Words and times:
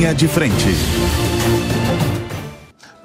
Linha 0.00 0.14
de 0.14 0.26
frente. 0.26 0.64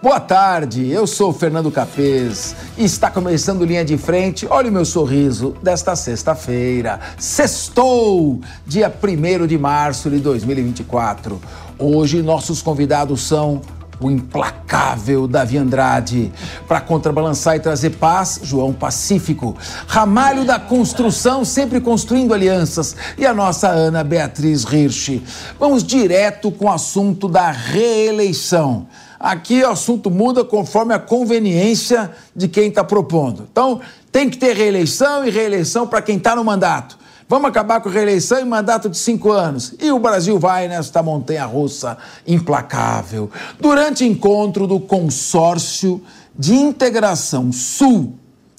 Boa 0.02 0.18
tarde, 0.18 0.90
eu 0.90 1.06
sou 1.06 1.34
Fernando 1.34 1.70
Capês 1.70 2.56
e 2.78 2.86
está 2.86 3.12
começando 3.12 3.66
Linha 3.66 3.84
de 3.84 3.98
Frente. 3.98 4.48
Olha 4.50 4.70
o 4.70 4.72
meu 4.72 4.86
sorriso 4.86 5.58
desta 5.62 5.94
sexta-feira. 5.94 7.02
Sextou, 7.18 8.40
dia 8.66 8.90
1 8.90 9.46
de 9.46 9.58
março 9.58 10.10
de 10.10 10.20
2024. 10.20 11.38
Hoje 11.78 12.22
nossos 12.22 12.62
convidados 12.62 13.24
são 13.24 13.60
o 14.06 14.12
implacável 14.12 15.28
Davi 15.28 15.58
Andrade. 15.58 16.32
Para 16.68 16.80
contrabalançar 16.80 17.56
e 17.56 17.60
trazer 17.60 17.92
paz, 17.92 18.40
João 18.44 18.72
Pacífico. 18.72 19.56
Ramalho 19.88 20.46
da 20.46 20.60
construção, 20.60 21.44
sempre 21.44 21.82
construindo 21.82 22.34
alianças. 22.34 22.96
E 23.18 23.26
a 23.26 23.34
nossa 23.34 23.68
Ana 23.68 24.04
Beatriz 24.04 24.64
Hirsch. 24.64 25.22
Vamos 25.60 25.84
direto 25.84 26.52
com 26.52 26.66
o 26.66 26.72
assunto 26.72 27.28
da 27.28 27.50
reeleição. 27.50 28.88
Aqui 29.20 29.64
o 29.64 29.70
assunto 29.70 30.12
muda 30.12 30.44
conforme 30.44 30.94
a 30.94 31.00
conveniência 31.00 32.12
de 32.36 32.48
quem 32.48 32.68
está 32.68 32.84
propondo. 32.84 33.48
Então, 33.52 33.82
tem 34.12 34.30
que 34.30 34.38
ter 34.38 34.56
reeleição 34.56 35.26
e 35.26 35.32
reeleição 35.32 35.88
para 35.88 36.02
quem 36.02 36.18
está 36.18 36.36
no 36.36 36.44
mandato. 36.44 37.05
Vamos 37.28 37.50
acabar 37.50 37.82
com 37.82 37.90
a 37.90 37.92
reeleição 37.92 38.40
e 38.40 38.46
mandato 38.46 38.88
de 38.88 38.98
cinco 38.98 39.32
anos. 39.32 39.74
E 39.82 39.92
o 39.92 39.98
Brasil 39.98 40.38
vai 40.38 40.68
nesta 40.68 41.02
montanha 41.02 41.44
russa 41.44 41.98
implacável. 42.28 43.32
Durante 43.60 44.06
encontro 44.06 44.68
do 44.68 44.80
Consórcio 44.80 46.04
de 46.38 46.54
Integração 46.54 47.52
Sul 47.52 48.14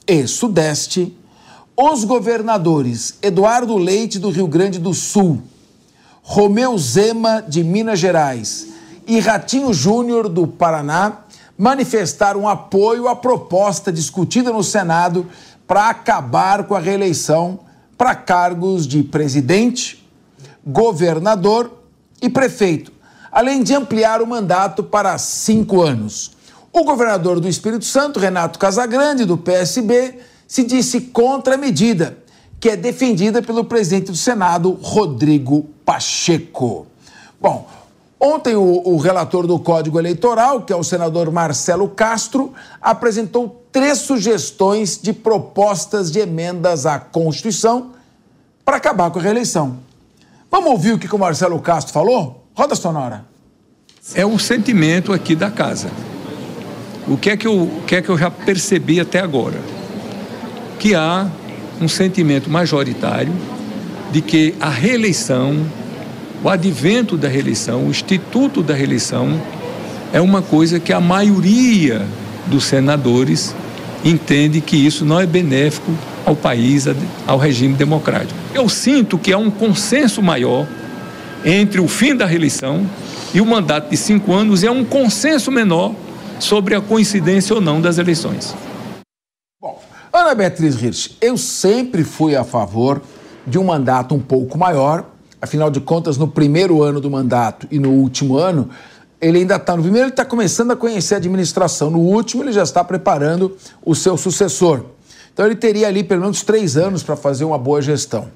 e 0.04 0.26
Sudeste, 0.26 1.16
os 1.76 2.02
governadores 2.02 3.18
Eduardo 3.22 3.76
Leite, 3.76 4.18
do 4.18 4.30
Rio 4.30 4.48
Grande 4.48 4.80
do 4.80 4.92
Sul, 4.92 5.40
Romeu 6.20 6.76
Zema, 6.76 7.40
de 7.40 7.62
Minas 7.62 8.00
Gerais, 8.00 8.66
e 9.06 9.20
Ratinho 9.20 9.72
Júnior, 9.72 10.28
do 10.28 10.44
Paraná, 10.44 11.18
manifestaram 11.56 12.48
apoio 12.48 13.06
à 13.06 13.14
proposta 13.14 13.92
discutida 13.92 14.52
no 14.52 14.64
Senado 14.64 15.28
para 15.68 15.88
acabar 15.88 16.64
com 16.64 16.74
a 16.74 16.80
reeleição 16.80 17.60
para 17.96 18.14
cargos 18.14 18.86
de 18.86 19.02
presidente, 19.02 20.06
governador 20.66 21.82
e 22.20 22.28
prefeito, 22.28 22.92
além 23.30 23.62
de 23.62 23.74
ampliar 23.74 24.20
o 24.20 24.26
mandato 24.26 24.82
para 24.82 25.16
cinco 25.18 25.82
anos. 25.82 26.32
O 26.72 26.84
governador 26.84 27.40
do 27.40 27.48
Espírito 27.48 27.84
Santo, 27.84 28.20
Renato 28.20 28.58
Casagrande, 28.58 29.24
do 29.24 29.38
PSB, 29.38 30.18
se 30.46 30.62
disse 30.62 31.00
contra 31.00 31.54
a 31.54 31.58
medida, 31.58 32.18
que 32.60 32.70
é 32.70 32.76
defendida 32.76 33.40
pelo 33.40 33.64
presidente 33.64 34.10
do 34.10 34.16
Senado, 34.16 34.78
Rodrigo 34.82 35.68
Pacheco. 35.84 36.86
Bom, 37.40 37.68
Ontem, 38.18 38.56
o, 38.56 38.82
o, 38.84 38.96
relator 38.96 39.46
do 39.46 39.58
Código 39.58 39.98
Eleitoral, 39.98 40.62
que 40.62 40.72
é 40.72 40.76
o 40.76 40.82
senador 40.82 41.30
Marcelo 41.30 41.88
Castro, 41.88 42.52
apresentou 42.80 43.62
três 43.70 43.98
sugestões 43.98 44.98
de 45.00 45.12
propostas 45.12 46.10
de 46.10 46.20
emendas 46.20 46.86
à 46.86 46.98
Constituição 46.98 47.92
para 48.64 48.78
acabar 48.78 49.10
com 49.10 49.18
a 49.18 49.22
reeleição. 49.22 49.78
Vamos 50.50 50.70
ouvir 50.70 50.92
o 50.92 50.98
que 50.98 51.14
o 51.14 51.18
Marcelo 51.18 51.60
Castro 51.60 51.92
falou? 51.92 52.46
Roda 52.54 52.74
sonora. 52.74 53.24
É 54.14 54.24
um 54.24 54.38
sentimento 54.38 55.12
aqui 55.12 55.34
da 55.36 55.50
casa. 55.50 55.90
O 57.06 57.18
que 57.18 57.30
é 57.30 57.36
que 57.36 57.46
eu, 57.46 57.64
o 57.64 57.82
que 57.86 57.96
é 57.96 58.02
que 58.02 58.08
eu 58.08 58.16
já 58.16 58.30
percebi 58.30 58.98
até 58.98 59.20
agora? 59.20 59.60
Que 60.78 60.94
há 60.94 61.30
um 61.80 61.86
sentimento 61.86 62.48
majoritário 62.48 63.32
de 64.10 64.22
que 64.22 64.54
a 64.58 64.70
reeleição 64.70 65.66
o 66.42 66.48
advento 66.48 67.16
da 67.16 67.28
reeleição, 67.28 67.86
o 67.86 67.90
instituto 67.90 68.62
da 68.62 68.74
reeleição, 68.74 69.40
é 70.12 70.20
uma 70.20 70.42
coisa 70.42 70.78
que 70.78 70.92
a 70.92 71.00
maioria 71.00 72.06
dos 72.46 72.64
senadores 72.64 73.54
entende 74.04 74.60
que 74.60 74.76
isso 74.76 75.04
não 75.04 75.20
é 75.20 75.26
benéfico 75.26 75.92
ao 76.24 76.36
país, 76.36 76.86
ao 77.26 77.38
regime 77.38 77.74
democrático. 77.74 78.38
Eu 78.54 78.68
sinto 78.68 79.18
que 79.18 79.32
há 79.32 79.38
um 79.38 79.50
consenso 79.50 80.22
maior 80.22 80.66
entre 81.44 81.80
o 81.80 81.88
fim 81.88 82.14
da 82.14 82.26
reeleição 82.26 82.88
e 83.34 83.40
o 83.40 83.46
mandato 83.46 83.90
de 83.90 83.96
cinco 83.96 84.32
anos, 84.32 84.62
e 84.62 84.66
há 84.66 84.72
um 84.72 84.84
consenso 84.84 85.50
menor 85.50 85.94
sobre 86.38 86.74
a 86.74 86.80
coincidência 86.80 87.54
ou 87.54 87.60
não 87.60 87.80
das 87.80 87.98
eleições. 87.98 88.54
Ana 90.12 90.34
Beatriz 90.34 90.80
Hirsch, 90.80 91.16
eu 91.20 91.36
sempre 91.36 92.02
fui 92.02 92.34
a 92.34 92.44
favor 92.44 93.02
de 93.46 93.58
um 93.58 93.64
mandato 93.64 94.14
um 94.14 94.18
pouco 94.18 94.56
maior 94.56 95.04
afinal 95.40 95.70
de 95.70 95.80
contas, 95.80 96.16
no 96.16 96.28
primeiro 96.28 96.82
ano 96.82 97.00
do 97.00 97.10
mandato 97.10 97.66
e 97.70 97.78
no 97.78 97.90
último 97.90 98.36
ano, 98.36 98.68
ele 99.20 99.38
ainda 99.38 99.56
está. 99.56 99.76
No 99.76 99.82
primeiro, 99.82 100.06
ele 100.06 100.12
está 100.12 100.24
começando 100.24 100.70
a 100.70 100.76
conhecer 100.76 101.14
a 101.14 101.18
administração, 101.18 101.90
no 101.90 101.98
último, 101.98 102.42
ele 102.42 102.52
já 102.52 102.62
está 102.62 102.82
preparando 102.84 103.56
o 103.84 103.94
seu 103.94 104.16
sucessor. 104.16 104.82
Então, 105.32 105.44
ele 105.44 105.56
teria 105.56 105.86
ali 105.86 106.02
pelo 106.02 106.22
menos 106.22 106.42
três 106.42 106.76
anos 106.76 107.02
para 107.02 107.16
fazer 107.16 107.44
uma 107.44 107.58
boa 107.58 107.82
gestão. 107.82 108.28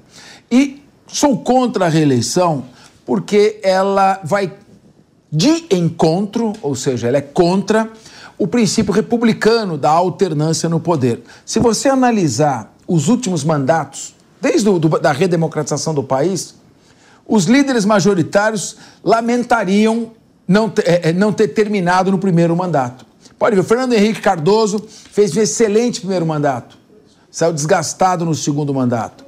E 0.51 0.83
sou 1.07 1.37
contra 1.39 1.85
a 1.85 1.89
reeleição 1.89 2.65
porque 3.05 3.59
ela 3.63 4.19
vai 4.23 4.53
de 5.31 5.65
encontro, 5.71 6.53
ou 6.61 6.75
seja, 6.75 7.07
ela 7.07 7.17
é 7.17 7.21
contra 7.21 7.89
o 8.37 8.47
princípio 8.47 8.93
republicano 8.93 9.77
da 9.77 9.89
alternância 9.89 10.67
no 10.67 10.79
poder. 10.79 11.23
Se 11.45 11.59
você 11.59 11.89
analisar 11.89 12.73
os 12.87 13.07
últimos 13.07 13.43
mandatos, 13.43 14.15
desde 14.41 14.67
a 15.03 15.11
redemocratização 15.11 15.93
do 15.93 16.03
país, 16.03 16.55
os 17.27 17.45
líderes 17.45 17.85
majoritários 17.85 18.77
lamentariam 19.03 20.11
não 20.47 20.69
ter, 20.69 20.87
é, 20.87 21.09
é, 21.09 21.13
não 21.13 21.31
ter 21.31 21.49
terminado 21.49 22.11
no 22.11 22.17
primeiro 22.17 22.55
mandato. 22.55 23.05
Pode 23.39 23.55
ver, 23.55 23.61
o 23.61 23.63
Fernando 23.63 23.93
Henrique 23.93 24.21
Cardoso 24.21 24.85
fez 25.11 25.35
um 25.35 25.41
excelente 25.41 25.99
primeiro 25.99 26.25
mandato, 26.25 26.77
saiu 27.31 27.53
desgastado 27.53 28.25
no 28.25 28.35
segundo 28.35 28.73
mandato. 28.73 29.25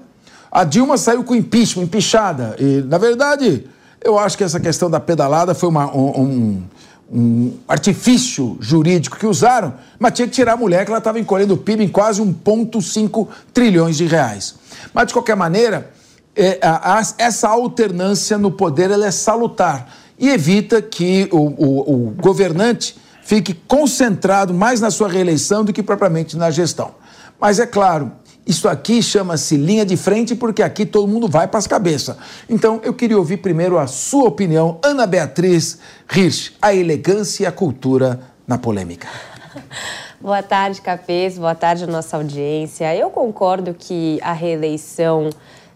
A 0.51 0.63
Dilma 0.63 0.97
saiu 0.97 1.23
com 1.23 1.33
impeachment, 1.33 1.85
empichada. 1.85 2.55
E, 2.59 2.83
na 2.87 2.99
verdade, 2.99 3.65
eu 4.03 4.19
acho 4.19 4.37
que 4.37 4.43
essa 4.43 4.59
questão 4.59 4.87
da 4.87 4.99
pedalada 4.99 5.55
foi 5.55 5.69
uma, 5.69 5.91
um, 5.95 6.21
um, 6.21 6.63
um, 7.11 7.53
artifício 7.67 8.55
jurídico 8.59 9.17
que 9.17 9.25
usaram, 9.25 9.73
mas 9.97 10.13
tinha 10.13 10.27
que 10.27 10.33
tirar 10.33 10.53
a 10.53 10.57
mulher 10.57 10.85
que 10.85 10.91
ela 10.91 10.99
estava 10.99 11.19
encolhendo 11.19 11.55
o 11.55 11.57
PIB 11.57 11.85
em 11.85 11.87
quase 11.87 12.21
1,5 12.21 13.27
trilhões 13.51 13.97
de 13.97 14.05
reais. 14.05 14.55
Mas, 14.93 15.07
de 15.07 15.13
qualquer 15.13 15.35
maneira, 15.35 15.89
é, 16.35 16.59
a, 16.61 16.99
a, 16.99 17.01
essa 17.17 17.47
alternância 17.47 18.37
no 18.37 18.51
poder 18.51 18.91
ela 18.91 19.05
é 19.05 19.11
salutar 19.11 19.93
e 20.17 20.29
evita 20.29 20.81
que 20.81 21.27
o, 21.31 21.37
o, 21.37 22.07
o 22.07 22.09
governante 22.11 22.95
fique 23.23 23.53
concentrado 23.53 24.53
mais 24.53 24.81
na 24.81 24.91
sua 24.91 25.07
reeleição 25.07 25.63
do 25.63 25.71
que 25.71 25.81
propriamente 25.81 26.35
na 26.37 26.51
gestão. 26.51 26.95
Mas 27.39 27.59
é 27.59 27.65
claro, 27.65 28.11
isso 28.45 28.67
aqui 28.67 29.01
chama-se 29.01 29.55
linha 29.55 29.85
de 29.85 29.95
frente 29.95 30.35
porque 30.35 30.61
aqui 30.61 30.85
todo 30.85 31.07
mundo 31.07 31.27
vai 31.27 31.47
para 31.47 31.57
as 31.57 31.67
cabeças. 31.67 32.15
Então 32.49 32.81
eu 32.83 32.93
queria 32.93 33.17
ouvir 33.17 33.37
primeiro 33.37 33.77
a 33.77 33.87
sua 33.87 34.25
opinião, 34.27 34.79
Ana 34.83 35.07
Beatriz 35.07 35.79
Hirsch, 36.13 36.53
a 36.61 36.73
elegância 36.73 37.43
e 37.43 37.45
a 37.45 37.51
cultura 37.51 38.19
na 38.47 38.57
polêmica. 38.57 39.07
Boa 40.19 40.41
tarde, 40.41 40.81
Capês. 40.81 41.37
Boa 41.37 41.53
tarde, 41.53 41.85
nossa 41.85 42.15
audiência. 42.15 42.95
Eu 42.95 43.09
concordo 43.09 43.73
que 43.73 44.19
a 44.21 44.31
reeleição 44.31 45.29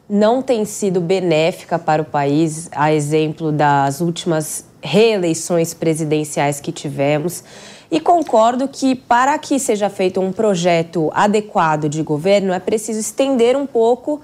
não 0.10 0.42
tem 0.42 0.64
sido 0.64 1.02
benéfica 1.02 1.78
para 1.78 2.02
o 2.02 2.06
país, 2.06 2.70
a 2.72 2.94
exemplo 2.94 3.52
das 3.52 4.00
últimas 4.00 4.66
reeleições 4.82 5.74
presidenciais 5.74 6.60
que 6.60 6.72
tivemos. 6.72 7.44
E 7.90 8.00
concordo 8.00 8.68
que, 8.68 8.96
para 8.96 9.38
que 9.38 9.60
seja 9.60 9.90
feito 9.90 10.20
um 10.20 10.32
projeto 10.32 11.10
adequado 11.14 11.90
de 11.90 12.02
governo, 12.04 12.54
é 12.54 12.60
preciso 12.60 13.00
estender 13.00 13.56
um 13.56 13.66
pouco 13.66 14.22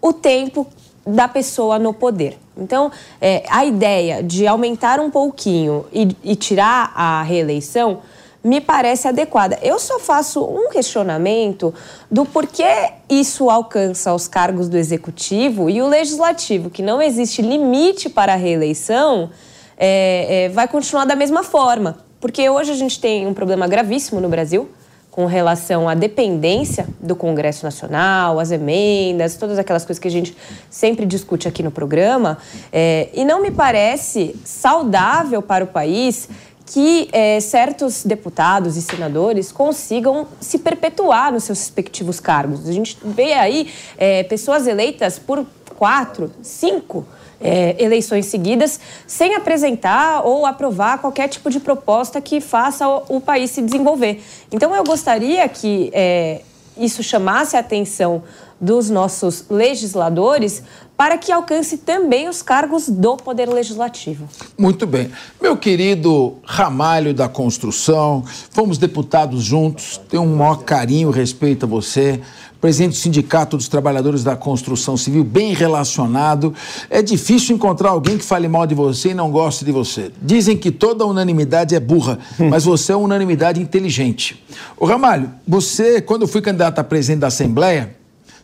o 0.00 0.12
tempo 0.12 0.66
da 1.06 1.28
pessoa 1.28 1.78
no 1.78 1.92
poder. 1.92 2.38
Então, 2.56 2.90
é, 3.20 3.44
a 3.48 3.64
ideia 3.64 4.22
de 4.22 4.46
aumentar 4.46 5.00
um 5.00 5.10
pouquinho 5.10 5.84
e, 5.92 6.16
e 6.22 6.36
tirar 6.36 6.92
a 6.94 7.22
reeleição 7.22 8.00
me 8.44 8.60
parece 8.60 9.08
adequada. 9.08 9.58
Eu 9.62 9.78
só 9.78 9.98
faço 9.98 10.44
um 10.44 10.68
questionamento 10.68 11.72
do 12.10 12.26
porquê 12.26 12.92
isso 13.08 13.48
alcança 13.48 14.14
os 14.14 14.28
cargos 14.28 14.68
do 14.68 14.76
executivo 14.76 15.70
e 15.70 15.80
o 15.80 15.88
legislativo, 15.88 16.68
que 16.68 16.82
não 16.82 17.00
existe 17.00 17.40
limite 17.40 18.10
para 18.10 18.34
a 18.34 18.36
reeleição, 18.36 19.30
é, 19.78 20.44
é, 20.44 20.48
vai 20.50 20.68
continuar 20.68 21.06
da 21.06 21.16
mesma 21.16 21.42
forma. 21.42 21.96
Porque 22.20 22.48
hoje 22.48 22.70
a 22.70 22.76
gente 22.76 23.00
tem 23.00 23.26
um 23.26 23.32
problema 23.34 23.66
gravíssimo 23.66 24.20
no 24.20 24.28
Brasil 24.28 24.68
com 25.10 25.26
relação 25.26 25.88
à 25.88 25.94
dependência 25.94 26.88
do 27.00 27.14
Congresso 27.14 27.64
Nacional, 27.64 28.40
as 28.40 28.50
emendas, 28.50 29.36
todas 29.36 29.58
aquelas 29.60 29.84
coisas 29.84 30.00
que 30.00 30.08
a 30.08 30.10
gente 30.10 30.36
sempre 30.68 31.06
discute 31.06 31.46
aqui 31.46 31.62
no 31.62 31.70
programa. 31.70 32.36
É, 32.72 33.08
e 33.14 33.24
não 33.24 33.40
me 33.40 33.52
parece 33.52 34.34
saudável 34.44 35.40
para 35.40 35.62
o 35.62 35.68
país 35.68 36.28
que 36.66 37.08
é, 37.12 37.40
certos 37.40 38.04
deputados 38.04 38.76
e 38.76 38.82
senadores 38.82 39.52
consigam 39.52 40.26
se 40.40 40.58
perpetuar 40.58 41.32
nos 41.32 41.44
seus 41.44 41.58
respectivos 41.60 42.20
cargos. 42.20 42.68
A 42.68 42.72
gente 42.72 42.96
vê 43.04 43.34
aí 43.34 43.70
é, 43.98 44.22
pessoas 44.22 44.66
eleitas 44.66 45.18
por 45.18 45.46
quatro, 45.76 46.30
cinco 46.42 47.06
é, 47.40 47.76
eleições 47.78 48.26
seguidas 48.26 48.80
sem 49.06 49.34
apresentar 49.34 50.24
ou 50.24 50.46
aprovar 50.46 50.98
qualquer 50.98 51.28
tipo 51.28 51.50
de 51.50 51.60
proposta 51.60 52.20
que 52.20 52.40
faça 52.40 52.88
o, 52.88 53.16
o 53.16 53.20
país 53.20 53.50
se 53.50 53.60
desenvolver. 53.60 54.22
Então, 54.50 54.74
eu 54.74 54.84
gostaria 54.84 55.46
que 55.48 55.90
é, 55.92 56.40
isso 56.76 57.02
chamasse 57.02 57.56
a 57.56 57.60
atenção 57.60 58.22
dos 58.60 58.90
nossos 58.90 59.44
legisladores 59.50 60.62
para 60.96 61.18
que 61.18 61.32
alcance 61.32 61.78
também 61.78 62.28
os 62.28 62.40
cargos 62.40 62.88
do 62.88 63.16
Poder 63.16 63.48
Legislativo. 63.48 64.28
Muito 64.56 64.86
bem. 64.86 65.10
Meu 65.42 65.56
querido 65.56 66.36
Ramalho 66.44 67.12
da 67.12 67.28
Construção, 67.28 68.24
fomos 68.50 68.78
deputados 68.78 69.42
juntos, 69.42 70.00
tenho 70.08 70.22
um 70.22 70.36
maior 70.36 70.62
carinho 70.62 71.10
e 71.10 71.12
respeito 71.12 71.66
a 71.66 71.68
você. 71.68 72.20
Presidente 72.60 72.92
do 72.92 72.96
Sindicato 72.96 73.58
dos 73.58 73.68
Trabalhadores 73.68 74.24
da 74.24 74.36
Construção 74.36 74.96
Civil, 74.96 75.22
bem 75.22 75.52
relacionado. 75.52 76.54
É 76.88 77.02
difícil 77.02 77.54
encontrar 77.54 77.90
alguém 77.90 78.16
que 78.16 78.24
fale 78.24 78.48
mal 78.48 78.66
de 78.66 78.74
você 78.74 79.10
e 79.10 79.14
não 79.14 79.30
goste 79.30 79.66
de 79.66 79.72
você. 79.72 80.10
Dizem 80.22 80.56
que 80.56 80.70
toda 80.70 81.04
unanimidade 81.04 81.74
é 81.74 81.80
burra, 81.80 82.18
mas 82.48 82.64
você 82.64 82.92
é 82.92 82.96
uma 82.96 83.04
unanimidade 83.04 83.60
inteligente. 83.60 84.42
O 84.78 84.86
Ramalho, 84.86 85.30
você, 85.46 86.00
quando 86.00 86.22
eu 86.22 86.28
fui 86.28 86.40
candidato 86.40 86.78
a 86.78 86.84
presidente 86.84 87.20
da 87.20 87.26
Assembleia, 87.26 87.94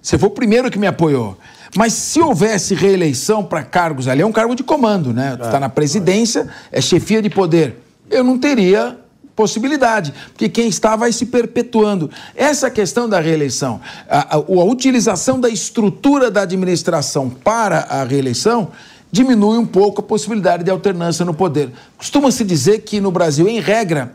você 0.02 0.18
foi 0.18 0.28
o 0.28 0.32
primeiro 0.32 0.70
que 0.70 0.78
me 0.78 0.86
apoiou. 0.86 1.36
Mas 1.76 1.92
se 1.92 2.20
houvesse 2.20 2.74
reeleição 2.74 3.44
para 3.44 3.62
cargos 3.62 4.08
ali, 4.08 4.22
é 4.22 4.26
um 4.26 4.32
cargo 4.32 4.54
de 4.54 4.62
comando, 4.62 5.12
né? 5.12 5.36
Tu 5.36 5.44
está 5.44 5.60
na 5.60 5.68
presidência, 5.68 6.48
é 6.72 6.80
chefia 6.80 7.22
de 7.22 7.30
poder. 7.30 7.76
Eu 8.10 8.24
não 8.24 8.38
teria 8.38 8.98
possibilidade, 9.36 10.12
porque 10.32 10.48
quem 10.48 10.68
está 10.68 10.96
vai 10.96 11.12
se 11.12 11.26
perpetuando. 11.26 12.10
Essa 12.34 12.70
questão 12.70 13.08
da 13.08 13.20
reeleição, 13.20 13.80
a, 14.08 14.36
a, 14.36 14.38
a 14.38 14.64
utilização 14.64 15.40
da 15.40 15.48
estrutura 15.48 16.30
da 16.30 16.42
administração 16.42 17.30
para 17.30 17.78
a 17.78 18.04
reeleição 18.04 18.70
diminui 19.12 19.58
um 19.58 19.66
pouco 19.66 20.00
a 20.00 20.04
possibilidade 20.04 20.64
de 20.64 20.70
alternância 20.70 21.24
no 21.24 21.34
poder. 21.34 21.70
Costuma-se 21.96 22.44
dizer 22.44 22.80
que 22.80 23.00
no 23.00 23.10
Brasil, 23.10 23.48
em 23.48 23.60
regra, 23.60 24.14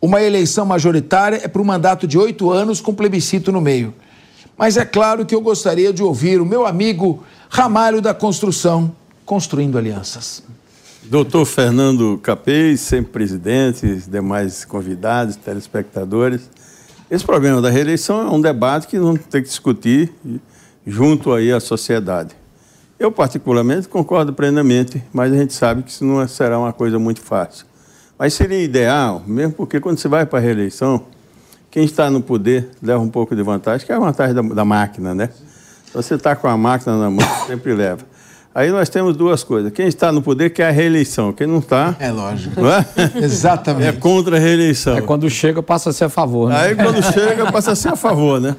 uma 0.00 0.22
eleição 0.22 0.64
majoritária 0.64 1.40
é 1.42 1.48
para 1.48 1.60
um 1.60 1.64
mandato 1.64 2.06
de 2.06 2.18
oito 2.18 2.50
anos 2.50 2.80
com 2.80 2.94
plebiscito 2.94 3.50
no 3.50 3.60
meio. 3.60 3.94
Mas 4.56 4.76
é 4.76 4.84
claro 4.84 5.26
que 5.26 5.34
eu 5.34 5.40
gostaria 5.40 5.92
de 5.92 6.02
ouvir 6.02 6.40
o 6.40 6.46
meu 6.46 6.66
amigo 6.66 7.24
Ramalho 7.48 8.00
da 8.00 8.14
Construção, 8.14 8.94
construindo 9.24 9.76
alianças. 9.76 10.42
Doutor 11.04 11.44
Fernando 11.44 12.18
Capês, 12.22 12.80
sempre 12.80 13.12
presidente, 13.12 14.02
demais 14.08 14.64
convidados, 14.64 15.36
telespectadores. 15.36 16.48
Esse 17.10 17.24
problema 17.24 17.60
da 17.60 17.68
reeleição 17.68 18.20
é 18.26 18.30
um 18.30 18.40
debate 18.40 18.86
que 18.86 18.98
não 18.98 19.16
tem 19.16 19.42
que 19.42 19.48
discutir 19.48 20.12
junto 20.86 21.32
aí 21.32 21.52
à 21.52 21.60
sociedade. 21.60 22.34
Eu, 22.98 23.12
particularmente, 23.12 23.88
concordo 23.88 24.32
plenamente, 24.32 25.02
mas 25.12 25.32
a 25.32 25.36
gente 25.36 25.52
sabe 25.52 25.82
que 25.82 25.90
isso 25.90 26.04
não 26.04 26.26
será 26.26 26.58
uma 26.58 26.72
coisa 26.72 26.98
muito 26.98 27.20
fácil. 27.20 27.66
Mas 28.18 28.34
seria 28.34 28.62
ideal, 28.62 29.22
mesmo 29.26 29.52
porque 29.52 29.80
quando 29.80 29.98
você 29.98 30.08
vai 30.08 30.24
para 30.24 30.38
a 30.38 30.42
reeleição, 30.42 31.04
quem 31.74 31.84
está 31.84 32.08
no 32.08 32.22
poder 32.22 32.68
leva 32.80 33.00
um 33.00 33.08
pouco 33.08 33.34
de 33.34 33.42
vantagem, 33.42 33.84
que 33.84 33.90
é 33.90 33.96
a 33.96 33.98
vantagem 33.98 34.32
da, 34.32 34.42
da 34.42 34.64
máquina, 34.64 35.12
né? 35.12 35.28
Se 35.86 35.92
você 35.92 36.14
está 36.14 36.36
com 36.36 36.46
a 36.46 36.56
máquina 36.56 36.96
na 36.96 37.10
mão, 37.10 37.26
sempre 37.48 37.74
leva. 37.74 38.02
Aí 38.54 38.70
nós 38.70 38.88
temos 38.88 39.16
duas 39.16 39.42
coisas. 39.42 39.72
Quem 39.72 39.88
está 39.88 40.12
no 40.12 40.22
poder 40.22 40.50
quer 40.50 40.68
a 40.68 40.70
reeleição. 40.70 41.32
Quem 41.32 41.48
não 41.48 41.58
está. 41.58 41.96
É 41.98 42.12
lógico. 42.12 42.60
Não 42.60 42.70
é? 42.70 42.86
Exatamente. 43.20 43.88
É 43.88 43.92
contra 43.92 44.36
a 44.36 44.38
reeleição. 44.38 44.96
É 44.96 45.00
quando 45.00 45.28
chega, 45.28 45.60
passa 45.64 45.90
a 45.90 45.92
ser 45.92 46.04
a 46.04 46.08
favor. 46.08 46.48
Né? 46.50 46.60
Aí 46.60 46.76
quando 46.76 47.02
chega, 47.12 47.50
passa 47.50 47.72
a 47.72 47.74
ser 47.74 47.88
a 47.88 47.96
favor, 47.96 48.40
né? 48.40 48.54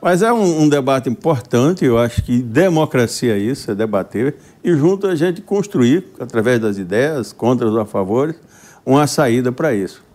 Mas 0.00 0.22
é 0.22 0.32
um, 0.32 0.62
um, 0.62 0.68
debate 0.68 1.08
importante, 1.08 1.84
eu 1.84 1.98
acho 1.98 2.22
que 2.22 2.40
democracia 2.40 3.34
é 3.34 3.38
isso, 3.38 3.72
é 3.72 3.74
debater, 3.74 4.36
e 4.62 4.72
junto 4.76 5.08
a 5.08 5.16
gente 5.16 5.40
construir, 5.40 6.04
através 6.20 6.60
das 6.60 6.78
ideias, 6.78 7.32
contra 7.32 7.68
ou 7.68 7.80
a 7.80 7.86
favores, 7.86 8.36
uma 8.86 9.08
saída 9.08 9.50
para 9.50 9.74
isso. 9.74 10.11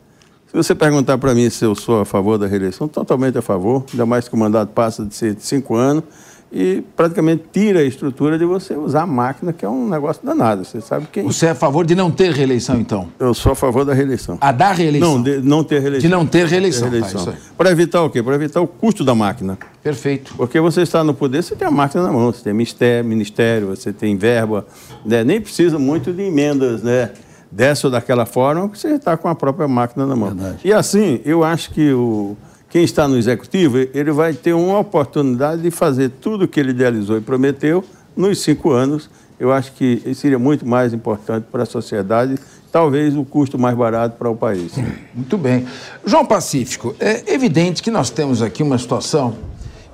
Se 0.48 0.56
você 0.56 0.74
perguntar 0.74 1.18
para 1.18 1.36
mim 1.36 1.50
se 1.50 1.66
eu 1.66 1.76
sou 1.76 2.02
a 2.02 2.06
favor 2.06 2.38
da 2.38 2.48
reeleição, 2.48 2.88
totalmente 2.88 3.38
a 3.38 3.42
favor, 3.42 3.84
ainda 3.92 4.06
mais 4.06 4.30
que 4.30 4.34
o 4.34 4.38
mandato 4.38 4.70
passa 4.70 5.06
de 5.06 5.14
ser 5.14 5.36
de 5.36 5.44
cinco 5.44 5.76
anos 5.76 6.04
e 6.50 6.82
praticamente 6.96 7.44
tira 7.52 7.80
a 7.80 7.84
estrutura 7.84 8.38
de 8.38 8.46
você 8.46 8.74
usar 8.74 9.02
a 9.02 9.06
máquina, 9.06 9.52
que 9.52 9.66
é 9.66 9.70
um 9.70 9.90
negócio 9.90 10.26
danado. 10.26 10.64
Você 10.64 10.80
sabe 10.80 11.06
quem. 11.12 11.24
Você 11.24 11.48
é 11.48 11.50
a 11.50 11.56
favor 11.56 11.86
de 11.86 11.94
não 11.94 12.10
ter 12.10 12.32
reeleição, 12.32 12.80
então? 12.80 13.10
Eu 13.20 13.34
sou 13.34 13.52
a 13.52 13.56
favor 13.56 13.84
da 13.84 13.94
reeleição. 13.94 14.38
A 14.40 14.54
da 14.54 14.72
reeleição? 14.72 15.16
Não, 15.16 15.22
de 15.22 15.42
não 15.42 15.64
ter 15.66 15.82
reeleição. 15.82 16.10
De 16.10 16.16
não 16.16 16.26
ter 16.26 16.48
reeleição. 16.48 16.90
reeleição. 16.90 17.26
Tá, 17.26 17.34
Para 17.58 17.70
evitar 17.70 18.02
o 18.04 18.10
quê? 18.10 18.24
Para 18.24 18.36
evitar 18.36 18.62
o 18.62 18.68
custo 18.68 19.04
da 19.04 19.14
máquina. 19.14 19.58
Perfeito. 19.84 20.34
Porque 20.38 20.60
você 20.62 20.82
está 20.82 21.04
no 21.04 21.14
poder, 21.14 21.44
você 21.44 21.56
tem 21.56 21.68
a 21.68 21.72
máquina 21.72 22.04
na 22.04 22.12
mão, 22.14 22.32
você 22.32 22.42
tem 22.44 22.54
ministério, 22.54 23.10
ministério 23.10 23.68
você 23.68 23.92
tem 23.92 24.16
verba, 24.16 24.66
né? 25.06 25.26
nem 25.26 25.42
precisa 25.42 25.78
muito 25.78 26.14
de 26.14 26.22
emendas, 26.22 26.82
né? 26.82 27.12
Dessa 27.52 27.88
ou 27.88 27.92
daquela 27.92 28.26
forma, 28.26 28.68
você 28.68 28.90
está 28.90 29.16
com 29.16 29.28
a 29.28 29.36
própria 29.36 29.68
máquina 29.68 30.06
na 30.06 30.16
mão. 30.16 30.30
Verdade. 30.30 30.60
E 30.64 30.74
assim, 30.74 31.22
eu 31.26 31.44
acho 31.44 31.72
que 31.72 31.92
o, 31.92 32.36
quem 32.70 32.84
está 32.84 33.08
no 33.08 33.18
executivo, 33.18 33.78
ele 33.78 34.12
vai 34.12 34.34
ter 34.34 34.54
uma 34.54 34.80
oportunidade 34.80 35.62
de 35.62 35.72
fazer 35.72 36.10
tudo 36.22 36.46
o 36.46 36.48
que 36.48 36.60
ele 36.60 36.72
idealizou 36.72 37.18
e 37.18 37.22
prometeu 37.22 37.84
nos 38.16 38.42
cinco 38.42 38.72
anos. 38.72 39.10
Eu 39.40 39.52
acho 39.52 39.72
que 39.74 40.02
seria 40.16 40.40
muito 40.40 40.66
mais 40.66 40.94
importante 40.94 41.46
para 41.52 41.64
a 41.64 41.66
sociedade, 41.66 42.38
talvez 42.72 43.16
o 43.16 43.24
custo 43.24 43.58
mais 43.58 43.78
barato 43.78 44.18
para 44.18 44.30
o 44.30 44.36
país. 44.36 44.74
Muito 45.14 45.38
bem. 45.38 45.66
João 46.06 46.26
Pacífico, 46.26 46.96
é 47.00 47.34
evidente 47.34 47.82
que 47.84 47.92
nós 47.92 48.10
temos 48.10 48.42
aqui 48.42 48.64
uma 48.64 48.78
situação 48.78 49.36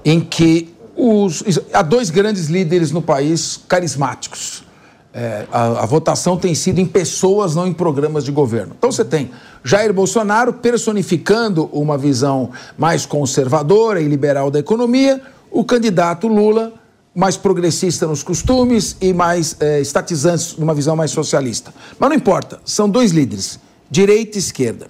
em 0.03 0.19
que 0.19 0.73
os, 0.95 1.43
há 1.73 1.81
dois 1.81 2.09
grandes 2.09 2.47
líderes 2.47 2.91
no 2.91 3.01
país 3.01 3.59
carismáticos 3.67 4.63
é, 5.13 5.45
a, 5.51 5.83
a, 5.83 5.85
votação 5.85 6.35
tem 6.35 6.55
sido 6.55 6.79
em 6.79 6.85
pessoas, 6.85 7.53
não 7.53 7.67
em 7.67 7.73
programas 7.73 8.23
de 8.23 8.31
governo. 8.31 8.73
Então 8.75 8.91
você 8.91 9.05
tem 9.05 9.29
Jair 9.63 9.93
Bolsonaro 9.93 10.53
personificando 10.53 11.69
uma 11.71 11.97
visão 11.97 12.49
mais 12.77 13.05
conservadora 13.05 14.01
e 14.01 14.07
liberal 14.07 14.49
da 14.49 14.57
economia, 14.57 15.21
o 15.51 15.63
candidato 15.63 16.27
Lula 16.27 16.73
mais 17.15 17.37
progressista 17.37 18.07
nos 18.07 18.23
costumes 18.23 18.97
e 18.99 19.13
mais 19.13 19.55
é, 19.59 19.79
estatizante 19.79 20.59
numa 20.59 20.73
visão 20.73 20.95
mais 20.95 21.11
socialista. 21.11 21.71
Mas 21.99 22.09
não 22.09 22.17
importa, 22.17 22.59
são 22.65 22.89
dois 22.89 23.11
líderes, 23.11 23.59
direita 23.91 24.37
e 24.37 24.39
esquerda. 24.39 24.87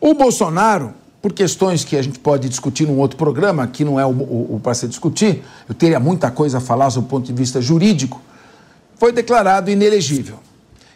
O 0.00 0.12
Bolsonaro, 0.12 0.92
por 1.22 1.32
questões 1.32 1.84
que 1.84 1.96
a 1.96 2.02
gente 2.02 2.18
pode 2.18 2.48
discutir 2.48 2.84
num 2.84 2.98
outro 2.98 3.16
programa, 3.16 3.64
que 3.68 3.84
não 3.84 3.98
é 3.98 4.04
o, 4.04 4.10
o, 4.10 4.56
o 4.56 4.60
para 4.60 4.74
se 4.74 4.88
discutir, 4.88 5.44
eu 5.68 5.74
teria 5.74 6.00
muita 6.00 6.32
coisa 6.32 6.58
a 6.58 6.60
falar 6.60 6.88
do 6.88 7.02
ponto 7.02 7.26
de 7.26 7.32
vista 7.32 7.60
jurídico, 7.60 8.20
foi 8.98 9.12
declarado 9.12 9.70
inelegível. 9.70 10.38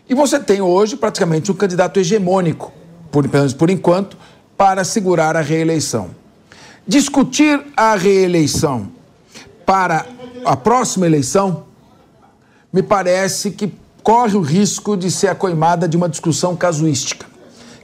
E 0.09 0.15
você 0.15 0.41
tem 0.41 0.61
hoje 0.61 0.97
praticamente 0.97 1.53
um 1.53 1.55
candidato 1.55 2.01
hegemônico, 2.01 2.73
por, 3.11 3.29
pelo 3.29 3.43
menos 3.43 3.55
por 3.55 3.71
enquanto, 3.71 4.17
para 4.57 4.85
segurar 4.85 5.37
a 5.37 5.41
reeleição. 5.41 6.11
Discutir 6.87 7.63
a 7.77 7.95
reeleição 7.95 8.91
para 9.65 10.07
a 10.45 10.57
próxima 10.57 11.07
eleição 11.07 11.65
me 12.73 12.83
parece 12.83 13.51
que 13.51 13.73
corre 14.03 14.37
o 14.37 14.41
risco 14.41 14.97
de 14.97 15.11
ser 15.11 15.29
a 15.29 15.35
coimada 15.35 15.87
de 15.87 15.97
uma 15.97 16.09
discussão 16.09 16.57
casuística. 16.57 17.27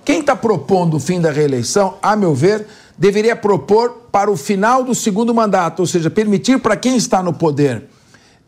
Quem 0.05 0.21
está 0.21 0.35
propondo 0.35 0.97
o 0.97 1.01
fim 1.01 1.21
da 1.21 1.31
reeleição, 1.31 1.97
a 2.01 2.17
meu 2.17 2.35
ver, 2.35 2.67
deveria 2.97 3.37
propor 3.37 4.09
para 4.11 4.31
o 4.31 4.37
final 4.37 4.83
do 4.83 4.95
segundo 4.95 5.35
mandato, 5.35 5.81
ou 5.81 5.87
seja, 5.87 6.09
permitir 6.09 6.59
para 6.61 6.77
quem 6.77 6.97
está 6.97 7.23
no 7.23 7.33
poder 7.33 7.85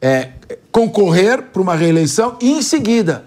é, 0.01 0.31
concorrer 0.71 1.43
para 1.52 1.62
uma 1.62 1.75
reeleição 1.75 2.37
e, 2.40 2.52
em 2.52 2.62
seguida, 2.62 3.25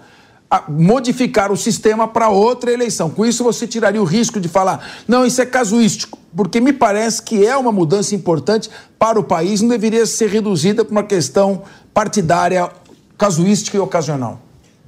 modificar 0.68 1.50
o 1.50 1.56
sistema 1.56 2.06
para 2.06 2.28
outra 2.28 2.70
eleição. 2.72 3.08
Com 3.08 3.24
isso, 3.24 3.42
você 3.42 3.66
tiraria 3.66 4.00
o 4.00 4.04
risco 4.04 4.38
de 4.40 4.48
falar, 4.48 4.86
não, 5.08 5.24
isso 5.24 5.40
é 5.40 5.46
casuístico, 5.46 6.18
porque 6.36 6.60
me 6.60 6.72
parece 6.72 7.22
que 7.22 7.46
é 7.46 7.56
uma 7.56 7.72
mudança 7.72 8.14
importante 8.14 8.68
para 8.98 9.18
o 9.18 9.24
país, 9.24 9.60
não 9.60 9.68
deveria 9.68 10.04
ser 10.04 10.28
reduzida 10.28 10.84
para 10.84 10.92
uma 10.92 11.02
questão 11.02 11.62
partidária, 11.94 12.70
casuística 13.16 13.76
e 13.76 13.80
ocasional. 13.80 14.40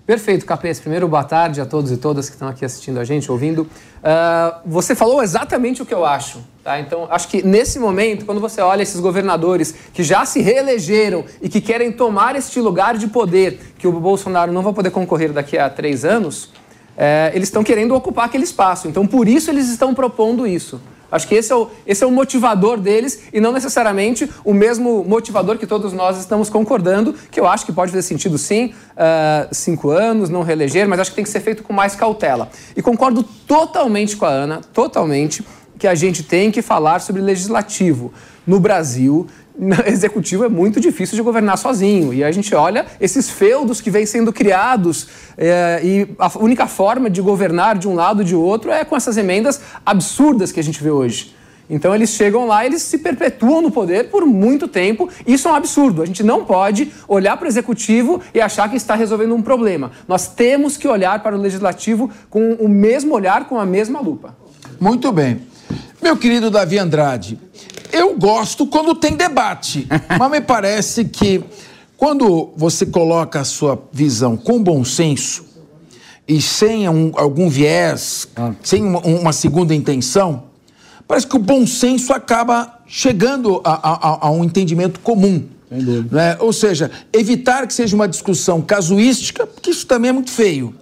Perfeito, 0.07 0.45
Capês. 0.45 0.79
Primeiro, 0.79 1.09
boa 1.09 1.25
tarde 1.25 1.63
a 1.63 1.65
todos 1.65 1.91
e 1.91 1.97
todas 1.97 2.29
que 2.29 2.35
estão 2.35 2.47
aqui 2.47 2.63
assistindo 2.63 3.01
a 3.01 3.05
gente, 3.05 3.33
ouvindo. 3.33 3.63
Uh, 3.63 4.61
você 4.67 4.95
falou 4.95 5.23
exatamente 5.23 5.81
o 5.81 5.87
que 5.87 5.95
eu 5.95 6.05
acho. 6.05 6.45
Tá? 6.63 6.79
Então, 6.79 7.09
acho 7.11 7.27
que 7.27 7.43
nesse 7.43 7.79
momento, 7.79 8.27
quando 8.27 8.39
você 8.39 8.61
olha 8.61 8.83
esses 8.83 9.01
governadores 9.01 9.75
que 9.95 10.03
já 10.03 10.27
se 10.27 10.43
reelegeram 10.43 11.25
e 11.41 11.49
que 11.49 11.59
querem 11.59 11.91
tomar 11.91 12.37
este 12.37 12.61
lugar 12.61 12.99
de 12.99 13.07
poder, 13.07 13.73
que 13.79 13.89
o 13.89 13.93
Bolsonaro 13.93 14.53
não 14.53 14.61
vai 14.61 14.75
poder 14.75 14.91
concorrer 14.91 15.33
daqui 15.33 15.57
a 15.57 15.71
três 15.71 16.05
anos, 16.05 16.51
é, 16.99 17.33
eles 17.35 17.49
estão 17.49 17.65
querendo 17.65 17.95
ocupar 17.95 18.27
aquele 18.27 18.45
espaço. 18.45 18.87
Então, 18.87 19.07
por 19.07 19.27
isso, 19.27 19.51
eles 19.51 19.71
estão 19.71 19.95
propondo 19.95 20.47
isso. 20.47 20.83
Acho 21.15 21.29
que 21.29 21.37
esse 21.37 21.53
é, 21.53 21.55
o, 21.55 21.71
esse 21.87 22.03
é 22.03 22.07
o 22.09 22.11
motivador 22.11 22.77
deles 22.77 23.21
e 23.33 23.41
não 23.41 23.53
necessariamente 23.53 24.29
o 24.45 24.53
mesmo 24.53 25.05
motivador 25.05 25.57
que 25.57 25.65
todos 25.65 25.93
nós 25.93 26.19
estamos 26.19 26.51
concordando, 26.51 27.15
que 27.31 27.39
eu 27.39 27.47
acho 27.47 27.65
que 27.65 27.73
pode 27.73 27.93
fazer 27.93 28.03
sentido 28.03 28.37
sim, 28.37 28.75
uh, 28.97 29.55
cinco 29.55 29.91
anos, 29.91 30.29
não 30.29 30.43
reeleger, 30.43 30.89
mas 30.89 30.99
acho 30.99 31.11
que 31.11 31.15
tem 31.15 31.25
que 31.25 31.31
ser 31.31 31.39
feito 31.39 31.63
com 31.63 31.73
mais 31.73 31.95
cautela. 31.95 32.49
E 32.77 32.83
concordo 32.83 33.23
totalmente 33.23 34.17
com 34.17 34.27
a 34.27 34.29
Ana, 34.29 34.61
totalmente, 34.73 35.45
que 35.79 35.87
a 35.87 35.95
gente 35.95 36.25
tem 36.25 36.51
que 36.51 36.61
falar 36.61 37.01
sobre 37.01 37.23
legislativo. 37.23 38.13
No 38.45 38.59
Brasil, 38.59 39.29
executivo 39.87 40.45
é 40.45 40.49
muito 40.49 40.81
difícil 40.81 41.17
de 41.17 41.23
governar 41.23 41.57
sozinho. 41.59 42.13
E 42.13 42.25
a 42.25 42.33
gente 42.33 42.55
olha 42.55 42.87
esses 43.01 43.31
feudos 43.31 43.81
que 43.81 43.91
vêm 43.91 44.05
sendo 44.07 44.33
criados 44.33 45.09
é, 45.37 45.81
e 45.83 46.09
a 46.19 46.31
única 46.39 46.67
forma 46.67 47.09
de 47.09 47.21
governar 47.21 47.79
de 47.79 47.89
um 47.89 47.95
lado 47.95 48.19
ou 48.19 48.25
de 48.25 48.35
outro 48.35 48.71
é 48.71 48.85
com 48.85 48.97
essas 48.97 49.17
emendas 49.17 49.61
absurdas 49.85 50.51
que 50.51 50.61
a 50.61 50.65
gente 50.65 50.83
vê 50.83 50.91
hoje. 50.91 51.35
Então 51.69 51.95
eles 51.95 52.11
chegam 52.11 52.47
lá, 52.47 52.67
eles 52.67 52.83
se 52.83 52.99
perpetuam 52.99 53.63
no 53.63 53.71
poder 53.71 54.11
por 54.11 54.27
muito 54.27 54.69
tempo. 54.69 55.09
Isso 55.27 55.49
é 55.49 55.53
um 55.53 55.55
absurdo. 55.55 56.03
A 56.03 56.07
gente 56.07 56.23
não 56.23 56.45
pode 56.45 56.93
olhar 57.09 57.37
para 57.37 57.47
o 57.47 57.49
executivo 57.49 58.21
e 58.35 58.41
achar 58.41 58.69
que 58.69 58.77
está 58.77 58.95
resolvendo 58.95 59.35
um 59.35 59.41
problema. 59.41 59.91
Nós 60.07 60.29
temos 60.29 60.77
que 60.77 60.87
olhar 60.87 61.23
para 61.23 61.35
o 61.35 61.41
legislativo 61.41 62.11
com 62.29 62.53
o 62.55 62.69
mesmo 62.69 63.15
olhar, 63.15 63.49
com 63.49 63.59
a 63.59 63.65
mesma 63.65 64.01
lupa. 64.01 64.37
Muito 64.79 65.11
bem. 65.11 65.54
Meu 66.03 66.17
querido 66.17 66.51
Davi 66.51 66.79
Andrade, 66.79 67.39
eu 67.91 68.17
gosto 68.17 68.67
quando 68.67 68.95
tem 68.95 69.17
debate, 69.17 69.87
mas 70.19 70.31
me 70.31 70.41
parece 70.41 71.05
que 71.05 71.43
quando 71.97 72.53
você 72.57 72.85
coloca 72.85 73.41
a 73.41 73.45
sua 73.45 73.83
visão 73.93 74.37
com 74.37 74.63
bom 74.63 74.85
senso 74.85 75.45
e 76.27 76.43
sem 76.43 76.89
um, 76.89 77.13
algum 77.15 77.49
viés, 77.49 78.29
ah. 78.37 78.53
sem 78.63 78.83
uma, 78.83 79.01
uma, 79.01 79.33
segunda 79.33 79.75
intenção, 79.75 80.45
parece 81.07 81.27
que 81.27 81.37
o 81.37 81.39
bom 81.39 81.67
senso 81.67 82.13
acaba 82.13 82.81
chegando 82.87 83.61
a, 83.65 83.73
a, 83.73 84.27
a 84.27 84.31
um 84.31 84.45
entendimento 84.45 85.01
comum. 85.01 85.47
Né? 85.71 86.37
Ou 86.41 86.53
seja, 86.53 86.91
evitar 87.13 87.67
que 87.67 87.75
seja 87.75 87.97
uma 87.97 88.07
discussão 88.07 88.61
casuística, 88.61 89.47
porque 89.47 89.71
isso 89.71 89.87
também 89.87 90.11
é 90.11 90.13
muito 90.13 90.31
feio 90.31 90.75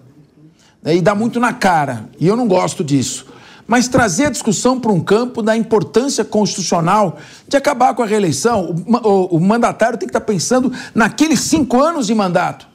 né? 0.82 0.96
e 0.96 1.00
dá 1.00 1.14
muito 1.14 1.38
na 1.38 1.52
cara, 1.52 2.06
e 2.18 2.26
eu 2.26 2.36
não 2.36 2.48
gosto 2.48 2.82
disso 2.82 3.26
mas 3.66 3.88
trazer 3.88 4.26
a 4.26 4.30
discussão 4.30 4.78
para 4.78 4.92
um 4.92 5.00
campo 5.00 5.42
da 5.42 5.56
importância 5.56 6.24
constitucional 6.24 7.18
de 7.48 7.56
acabar 7.56 7.94
com 7.94 8.02
a 8.02 8.06
reeleição. 8.06 8.74
O, 8.86 9.08
o, 9.08 9.36
o 9.36 9.40
mandatário 9.40 9.98
tem 9.98 10.06
que 10.06 10.10
estar 10.10 10.20
pensando 10.20 10.72
naqueles 10.94 11.40
cinco 11.40 11.80
anos 11.80 12.06
de 12.06 12.14
mandato. 12.14 12.66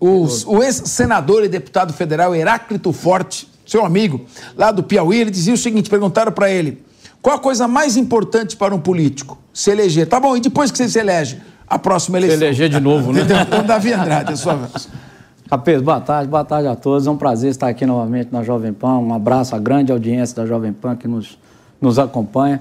Os, 0.00 0.44
o 0.46 0.62
ex-senador 0.62 1.44
e 1.44 1.48
deputado 1.48 1.92
federal 1.92 2.34
Heráclito 2.34 2.92
Forte, 2.92 3.48
seu 3.66 3.84
amigo, 3.84 4.24
lá 4.56 4.70
do 4.70 4.82
Piauí, 4.82 5.20
ele 5.20 5.30
dizia 5.30 5.54
o 5.54 5.58
seguinte: 5.58 5.90
perguntaram 5.90 6.30
para 6.30 6.50
ele, 6.50 6.84
qual 7.20 7.36
a 7.36 7.38
coisa 7.38 7.66
mais 7.66 7.96
importante 7.96 8.56
para 8.56 8.74
um 8.74 8.80
político? 8.80 9.38
Se 9.52 9.70
eleger. 9.70 10.06
Tá 10.06 10.20
bom, 10.20 10.36
e 10.36 10.40
depois 10.40 10.70
que 10.70 10.78
você 10.78 10.88
se 10.88 10.98
elege? 10.98 11.40
A 11.66 11.78
próxima 11.78 12.18
eleição. 12.18 12.38
Se 12.38 12.44
eleger 12.44 12.68
de 12.68 12.80
novo, 12.80 13.12
né? 13.12 13.22
Então, 13.22 13.64
Davi 13.64 13.92
Andrade, 13.92 14.32
a 14.32 14.36
sua 14.36 14.54
vez. 14.54 14.88
Capês, 15.48 15.80
boa 15.80 15.98
tarde, 15.98 16.28
boa 16.28 16.44
tarde 16.44 16.68
a 16.68 16.76
todos. 16.76 17.06
É 17.06 17.10
um 17.10 17.16
prazer 17.16 17.50
estar 17.50 17.68
aqui 17.68 17.86
novamente 17.86 18.28
na 18.30 18.42
Jovem 18.42 18.70
Pan. 18.70 18.98
Um 18.98 19.14
abraço 19.14 19.56
à 19.56 19.58
grande 19.58 19.90
audiência 19.90 20.36
da 20.36 20.44
Jovem 20.44 20.74
Pan 20.74 20.94
que 20.94 21.08
nos, 21.08 21.38
nos 21.80 21.98
acompanha. 21.98 22.60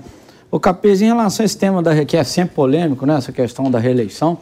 O 0.50 0.58
Capês, 0.58 1.02
em 1.02 1.08
relação 1.08 1.44
a 1.44 1.46
esse 1.46 1.58
tema 1.58 1.84
da, 1.84 2.06
que 2.06 2.16
é 2.16 2.24
sempre 2.24 2.56
polêmico, 2.56 3.06
né, 3.06 3.18
essa 3.18 3.34
questão 3.34 3.70
da 3.70 3.78
reeleição, 3.78 4.38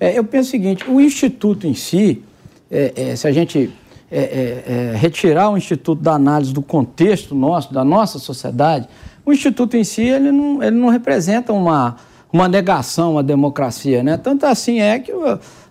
é, 0.00 0.18
eu 0.18 0.24
penso 0.24 0.48
o 0.48 0.50
seguinte: 0.50 0.90
o 0.90 1.00
Instituto 1.00 1.68
em 1.68 1.74
si, 1.74 2.24
é, 2.68 2.92
é, 2.96 3.14
se 3.14 3.28
a 3.28 3.30
gente 3.30 3.72
é, 4.10 4.18
é, 4.18 4.64
é, 4.66 4.96
retirar 4.96 5.50
o 5.50 5.56
Instituto 5.56 6.02
da 6.02 6.14
análise 6.14 6.52
do 6.52 6.62
contexto 6.62 7.36
nosso, 7.36 7.72
da 7.72 7.84
nossa 7.84 8.18
sociedade, 8.18 8.88
o 9.24 9.32
Instituto 9.32 9.76
em 9.76 9.84
si 9.84 10.02
ele 10.02 10.32
não, 10.32 10.60
ele 10.60 10.74
não 10.74 10.88
representa 10.88 11.52
uma, 11.52 11.94
uma 12.32 12.48
negação 12.48 13.16
à 13.16 13.22
democracia. 13.22 14.02
Né? 14.02 14.16
Tanto 14.16 14.44
assim 14.44 14.80
é 14.80 14.98
que 14.98 15.12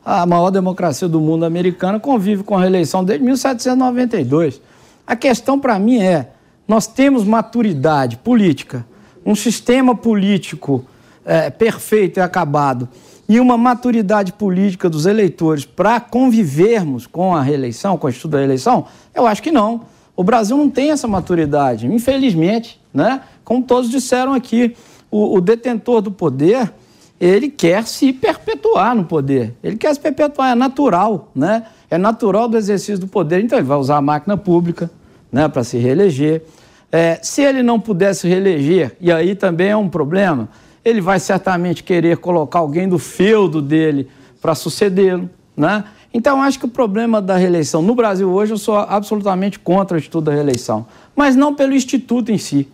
a 0.05 0.23
maior 0.23 0.51
democracia 0.51 1.07
do 1.07 1.19
mundo 1.19 1.45
americana, 1.45 1.99
convive 1.99 2.43
com 2.43 2.55
a 2.55 2.61
reeleição 2.61 3.03
desde 3.03 3.25
1792. 3.25 4.61
A 5.07 5.15
questão 5.15 5.59
para 5.59 5.79
mim 5.79 5.99
é: 5.99 6.29
nós 6.67 6.85
temos 6.85 7.23
maturidade 7.23 8.17
política, 8.17 8.85
um 9.25 9.33
sistema 9.33 9.95
político 9.95 10.85
é, 11.25 11.49
perfeito 11.49 12.19
e 12.19 12.21
acabado, 12.21 12.87
e 13.27 13.39
uma 13.39 13.57
maturidade 13.57 14.31
política 14.33 14.87
dos 14.87 15.07
eleitores 15.07 15.65
para 15.65 15.99
convivermos 15.99 17.07
com 17.07 17.35
a 17.35 17.41
reeleição, 17.41 17.97
com 17.97 18.05
o 18.05 18.09
estudo 18.09 18.33
da 18.33 18.37
reeleição? 18.37 18.85
Eu 19.13 19.25
acho 19.25 19.41
que 19.41 19.51
não. 19.51 19.81
O 20.15 20.23
Brasil 20.23 20.55
não 20.55 20.69
tem 20.69 20.91
essa 20.91 21.07
maturidade, 21.07 21.87
infelizmente, 21.87 22.79
né? 22.93 23.21
Como 23.43 23.63
todos 23.63 23.89
disseram 23.89 24.33
aqui, 24.33 24.75
o, 25.09 25.37
o 25.37 25.41
detentor 25.41 26.01
do 26.01 26.11
poder 26.11 26.71
ele 27.19 27.49
quer 27.49 27.85
se 27.85 28.11
perpetuar 28.11 28.95
no 28.95 29.05
poder. 29.05 29.53
Ele 29.63 29.77
quer 29.77 29.93
se 29.93 29.99
perpetuar, 29.99 30.51
é 30.51 30.55
natural, 30.55 31.31
né? 31.33 31.65
É 31.89 31.97
natural 31.97 32.47
do 32.47 32.57
exercício 32.57 32.99
do 32.99 33.07
poder. 33.07 33.43
Então 33.43 33.57
ele 33.57 33.67
vai 33.67 33.77
usar 33.77 33.97
a 33.97 34.01
máquina 34.01 34.35
pública 34.35 34.89
né, 35.31 35.47
para 35.47 35.63
se 35.63 35.77
reeleger. 35.77 36.43
É, 36.91 37.19
se 37.21 37.41
ele 37.41 37.63
não 37.63 37.79
puder 37.79 38.13
se 38.13 38.27
reeleger, 38.27 38.95
e 38.99 39.11
aí 39.11 39.35
também 39.35 39.69
é 39.69 39.77
um 39.77 39.89
problema, 39.89 40.49
ele 40.83 41.01
vai 41.01 41.19
certamente 41.19 41.83
querer 41.83 42.17
colocar 42.17 42.59
alguém 42.59 42.87
do 42.87 42.99
feudo 42.99 43.61
dele 43.61 44.07
para 44.41 44.53
sucedê-lo. 44.55 45.29
Né? 45.55 45.83
Então, 46.13 46.41
acho 46.41 46.59
que 46.59 46.65
o 46.65 46.69
problema 46.69 47.21
da 47.21 47.35
reeleição 47.35 47.81
no 47.81 47.95
Brasil 47.95 48.29
hoje, 48.29 48.53
eu 48.53 48.57
sou 48.57 48.75
absolutamente 48.75 49.59
contra 49.59 49.95
o 49.95 49.99
Instituto 49.99 50.25
da 50.25 50.31
reeleição, 50.31 50.85
mas 51.15 51.35
não 51.35 51.55
pelo 51.55 51.73
Instituto 51.73 52.31
em 52.31 52.37
si 52.37 52.67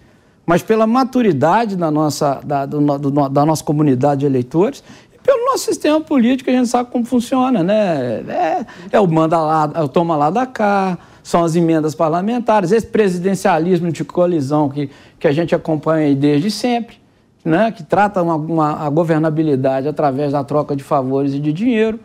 mas 0.51 0.61
pela 0.61 0.85
maturidade 0.85 1.77
da 1.77 1.89
nossa, 1.89 2.41
da, 2.43 2.65
do, 2.65 2.81
do, 2.97 3.29
da 3.29 3.45
nossa 3.45 3.63
comunidade 3.63 4.19
de 4.19 4.25
eleitores 4.25 4.83
e 5.13 5.17
pelo 5.17 5.45
nosso 5.45 5.63
sistema 5.63 6.01
político, 6.01 6.49
a 6.49 6.53
gente 6.53 6.67
sabe 6.67 6.91
como 6.91 7.05
funciona, 7.05 7.63
né? 7.63 8.21
É, 8.27 8.65
é 8.91 8.99
o 8.99 9.07
manda 9.07 9.39
lá, 9.39 9.71
é 9.73 9.81
o 9.81 9.87
toma 9.87 10.17
lá 10.17 10.29
da 10.29 10.45
cá, 10.45 10.97
são 11.23 11.45
as 11.45 11.55
emendas 11.55 11.95
parlamentares, 11.95 12.73
esse 12.73 12.85
presidencialismo 12.85 13.93
de 13.93 14.03
colisão 14.03 14.67
que, 14.67 14.89
que 15.17 15.25
a 15.25 15.31
gente 15.31 15.55
acompanha 15.55 16.13
desde 16.13 16.51
sempre, 16.51 16.97
né? 17.45 17.71
que 17.71 17.83
trata 17.83 18.21
uma, 18.21 18.35
uma, 18.35 18.85
a 18.85 18.89
governabilidade 18.89 19.87
através 19.87 20.33
da 20.33 20.43
troca 20.43 20.75
de 20.75 20.83
favores 20.83 21.33
e 21.33 21.39
de 21.39 21.53
dinheiro. 21.53 21.97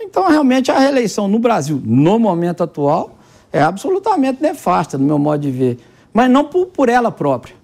Então, 0.00 0.28
realmente, 0.28 0.70
a 0.70 0.78
reeleição 0.78 1.26
no 1.26 1.40
Brasil, 1.40 1.82
no 1.84 2.20
momento 2.20 2.62
atual, 2.62 3.18
é 3.52 3.60
absolutamente 3.60 4.40
nefasta, 4.40 4.96
no 4.96 5.04
meu 5.04 5.18
modo 5.18 5.40
de 5.40 5.50
ver. 5.50 5.80
Mas 6.12 6.30
não 6.30 6.44
por, 6.44 6.66
por 6.66 6.88
ela 6.88 7.10
própria 7.10 7.58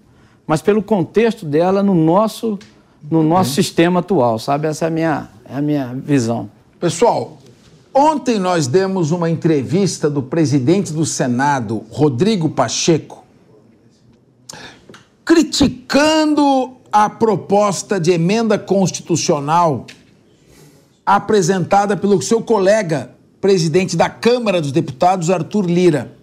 mas 0.47 0.62
pelo 0.62 0.83
contexto 0.83 1.45
dela 1.45 1.83
no 1.83 1.95
nosso, 1.95 2.59
no 3.11 3.23
nosso 3.23 3.50
uhum. 3.50 3.55
sistema 3.55 4.00
atual, 4.00 4.38
sabe? 4.38 4.69
Essa 4.69 4.85
é 4.85 4.88
a 4.88 4.91
minha, 4.91 5.29
é 5.49 5.57
a 5.57 5.61
minha 5.61 5.95
visão. 5.95 6.49
Pessoal, 6.79 7.38
ontem 7.93 8.38
nós 8.38 8.67
demos 8.67 9.11
uma 9.11 9.29
entrevista 9.29 10.09
do 10.09 10.23
presidente 10.23 10.93
do 10.93 11.05
Senado, 11.05 11.85
Rodrigo 11.91 12.49
Pacheco, 12.49 13.25
criticando 15.25 16.73
a 16.93 17.11
proposta 17.11 17.99
de 17.99 18.12
emenda 18.12 18.57
constitucional 18.59 19.87
apresentada 21.05 21.97
pelo 21.97 22.23
seu 22.23 22.41
colega, 22.41 23.11
presidente 23.41 23.97
da 23.97 24.09
Câmara 24.09 24.61
dos 24.61 24.73
Deputados, 24.73 25.31
Arthur 25.31 25.67
Lira 25.67 26.15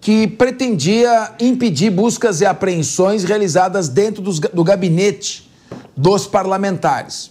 que 0.00 0.26
pretendia 0.26 1.34
impedir 1.38 1.90
buscas 1.90 2.40
e 2.40 2.46
apreensões 2.46 3.22
realizadas 3.22 3.88
dentro 3.88 4.22
dos, 4.22 4.40
do 4.40 4.64
gabinete 4.64 5.50
dos 5.96 6.26
parlamentares. 6.26 7.30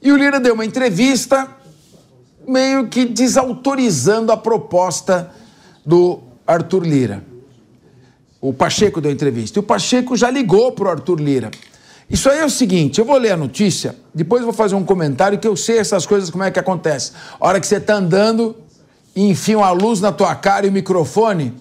E 0.00 0.12
o 0.12 0.16
Lira 0.16 0.38
deu 0.38 0.54
uma 0.54 0.64
entrevista 0.64 1.48
meio 2.46 2.86
que 2.86 3.04
desautorizando 3.04 4.30
a 4.30 4.36
proposta 4.36 5.32
do 5.84 6.20
Arthur 6.46 6.86
Lira. 6.86 7.24
O 8.40 8.52
Pacheco 8.52 9.00
deu 9.00 9.10
entrevista. 9.10 9.58
E 9.58 9.60
o 9.60 9.62
Pacheco 9.62 10.16
já 10.16 10.30
ligou 10.30 10.70
para 10.70 10.86
o 10.86 10.90
Arthur 10.90 11.20
Lira. 11.20 11.50
Isso 12.08 12.30
aí 12.30 12.38
é 12.38 12.44
o 12.44 12.50
seguinte, 12.50 13.00
eu 13.00 13.04
vou 13.04 13.18
ler 13.18 13.32
a 13.32 13.36
notícia, 13.36 13.96
depois 14.14 14.44
vou 14.44 14.52
fazer 14.52 14.76
um 14.76 14.84
comentário 14.84 15.40
que 15.40 15.48
eu 15.48 15.56
sei 15.56 15.78
essas 15.78 16.06
coisas 16.06 16.30
como 16.30 16.44
é 16.44 16.52
que 16.52 16.58
acontece. 16.60 17.10
A 17.40 17.48
hora 17.48 17.58
que 17.58 17.66
você 17.66 17.78
está 17.78 17.94
andando 17.94 18.54
e 19.16 19.28
enfiam 19.28 19.64
a 19.64 19.72
luz 19.72 20.00
na 20.00 20.12
tua 20.12 20.32
cara 20.36 20.66
e 20.66 20.68
o 20.68 20.72
microfone 20.72 21.52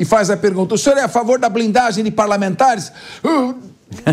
e 0.00 0.04
faz 0.04 0.30
a 0.30 0.36
pergunta: 0.36 0.74
o 0.74 0.78
senhor 0.78 0.96
é 0.98 1.02
a 1.02 1.08
favor 1.08 1.38
da 1.38 1.50
blindagem 1.50 2.02
de 2.02 2.10
parlamentares? 2.10 2.90
Uh, 3.22 3.54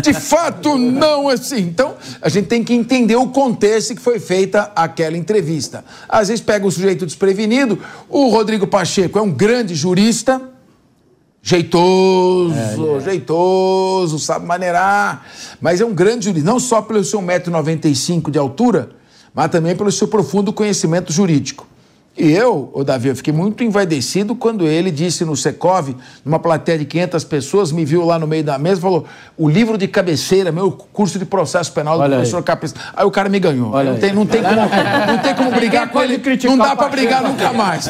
de 0.02 0.12
fato, 0.20 0.76
não 0.76 1.30
assim. 1.30 1.60
Então, 1.60 1.94
a 2.20 2.28
gente 2.28 2.46
tem 2.46 2.62
que 2.62 2.74
entender 2.74 3.16
o 3.16 3.28
contexto 3.28 3.94
que 3.94 4.02
foi 4.02 4.20
feita 4.20 4.70
aquela 4.76 5.16
entrevista. 5.16 5.82
Às 6.06 6.28
vezes 6.28 6.44
pega 6.44 6.66
o 6.66 6.70
sujeito 6.70 7.06
desprevenido. 7.06 7.78
O 8.06 8.28
Rodrigo 8.28 8.66
Pacheco 8.66 9.18
é 9.18 9.22
um 9.22 9.30
grande 9.30 9.74
jurista, 9.74 10.42
jeitoso, 11.40 12.54
é, 12.54 12.96
é. 12.96 13.00
jeitoso, 13.00 14.18
sabe 14.18 14.44
maneirar, 14.44 15.24
mas 15.58 15.80
é 15.80 15.86
um 15.86 15.94
grande 15.94 16.26
jurista, 16.26 16.46
não 16.46 16.60
só 16.60 16.82
pelo 16.82 17.02
seu 17.02 17.22
1,95m 17.22 18.30
de 18.30 18.38
altura, 18.38 18.90
mas 19.32 19.50
também 19.50 19.74
pelo 19.74 19.90
seu 19.90 20.08
profundo 20.08 20.52
conhecimento 20.52 21.12
jurídico. 21.12 21.67
E 22.18 22.32
eu, 22.32 22.68
o 22.74 22.82
Davi, 22.82 23.08
eu 23.08 23.14
fiquei 23.16 23.32
muito 23.32 23.62
envaidecido 23.62 24.34
quando 24.34 24.66
ele 24.66 24.90
disse 24.90 25.24
no 25.24 25.36
Secov, 25.36 25.94
numa 26.24 26.40
plateia 26.40 26.76
de 26.76 26.84
500 26.84 27.22
pessoas, 27.22 27.70
me 27.70 27.84
viu 27.84 28.04
lá 28.04 28.18
no 28.18 28.26
meio 28.26 28.42
da 28.42 28.58
mesa 28.58 28.80
e 28.80 28.82
falou: 28.82 29.06
o 29.36 29.48
livro 29.48 29.78
de 29.78 29.86
cabeceira, 29.86 30.50
meu 30.50 30.72
curso 30.72 31.16
de 31.16 31.24
processo 31.24 31.72
penal 31.72 31.96
do 31.96 32.02
Olha 32.02 32.16
professor 32.16 32.42
Capes. 32.42 32.74
Aí 32.96 33.06
o 33.06 33.10
cara 33.10 33.28
me 33.28 33.38
ganhou. 33.38 33.70
Não 33.84 33.96
tem, 33.96 34.12
não, 34.12 34.26
tem 34.26 34.42
como, 34.42 34.56
não 34.56 35.18
tem 35.18 35.34
como 35.36 35.50
brigar 35.54 35.90
com 35.90 36.02
ele. 36.02 36.20
Não 36.44 36.58
dá 36.58 36.74
para 36.74 36.88
brigar 36.88 37.22
nunca 37.22 37.52
mais. 37.52 37.86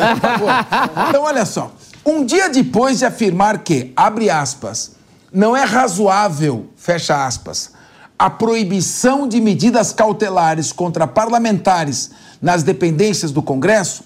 Então, 1.09 1.23
olha 1.23 1.47
só. 1.47 1.73
Um 2.05 2.25
dia 2.25 2.51
depois 2.51 2.99
de 2.99 3.07
afirmar 3.07 3.59
que, 3.59 3.93
abre 3.97 4.29
aspas, 4.29 4.97
não 5.33 5.57
é 5.57 5.65
razoável, 5.65 6.67
fecha 6.77 7.27
aspas, 7.27 7.73
a 8.19 8.29
proibição 8.29 9.29
de 9.29 9.41
medidas 9.41 9.93
cautelares 9.93 10.73
contra 10.73 11.07
parlamentares 11.07 12.11
nas 12.41 12.63
dependências 12.63 13.31
do 13.31 13.43
Congresso, 13.43 14.05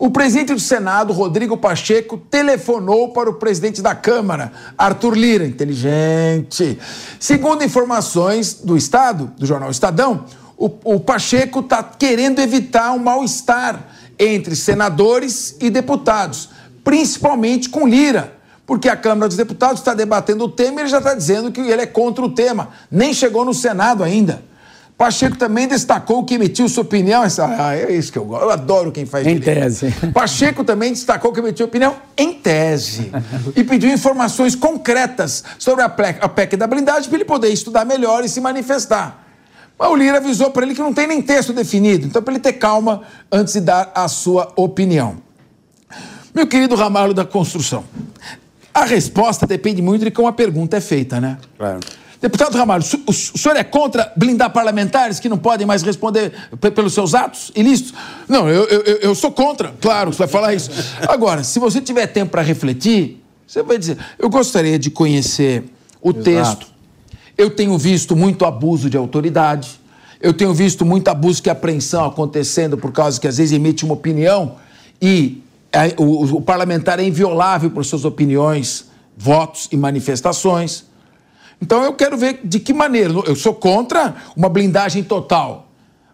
o 0.00 0.08
presidente 0.10 0.54
do 0.54 0.58
Senado, 0.58 1.12
Rodrigo 1.12 1.58
Pacheco, 1.58 2.16
telefonou 2.16 3.12
para 3.12 3.28
o 3.28 3.34
presidente 3.34 3.82
da 3.82 3.94
Câmara, 3.94 4.50
Arthur 4.78 5.14
Lira, 5.14 5.46
inteligente. 5.46 6.78
Segundo 7.20 7.62
informações 7.62 8.54
do 8.54 8.78
Estado, 8.78 9.30
do 9.36 9.44
jornal 9.44 9.70
Estadão, 9.70 10.24
o, 10.56 10.70
o 10.84 11.00
Pacheco 11.00 11.60
está 11.60 11.82
querendo 11.82 12.38
evitar 12.38 12.92
um 12.92 12.98
mal-estar 12.98 13.88
entre 14.18 14.56
senadores 14.56 15.54
e 15.60 15.68
deputados, 15.68 16.48
principalmente 16.82 17.68
com 17.68 17.86
Lira, 17.86 18.38
porque 18.64 18.88
a 18.88 18.96
Câmara 18.96 19.28
dos 19.28 19.36
Deputados 19.36 19.80
está 19.80 19.92
debatendo 19.92 20.44
o 20.44 20.48
tema 20.48 20.80
e 20.80 20.82
ele 20.84 20.90
já 20.90 20.98
está 20.98 21.12
dizendo 21.12 21.52
que 21.52 21.60
ele 21.60 21.82
é 21.82 21.86
contra 21.86 22.24
o 22.24 22.34
tema. 22.34 22.70
Nem 22.90 23.12
chegou 23.12 23.44
no 23.44 23.52
Senado 23.52 24.02
ainda. 24.02 24.48
Pacheco 25.00 25.34
também 25.38 25.66
destacou 25.66 26.22
que 26.26 26.34
emitiu 26.34 26.68
sua 26.68 26.82
opinião. 26.82 27.24
Essa, 27.24 27.46
ah, 27.46 27.74
é 27.74 27.90
isso 27.90 28.12
que 28.12 28.18
eu 28.18 28.24
gosto. 28.26 28.42
Eu 28.42 28.50
adoro 28.50 28.92
quem 28.92 29.06
faz 29.06 29.26
Em 29.26 29.38
direito. 29.38 29.58
tese. 29.62 29.90
Pacheco 30.12 30.62
também 30.62 30.92
destacou 30.92 31.32
que 31.32 31.40
emitiu 31.40 31.64
opinião 31.64 31.96
em 32.18 32.34
tese. 32.34 33.10
e 33.56 33.64
pediu 33.64 33.90
informações 33.90 34.54
concretas 34.54 35.42
sobre 35.58 35.82
a 35.82 35.88
PEC, 35.88 36.18
a 36.22 36.28
PEC 36.28 36.54
da 36.54 36.66
blindagem 36.66 37.08
para 37.08 37.16
ele 37.16 37.24
poder 37.24 37.48
estudar 37.48 37.86
melhor 37.86 38.26
e 38.26 38.28
se 38.28 38.42
manifestar. 38.42 39.26
Mas 39.78 39.88
o 39.88 39.96
Lira 39.96 40.18
avisou 40.18 40.50
para 40.50 40.66
ele 40.66 40.74
que 40.74 40.82
não 40.82 40.92
tem 40.92 41.06
nem 41.06 41.22
texto 41.22 41.54
definido. 41.54 42.06
Então, 42.06 42.22
para 42.22 42.34
ele 42.34 42.42
ter 42.42 42.52
calma 42.52 43.00
antes 43.32 43.54
de 43.54 43.62
dar 43.62 43.90
a 43.94 44.06
sua 44.06 44.52
opinião. 44.54 45.16
Meu 46.34 46.46
querido 46.46 46.74
Ramalho 46.74 47.14
da 47.14 47.24
Construção, 47.24 47.84
a 48.74 48.84
resposta 48.84 49.46
depende 49.46 49.80
muito 49.80 50.04
de 50.04 50.10
como 50.10 50.28
a 50.28 50.32
pergunta 50.34 50.76
é 50.76 50.80
feita, 50.82 51.18
né? 51.18 51.38
Claro. 51.56 51.80
Deputado 52.20 52.54
Ramalho, 52.56 52.84
o 53.06 53.12
senhor 53.12 53.56
é 53.56 53.64
contra 53.64 54.12
blindar 54.14 54.50
parlamentares 54.50 55.18
que 55.18 55.28
não 55.28 55.38
podem 55.38 55.66
mais 55.66 55.82
responder 55.82 56.32
pelos 56.74 56.92
seus 56.92 57.14
atos 57.14 57.50
ilícitos? 57.56 57.94
Não, 58.28 58.46
eu, 58.46 58.64
eu, 58.64 58.96
eu 58.96 59.14
sou 59.14 59.32
contra, 59.32 59.74
claro, 59.80 60.12
você 60.12 60.18
vai 60.18 60.28
falar 60.28 60.54
isso. 60.54 60.70
Agora, 61.08 61.42
se 61.42 61.58
você 61.58 61.80
tiver 61.80 62.06
tempo 62.08 62.32
para 62.32 62.42
refletir, 62.42 63.22
você 63.46 63.62
vai 63.62 63.78
dizer: 63.78 63.96
eu 64.18 64.28
gostaria 64.28 64.78
de 64.78 64.90
conhecer 64.90 65.64
o 66.02 66.10
Exato. 66.10 66.24
texto. 66.24 66.66
Eu 67.38 67.48
tenho 67.48 67.78
visto 67.78 68.14
muito 68.14 68.44
abuso 68.44 68.90
de 68.90 68.98
autoridade. 68.98 69.80
Eu 70.20 70.34
tenho 70.34 70.52
visto 70.52 70.84
muito 70.84 71.08
abuso 71.08 71.40
e 71.46 71.48
apreensão 71.48 72.04
acontecendo 72.04 72.76
por 72.76 72.92
causa 72.92 73.18
que 73.18 73.26
às 73.26 73.38
vezes 73.38 73.52
emite 73.52 73.86
uma 73.86 73.94
opinião 73.94 74.56
e 75.00 75.42
é, 75.72 75.94
o, 75.96 76.36
o 76.36 76.42
parlamentar 76.42 77.00
é 77.00 77.04
inviolável 77.04 77.70
por 77.70 77.82
suas 77.84 78.04
opiniões, 78.04 78.90
votos 79.16 79.68
e 79.72 79.76
manifestações. 79.78 80.84
Então 81.60 81.84
eu 81.84 81.92
quero 81.92 82.16
ver 82.16 82.40
de 82.42 82.58
que 82.58 82.72
maneira. 82.72 83.12
Eu 83.26 83.36
sou 83.36 83.54
contra 83.54 84.16
uma 84.36 84.48
blindagem 84.48 85.02
total, 85.02 85.68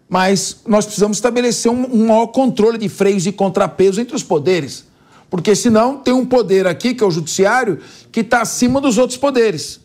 mas 0.09 0.61
nós 0.67 0.85
precisamos 0.85 1.17
estabelecer 1.17 1.71
um, 1.71 1.85
um 1.85 2.07
maior 2.07 2.27
controle 2.27 2.77
de 2.77 2.89
freios 2.89 3.25
e 3.25 3.31
contrapesos 3.31 3.97
entre 3.97 4.15
os 4.15 4.23
poderes. 4.23 4.85
Porque 5.29 5.55
senão 5.55 5.97
tem 5.97 6.13
um 6.13 6.25
poder 6.25 6.67
aqui, 6.67 6.93
que 6.93 7.03
é 7.03 7.07
o 7.07 7.11
judiciário, 7.11 7.79
que 8.11 8.21
está 8.21 8.41
acima 8.41 8.79
dos 8.79 8.97
outros 8.97 9.17
poderes. 9.17 9.79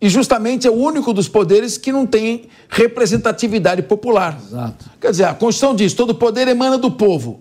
E 0.00 0.08
justamente 0.08 0.66
é 0.66 0.70
o 0.70 0.74
único 0.74 1.12
dos 1.12 1.28
poderes 1.28 1.76
que 1.76 1.92
não 1.92 2.06
tem 2.06 2.48
representatividade 2.70 3.82
popular. 3.82 4.40
Exato. 4.42 4.90
Quer 4.98 5.10
dizer, 5.10 5.24
a 5.24 5.34
Constituição 5.34 5.74
diz: 5.74 5.92
todo 5.92 6.14
poder 6.14 6.48
emana 6.48 6.78
do 6.78 6.90
povo. 6.90 7.40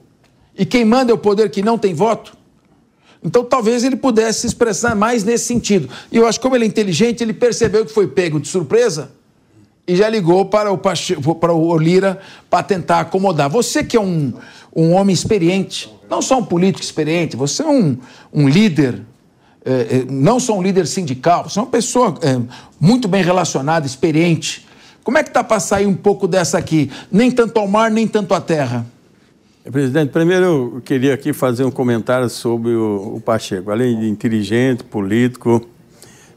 E 0.57 0.65
quem 0.65 0.83
manda 0.83 1.11
é 1.11 1.15
o 1.15 1.17
poder 1.17 1.49
que 1.49 1.61
não 1.61 1.77
tem 1.77 1.93
voto. 1.93 2.35
Então 3.23 3.43
talvez 3.43 3.83
ele 3.83 3.95
pudesse 3.95 4.41
se 4.41 4.47
expressar 4.47 4.95
mais 4.95 5.23
nesse 5.23 5.45
sentido. 5.45 5.89
E 6.11 6.17
eu 6.17 6.25
acho 6.25 6.39
que 6.39 6.43
como 6.43 6.55
ele 6.55 6.65
é 6.65 6.67
inteligente, 6.67 7.21
ele 7.21 7.33
percebeu 7.33 7.85
que 7.85 7.91
foi 7.91 8.07
pego 8.07 8.39
de 8.39 8.47
surpresa 8.47 9.11
e 9.89 9.95
já 9.95 10.07
ligou 10.07 10.45
para 10.45 10.71
o, 10.71 10.77
para 10.77 11.51
o 11.51 11.77
Lira 11.77 12.19
para 12.49 12.61
tentar 12.61 12.99
acomodar. 12.99 13.49
Você 13.49 13.83
que 13.83 13.97
é 13.97 13.99
um, 13.99 14.33
um 14.75 14.93
homem 14.93 15.13
experiente, 15.13 15.91
não 16.07 16.21
só 16.21 16.37
um 16.37 16.45
político 16.45 16.83
experiente, 16.83 17.35
você 17.35 17.63
é 17.63 17.67
um, 17.67 17.97
um 18.31 18.47
líder, 18.47 19.01
é, 19.65 19.71
é, 19.71 20.05
não 20.07 20.39
só 20.39 20.55
um 20.55 20.61
líder 20.61 20.85
sindical, 20.85 21.49
você 21.49 21.57
é 21.57 21.61
uma 21.63 21.69
pessoa 21.69 22.15
é, 22.21 22.39
muito 22.79 23.07
bem 23.07 23.23
relacionada, 23.23 23.85
experiente. 23.85 24.67
Como 25.03 25.17
é 25.17 25.23
que 25.23 25.29
está 25.29 25.43
para 25.43 25.59
sair 25.59 25.87
um 25.87 25.95
pouco 25.95 26.27
dessa 26.27 26.57
aqui? 26.57 26.91
Nem 27.11 27.31
tanto 27.31 27.59
ao 27.59 27.67
mar, 27.67 27.89
nem 27.89 28.07
tanto 28.07 28.33
à 28.35 28.39
terra. 28.39 28.85
Presidente, 29.71 30.09
primeiro 30.09 30.45
eu 30.45 30.81
queria 30.83 31.13
aqui 31.13 31.31
fazer 31.31 31.63
um 31.63 31.69
comentário 31.69 32.27
sobre 32.27 32.71
o, 32.71 33.17
o 33.17 33.21
Pacheco. 33.21 33.69
Além 33.69 33.99
de 33.99 34.09
inteligente, 34.09 34.83
político, 34.83 35.63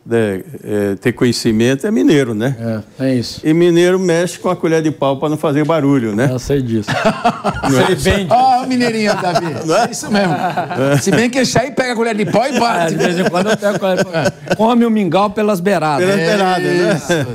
de, 0.04 0.44
é, 0.62 0.94
ter 0.96 1.12
conhecimento, 1.12 1.86
é 1.86 1.90
mineiro, 1.90 2.34
né? 2.34 2.82
É, 2.98 3.06
é 3.06 3.14
isso. 3.14 3.40
E 3.42 3.54
mineiro 3.54 3.98
mexe 3.98 4.38
com 4.38 4.50
a 4.50 4.56
colher 4.56 4.82
de 4.82 4.90
pau 4.90 5.16
para 5.16 5.30
não 5.30 5.38
fazer 5.38 5.64
barulho, 5.64 6.14
né? 6.14 6.28
Eu 6.30 6.38
sei 6.38 6.60
disso. 6.60 6.90
sei 7.70 7.96
bem 7.96 8.24
disso. 8.26 8.34
Ó, 8.34 8.62
oh, 8.62 8.66
mineirinho, 8.66 9.14
Davi. 9.22 9.66
Não 9.66 9.76
é? 9.76 9.90
isso 9.90 10.10
mesmo. 10.10 10.34
É. 10.34 10.98
Se 10.98 11.10
bem 11.10 11.30
que 11.30 11.38
esse 11.38 11.58
aí 11.58 11.70
pega 11.70 11.94
a 11.94 11.96
colher 11.96 12.14
de 12.14 12.26
pau 12.26 12.46
e 12.46 12.58
bate. 12.58 12.94
É, 12.94 12.98
de 12.98 13.04
vez 13.04 13.18
em 13.18 13.30
quando 13.30 13.48
eu 13.48 13.56
pego 13.56 13.76
a 13.76 13.78
colher 13.78 13.96
de 13.98 14.04
pau. 14.04 14.56
Come 14.56 14.84
o 14.84 14.90
mingau 14.90 15.30
pelas 15.30 15.58
beiradas. 15.58 16.06
Pelas 16.06 16.20
beiradas, 16.20 17.08
né? 17.08 17.26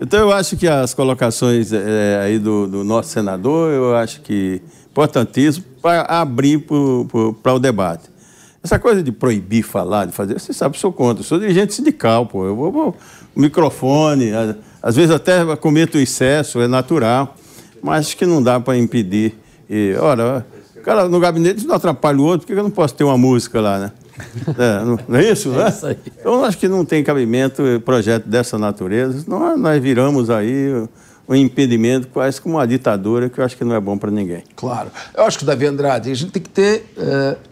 Então 0.00 0.20
eu 0.20 0.32
acho 0.32 0.56
que 0.56 0.68
as 0.68 0.92
colocações 0.92 1.72
é, 1.72 2.20
aí 2.22 2.38
do, 2.38 2.66
do 2.66 2.84
nosso 2.84 3.08
senador, 3.10 3.72
eu 3.72 3.96
acho 3.96 4.20
que 4.20 4.60
importantíssimo 4.98 5.64
para 5.80 6.02
abrir 6.02 6.66
para 7.42 7.54
o 7.54 7.58
debate. 7.60 8.10
Essa 8.62 8.78
coisa 8.78 9.00
de 9.00 9.12
proibir 9.12 9.62
falar, 9.62 10.06
de 10.06 10.12
fazer, 10.12 10.38
você 10.38 10.52
sabe, 10.52 10.74
eu 10.74 10.80
sou 10.80 10.92
contra. 10.92 11.20
Eu 11.20 11.24
sou 11.24 11.38
dirigente 11.38 11.72
sindical, 11.72 12.26
pô. 12.26 12.44
Eu 12.44 12.56
vou, 12.56 12.72
vou 12.72 12.96
o 13.34 13.40
microfone, 13.40 14.32
às 14.82 14.96
vezes 14.96 15.12
até 15.12 15.54
cometo 15.56 15.96
excesso, 15.96 16.60
é 16.60 16.66
natural, 16.66 17.36
mas 17.80 18.06
acho 18.06 18.16
que 18.16 18.26
não 18.26 18.42
dá 18.42 18.58
para 18.58 18.76
impedir. 18.76 19.38
E, 19.70 19.94
ora, 20.00 20.44
o 20.76 20.80
cara 20.80 21.08
no 21.08 21.20
gabinete 21.20 21.64
não 21.64 21.76
atrapalha 21.76 22.18
o 22.18 22.24
outro, 22.24 22.40
por 22.40 22.52
que 22.52 22.58
eu 22.58 22.64
não 22.64 22.70
posso 22.70 22.94
ter 22.94 23.04
uma 23.04 23.16
música 23.16 23.60
lá, 23.60 23.78
né? 23.78 23.92
É, 24.58 24.84
não, 24.84 24.98
não, 25.06 25.18
é 25.20 25.30
isso, 25.30 25.50
né? 25.54 25.66
É 25.66 25.68
isso 25.68 25.86
aí. 25.86 25.96
Então, 26.18 26.44
acho 26.44 26.58
que 26.58 26.66
não 26.66 26.84
tem 26.84 27.04
cabimento 27.04 27.62
projeto 27.84 28.26
dessa 28.26 28.58
natureza. 28.58 29.24
Nós, 29.28 29.56
nós 29.56 29.80
viramos 29.80 30.28
aí 30.30 30.88
um 31.28 31.34
impedimento, 31.34 32.08
quase 32.08 32.40
como 32.40 32.56
uma 32.56 32.66
ditadura, 32.66 33.28
que 33.28 33.38
eu 33.38 33.44
acho 33.44 33.56
que 33.56 33.64
não 33.64 33.74
é 33.74 33.80
bom 33.80 33.98
para 33.98 34.10
ninguém. 34.10 34.42
Claro. 34.56 34.90
Eu 35.14 35.24
acho 35.24 35.38
que, 35.38 35.44
Davi 35.44 35.66
Andrade, 35.66 36.10
a 36.10 36.14
gente 36.14 36.32
tem 36.32 36.42
que 36.42 36.48
ter. 36.48 36.86
Uh, 36.96 37.48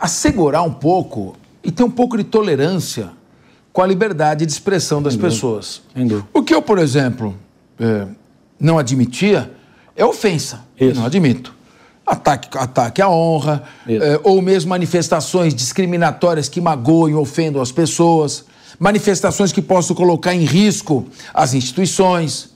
assegurar 0.00 0.62
um 0.62 0.72
pouco 0.72 1.36
e 1.62 1.70
ter 1.70 1.84
um 1.84 1.90
pouco 1.90 2.16
de 2.16 2.24
tolerância 2.24 3.10
com 3.70 3.82
a 3.82 3.86
liberdade 3.86 4.46
de 4.46 4.50
expressão 4.50 5.02
das 5.02 5.14
pessoas. 5.14 5.82
O 6.32 6.42
que 6.42 6.54
eu, 6.54 6.62
por 6.62 6.78
exemplo, 6.78 7.36
uh, 7.78 8.08
não 8.58 8.78
admitia 8.78 9.52
é 9.94 10.04
ofensa. 10.04 10.64
Isso. 10.80 10.90
Eu 10.90 10.94
não 10.94 11.04
admito. 11.04 11.54
Ataque, 12.06 12.56
ataque 12.56 13.02
à 13.02 13.08
honra, 13.08 13.62
uh, 13.86 14.20
ou 14.24 14.40
mesmo 14.40 14.70
manifestações 14.70 15.54
discriminatórias 15.54 16.48
que 16.48 16.60
magoem 16.60 17.14
ou 17.14 17.22
ofendam 17.22 17.60
as 17.60 17.70
pessoas, 17.70 18.46
manifestações 18.78 19.52
que 19.52 19.60
possam 19.60 19.94
colocar 19.94 20.34
em 20.34 20.44
risco 20.44 21.06
as 21.34 21.52
instituições 21.52 22.49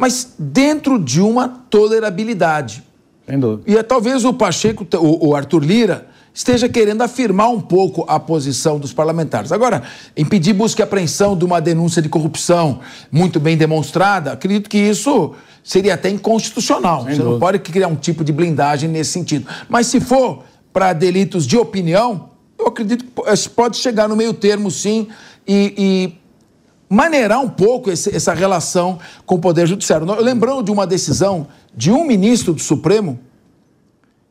mas 0.00 0.32
dentro 0.38 0.98
de 0.98 1.20
uma 1.20 1.46
tolerabilidade. 1.46 2.82
Sem 3.28 3.38
dúvida. 3.38 3.70
E 3.70 3.76
é, 3.76 3.82
talvez 3.82 4.24
o 4.24 4.32
Pacheco, 4.32 4.86
o, 4.96 5.28
o 5.28 5.36
Arthur 5.36 5.62
Lira, 5.62 6.06
esteja 6.32 6.70
querendo 6.70 7.02
afirmar 7.02 7.50
um 7.50 7.60
pouco 7.60 8.06
a 8.08 8.18
posição 8.18 8.78
dos 8.78 8.94
parlamentares. 8.94 9.52
Agora, 9.52 9.82
impedir 10.16 10.54
busca 10.54 10.80
e 10.80 10.84
apreensão 10.84 11.36
de 11.36 11.44
uma 11.44 11.60
denúncia 11.60 12.00
de 12.00 12.08
corrupção 12.08 12.80
muito 13.12 13.38
bem 13.38 13.58
demonstrada, 13.58 14.32
acredito 14.32 14.70
que 14.70 14.78
isso 14.78 15.34
seria 15.62 15.92
até 15.92 16.08
inconstitucional. 16.08 17.04
Sem 17.04 17.10
Você 17.10 17.18
dúvida. 17.18 17.32
não 17.32 17.38
pode 17.38 17.58
criar 17.58 17.88
um 17.88 17.96
tipo 17.96 18.24
de 18.24 18.32
blindagem 18.32 18.88
nesse 18.88 19.10
sentido. 19.10 19.46
Mas 19.68 19.86
se 19.88 20.00
for 20.00 20.44
para 20.72 20.94
delitos 20.94 21.46
de 21.46 21.58
opinião, 21.58 22.30
eu 22.58 22.68
acredito 22.68 23.04
que 23.04 23.48
pode 23.50 23.76
chegar 23.76 24.08
no 24.08 24.16
meio 24.16 24.32
termo, 24.32 24.70
sim, 24.70 25.08
e, 25.46 25.74
e 25.76 26.19
maneirar 26.90 27.40
um 27.40 27.48
pouco 27.48 27.88
esse, 27.88 28.14
essa 28.14 28.34
relação 28.34 28.98
com 29.24 29.36
o 29.36 29.38
Poder 29.38 29.64
Judiciário. 29.68 30.04
Lembrando 30.20 30.64
de 30.64 30.72
uma 30.72 30.84
decisão 30.84 31.46
de 31.74 31.92
um 31.92 32.04
ministro 32.04 32.52
do 32.52 32.60
Supremo 32.60 33.20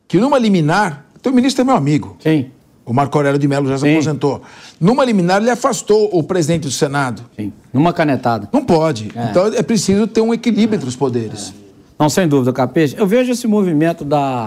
que, 0.06 0.18
numa 0.18 0.38
liminar, 0.38 1.06
o 1.24 1.30
ministro 1.30 1.62
é 1.62 1.64
meu 1.64 1.74
amigo. 1.74 2.18
Sim. 2.20 2.50
O 2.84 2.92
Marco 2.92 3.16
Aurélio 3.16 3.38
de 3.38 3.48
Mello 3.48 3.68
já 3.68 3.78
se 3.78 3.84
Sim. 3.84 3.92
aposentou. 3.92 4.42
Numa 4.78 5.04
liminar, 5.04 5.40
ele 5.40 5.50
afastou 5.50 6.10
o 6.12 6.22
presidente 6.22 6.62
do 6.62 6.70
Senado. 6.70 7.22
Sim. 7.36 7.52
Numa 7.72 7.92
canetada. 7.92 8.48
Não 8.52 8.64
pode. 8.64 9.10
É. 9.14 9.30
Então, 9.30 9.46
é 9.46 9.62
preciso 9.62 10.06
ter 10.06 10.20
um 10.20 10.34
equilíbrio 10.34 10.76
entre 10.76 10.88
os 10.88 10.96
poderes. 10.96 11.54
Não, 11.98 12.10
sem 12.10 12.26
dúvida, 12.26 12.52
Capete. 12.52 12.96
Eu 12.98 13.06
vejo 13.06 13.32
esse 13.32 13.46
movimento 13.46 14.04
da 14.04 14.44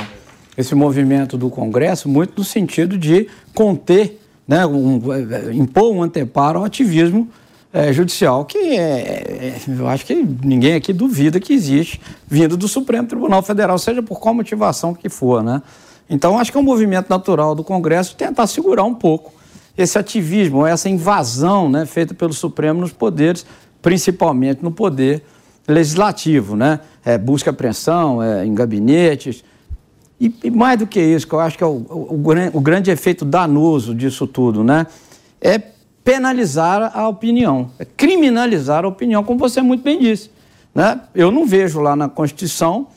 esse 0.56 0.76
movimento 0.76 1.36
do 1.36 1.50
Congresso 1.50 2.08
muito 2.08 2.34
no 2.38 2.44
sentido 2.44 2.96
de 2.96 3.28
conter, 3.56 4.20
né, 4.48 4.64
um, 4.68 5.00
impor 5.52 5.92
um 5.92 6.04
anteparo 6.04 6.60
ao 6.60 6.66
ativismo 6.66 7.28
é, 7.74 7.92
judicial, 7.92 8.46
que 8.46 8.78
é, 8.78 9.58
é, 9.58 9.62
eu 9.68 9.88
acho 9.88 10.06
que 10.06 10.14
ninguém 10.14 10.76
aqui 10.76 10.94
duvida 10.94 11.40
que 11.40 11.52
existe, 11.52 12.00
vindo 12.28 12.56
do 12.56 12.68
Supremo 12.68 13.08
Tribunal 13.08 13.42
Federal, 13.42 13.80
seja 13.80 14.04
por 14.04 14.20
qual 14.20 14.36
motivação 14.36 14.94
que 14.94 15.10
for, 15.10 15.44
né? 15.44 15.60
Então, 16.08 16.38
acho 16.38 16.52
que 16.52 16.58
é 16.58 16.62
um 16.62 16.64
movimento 16.64 17.10
natural 17.10 17.56
do 17.56 17.64
Congresso 17.64 18.16
tentar 18.16 18.46
segurar 18.46 18.84
um 18.84 18.94
pouco 18.94 19.34
esse 19.76 19.98
ativismo, 19.98 20.68
essa 20.68 20.88
invasão 20.88 21.68
né, 21.68 21.86
feita 21.88 22.14
pelo 22.14 22.32
Supremo 22.32 22.82
nos 22.82 22.94
poderes, 22.94 23.44
principalmente 23.82 24.62
no 24.62 24.70
poder 24.70 25.24
legislativo, 25.68 26.56
né? 26.56 26.80
É, 27.04 27.18
busca 27.18 27.50
apreensão 27.50 28.22
é, 28.22 28.46
em 28.46 28.54
gabinetes. 28.54 29.44
E, 30.20 30.32
e, 30.44 30.52
mais 30.52 30.78
do 30.78 30.86
que 30.86 31.02
isso, 31.02 31.28
que 31.28 31.34
eu 31.34 31.40
acho 31.40 31.58
que 31.58 31.64
é 31.64 31.68
o, 31.68 31.72
o, 31.90 32.22
o, 32.54 32.62
grande 32.62 32.92
efeito 32.92 33.26
danoso 33.26 33.96
disso 33.96 34.28
tudo, 34.28 34.64
né? 34.64 34.86
É 35.42 35.73
penalizar 36.04 36.92
a 36.96 37.08
opinião, 37.08 37.72
é 37.80 37.86
criminalizar 37.86 38.84
a 38.84 38.88
opinião, 38.88 39.24
como 39.24 39.40
você 39.40 39.62
muito 39.62 39.84
bem 39.84 40.00
disse. 40.00 40.30
Né? 40.76 41.00
Eu 41.16 41.32
não 41.32 41.46
vejo 41.46 41.80
lá 41.80 41.96
na 41.96 42.10
Constituição 42.10 42.88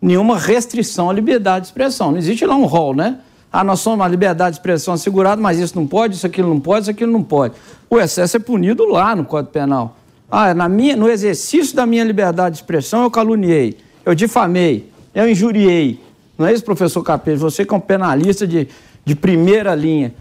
nenhuma 0.00 0.38
restrição 0.38 1.08
à 1.08 1.12
liberdade 1.12 1.62
de 1.62 1.66
expressão. 1.68 2.10
Não 2.10 2.18
existe 2.18 2.44
lá 2.44 2.56
um 2.56 2.64
rol, 2.64 2.94
né? 2.94 3.18
Ah, 3.52 3.62
nós 3.62 3.80
somos 3.80 4.00
uma 4.00 4.08
liberdade 4.08 4.56
de 4.56 4.60
expressão 4.60 4.94
assegurada, 4.94 5.40
mas 5.40 5.58
isso 5.58 5.76
não 5.76 5.86
pode, 5.86 6.14
isso 6.14 6.26
aquilo 6.26 6.48
não 6.48 6.58
pode, 6.58 6.82
isso 6.82 6.90
aquilo 6.90 7.12
não 7.12 7.22
pode. 7.22 7.54
O 7.88 8.00
excesso 8.00 8.36
é 8.36 8.40
punido 8.40 8.86
lá 8.86 9.14
no 9.14 9.24
Código 9.24 9.52
Penal. 9.52 9.96
Ah, 10.30 10.54
na 10.54 10.68
minha, 10.68 10.96
no 10.96 11.08
exercício 11.08 11.76
da 11.76 11.84
minha 11.84 12.02
liberdade 12.02 12.54
de 12.54 12.62
expressão 12.62 13.02
eu 13.02 13.10
caluniei, 13.10 13.76
eu 14.04 14.14
difamei, 14.14 14.90
eu 15.14 15.28
injuriei. 15.28 16.00
Não 16.38 16.46
é 16.46 16.54
isso, 16.54 16.64
professor 16.64 17.02
Capello? 17.02 17.38
Você 17.38 17.64
que 17.64 17.74
é 17.74 17.76
um 17.76 17.80
penalista 17.80 18.46
de, 18.46 18.66
de 19.04 19.14
primeira 19.14 19.74
linha. 19.74 20.14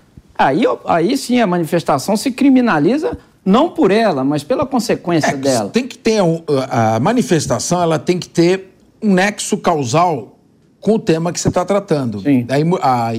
Aí, 0.45 0.63
aí 0.85 1.17
sim 1.17 1.39
a 1.39 1.47
manifestação 1.47 2.17
se 2.17 2.31
criminaliza 2.31 3.17
não 3.43 3.69
por 3.69 3.91
ela, 3.91 4.23
mas 4.23 4.43
pela 4.43 4.65
consequência 4.65 5.31
é, 5.31 5.37
dela. 5.37 5.69
Tem 5.69 5.87
que 5.87 5.97
ter 5.97 6.21
a 6.69 6.99
manifestação, 6.99 7.81
ela 7.81 7.97
tem 7.97 8.19
que 8.19 8.29
ter 8.29 8.75
um 9.01 9.13
nexo 9.13 9.57
causal 9.57 10.37
com 10.79 10.95
o 10.95 10.99
tema 10.99 11.31
que 11.31 11.39
você 11.39 11.47
está 11.47 11.65
tratando. 11.65 12.21
Sim. 12.21 12.45
A 12.49 13.13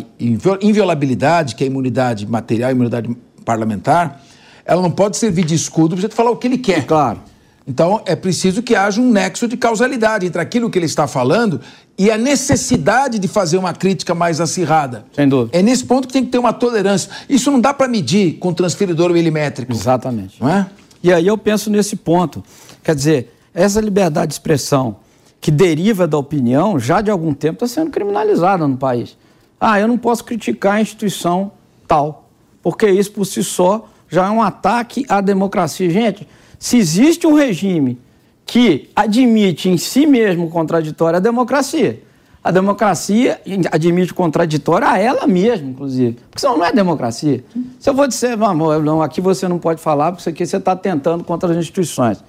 inviolabilidade, 0.60 1.54
que 1.54 1.64
é 1.64 1.66
a 1.66 1.70
imunidade 1.70 2.26
material, 2.26 2.68
a 2.68 2.72
imunidade 2.72 3.16
parlamentar, 3.44 4.22
ela 4.64 4.80
não 4.80 4.90
pode 4.90 5.16
servir 5.16 5.44
de 5.44 5.54
escudo 5.54 5.96
para 5.96 6.08
você 6.08 6.14
falar 6.14 6.30
o 6.30 6.36
que 6.36 6.46
ele 6.46 6.58
quer. 6.58 6.86
Claro. 6.86 7.20
Então, 7.66 8.02
é 8.06 8.16
preciso 8.16 8.62
que 8.62 8.74
haja 8.74 9.00
um 9.00 9.10
nexo 9.10 9.46
de 9.46 9.56
causalidade 9.56 10.26
entre 10.26 10.40
aquilo 10.40 10.68
que 10.68 10.78
ele 10.78 10.86
está 10.86 11.06
falando 11.06 11.60
e 11.96 12.10
a 12.10 12.18
necessidade 12.18 13.18
de 13.18 13.28
fazer 13.28 13.56
uma 13.56 13.72
crítica 13.72 14.14
mais 14.14 14.40
acirrada. 14.40 15.04
Sem 15.12 15.28
dúvida. 15.28 15.56
É 15.56 15.62
nesse 15.62 15.84
ponto 15.84 16.08
que 16.08 16.12
tem 16.12 16.24
que 16.24 16.30
ter 16.30 16.38
uma 16.38 16.52
tolerância. 16.52 17.10
Isso 17.28 17.50
não 17.50 17.60
dá 17.60 17.72
para 17.72 17.86
medir 17.86 18.38
com 18.38 18.52
transferidor 18.52 19.12
milimétrico. 19.12 19.72
Exatamente. 19.72 20.40
Não 20.40 20.48
é? 20.48 20.66
E 21.02 21.12
aí 21.12 21.26
eu 21.26 21.38
penso 21.38 21.70
nesse 21.70 21.96
ponto. 21.96 22.42
Quer 22.82 22.94
dizer, 22.94 23.34
essa 23.54 23.80
liberdade 23.80 24.28
de 24.28 24.34
expressão 24.34 24.96
que 25.40 25.50
deriva 25.50 26.06
da 26.06 26.16
opinião, 26.16 26.78
já 26.78 27.00
de 27.00 27.10
algum 27.10 27.34
tempo 27.34 27.64
está 27.64 27.80
sendo 27.80 27.90
criminalizada 27.90 28.66
no 28.66 28.76
país. 28.76 29.16
Ah, 29.60 29.78
eu 29.78 29.86
não 29.86 29.98
posso 29.98 30.24
criticar 30.24 30.74
a 30.74 30.80
instituição 30.80 31.52
tal, 31.86 32.28
porque 32.62 32.88
isso 32.88 33.12
por 33.12 33.24
si 33.24 33.42
só 33.42 33.88
já 34.08 34.26
é 34.26 34.30
um 34.30 34.42
ataque 34.42 35.04
à 35.08 35.20
democracia. 35.20 35.90
Gente, 35.90 36.28
se 36.62 36.76
existe 36.76 37.26
um 37.26 37.34
regime 37.34 37.98
que 38.46 38.88
admite 38.94 39.68
em 39.68 39.76
si 39.76 40.06
mesmo 40.06 40.48
contraditório 40.48 41.16
a 41.16 41.20
democracia, 41.20 42.00
a 42.42 42.52
democracia 42.52 43.40
admite 43.72 44.14
contraditório 44.14 44.86
a 44.86 44.96
ela 44.96 45.26
mesma, 45.26 45.68
inclusive. 45.68 46.18
Porque 46.30 46.38
senão 46.38 46.58
não 46.58 46.64
é 46.64 46.72
democracia. 46.72 47.44
Se 47.80 47.90
eu 47.90 47.94
vou 47.94 48.06
dizer, 48.06 48.36
vamos, 48.36 48.80
não, 48.84 49.02
aqui 49.02 49.20
você 49.20 49.48
não 49.48 49.58
pode 49.58 49.82
falar, 49.82 50.12
porque 50.12 50.30
aqui 50.30 50.46
você 50.46 50.56
está 50.56 50.76
tentando 50.76 51.24
contra 51.24 51.50
as 51.50 51.56
instituições. 51.56 52.22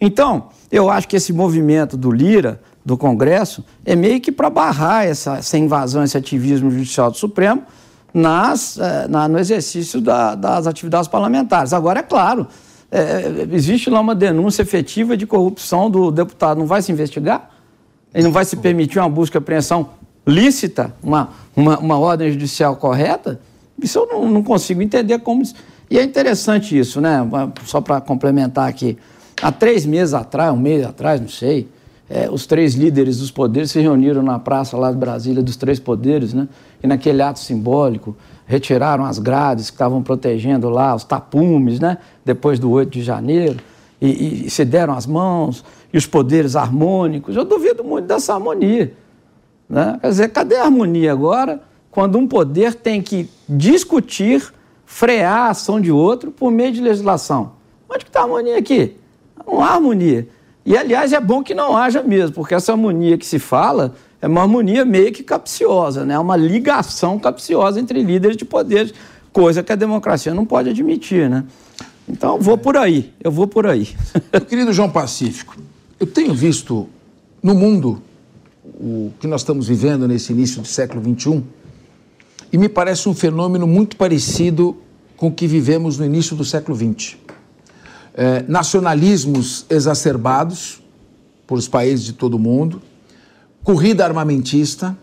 Então, 0.00 0.50
eu 0.70 0.88
acho 0.88 1.08
que 1.08 1.16
esse 1.16 1.32
movimento 1.32 1.96
do 1.96 2.12
Lira, 2.12 2.60
do 2.86 2.96
Congresso, 2.96 3.64
é 3.84 3.96
meio 3.96 4.20
que 4.20 4.30
para 4.30 4.48
barrar 4.48 5.06
essa, 5.06 5.38
essa, 5.38 5.58
invasão, 5.58 6.04
esse 6.04 6.16
ativismo 6.16 6.70
judicial 6.70 7.10
do 7.10 7.16
Supremo 7.16 7.64
nas, 8.14 8.78
eh, 8.78 9.08
na, 9.08 9.26
no 9.26 9.40
exercício 9.40 10.00
da, 10.00 10.36
das 10.36 10.68
atividades 10.68 11.08
parlamentares. 11.08 11.72
Agora, 11.72 11.98
é 11.98 12.02
claro, 12.04 12.46
é, 12.92 13.48
existe 13.50 13.88
lá 13.88 13.98
uma 14.00 14.14
denúncia 14.14 14.60
efetiva 14.60 15.16
de 15.16 15.26
corrupção 15.26 15.90
do 15.90 16.10
deputado. 16.10 16.58
Não 16.58 16.66
vai 16.66 16.82
se 16.82 16.92
investigar? 16.92 17.50
Ele 18.12 18.24
não 18.24 18.32
vai 18.32 18.44
se 18.44 18.54
permitir 18.54 18.98
uma 18.98 19.08
busca 19.08 19.38
e 19.38 19.40
apreensão 19.40 19.88
lícita, 20.26 20.94
uma, 21.02 21.30
uma, 21.56 21.78
uma 21.78 21.98
ordem 21.98 22.30
judicial 22.30 22.76
correta? 22.76 23.40
Isso 23.82 23.98
eu 23.98 24.06
não, 24.06 24.30
não 24.30 24.42
consigo 24.42 24.82
entender 24.82 25.18
como. 25.20 25.42
E 25.90 25.98
é 25.98 26.02
interessante 26.02 26.78
isso, 26.78 27.00
né? 27.00 27.26
Só 27.64 27.80
para 27.80 27.98
complementar 27.98 28.68
aqui. 28.68 28.98
Há 29.40 29.50
três 29.50 29.86
meses 29.86 30.12
atrás, 30.12 30.52
um 30.52 30.58
mês 30.58 30.84
atrás, 30.84 31.18
não 31.18 31.28
sei, 31.28 31.68
é, 32.10 32.30
os 32.30 32.44
três 32.44 32.74
líderes 32.74 33.18
dos 33.18 33.30
poderes 33.30 33.70
se 33.70 33.80
reuniram 33.80 34.22
na 34.22 34.38
praça 34.38 34.76
lá 34.76 34.92
de 34.92 34.98
Brasília 34.98 35.42
dos 35.42 35.56
três 35.56 35.80
poderes, 35.80 36.34
né? 36.34 36.46
E 36.82 36.86
naquele 36.86 37.22
ato 37.22 37.40
simbólico 37.40 38.14
retiraram 38.52 39.06
as 39.06 39.18
grades 39.18 39.70
que 39.70 39.74
estavam 39.74 40.02
protegendo 40.02 40.68
lá, 40.68 40.94
os 40.94 41.04
tapumes, 41.04 41.80
né? 41.80 41.96
Depois 42.22 42.58
do 42.58 42.70
8 42.70 42.90
de 42.90 43.02
janeiro, 43.02 43.56
e, 43.98 44.44
e 44.46 44.50
se 44.50 44.62
deram 44.62 44.92
as 44.92 45.06
mãos, 45.06 45.64
e 45.90 45.96
os 45.96 46.06
poderes 46.06 46.54
harmônicos. 46.54 47.34
Eu 47.34 47.46
duvido 47.46 47.82
muito 47.82 48.04
dessa 48.04 48.34
harmonia. 48.34 48.92
Né? 49.66 49.96
Quer 50.02 50.08
dizer, 50.08 50.28
cadê 50.28 50.56
a 50.56 50.64
harmonia 50.64 51.12
agora 51.12 51.62
quando 51.90 52.18
um 52.18 52.26
poder 52.26 52.74
tem 52.74 53.00
que 53.00 53.30
discutir, 53.48 54.52
frear 54.84 55.46
a 55.46 55.50
ação 55.50 55.80
de 55.80 55.90
outro 55.90 56.30
por 56.30 56.50
meio 56.50 56.72
de 56.72 56.82
legislação? 56.82 57.52
Onde 57.88 58.04
está 58.04 58.20
a 58.20 58.22
harmonia 58.24 58.58
aqui? 58.58 58.96
Não 59.46 59.62
há 59.62 59.70
harmonia. 59.70 60.28
E, 60.64 60.76
aliás, 60.76 61.14
é 61.14 61.20
bom 61.20 61.42
que 61.42 61.54
não 61.54 61.74
haja 61.74 62.02
mesmo, 62.02 62.34
porque 62.34 62.54
essa 62.54 62.72
harmonia 62.72 63.16
que 63.16 63.24
se 63.24 63.38
fala 63.38 63.94
é 64.22 64.26
uma 64.26 64.40
harmonia 64.40 64.84
meio 64.84 65.12
que 65.12 65.22
capciosa, 65.22 66.06
né? 66.06 66.14
É 66.14 66.18
uma 66.18 66.36
ligação 66.36 67.18
capciosa 67.18 67.78
entre 67.78 68.02
líderes 68.02 68.36
de 68.36 68.44
poderes, 68.44 68.94
coisa 69.32 69.62
que 69.62 69.70
a 69.70 69.76
democracia 69.76 70.32
não 70.32 70.46
pode 70.46 70.70
admitir, 70.70 71.28
né? 71.28 71.44
Então, 72.08 72.38
vou 72.38 72.56
por 72.56 72.76
aí, 72.76 73.12
eu 73.22 73.30
vou 73.30 73.46
por 73.46 73.66
aí. 73.66 73.88
Meu 74.32 74.40
querido 74.40 74.72
João 74.72 74.88
Pacífico, 74.88 75.56
eu 76.00 76.06
tenho 76.06 76.32
visto 76.32 76.88
no 77.42 77.54
mundo 77.54 78.00
o 78.64 79.12
que 79.20 79.26
nós 79.26 79.42
estamos 79.42 79.66
vivendo 79.66 80.08
nesse 80.08 80.32
início 80.32 80.62
do 80.62 80.68
século 80.68 81.02
XXI 81.02 81.42
e 82.52 82.56
me 82.56 82.68
parece 82.68 83.08
um 83.08 83.14
fenômeno 83.14 83.66
muito 83.66 83.96
parecido 83.96 84.76
com 85.16 85.28
o 85.28 85.32
que 85.32 85.46
vivemos 85.46 85.98
no 85.98 86.04
início 86.04 86.34
do 86.34 86.44
século 86.44 86.76
XX 86.76 87.16
é, 88.14 88.44
nacionalismos 88.46 89.64
exacerbados 89.70 90.82
por 91.46 91.58
os 91.58 91.68
países 91.68 92.04
de 92.04 92.12
todo 92.12 92.34
o 92.34 92.38
mundo, 92.38 92.80
corrida 93.64 94.04
armamentista, 94.04 94.96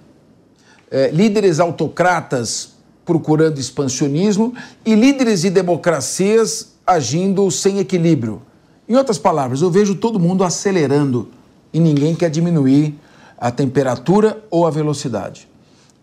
é, 0.92 1.10
líderes 1.12 1.60
autocratas 1.60 2.74
procurando 3.06 3.60
expansionismo 3.60 4.54
e 4.86 4.94
líderes 4.94 5.42
de 5.42 5.50
democracias 5.50 6.74
agindo 6.86 7.50
sem 7.50 7.80
equilíbrio. 7.80 8.42
Em 8.88 8.96
outras 8.96 9.18
palavras, 9.18 9.62
eu 9.62 9.70
vejo 9.70 9.96
todo 9.96 10.20
mundo 10.20 10.44
acelerando 10.44 11.30
e 11.74 11.80
ninguém 11.80 12.16
quer 12.16 12.30
diminuir 12.30 13.00
a 13.38 13.52
temperatura 13.52 14.44
ou 14.50 14.66
a 14.68 14.72
velocidade. 14.72 15.48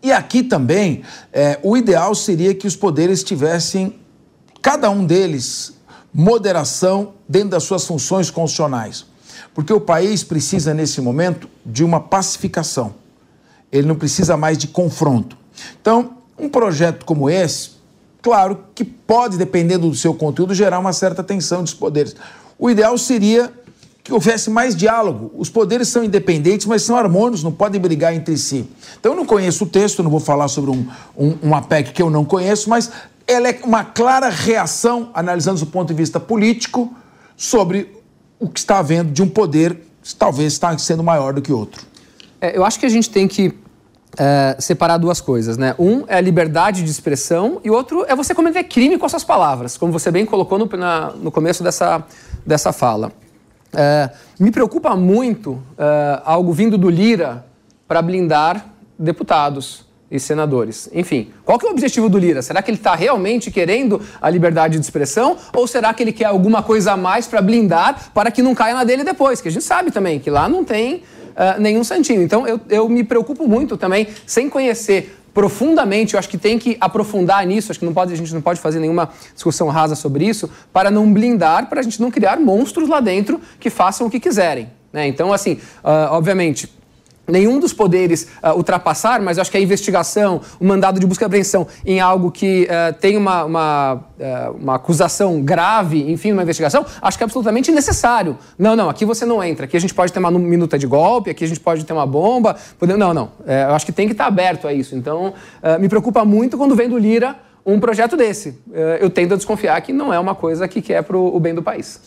E 0.02 0.12
aqui 0.12 0.42
também, 0.42 1.02
é, 1.32 1.58
o 1.62 1.76
ideal 1.76 2.14
seria 2.14 2.54
que 2.54 2.66
os 2.66 2.76
poderes 2.76 3.24
tivessem, 3.24 3.96
cada 4.62 4.88
um 4.88 5.04
deles, 5.04 5.74
moderação 6.14 7.14
dentro 7.28 7.50
das 7.50 7.64
suas 7.64 7.84
funções 7.84 8.30
constitucionais. 8.30 9.04
Porque 9.56 9.72
o 9.72 9.80
país 9.80 10.22
precisa, 10.22 10.74
nesse 10.74 11.00
momento, 11.00 11.48
de 11.64 11.82
uma 11.82 11.98
pacificação. 11.98 12.94
Ele 13.72 13.88
não 13.88 13.94
precisa 13.96 14.36
mais 14.36 14.58
de 14.58 14.68
confronto. 14.68 15.34
Então, 15.80 16.18
Um 16.38 16.50
projeto 16.50 17.06
como 17.06 17.30
esse, 17.30 17.70
claro 18.20 18.58
que 18.74 18.84
pode, 18.84 19.38
dependendo 19.38 19.88
do 19.88 19.96
seu 19.96 20.12
conteúdo, 20.12 20.54
gerar 20.54 20.78
uma 20.78 20.92
certa 20.92 21.24
tensão 21.24 21.62
dos 21.62 21.72
poderes. 21.72 22.14
O 22.58 22.68
ideal 22.68 22.98
seria 22.98 23.50
que 24.04 24.12
houvesse 24.12 24.50
mais 24.50 24.76
diálogo. 24.76 25.32
Os 25.34 25.48
poderes 25.48 25.88
são 25.88 26.04
independentes, 26.04 26.66
mas 26.66 26.82
são 26.82 26.94
harmônicos, 26.94 27.42
não 27.42 27.50
podem 27.50 27.80
brigar 27.80 28.14
entre 28.14 28.36
si. 28.36 28.68
Então, 29.00 29.12
eu 29.12 29.16
não 29.16 29.24
conheço 29.24 29.64
o 29.64 29.66
texto, 29.66 30.02
não 30.02 30.10
vou 30.10 30.20
falar 30.20 30.48
sobre 30.48 30.70
um, 30.70 30.86
um, 31.16 31.38
uma 31.42 31.62
PEC 31.62 31.94
que 31.94 32.02
eu 32.02 32.10
não 32.10 32.26
conheço, 32.26 32.68
mas 32.68 32.92
ela 33.26 33.48
é 33.48 33.58
uma 33.64 33.82
clara 33.82 34.28
reação, 34.28 35.08
analisando 35.14 35.60
do 35.60 35.66
ponto 35.66 35.88
de 35.88 35.94
vista 35.94 36.20
político, 36.20 36.94
sobre 37.34 37.95
o 38.38 38.48
que 38.48 38.58
está 38.58 38.78
havendo 38.78 39.10
de 39.10 39.22
um 39.22 39.28
poder 39.28 39.78
talvez 40.18 40.52
está 40.52 40.76
sendo 40.78 41.02
maior 41.02 41.32
do 41.32 41.42
que 41.42 41.52
outro. 41.52 41.84
É, 42.40 42.56
eu 42.56 42.64
acho 42.64 42.78
que 42.78 42.86
a 42.86 42.88
gente 42.88 43.10
tem 43.10 43.26
que 43.26 43.52
é, 44.16 44.56
separar 44.58 44.98
duas 44.98 45.20
coisas, 45.20 45.56
né? 45.56 45.74
Um 45.78 46.04
é 46.06 46.16
a 46.16 46.20
liberdade 46.20 46.82
de 46.82 46.90
expressão 46.90 47.60
e 47.64 47.70
outro 47.70 48.04
é 48.06 48.14
você 48.14 48.34
cometer 48.34 48.64
crime 48.64 48.98
com 48.98 49.06
as 49.06 49.12
suas 49.12 49.24
palavras, 49.24 49.76
como 49.76 49.92
você 49.92 50.10
bem 50.10 50.24
colocou 50.24 50.58
no, 50.58 50.66
na, 50.76 51.10
no 51.10 51.30
começo 51.30 51.62
dessa, 51.62 52.04
dessa 52.44 52.72
fala. 52.72 53.12
É, 53.72 54.10
me 54.38 54.50
preocupa 54.50 54.94
muito 54.94 55.62
é, 55.76 56.22
algo 56.24 56.52
vindo 56.52 56.78
do 56.78 56.88
Lira 56.88 57.44
para 57.86 58.00
blindar 58.00 58.66
deputados 58.98 59.85
e 60.10 60.20
senadores. 60.20 60.88
Enfim, 60.92 61.30
qual 61.44 61.58
que 61.58 61.66
é 61.66 61.68
o 61.68 61.72
objetivo 61.72 62.08
do 62.08 62.18
Lira? 62.18 62.42
Será 62.42 62.62
que 62.62 62.70
ele 62.70 62.78
está 62.78 62.94
realmente 62.94 63.50
querendo 63.50 64.00
a 64.20 64.30
liberdade 64.30 64.78
de 64.78 64.84
expressão 64.84 65.36
ou 65.52 65.66
será 65.66 65.92
que 65.92 66.02
ele 66.02 66.12
quer 66.12 66.26
alguma 66.26 66.62
coisa 66.62 66.92
a 66.92 66.96
mais 66.96 67.26
para 67.26 67.42
blindar 67.42 68.10
para 68.14 68.30
que 68.30 68.42
não 68.42 68.54
caia 68.54 68.74
na 68.74 68.84
dele 68.84 69.04
depois? 69.04 69.40
Que 69.40 69.48
a 69.48 69.50
gente 69.50 69.64
sabe 69.64 69.90
também 69.90 70.20
que 70.20 70.30
lá 70.30 70.48
não 70.48 70.64
tem 70.64 70.96
uh, 70.96 71.60
nenhum 71.60 71.82
santinho. 71.82 72.22
Então 72.22 72.46
eu, 72.46 72.60
eu 72.68 72.88
me 72.88 73.02
preocupo 73.02 73.48
muito 73.48 73.76
também, 73.76 74.06
sem 74.26 74.48
conhecer 74.48 75.16
profundamente, 75.34 76.14
eu 76.14 76.18
acho 76.18 76.30
que 76.30 76.38
tem 76.38 76.58
que 76.58 76.78
aprofundar 76.80 77.44
nisso, 77.44 77.70
acho 77.70 77.78
que 77.78 77.84
não 77.84 77.92
pode, 77.92 78.10
a 78.10 78.16
gente 78.16 78.32
não 78.32 78.40
pode 78.40 78.58
fazer 78.58 78.80
nenhuma 78.80 79.10
discussão 79.34 79.68
rasa 79.68 79.94
sobre 79.94 80.24
isso, 80.24 80.48
para 80.72 80.90
não 80.90 81.12
blindar, 81.12 81.68
para 81.68 81.80
a 81.80 81.82
gente 81.82 82.00
não 82.00 82.10
criar 82.10 82.40
monstros 82.40 82.88
lá 82.88 83.00
dentro 83.00 83.38
que 83.60 83.68
façam 83.68 84.06
o 84.06 84.10
que 84.10 84.18
quiserem. 84.18 84.70
Né? 84.90 85.06
Então, 85.08 85.34
assim, 85.34 85.60
uh, 85.84 86.12
obviamente, 86.12 86.72
nenhum 87.26 87.58
dos 87.58 87.72
poderes 87.72 88.28
uh, 88.42 88.56
ultrapassar, 88.56 89.20
mas 89.20 89.36
eu 89.36 89.42
acho 89.42 89.50
que 89.50 89.56
a 89.56 89.60
investigação, 89.60 90.40
o 90.60 90.64
mandado 90.64 91.00
de 91.00 91.06
busca 91.06 91.24
e 91.24 91.26
apreensão 91.26 91.66
em 91.84 92.00
algo 92.00 92.30
que 92.30 92.68
uh, 92.70 92.94
tem 93.00 93.16
uma, 93.16 93.44
uma, 93.44 93.94
uh, 93.94 94.56
uma, 94.60 94.74
acusação 94.76 95.40
grave, 95.42 96.10
enfim, 96.10 96.32
uma 96.32 96.42
investigação, 96.42 96.84
acho 97.00 97.16
que 97.18 97.24
é 97.24 97.26
absolutamente 97.26 97.70
necessário. 97.72 98.38
Não, 98.58 98.76
não, 98.76 98.88
aqui 98.88 99.04
você 99.04 99.24
não 99.24 99.42
entra, 99.42 99.64
aqui 99.66 99.76
a 99.76 99.80
gente 99.80 99.94
pode 99.94 100.12
ter 100.12 100.18
uma 100.18 100.30
minuta 100.30 100.78
de 100.78 100.86
golpe, 100.86 101.30
aqui 101.30 101.44
a 101.44 101.48
gente 101.48 101.60
pode 101.60 101.84
ter 101.84 101.92
uma 101.92 102.06
bomba. 102.06 102.56
Pode... 102.78 102.96
Não, 102.96 103.12
não, 103.12 103.30
é, 103.46 103.64
eu 103.64 103.74
acho 103.74 103.86
que 103.86 103.92
tem 103.92 104.06
que 104.06 104.12
estar 104.12 104.26
aberto 104.26 104.68
a 104.68 104.72
isso. 104.72 104.94
Então, 104.94 105.34
me 105.80 105.88
preocupa 105.88 106.24
muito 106.24 106.56
quando 106.56 106.74
vem 106.74 106.88
do 106.88 106.98
Lira 106.98 107.36
um 107.64 107.80
projeto 107.80 108.16
desse. 108.16 108.58
eu 109.00 109.10
tendo 109.10 109.34
a 109.34 109.36
desconfiar 109.36 109.80
que 109.80 109.92
não 109.92 110.12
é 110.12 110.18
uma 110.18 110.34
coisa 110.34 110.68
que 110.68 110.80
quer 110.80 111.02
para 111.02 111.16
o 111.16 111.38
bem 111.40 111.54
do 111.54 111.62
país. 111.62 112.00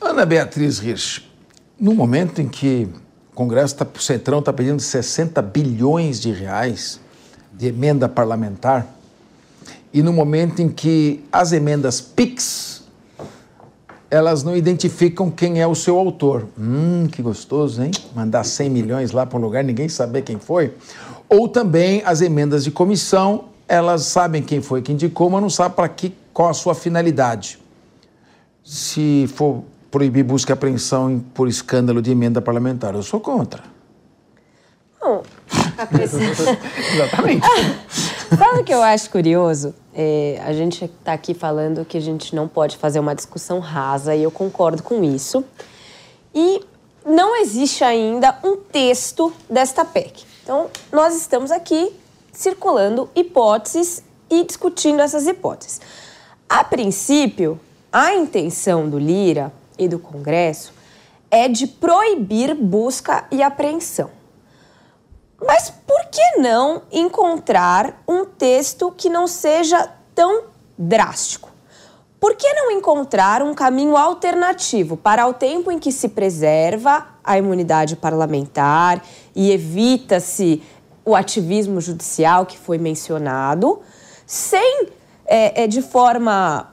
Ana 0.00 0.24
Beatriz 0.24 0.78
Rich, 0.78 1.30
no 1.78 1.94
momento 1.94 2.40
em 2.40 2.48
que 2.48 2.88
o 3.32 3.34
Congresso, 3.34 3.76
tá, 3.76 3.86
o 3.94 3.98
Centrão 4.00 4.40
está 4.40 4.52
pedindo 4.52 4.80
60 4.80 5.40
bilhões 5.40 6.20
de 6.20 6.30
reais 6.30 7.00
de 7.52 7.66
emenda 7.66 8.08
parlamentar. 8.08 8.86
E 9.92 10.02
no 10.02 10.12
momento 10.12 10.60
em 10.60 10.68
que 10.68 11.24
as 11.32 11.52
emendas 11.52 12.00
PIX, 12.00 12.82
elas 14.10 14.42
não 14.42 14.54
identificam 14.54 15.30
quem 15.30 15.60
é 15.60 15.66
o 15.66 15.74
seu 15.74 15.98
autor. 15.98 16.46
Hum, 16.58 17.06
que 17.10 17.22
gostoso, 17.22 17.82
hein? 17.82 17.90
Mandar 18.14 18.44
100 18.44 18.68
milhões 18.68 19.12
lá 19.12 19.24
para 19.24 19.38
um 19.38 19.42
lugar, 19.42 19.64
ninguém 19.64 19.88
saber 19.88 20.22
quem 20.22 20.38
foi. 20.38 20.74
Ou 21.28 21.48
também 21.48 22.02
as 22.04 22.20
emendas 22.20 22.64
de 22.64 22.70
comissão, 22.70 23.46
elas 23.66 24.02
sabem 24.02 24.42
quem 24.42 24.60
foi 24.60 24.82
que 24.82 24.92
indicou, 24.92 25.30
mas 25.30 25.40
não 25.40 25.48
sabem 25.48 25.76
para 25.76 25.88
que 25.88 26.14
qual 26.34 26.50
a 26.50 26.54
sua 26.54 26.74
finalidade. 26.74 27.58
Se 28.62 29.26
for 29.34 29.64
proibir 29.92 30.24
busca 30.24 30.52
e 30.52 30.54
apreensão 30.54 31.22
por 31.34 31.46
escândalo 31.46 32.00
de 32.00 32.10
emenda 32.10 32.40
parlamentar. 32.40 32.94
Eu 32.94 33.02
sou 33.02 33.20
contra. 33.20 33.62
Não, 35.00 35.22
Exatamente. 36.94 37.46
Sabe 38.36 38.60
o 38.60 38.64
que 38.64 38.72
eu 38.72 38.82
acho 38.82 39.10
curioso? 39.10 39.74
É, 39.94 40.40
a 40.44 40.54
gente 40.54 40.86
está 40.86 41.12
aqui 41.12 41.34
falando 41.34 41.84
que 41.84 41.98
a 41.98 42.00
gente 42.00 42.34
não 42.34 42.48
pode 42.48 42.78
fazer 42.78 42.98
uma 42.98 43.14
discussão 43.14 43.60
rasa, 43.60 44.16
e 44.16 44.22
eu 44.22 44.30
concordo 44.30 44.82
com 44.82 45.04
isso. 45.04 45.44
E 46.34 46.64
não 47.04 47.36
existe 47.36 47.84
ainda 47.84 48.38
um 48.42 48.56
texto 48.56 49.30
desta 49.50 49.84
PEC. 49.84 50.24
Então, 50.42 50.68
nós 50.90 51.14
estamos 51.14 51.50
aqui 51.50 51.92
circulando 52.32 53.10
hipóteses 53.14 54.02
e 54.30 54.42
discutindo 54.44 55.00
essas 55.00 55.26
hipóteses. 55.26 55.82
A 56.48 56.64
princípio, 56.64 57.60
a 57.92 58.14
intenção 58.14 58.88
do 58.88 58.98
Lira 58.98 59.52
e 59.84 59.88
do 59.88 59.98
Congresso 59.98 60.72
é 61.30 61.48
de 61.48 61.66
proibir 61.66 62.54
busca 62.54 63.24
e 63.30 63.42
apreensão. 63.42 64.10
Mas 65.44 65.70
por 65.70 66.04
que 66.10 66.38
não 66.38 66.82
encontrar 66.92 68.02
um 68.06 68.24
texto 68.24 68.92
que 68.96 69.08
não 69.08 69.26
seja 69.26 69.90
tão 70.14 70.44
drástico? 70.78 71.50
Por 72.20 72.36
que 72.36 72.52
não 72.52 72.70
encontrar 72.70 73.42
um 73.42 73.52
caminho 73.52 73.96
alternativo 73.96 74.96
para 74.96 75.26
o 75.26 75.34
tempo 75.34 75.72
em 75.72 75.78
que 75.78 75.90
se 75.90 76.10
preserva 76.10 77.08
a 77.24 77.36
imunidade 77.36 77.96
parlamentar 77.96 79.02
e 79.34 79.50
evita-se 79.50 80.62
o 81.04 81.16
ativismo 81.16 81.80
judicial 81.80 82.46
que 82.46 82.56
foi 82.56 82.78
mencionado, 82.78 83.80
sem, 84.24 84.86
é, 85.26 85.66
de 85.66 85.82
forma 85.82 86.72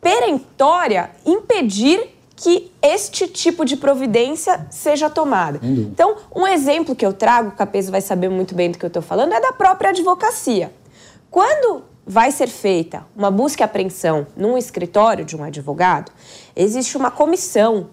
perentória, 0.00 1.10
impedir 1.24 2.11
que 2.42 2.72
este 2.82 3.28
tipo 3.28 3.64
de 3.64 3.76
providência 3.76 4.66
seja 4.68 5.08
tomada. 5.08 5.60
Então, 5.62 6.16
um 6.34 6.44
exemplo 6.44 6.96
que 6.96 7.06
eu 7.06 7.12
trago, 7.12 7.50
o 7.50 7.52
Capeso 7.52 7.92
vai 7.92 8.00
saber 8.00 8.28
muito 8.28 8.52
bem 8.52 8.68
do 8.68 8.78
que 8.78 8.84
eu 8.84 8.88
estou 8.88 9.00
falando, 9.00 9.32
é 9.32 9.40
da 9.40 9.52
própria 9.52 9.90
advocacia. 9.90 10.74
Quando 11.30 11.84
vai 12.04 12.32
ser 12.32 12.48
feita 12.48 13.06
uma 13.14 13.30
busca 13.30 13.62
e 13.62 13.64
apreensão 13.64 14.26
num 14.36 14.58
escritório 14.58 15.24
de 15.24 15.36
um 15.36 15.44
advogado, 15.44 16.10
existe 16.56 16.96
uma 16.96 17.12
comissão, 17.12 17.90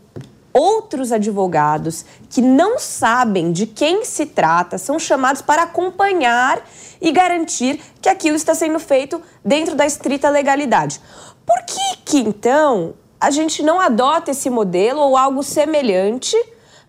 outros 0.52 1.12
advogados 1.12 2.04
que 2.28 2.42
não 2.42 2.80
sabem 2.80 3.52
de 3.52 3.68
quem 3.68 4.04
se 4.04 4.26
trata 4.26 4.80
são 4.80 4.98
chamados 4.98 5.44
para 5.44 5.62
acompanhar 5.62 6.68
e 7.00 7.12
garantir 7.12 7.80
que 8.02 8.10
aquilo 8.10 8.36
está 8.36 8.56
sendo 8.56 8.80
feito 8.80 9.22
dentro 9.46 9.76
da 9.76 9.86
estrita 9.86 10.28
legalidade. 10.28 11.00
Por 11.46 11.64
que 11.68 11.98
que 12.04 12.18
então 12.18 12.96
a 13.20 13.30
gente 13.32 13.62
não 13.62 13.80
adota 13.80 14.32
esse 14.32 14.50
modelo 14.50 15.02
ou 15.02 15.18
algo 15.18 15.44
semelhante 15.44 16.38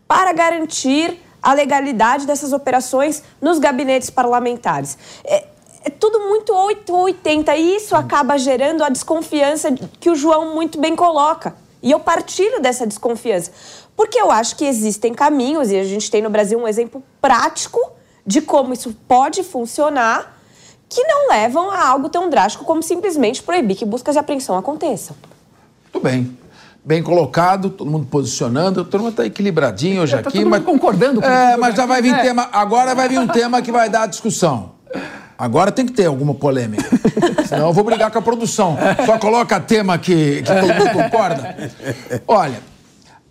para 0.06 0.32
garantir 0.32 1.20
a 1.42 1.52
legalidade 1.52 2.26
dessas 2.26 2.52
operações 2.52 3.22
nos 3.40 3.58
gabinetes 3.58 4.10
parlamentares. 4.10 4.96
É, 5.24 5.46
é 5.84 5.90
tudo 5.90 6.20
muito 6.20 6.54
8 6.54 6.92
ou 6.92 7.04
80 7.04 7.56
e 7.56 7.76
isso 7.76 7.96
acaba 7.96 8.38
gerando 8.38 8.84
a 8.84 8.88
desconfiança 8.88 9.72
que 9.98 10.10
o 10.10 10.14
João 10.14 10.54
muito 10.54 10.78
bem 10.78 10.94
coloca. 10.94 11.56
E 11.82 11.90
eu 11.90 11.98
partilho 11.98 12.60
dessa 12.60 12.86
desconfiança, 12.86 13.50
porque 13.96 14.20
eu 14.20 14.30
acho 14.30 14.54
que 14.56 14.66
existem 14.66 15.14
caminhos 15.14 15.70
e 15.70 15.78
a 15.78 15.84
gente 15.84 16.10
tem 16.10 16.20
no 16.20 16.28
Brasil 16.28 16.58
um 16.58 16.68
exemplo 16.68 17.02
prático 17.22 17.80
de 18.26 18.42
como 18.42 18.74
isso 18.74 18.94
pode 19.08 19.42
funcionar 19.42 20.38
que 20.90 21.02
não 21.04 21.28
levam 21.28 21.70
a 21.70 21.86
algo 21.88 22.08
tão 22.08 22.28
drástico 22.28 22.64
como 22.64 22.82
simplesmente 22.82 23.42
proibir 23.42 23.76
que 23.76 23.86
buscas 23.86 24.14
de 24.14 24.18
apreensão 24.18 24.58
aconteçam. 24.58 25.16
Tudo 25.92 26.02
bem. 26.02 26.36
Bem 26.82 27.02
colocado, 27.02 27.68
todo 27.68 27.90
mundo 27.90 28.06
posicionando, 28.06 28.84
todo 28.84 29.02
mundo 29.02 29.10
está 29.10 29.26
equilibradinho 29.26 30.02
hoje 30.02 30.12
tá 30.12 30.20
aqui. 30.20 30.38
todo 30.38 30.48
mas 30.48 30.60
mundo 30.60 30.70
concordando 30.72 31.20
com 31.20 31.26
É, 31.26 31.56
mas 31.56 31.74
já 31.74 31.82
aqui, 31.82 31.88
vai 31.88 32.02
vir 32.02 32.12
né? 32.12 32.22
tema. 32.22 32.48
Agora 32.52 32.94
vai 32.94 33.08
vir 33.08 33.18
um 33.18 33.26
tema 33.28 33.60
que 33.60 33.70
vai 33.70 33.90
dar 33.90 34.06
discussão. 34.06 34.72
Agora 35.38 35.70
tem 35.70 35.86
que 35.86 35.92
ter 35.92 36.06
alguma 36.06 36.34
polêmica. 36.34 36.84
Senão 37.46 37.68
eu 37.68 37.72
vou 37.72 37.84
brigar 37.84 38.10
com 38.10 38.18
a 38.18 38.22
produção. 38.22 38.76
Só 39.04 39.18
coloca 39.18 39.60
tema 39.60 39.98
que, 39.98 40.42
que 40.42 40.54
todo 40.54 40.74
mundo 40.74 40.92
concorda. 41.02 41.70
Olha, 42.26 42.60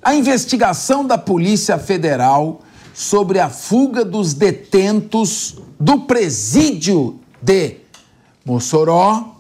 a 0.02 0.14
investigação 0.16 1.06
da 1.06 1.18
Polícia 1.18 1.78
Federal 1.78 2.62
sobre 2.94 3.40
a 3.40 3.50
fuga 3.50 4.04
dos 4.06 4.34
detentos 4.34 5.58
do 5.80 6.02
presídio 6.02 7.20
de 7.42 7.78
Mossoró 8.46 9.36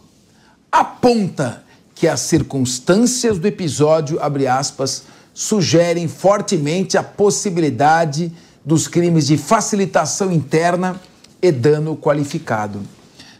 aponta 0.72 1.64
que 2.00 2.08
as 2.08 2.22
circunstâncias 2.22 3.38
do 3.38 3.46
episódio, 3.46 4.20
abre 4.22 4.48
aspas, 4.48 5.04
sugerem 5.34 6.08
fortemente 6.08 6.98
a 6.98 7.04
possibilidade 7.04 8.32
dos 8.64 8.88
crimes 8.88 9.28
de 9.28 9.36
facilitação 9.36 10.32
interna 10.32 10.96
e 11.42 11.52
dano 11.52 11.98
qualificado. 11.98 12.80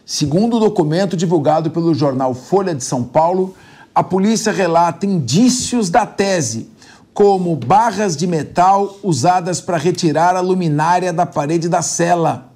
Segundo 0.04 0.58
o 0.58 0.60
documento 0.60 1.16
divulgado 1.16 1.70
pelo 1.70 1.94
jornal 1.94 2.34
Folha 2.34 2.74
de 2.74 2.84
São 2.84 3.02
Paulo, 3.02 3.56
a 3.94 4.02
polícia 4.02 4.52
relata 4.52 5.06
indícios 5.06 5.88
da 5.88 6.04
tese, 6.04 6.68
como 7.14 7.56
barras 7.56 8.14
de 8.14 8.26
metal 8.26 8.98
usadas 9.02 9.62
para 9.62 9.78
retirar 9.78 10.36
a 10.36 10.40
luminária 10.40 11.14
da 11.14 11.24
parede 11.24 11.66
da 11.66 11.80
cela, 11.80 12.52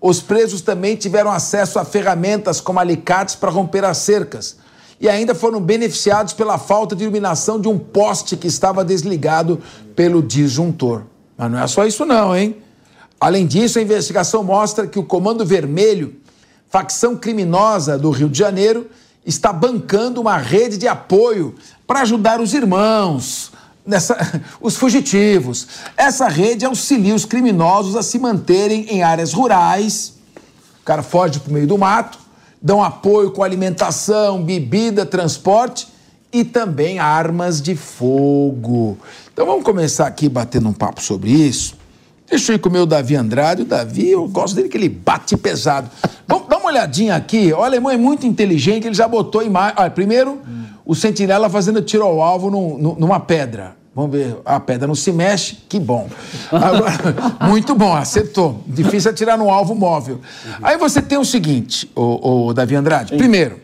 Os 0.00 0.20
presos 0.20 0.60
também 0.60 0.96
tiveram 0.96 1.30
acesso 1.30 1.78
a 1.78 1.84
ferramentas 1.84 2.60
como 2.60 2.80
alicates 2.80 3.36
para 3.36 3.50
romper 3.50 3.84
as 3.84 3.98
cercas 3.98 4.65
e 5.00 5.08
ainda 5.08 5.34
foram 5.34 5.60
beneficiados 5.60 6.32
pela 6.32 6.58
falta 6.58 6.96
de 6.96 7.04
iluminação 7.04 7.60
de 7.60 7.68
um 7.68 7.78
poste 7.78 8.36
que 8.36 8.46
estava 8.46 8.84
desligado 8.84 9.60
pelo 9.94 10.22
disjuntor. 10.22 11.02
Mas 11.36 11.50
não 11.50 11.58
é 11.58 11.66
só 11.66 11.84
isso 11.84 12.04
não, 12.06 12.34
hein? 12.34 12.56
Além 13.20 13.46
disso, 13.46 13.78
a 13.78 13.82
investigação 13.82 14.42
mostra 14.42 14.86
que 14.86 14.98
o 14.98 15.04
Comando 15.04 15.44
Vermelho, 15.44 16.16
facção 16.68 17.16
criminosa 17.16 17.98
do 17.98 18.10
Rio 18.10 18.28
de 18.28 18.38
Janeiro, 18.38 18.88
está 19.24 19.52
bancando 19.52 20.20
uma 20.20 20.36
rede 20.36 20.76
de 20.76 20.86
apoio 20.86 21.54
para 21.86 22.00
ajudar 22.00 22.40
os 22.40 22.54
irmãos, 22.54 23.52
nessa, 23.84 24.16
os 24.60 24.76
fugitivos. 24.76 25.66
Essa 25.96 26.28
rede 26.28 26.64
auxilia 26.64 27.14
os 27.14 27.24
criminosos 27.24 27.96
a 27.96 28.02
se 28.02 28.18
manterem 28.18 28.86
em 28.88 29.02
áreas 29.02 29.32
rurais. 29.32 30.14
O 30.80 30.84
cara 30.84 31.02
foge 31.02 31.40
para 31.40 31.50
o 31.50 31.52
meio 31.52 31.66
do 31.66 31.76
mato, 31.76 32.18
dão 32.66 32.82
apoio 32.82 33.30
com 33.30 33.44
alimentação, 33.44 34.42
bebida, 34.42 35.06
transporte 35.06 35.86
e 36.32 36.42
também 36.42 36.98
armas 36.98 37.62
de 37.62 37.76
fogo. 37.76 38.98
Então 39.32 39.46
vamos 39.46 39.62
começar 39.62 40.08
aqui 40.08 40.28
batendo 40.28 40.68
um 40.68 40.72
papo 40.72 41.00
sobre 41.00 41.30
isso. 41.30 41.76
Deixa 42.28 42.50
eu 42.50 42.56
ir 42.56 42.58
com 42.58 42.68
o 42.68 42.72
meu 42.72 42.84
Davi 42.84 43.14
Andrade. 43.14 43.62
O 43.62 43.64
Davi, 43.64 44.10
eu 44.10 44.26
gosto 44.26 44.56
dele 44.56 44.68
que 44.68 44.76
ele 44.76 44.88
bate 44.88 45.36
pesado. 45.36 45.88
Vamos 46.26 46.48
dar 46.48 46.56
uma 46.56 46.66
olhadinha 46.66 47.14
aqui. 47.14 47.52
O 47.52 47.62
alemão 47.62 47.92
é 47.92 47.96
muito 47.96 48.26
inteligente, 48.26 48.88
ele 48.88 48.96
já 48.96 49.06
botou 49.06 49.44
imagem. 49.44 49.76
Olha, 49.78 49.90
primeiro, 49.90 50.40
o 50.84 50.92
sentinela 50.92 51.48
fazendo 51.48 51.80
tiro 51.80 52.02
ao 52.02 52.20
alvo 52.20 52.50
num, 52.50 52.96
numa 52.98 53.20
pedra. 53.20 53.76
Vamos 53.96 54.10
ver, 54.10 54.36
a 54.44 54.60
pedra 54.60 54.86
não 54.86 54.94
se 54.94 55.10
mexe, 55.10 55.56
que 55.70 55.80
bom. 55.80 56.06
Agora, 56.52 57.48
muito 57.48 57.74
bom, 57.74 57.96
acertou. 57.96 58.62
Difícil 58.66 59.10
atirar 59.10 59.38
no 59.38 59.48
alvo 59.48 59.74
móvel. 59.74 60.20
Aí 60.62 60.76
você 60.76 61.00
tem 61.00 61.16
o 61.16 61.24
seguinte, 61.24 61.90
o, 61.96 62.48
o 62.48 62.52
Davi 62.52 62.76
Andrade. 62.76 63.16
Primeiro, 63.16 63.58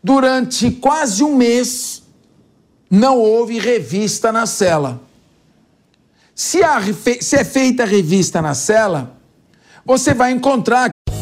durante 0.00 0.70
quase 0.70 1.24
um 1.24 1.34
mês, 1.34 2.04
não 2.88 3.18
houve 3.18 3.58
revista 3.58 4.30
na 4.30 4.46
cela. 4.46 5.00
Se, 6.32 6.62
a, 6.62 6.80
se 7.20 7.34
é 7.34 7.44
feita 7.44 7.82
a 7.82 7.86
revista 7.86 8.40
na 8.40 8.54
cela, 8.54 9.16
você 9.84 10.14
vai 10.14 10.30
encontrar. 10.30 10.90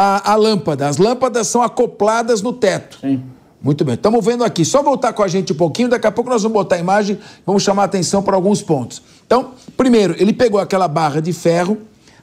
a, 0.00 0.32
a, 0.32 0.36
lâmpada. 0.36 0.86
As 0.86 0.96
lâmpadas 0.96 1.48
são 1.48 1.62
acopladas 1.62 2.40
no 2.42 2.52
teto. 2.52 2.98
Sim. 3.00 3.22
Muito 3.60 3.84
bem. 3.84 3.94
Estamos 3.94 4.24
vendo 4.24 4.44
aqui. 4.44 4.64
Só 4.64 4.82
voltar 4.82 5.12
com 5.12 5.22
a 5.22 5.28
gente 5.28 5.52
um 5.52 5.56
pouquinho. 5.56 5.88
Daqui 5.88 6.06
a 6.06 6.12
pouco 6.12 6.30
nós 6.30 6.42
vamos 6.42 6.54
botar 6.54 6.76
a 6.76 6.78
imagem. 6.78 7.18
Vamos 7.44 7.62
chamar 7.64 7.82
a 7.82 7.84
atenção 7.86 8.22
para 8.22 8.36
alguns 8.36 8.62
pontos. 8.62 9.02
Então, 9.26 9.52
primeiro, 9.76 10.14
ele 10.18 10.32
pegou 10.32 10.60
aquela 10.60 10.86
barra 10.86 11.20
de 11.20 11.32
ferro 11.32 11.78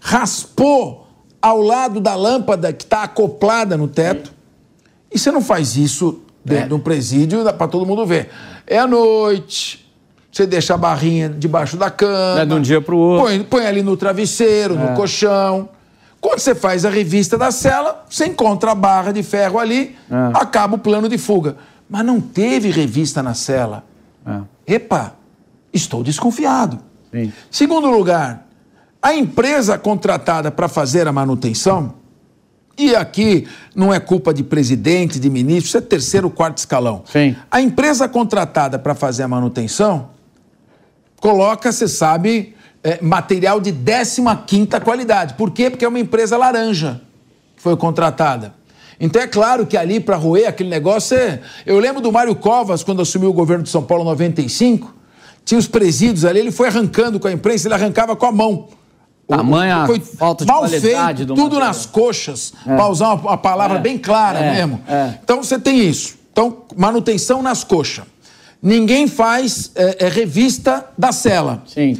raspou 0.05 1.07
ao 1.41 1.59
lado 1.59 1.99
da 1.99 2.15
lâmpada 2.15 2.71
que 2.71 2.83
está 2.83 3.03
acoplada 3.03 3.75
no 3.75 3.87
teto. 3.87 4.31
E 5.11 5.17
você 5.17 5.31
não 5.31 5.41
faz 5.41 5.75
isso 5.75 6.21
dentro 6.43 6.65
é. 6.65 6.67
de 6.67 6.73
um 6.75 6.79
presídio 6.79 7.43
para 7.53 7.67
todo 7.67 7.87
mundo 7.87 8.05
ver. 8.05 8.29
É 8.67 8.77
à 8.77 8.85
noite, 8.85 9.91
você 10.31 10.45
deixa 10.45 10.75
a 10.75 10.77
barrinha 10.77 11.27
debaixo 11.27 11.75
da 11.75 11.89
cama. 11.89 12.41
É 12.41 12.45
de 12.45 12.53
um 12.53 12.61
dia 12.61 12.79
para 12.79 12.93
o 12.93 12.99
outro. 12.99 13.25
Põe, 13.25 13.43
põe, 13.43 13.65
ali 13.65 13.81
no 13.81 13.97
travesseiro, 13.97 14.75
é. 14.75 14.77
no 14.77 14.95
colchão. 14.95 15.69
Quando 16.25 16.39
você 16.39 16.55
faz 16.55 16.83
a 16.85 16.89
revista 16.89 17.37
da 17.37 17.51
cela, 17.51 18.03
você 18.09 18.25
encontra 18.25 18.71
a 18.71 18.75
barra 18.75 19.11
de 19.11 19.21
ferro 19.21 19.59
ali, 19.59 19.95
é. 20.09 20.15
acaba 20.33 20.73
o 20.73 20.79
plano 20.79 21.07
de 21.07 21.19
fuga. 21.19 21.55
Mas 21.87 22.03
não 22.03 22.19
teve 22.19 22.71
revista 22.71 23.21
na 23.21 23.35
cela. 23.35 23.83
É. 24.25 24.73
Epa, 24.73 25.13
estou 25.71 26.01
desconfiado. 26.01 26.79
Sim. 27.11 27.31
Segundo 27.51 27.91
lugar, 27.91 28.47
a 28.99 29.13
empresa 29.13 29.77
contratada 29.77 30.49
para 30.49 30.67
fazer 30.67 31.07
a 31.07 31.11
manutenção, 31.11 31.93
e 32.75 32.95
aqui 32.95 33.47
não 33.75 33.93
é 33.93 33.99
culpa 33.99 34.33
de 34.33 34.41
presidente, 34.41 35.19
de 35.19 35.29
ministro, 35.29 35.67
isso 35.67 35.77
é 35.77 35.81
terceiro, 35.81 36.27
quarto 36.31 36.57
escalão. 36.57 37.03
Sim. 37.05 37.35
A 37.51 37.61
empresa 37.61 38.09
contratada 38.09 38.79
para 38.79 38.95
fazer 38.95 39.21
a 39.21 39.27
manutenção 39.27 40.09
coloca, 41.21 41.71
você 41.71 41.87
sabe, 41.87 42.54
é, 42.85 42.99
material 43.01 43.59
de 43.59 43.71
15 43.71 44.67
qualidade. 44.83 45.33
Por 45.33 45.49
quê? 45.49 45.71
Porque 45.71 45.83
é 45.83 45.87
uma 45.87 45.99
empresa 45.99 46.37
laranja 46.37 47.01
que 47.55 47.61
foi 47.63 47.75
contratada. 47.75 48.53
Então 48.99 49.19
é 49.19 49.25
claro 49.27 49.65
que 49.65 49.75
ali 49.75 49.99
para 49.99 50.15
roer 50.15 50.47
aquele 50.47 50.69
negócio 50.69 51.17
é... 51.17 51.41
Eu 51.65 51.79
lembro 51.79 51.99
do 51.99 52.11
Mário 52.11 52.35
Covas, 52.35 52.83
quando 52.83 53.01
assumiu 53.01 53.31
o 53.31 53.33
governo 53.33 53.63
de 53.63 53.69
São 53.69 53.81
Paulo 53.81 54.03
em 54.03 54.07
95, 54.07 54.93
tinha 55.43 55.57
os 55.57 55.67
presídios 55.67 56.23
ali, 56.23 56.39
ele 56.39 56.51
foi 56.51 56.67
arrancando 56.67 57.19
com 57.19 57.27
a 57.27 57.31
imprensa, 57.31 57.67
ele 57.67 57.73
arrancava 57.73 58.15
com 58.15 58.25
a 58.27 58.31
mão. 58.31 58.67
Tamanha 59.27 59.87
foi 59.87 59.99
falta 59.99 60.45
de 60.45 60.51
mal 60.51 60.59
qualidade 60.59 61.17
feito, 61.17 61.27
do 61.27 61.33
tudo 61.33 61.55
material. 61.55 61.67
nas 61.67 61.85
coxas, 61.87 62.53
é. 62.67 62.75
para 62.75 62.87
usar 62.87 63.07
uma, 63.07 63.15
uma 63.15 63.37
palavra 63.37 63.79
É. 63.79 63.81
bem 63.81 63.97
clara 63.97 64.39
É. 64.39 64.53
mesmo. 64.53 64.79
É. 64.87 65.15
Então 65.23 65.41
você 65.41 65.57
tem 65.57 65.79
isso. 65.79 66.15
Então, 66.31 66.57
manutenção 66.77 67.41
nas 67.41 67.63
coxas. 67.63 68.05
Ninguém 68.61 69.07
faz 69.07 69.71
é, 69.75 70.05
é, 70.05 70.09
revista 70.09 70.85
da 70.95 71.11
cela. 71.11 71.63
Sim. 71.65 71.97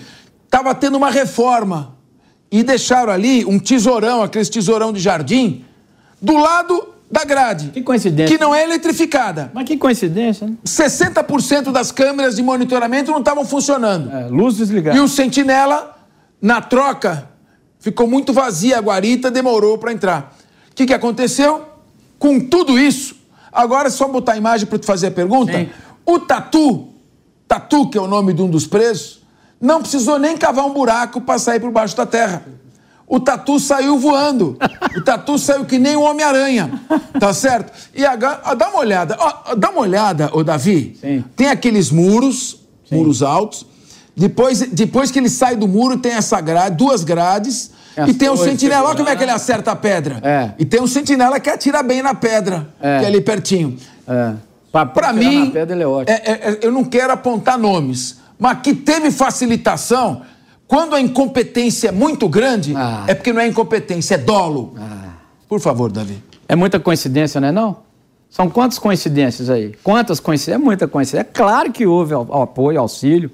Tava 0.55 0.73
tendo 0.73 0.95
uma 0.95 1.09
reforma 1.09 1.97
e 2.49 2.63
deixaram 2.63 3.11
ali 3.11 3.43
um 3.43 3.59
tesourão, 3.59 4.23
aqueles 4.23 4.47
tesourão 4.47 4.93
de 4.93 5.01
jardim, 5.01 5.65
do 6.21 6.37
lado 6.37 6.93
da 7.11 7.25
grade. 7.25 7.71
Que 7.71 7.81
coincidência. 7.81 8.37
Que 8.37 8.41
não 8.41 8.55
é 8.55 8.63
eletrificada. 8.63 9.51
Mas 9.53 9.65
que 9.65 9.75
coincidência, 9.75 10.47
né? 10.47 10.55
60% 10.65 11.73
das 11.73 11.91
câmeras 11.91 12.37
de 12.37 12.41
monitoramento 12.41 13.11
não 13.11 13.19
estavam 13.19 13.43
funcionando. 13.43 14.09
É, 14.09 14.27
luz 14.29 14.55
desligada. 14.55 14.97
E 14.97 15.01
o 15.01 15.09
sentinela, 15.09 15.93
na 16.41 16.61
troca, 16.61 17.27
ficou 17.77 18.07
muito 18.07 18.31
vazia 18.31 18.77
a 18.77 18.81
guarita, 18.81 19.29
demorou 19.29 19.77
para 19.77 19.91
entrar. 19.91 20.37
O 20.71 20.73
que, 20.73 20.85
que 20.85 20.93
aconteceu? 20.93 21.65
Com 22.17 22.39
tudo 22.39 22.79
isso, 22.79 23.13
agora 23.51 23.89
é 23.89 23.91
só 23.91 24.07
botar 24.07 24.31
a 24.31 24.37
imagem 24.37 24.67
para 24.67 24.79
tu 24.79 24.85
fazer 24.85 25.07
a 25.07 25.11
pergunta. 25.11 25.51
Sim. 25.51 25.67
O 26.05 26.17
Tatu, 26.17 26.87
Tatu, 27.45 27.89
que 27.89 27.97
é 27.97 28.01
o 28.01 28.07
nome 28.07 28.31
de 28.31 28.41
um 28.41 28.49
dos 28.49 28.65
presos, 28.65 29.24
não 29.59 29.81
precisou 29.81 30.17
nem 30.19 30.37
cavar 30.37 30.65
um 30.65 30.73
buraco 30.73 31.21
para 31.21 31.39
sair 31.39 31.59
por 31.59 31.71
baixo 31.71 31.95
da 31.95 32.05
terra. 32.05 32.43
O 33.07 33.19
Tatu 33.19 33.59
saiu 33.59 33.99
voando. 33.99 34.57
O 34.97 35.01
Tatu 35.03 35.37
saiu 35.37 35.63
que 35.65 35.77
nem 35.77 35.95
o 35.95 36.01
Homem-Aranha. 36.01 36.71
Tá 37.19 37.33
certo? 37.33 37.71
E 37.93 38.03
agora, 38.03 38.41
ó, 38.43 38.55
dá 38.55 38.69
uma 38.69 38.79
olhada. 38.79 39.15
Ó, 39.19 39.53
dá 39.55 39.69
uma 39.69 39.81
olhada, 39.81 40.29
ô 40.33 40.43
Davi. 40.43 40.97
Sim. 40.99 41.23
Tem 41.35 41.47
aqueles 41.49 41.91
muros, 41.91 42.59
muros 42.91 43.21
altos. 43.21 43.65
Depois, 44.17 44.59
depois 44.71 45.11
que 45.11 45.19
ele 45.19 45.29
sai 45.29 45.55
do 45.55 45.67
muro, 45.67 45.97
tem 45.97 46.13
essa 46.13 46.41
grade, 46.41 46.77
duas 46.77 47.03
grades. 47.03 47.69
As 47.95 48.09
e 48.09 48.13
tem 48.13 48.29
um 48.29 48.35
sentinela. 48.37 48.87
Olha 48.89 48.97
como 48.97 49.07
é 49.09 49.15
que 49.15 49.23
ele 49.23 49.31
acerta 49.31 49.71
a 49.71 49.75
pedra. 49.75 50.19
É. 50.23 50.49
E 50.57 50.65
tem 50.65 50.81
um 50.81 50.87
sentinela 50.87 51.39
que 51.39 51.49
atira 51.49 51.83
bem 51.83 52.01
na 52.01 52.13
pedra, 52.15 52.67
É. 52.81 52.99
que 52.99 53.05
é 53.05 53.07
ali 53.07 53.21
pertinho. 53.21 53.77
É. 54.07 54.33
Pra, 54.71 54.85
Pra 54.85 55.13
mim, 55.13 55.51
pedra, 55.51 55.77
é 56.07 56.11
é- 56.11 56.13
é- 56.31 56.51
é- 56.51 56.59
eu 56.63 56.71
não 56.71 56.83
quero 56.83 57.13
apontar 57.13 57.57
nomes, 57.57 58.17
mas 58.39 58.59
que 58.61 58.73
teve 58.73 59.11
facilitação, 59.11 60.21
quando 60.67 60.95
a 60.95 61.01
incompetência 61.01 61.89
é 61.89 61.91
muito 61.91 62.27
grande, 62.27 62.73
Ah. 62.75 63.03
é 63.07 63.13
porque 63.13 63.31
não 63.31 63.41
é 63.41 63.47
incompetência, 63.47 64.15
é 64.15 64.17
dolo. 64.17 64.73
Por 65.47 65.59
favor, 65.59 65.91
Davi. 65.91 66.21
É 66.47 66.55
muita 66.55 66.79
coincidência, 66.79 67.39
não 67.39 67.47
é 67.47 67.51
não? 67.51 67.77
São 68.29 68.49
quantas 68.49 68.77
coincidências 68.79 69.49
aí? 69.49 69.73
Quantas 69.83 70.19
coincidências? 70.19 70.61
É 70.61 70.63
muita 70.63 70.87
coincidência. 70.87 71.21
É 71.21 71.23
claro 71.33 71.71
que 71.71 71.85
houve 71.85 72.13
ao- 72.13 72.27
ao 72.31 72.41
apoio, 72.41 72.79
auxílio 72.79 73.31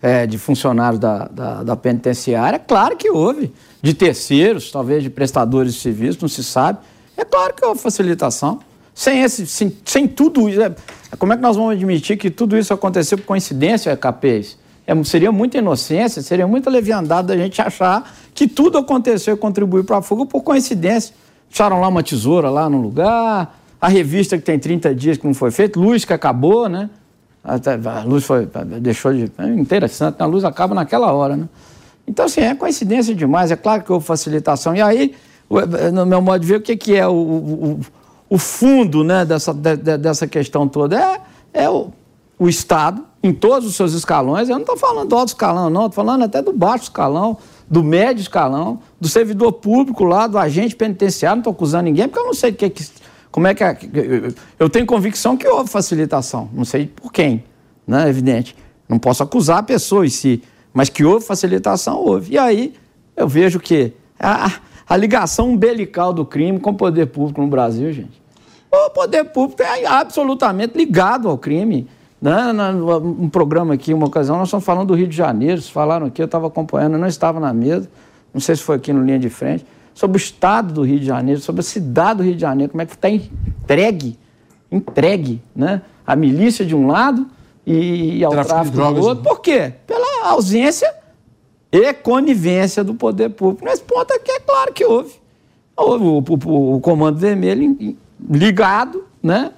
é, 0.00 0.26
de 0.26 0.36
funcionários 0.38 1.00
da, 1.00 1.26
da, 1.28 1.62
da 1.62 1.76
penitenciária. 1.76 2.56
É 2.56 2.58
claro 2.58 2.96
que 2.96 3.10
houve. 3.10 3.52
De 3.82 3.92
terceiros, 3.94 4.70
talvez 4.70 5.02
de 5.02 5.10
prestadores 5.10 5.74
de 5.74 5.80
serviço, 5.80 6.18
não 6.22 6.28
se 6.28 6.44
sabe. 6.44 6.78
É 7.16 7.24
claro 7.24 7.54
que 7.54 7.64
houve 7.64 7.80
facilitação. 7.80 8.60
Sem, 8.94 9.22
esse, 9.22 9.46
sem, 9.46 9.76
sem 9.84 10.06
tudo 10.06 10.48
isso. 10.48 10.62
é- 10.62 10.74
como 11.18 11.32
é 11.32 11.36
que 11.36 11.42
nós 11.42 11.56
vamos 11.56 11.72
admitir 11.72 12.16
que 12.16 12.30
tudo 12.30 12.56
isso 12.56 12.72
aconteceu 12.72 13.18
por 13.18 13.24
coincidência, 13.24 13.96
Capês? 13.96 14.56
É, 14.86 15.04
seria 15.04 15.32
muita 15.32 15.58
inocência, 15.58 16.22
seria 16.22 16.46
muita 16.46 16.68
leviandade 16.68 17.28
da 17.28 17.36
gente 17.36 17.60
achar 17.60 18.14
que 18.34 18.46
tudo 18.46 18.78
aconteceu 18.78 19.34
e 19.34 19.36
contribuiu 19.36 19.84
para 19.84 19.98
a 19.98 20.02
fuga 20.02 20.26
por 20.26 20.42
coincidência. 20.42 21.14
Acharam 21.52 21.80
lá 21.80 21.88
uma 21.88 22.02
tesoura 22.02 22.50
lá 22.50 22.68
no 22.68 22.80
lugar, 22.80 23.58
a 23.80 23.88
revista 23.88 24.36
que 24.36 24.44
tem 24.44 24.58
30 24.58 24.94
dias 24.94 25.16
que 25.16 25.26
não 25.26 25.34
foi 25.34 25.50
feita, 25.50 25.78
luz 25.78 26.04
que 26.04 26.12
acabou, 26.12 26.68
né? 26.68 26.90
A 27.44 28.02
luz 28.04 28.24
foi, 28.24 28.48
deixou 28.80 29.12
de. 29.12 29.30
É 29.38 29.46
interessante, 29.48 30.16
a 30.18 30.24
luz 30.24 30.44
acaba 30.44 30.74
naquela 30.74 31.12
hora, 31.12 31.36
né? 31.36 31.48
Então, 32.06 32.24
assim, 32.24 32.40
é 32.40 32.54
coincidência 32.54 33.14
demais. 33.14 33.50
É 33.50 33.56
claro 33.56 33.82
que 33.82 33.92
houve 33.92 34.04
facilitação. 34.04 34.74
E 34.74 34.80
aí, 34.80 35.14
no 35.92 36.06
meu 36.06 36.20
modo 36.20 36.40
de 36.40 36.46
ver, 36.46 36.56
o 36.56 36.60
que, 36.60 36.76
que 36.76 36.94
é 36.94 37.06
o, 37.06 37.12
o, 37.12 37.80
o 38.28 38.38
fundo 38.38 39.04
né, 39.04 39.24
dessa, 39.24 39.52
de, 39.52 39.76
dessa 39.76 40.26
questão 40.26 40.66
toda? 40.66 40.98
É, 40.98 41.20
é 41.64 41.70
o, 41.70 41.92
o 42.38 42.48
Estado, 42.48 43.04
em 43.22 43.32
todos 43.32 43.68
os 43.68 43.74
seus 43.74 43.92
escalões. 43.92 44.48
Eu 44.48 44.56
não 44.56 44.62
estou 44.62 44.76
falando 44.76 45.08
do 45.08 45.16
alto 45.16 45.28
escalão, 45.28 45.70
não. 45.70 45.86
Estou 45.86 46.04
falando 46.04 46.24
até 46.24 46.42
do 46.42 46.52
baixo 46.52 46.84
escalão, 46.84 47.38
do 47.68 47.82
médio 47.82 48.20
escalão, 48.20 48.80
do 49.00 49.08
servidor 49.08 49.52
público 49.52 50.04
lá, 50.04 50.26
do 50.26 50.36
agente 50.36 50.76
penitenciário. 50.76 51.36
Não 51.36 51.40
estou 51.40 51.52
acusando 51.52 51.84
ninguém, 51.84 52.06
porque 52.06 52.20
eu 52.20 52.26
não 52.26 52.34
sei 52.34 52.52
que, 52.52 52.68
que, 52.68 52.86
como 53.30 53.46
é 53.46 53.54
que... 53.54 53.64
É, 53.64 53.74
eu 54.58 54.68
tenho 54.68 54.84
convicção 54.84 55.36
que 55.36 55.46
houve 55.46 55.70
facilitação. 55.70 56.50
Não 56.52 56.64
sei 56.64 56.86
por 56.86 57.12
quem, 57.12 57.44
né? 57.86 58.08
Evidente. 58.08 58.56
Não 58.88 58.98
posso 58.98 59.22
acusar 59.22 59.58
a 59.58 59.62
pessoa 59.62 60.04
em 60.04 60.10
si, 60.10 60.42
mas 60.72 60.88
que 60.88 61.04
houve 61.04 61.24
facilitação, 61.24 61.98
houve. 61.98 62.34
E 62.34 62.38
aí 62.38 62.74
eu 63.16 63.26
vejo 63.26 63.58
que 63.58 63.92
a, 64.20 64.52
a 64.88 64.96
ligação 64.96 65.50
umbilical 65.50 66.12
do 66.12 66.24
crime 66.24 66.60
com 66.60 66.70
o 66.70 66.74
poder 66.74 67.06
público 67.06 67.40
no 67.40 67.46
Brasil, 67.46 67.92
gente. 67.92 68.22
O 68.70 68.90
poder 68.90 69.24
público 69.24 69.62
é 69.62 69.86
absolutamente 69.86 70.76
ligado 70.76 71.28
ao 71.28 71.38
crime. 71.38 71.88
Né? 72.20 72.52
Um 73.02 73.28
programa 73.28 73.74
aqui, 73.74 73.92
uma 73.92 74.06
ocasião, 74.06 74.36
nós 74.36 74.48
estamos 74.48 74.64
falando 74.64 74.88
do 74.88 74.94
Rio 74.94 75.06
de 75.06 75.16
Janeiro, 75.16 75.60
vocês 75.60 75.70
falaram 75.70 76.06
aqui, 76.06 76.20
eu 76.20 76.26
estava 76.26 76.46
acompanhando, 76.46 76.94
eu 76.94 76.98
não 76.98 77.06
estava 77.06 77.38
na 77.38 77.52
mesa, 77.52 77.88
não 78.32 78.40
sei 78.40 78.56
se 78.56 78.62
foi 78.62 78.76
aqui 78.76 78.92
no 78.92 79.04
linha 79.04 79.18
de 79.18 79.28
frente, 79.28 79.66
sobre 79.94 80.16
o 80.16 80.18
estado 80.18 80.72
do 80.72 80.82
Rio 80.82 80.98
de 80.98 81.06
Janeiro, 81.06 81.40
sobre 81.40 81.60
a 81.60 81.62
cidade 81.62 82.18
do 82.18 82.22
Rio 82.24 82.34
de 82.34 82.40
Janeiro, 82.40 82.72
como 82.72 82.82
é 82.82 82.86
que 82.86 82.94
está 82.94 83.08
entregue, 83.10 84.18
entregue, 84.72 85.42
né? 85.54 85.82
A 86.06 86.16
milícia 86.16 86.64
de 86.64 86.74
um 86.74 86.86
lado 86.86 87.26
e, 87.66 88.18
e 88.18 88.24
ao 88.24 88.32
tráfico, 88.32 88.54
tráfico 88.54 88.76
do 88.76 89.06
outro. 89.06 89.22
Né? 89.22 89.28
Por 89.28 89.40
quê? 89.40 89.72
Pela 89.86 90.28
ausência 90.28 90.92
e 91.76 91.92
conivência 91.92 92.84
do 92.84 92.94
poder 92.94 93.30
público. 93.30 93.64
Nesse 93.64 93.82
ponto 93.82 94.14
aqui 94.14 94.30
é 94.30 94.38
claro 94.38 94.72
que 94.72 94.84
houve. 94.84 95.12
Houve 95.76 96.04
o, 96.04 96.48
o, 96.48 96.76
o 96.76 96.80
Comando 96.80 97.18
Vermelho 97.18 97.96
ligado, 98.30 99.04
né? 99.20 99.50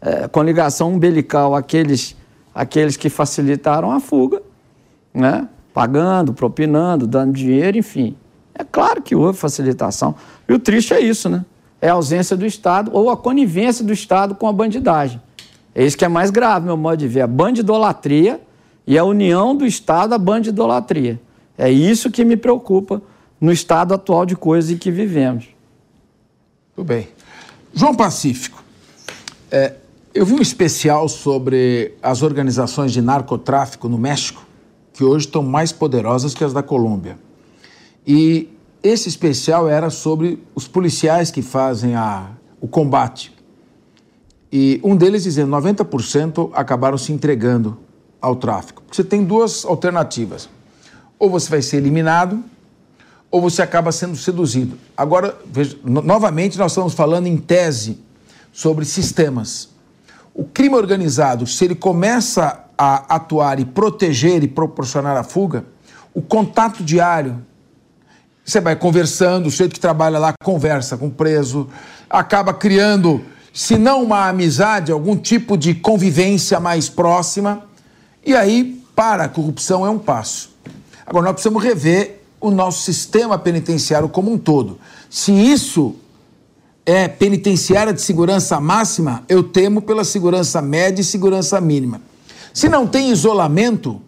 é, 0.00 0.28
com 0.28 0.40
ligação 0.42 0.92
umbilical 0.92 1.56
àqueles, 1.56 2.14
àqueles 2.54 2.96
que 2.96 3.08
facilitaram 3.08 3.90
a 3.90 3.98
fuga, 3.98 4.40
né? 5.12 5.48
pagando, 5.72 6.32
propinando, 6.32 7.08
dando 7.08 7.32
dinheiro, 7.32 7.76
enfim. 7.76 8.16
É 8.54 8.62
claro 8.62 9.02
que 9.02 9.16
houve 9.16 9.36
facilitação. 9.36 10.14
E 10.48 10.52
o 10.52 10.60
triste 10.60 10.94
é 10.94 11.00
isso, 11.00 11.28
né? 11.28 11.44
É 11.80 11.88
a 11.88 11.94
ausência 11.94 12.36
do 12.36 12.46
Estado 12.46 12.92
ou 12.94 13.10
a 13.10 13.16
conivência 13.16 13.84
do 13.84 13.92
Estado 13.92 14.36
com 14.36 14.46
a 14.46 14.52
bandidagem. 14.52 15.20
É 15.74 15.84
isso 15.84 15.98
que 15.98 16.04
é 16.04 16.08
mais 16.08 16.30
grave, 16.30 16.66
meu 16.66 16.76
modo 16.76 16.98
de 16.98 17.08
ver. 17.08 17.22
A 17.22 17.26
bandidolatria 17.26 18.40
e 18.86 18.96
a 18.96 19.02
união 19.02 19.56
do 19.56 19.66
Estado 19.66 20.14
à 20.14 20.18
bandidolatria. 20.18 21.20
É 21.56 21.70
isso 21.70 22.10
que 22.10 22.24
me 22.24 22.36
preocupa 22.36 23.00
no 23.40 23.52
estado 23.52 23.94
atual 23.94 24.26
de 24.26 24.36
coisas 24.36 24.70
em 24.70 24.76
que 24.76 24.90
vivemos. 24.90 25.48
Tudo 26.74 26.86
bem. 26.86 27.08
João 27.72 27.94
Pacífico, 27.94 28.62
é, 29.50 29.74
eu 30.14 30.24
vi 30.24 30.34
um 30.34 30.40
especial 30.40 31.08
sobre 31.08 31.94
as 32.02 32.22
organizações 32.22 32.92
de 32.92 33.02
narcotráfico 33.02 33.88
no 33.88 33.98
México, 33.98 34.44
que 34.92 35.02
hoje 35.02 35.26
estão 35.26 35.42
mais 35.42 35.72
poderosas 35.72 36.34
que 36.34 36.44
as 36.44 36.52
da 36.52 36.62
Colômbia. 36.62 37.18
E 38.06 38.48
esse 38.82 39.08
especial 39.08 39.68
era 39.68 39.90
sobre 39.90 40.42
os 40.54 40.68
policiais 40.68 41.30
que 41.30 41.42
fazem 41.42 41.94
a, 41.94 42.30
o 42.60 42.68
combate. 42.68 43.32
E 44.52 44.80
um 44.84 44.94
deles 44.94 45.24
dizendo 45.24 45.50
90% 45.50 46.50
acabaram 46.52 46.96
se 46.96 47.12
entregando 47.12 47.76
ao 48.20 48.36
tráfico. 48.36 48.82
Você 48.90 49.02
tem 49.02 49.24
duas 49.24 49.64
alternativas. 49.64 50.48
Ou 51.18 51.30
você 51.30 51.48
vai 51.48 51.62
ser 51.62 51.78
eliminado, 51.78 52.42
ou 53.30 53.40
você 53.40 53.62
acaba 53.62 53.90
sendo 53.90 54.16
seduzido. 54.16 54.78
Agora, 54.96 55.36
veja, 55.44 55.76
novamente, 55.82 56.56
nós 56.56 56.70
estamos 56.72 56.94
falando 56.94 57.26
em 57.26 57.36
tese 57.36 57.98
sobre 58.52 58.84
sistemas. 58.84 59.68
O 60.32 60.44
crime 60.44 60.76
organizado, 60.76 61.46
se 61.46 61.64
ele 61.64 61.74
começa 61.74 62.64
a 62.78 63.16
atuar 63.16 63.58
e 63.58 63.64
proteger 63.64 64.44
e 64.44 64.48
proporcionar 64.48 65.16
a 65.16 65.24
fuga, 65.24 65.64
o 66.14 66.22
contato 66.22 66.84
diário, 66.84 67.44
você 68.44 68.60
vai 68.60 68.76
conversando, 68.76 69.46
o 69.46 69.50
sujeito 69.50 69.72
que 69.72 69.80
trabalha 69.80 70.18
lá 70.18 70.32
conversa 70.44 70.96
com 70.96 71.08
o 71.08 71.10
preso, 71.10 71.68
acaba 72.08 72.54
criando, 72.54 73.24
se 73.52 73.76
não 73.76 74.04
uma 74.04 74.28
amizade, 74.28 74.92
algum 74.92 75.16
tipo 75.16 75.56
de 75.56 75.74
convivência 75.74 76.60
mais 76.60 76.88
próxima, 76.88 77.64
e 78.24 78.36
aí, 78.36 78.80
para 78.94 79.24
a 79.24 79.28
corrupção 79.28 79.84
é 79.84 79.90
um 79.90 79.98
passo. 79.98 80.53
Agora, 81.06 81.26
nós 81.26 81.34
precisamos 81.34 81.62
rever 81.62 82.22
o 82.40 82.50
nosso 82.50 82.82
sistema 82.82 83.38
penitenciário 83.38 84.08
como 84.08 84.32
um 84.32 84.38
todo. 84.38 84.78
Se 85.08 85.32
isso 85.32 85.94
é 86.84 87.08
penitenciária 87.08 87.92
de 87.92 88.02
segurança 88.02 88.60
máxima, 88.60 89.24
eu 89.28 89.42
temo 89.42 89.80
pela 89.80 90.04
segurança 90.04 90.60
média 90.60 91.00
e 91.00 91.04
segurança 91.04 91.60
mínima. 91.60 92.00
Se 92.52 92.68
não 92.68 92.86
tem 92.86 93.10
isolamento, 93.10 94.00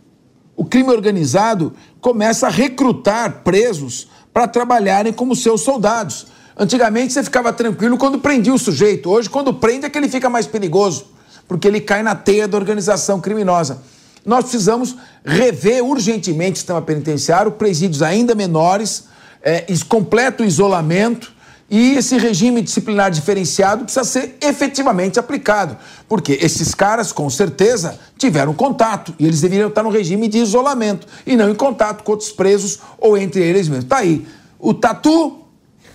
o 0.54 0.64
crime 0.64 0.90
organizado 0.90 1.72
começa 2.00 2.46
a 2.46 2.50
recrutar 2.50 3.42
presos 3.42 4.08
para 4.32 4.46
trabalharem 4.46 5.12
como 5.12 5.34
seus 5.34 5.62
soldados. 5.62 6.26
Antigamente 6.58 7.12
você 7.12 7.22
ficava 7.22 7.52
tranquilo 7.52 7.98
quando 7.98 8.18
prendia 8.18 8.52
o 8.54 8.58
sujeito. 8.58 9.10
Hoje, 9.10 9.28
quando 9.28 9.52
prende, 9.52 9.86
é 9.86 9.90
que 9.90 9.98
ele 9.98 10.08
fica 10.08 10.30
mais 10.30 10.46
perigoso, 10.46 11.06
porque 11.48 11.66
ele 11.66 11.80
cai 11.80 12.02
na 12.02 12.14
teia 12.14 12.46
da 12.46 12.56
organização 12.56 13.20
criminosa. 13.20 13.82
Nós 14.26 14.42
precisamos 14.42 14.96
rever 15.24 15.84
urgentemente 15.84 16.54
o 16.54 16.56
sistema 16.56 16.82
penitenciário, 16.82 17.52
presídios 17.52 18.02
ainda 18.02 18.34
menores, 18.34 19.04
é, 19.40 19.64
completo 19.88 20.44
isolamento 20.44 21.32
e 21.70 21.94
esse 21.94 22.16
regime 22.18 22.60
disciplinar 22.60 23.10
diferenciado 23.10 23.84
precisa 23.84 24.04
ser 24.04 24.36
efetivamente 24.40 25.18
aplicado, 25.18 25.76
porque 26.08 26.38
esses 26.40 26.74
caras, 26.74 27.12
com 27.12 27.30
certeza, 27.30 27.98
tiveram 28.18 28.52
contato 28.52 29.14
e 29.18 29.26
eles 29.26 29.40
deveriam 29.40 29.68
estar 29.68 29.82
no 29.82 29.90
regime 29.90 30.28
de 30.28 30.38
isolamento 30.38 31.06
e 31.24 31.36
não 31.36 31.48
em 31.48 31.54
contato 31.54 32.02
com 32.02 32.12
outros 32.12 32.30
presos 32.30 32.80
ou 32.98 33.16
entre 33.16 33.42
eles 33.42 33.68
mesmos. 33.68 33.86
Tá 33.86 33.98
aí 33.98 34.26
o 34.58 34.74
Tatu, 34.74 35.38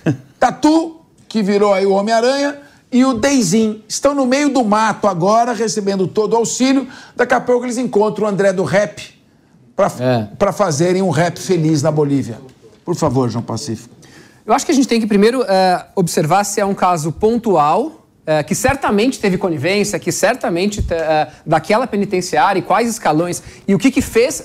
Tatu, 0.39 1.01
que 1.27 1.41
virou 1.41 1.73
aí 1.73 1.85
o 1.85 1.91
Homem-Aranha, 1.91 2.59
e 2.91 3.05
o 3.05 3.13
Deizin 3.13 3.83
estão 3.87 4.13
no 4.13 4.25
meio 4.25 4.49
do 4.49 4.63
mato 4.63 5.07
agora, 5.07 5.53
recebendo 5.53 6.07
todo 6.07 6.33
o 6.33 6.35
auxílio. 6.35 6.87
Daqui 7.15 7.33
a 7.33 7.39
pouco 7.39 7.65
eles 7.65 7.77
encontram 7.77 8.25
o 8.25 8.29
André 8.29 8.51
do 8.51 8.63
Rap 8.63 9.01
para 9.75 10.49
é. 10.49 10.51
fazerem 10.51 11.01
um 11.01 11.09
rap 11.09 11.39
feliz 11.39 11.81
na 11.81 11.89
Bolívia. 11.89 12.37
Por 12.83 12.95
favor, 12.95 13.29
João 13.29 13.43
Pacífico. 13.43 13.95
Eu 14.45 14.53
acho 14.53 14.65
que 14.65 14.71
a 14.71 14.75
gente 14.75 14.87
tem 14.87 14.99
que 14.99 15.07
primeiro 15.07 15.43
é, 15.43 15.85
observar 15.95 16.43
se 16.43 16.59
é 16.59 16.65
um 16.65 16.73
caso 16.73 17.11
pontual, 17.11 18.05
é, 18.25 18.43
que 18.43 18.53
certamente 18.53 19.19
teve 19.19 19.37
conivência, 19.37 19.97
que 19.97 20.11
certamente 20.11 20.85
é, 20.89 21.27
daquela 21.45 21.87
penitenciária 21.87 22.59
e 22.59 22.61
quais 22.61 22.89
escalões 22.89 23.41
e 23.67 23.73
o 23.73 23.79
que, 23.79 23.89
que 23.89 24.01
fez 24.01 24.43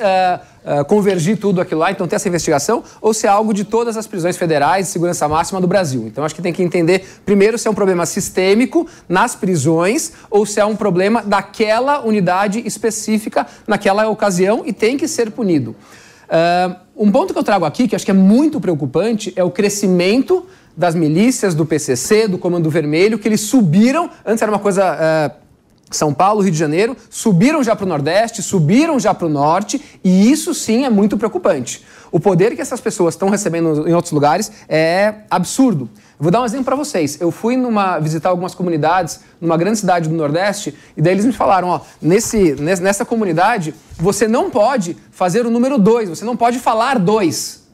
convergir 0.89 1.39
tudo 1.39 1.61
aquilo 1.61 1.81
lá, 1.81 1.91
então 1.91 2.09
ter 2.09 2.17
essa 2.17 2.29
investigação, 2.29 2.83
ou 3.01 3.15
se 3.15 3.27
é 3.27 3.31
algo 3.31 3.55
de 3.55 3.65
todas 3.65 3.97
as 3.97 4.07
prisões 4.07 4.37
federais 4.37 4.87
de 4.87 4.93
segurança 4.93 5.29
máxima 5.29 5.61
do 5.61 5.67
Brasil. 5.67 6.05
Então 6.07 6.25
acho 6.25 6.35
que 6.35 6.43
tem 6.43 6.53
que 6.53 6.63
entender 6.63 7.07
primeiro 7.25 7.57
se 7.57 7.69
é 7.69 7.71
um 7.71 7.75
problema 7.75 8.05
sistêmico 8.05 8.87
nas 9.09 9.35
prisões 9.35 10.13
ou 10.31 10.45
se 10.45 10.59
é 10.59 10.65
um 10.65 10.75
problema 10.75 11.23
daquela 11.23 12.05
unidade 12.05 12.63
específica 12.67 13.47
naquela 13.67 14.09
ocasião 14.09 14.63
e 14.67 14.73
tem 14.73 14.97
que 14.97 15.07
ser 15.07 15.31
punido. 15.31 15.77
Uh, 16.27 16.77
um 16.97 17.13
ponto 17.13 17.33
que 17.33 17.39
eu 17.39 17.45
trago 17.45 17.65
aqui, 17.65 17.87
que 17.87 17.95
acho 17.95 18.05
que 18.05 18.11
é 18.11 18.15
muito 18.15 18.61
preocupante, 18.61 19.33
é 19.37 19.45
o 19.45 19.51
crescimento 19.51 20.47
das 20.77 20.95
milícias, 20.95 21.55
do 21.55 21.65
PCC, 21.65 22.27
do 22.27 22.39
Comando 22.39 22.69
Vermelho, 22.69 23.19
que 23.19 23.29
eles 23.29 23.43
subiram, 23.43 24.11
antes 24.25 24.43
era 24.43 24.51
uma 24.51 24.59
coisa... 24.59 25.33
Uh, 25.43 25.46
são 25.91 26.13
Paulo, 26.13 26.41
Rio 26.41 26.51
de 26.51 26.59
Janeiro, 26.59 26.97
subiram 27.09 27.63
já 27.63 27.77
para 27.77 27.85
o 27.85 27.89
Nordeste, 27.89 28.43
subiram 28.43 28.99
já 28.99 29.15
para 29.15 29.27
o 29.27 29.31
Norte, 29.31 29.81
e 30.03 30.31
isso 30.31 30.53
sim 30.53 30.85
é 30.85 30.91
muito 30.91 31.17
preocupante. 31.17 31.85
O 32.11 32.19
poder 32.19 32.55
que 32.57 32.63
essas 32.63 32.81
pessoas 32.81 33.15
estão 33.15 33.29
recebendo 33.29 33.89
em 33.89 33.95
outros 33.95 34.13
lugares 34.13 34.51
é 34.69 35.15
absurdo. 35.31 35.89
Vou 36.19 36.31
dar 36.31 36.41
um 36.41 36.45
exemplo 36.45 36.65
para 36.65 36.77
vocês. 36.77 37.21
Eu 37.21 37.31
fui 37.31 37.57
numa, 37.57 37.99
visitar 37.99 38.31
algumas 38.31 38.55
comunidades 38.55 39.21
numa 39.41 39.57
grande 39.57 39.79
cidade 39.79 40.09
do 40.09 40.15
Nordeste 40.15 40.75
e 40.97 41.03
daí 41.03 41.13
eles 41.13 41.25
me 41.25 41.33
falaram, 41.33 41.69
ó, 41.69 41.81
nesse, 42.01 42.55
nessa 42.55 43.05
comunidade 43.05 43.75
você 43.99 44.27
não 44.27 44.51
pode 44.51 44.97
fazer 45.11 45.47
o 45.47 45.51
número 45.51 45.79
2, 45.79 46.09
você 46.09 46.25
não 46.25 46.37
pode 46.37 46.59
falar 46.59 46.99
2. 46.99 47.67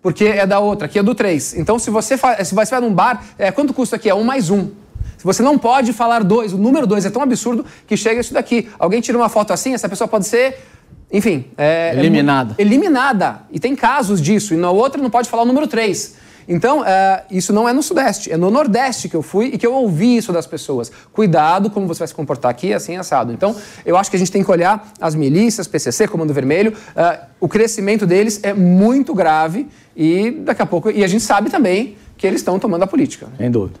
Porque 0.00 0.26
é 0.26 0.46
da 0.46 0.60
outra, 0.60 0.86
aqui 0.86 0.98
é 0.98 1.02
do 1.02 1.14
3. 1.14 1.54
Então, 1.54 1.78
se 1.78 1.90
você, 1.90 2.16
se 2.16 2.54
você 2.54 2.70
vai 2.70 2.80
num 2.80 2.92
bar, 2.92 3.24
é, 3.38 3.50
quanto 3.50 3.72
custa 3.72 3.96
aqui? 3.96 4.08
É 4.08 4.14
um 4.14 4.22
mais 4.22 4.50
um. 4.50 4.83
Você 5.24 5.42
não 5.42 5.58
pode 5.58 5.92
falar 5.92 6.22
dois, 6.22 6.52
o 6.52 6.58
número 6.58 6.86
2 6.86 7.06
é 7.06 7.10
tão 7.10 7.22
absurdo 7.22 7.64
que 7.86 7.96
chega 7.96 8.20
isso 8.20 8.32
daqui. 8.32 8.68
Alguém 8.78 9.00
tira 9.00 9.18
uma 9.18 9.28
foto 9.28 9.52
assim, 9.52 9.74
essa 9.74 9.88
pessoa 9.88 10.06
pode 10.06 10.26
ser 10.26 10.58
enfim. 11.10 11.44
É, 11.56 11.94
eliminada. 11.96 12.54
É 12.58 12.62
eliminada. 12.62 13.42
E 13.50 13.60
tem 13.60 13.76
casos 13.76 14.20
disso. 14.20 14.52
E 14.52 14.56
na 14.56 14.70
outra 14.70 15.00
não 15.00 15.10
pode 15.10 15.28
falar 15.28 15.44
o 15.44 15.46
número 15.46 15.66
3. 15.66 16.16
Então, 16.46 16.84
é, 16.84 17.24
isso 17.30 17.52
não 17.52 17.68
é 17.68 17.72
no 17.72 17.82
Sudeste, 17.82 18.30
é 18.30 18.36
no 18.36 18.50
Nordeste 18.50 19.08
que 19.08 19.16
eu 19.16 19.22
fui 19.22 19.46
e 19.46 19.58
que 19.58 19.66
eu 19.66 19.72
ouvi 19.72 20.16
isso 20.16 20.32
das 20.32 20.46
pessoas. 20.46 20.92
Cuidado 21.12 21.70
como 21.70 21.86
você 21.86 22.00
vai 22.00 22.08
se 22.08 22.14
comportar 22.14 22.50
aqui, 22.50 22.74
assim 22.74 22.96
assado. 22.96 23.32
Então, 23.32 23.56
eu 23.84 23.96
acho 23.96 24.10
que 24.10 24.16
a 24.16 24.18
gente 24.18 24.30
tem 24.30 24.44
que 24.44 24.50
olhar 24.50 24.92
as 25.00 25.14
milícias, 25.14 25.66
PCC, 25.66 26.06
Comando 26.06 26.34
Vermelho, 26.34 26.74
é, 26.94 27.20
o 27.40 27.48
crescimento 27.48 28.06
deles 28.06 28.40
é 28.42 28.52
muito 28.52 29.14
grave 29.14 29.68
e 29.96 30.30
daqui 30.30 30.62
a 30.62 30.66
pouco. 30.66 30.90
E 30.90 31.02
a 31.02 31.06
gente 31.06 31.22
sabe 31.22 31.48
também 31.48 31.96
que 32.16 32.26
eles 32.26 32.40
estão 32.40 32.58
tomando 32.58 32.82
a 32.82 32.86
política. 32.86 33.28
Sem 33.38 33.50
dúvida. 33.50 33.78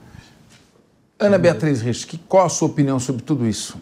Ana 1.18 1.38
Beatriz 1.38 1.82
que- 2.04 2.18
qual 2.18 2.46
a 2.46 2.48
sua 2.48 2.68
opinião 2.68 2.98
sobre 2.98 3.22
tudo 3.22 3.46
isso? 3.46 3.76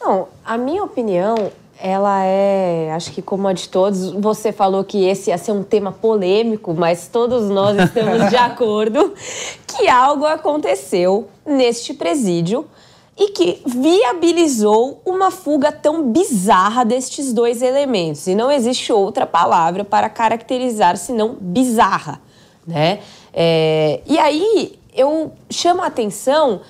Não, 0.00 0.28
a 0.44 0.56
minha 0.58 0.84
opinião, 0.84 1.50
ela 1.80 2.24
é, 2.24 2.92
acho 2.94 3.10
que 3.12 3.20
como 3.22 3.48
a 3.48 3.52
de 3.52 3.68
todos, 3.68 4.12
você 4.12 4.52
falou 4.52 4.84
que 4.84 5.04
esse 5.04 5.30
ia 5.30 5.38
ser 5.38 5.52
um 5.52 5.62
tema 5.62 5.90
polêmico, 5.90 6.74
mas 6.74 7.08
todos 7.08 7.48
nós 7.50 7.76
estamos 7.82 8.28
de 8.28 8.36
acordo 8.36 9.14
que 9.66 9.88
algo 9.88 10.24
aconteceu 10.26 11.28
neste 11.44 11.94
presídio 11.94 12.66
e 13.18 13.28
que 13.30 13.62
viabilizou 13.66 15.00
uma 15.04 15.30
fuga 15.30 15.72
tão 15.72 16.10
bizarra 16.12 16.84
destes 16.84 17.32
dois 17.32 17.62
elementos. 17.62 18.26
E 18.26 18.34
não 18.34 18.52
existe 18.52 18.92
outra 18.92 19.26
palavra 19.26 19.84
para 19.84 20.10
caracterizar 20.10 20.98
senão 20.98 21.34
bizarra, 21.40 22.20
né? 22.66 23.00
É, 23.32 24.00
e 24.06 24.18
aí 24.18 24.78
eu 24.96 25.32
chamo 25.50 25.82
a 25.82 25.86
atenção 25.86 26.60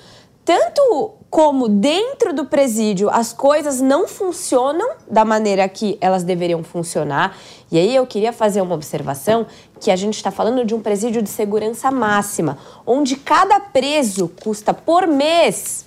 tanto 0.47 1.11
como 1.29 1.67
dentro 1.67 2.33
do 2.33 2.45
presídio 2.45 3.09
as 3.09 3.33
coisas 3.33 3.81
não 3.81 4.07
funcionam 4.07 4.91
da 5.09 5.25
maneira 5.25 5.67
que 5.67 5.97
elas 5.99 6.23
deveriam 6.23 6.63
funcionar. 6.63 7.37
E 7.69 7.77
aí 7.77 7.93
eu 7.93 8.07
queria 8.07 8.31
fazer 8.31 8.61
uma 8.61 8.73
observação 8.73 9.45
que 9.79 9.91
a 9.91 9.95
gente 9.97 10.15
está 10.15 10.31
falando 10.31 10.63
de 10.63 10.73
um 10.73 10.79
presídio 10.79 11.21
de 11.21 11.29
segurança 11.29 11.91
máxima, 11.91 12.57
onde 12.85 13.17
cada 13.17 13.59
preso 13.59 14.31
custa 14.41 14.73
por 14.73 15.05
mês 15.05 15.85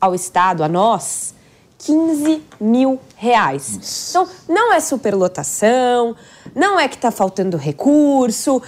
ao 0.00 0.14
Estado, 0.14 0.64
a 0.64 0.68
nós, 0.68 1.34
15 1.80 2.42
mil 2.58 2.98
reais. 3.14 4.08
Então, 4.08 4.26
não 4.48 4.72
é 4.72 4.80
superlotação, 4.80 6.16
não 6.54 6.80
é 6.80 6.88
que 6.88 6.96
está 6.96 7.10
faltando 7.10 7.58
recurso, 7.58 8.62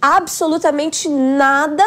absolutamente 0.00 1.08
nada 1.08 1.84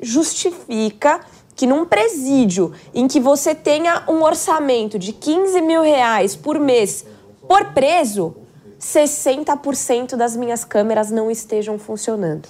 justifica 0.00 1.20
que 1.56 1.66
num 1.66 1.84
presídio 1.84 2.72
em 2.94 3.06
que 3.06 3.20
você 3.20 3.54
tenha 3.54 4.02
um 4.08 4.22
orçamento 4.22 4.98
de 4.98 5.12
15 5.12 5.60
mil 5.60 5.82
reais 5.82 6.34
por 6.34 6.58
mês 6.58 7.04
por 7.46 7.66
preso, 7.66 8.34
60% 8.80 10.16
das 10.16 10.34
minhas 10.36 10.64
câmeras 10.64 11.10
não 11.10 11.30
estejam 11.30 11.78
funcionando. 11.78 12.48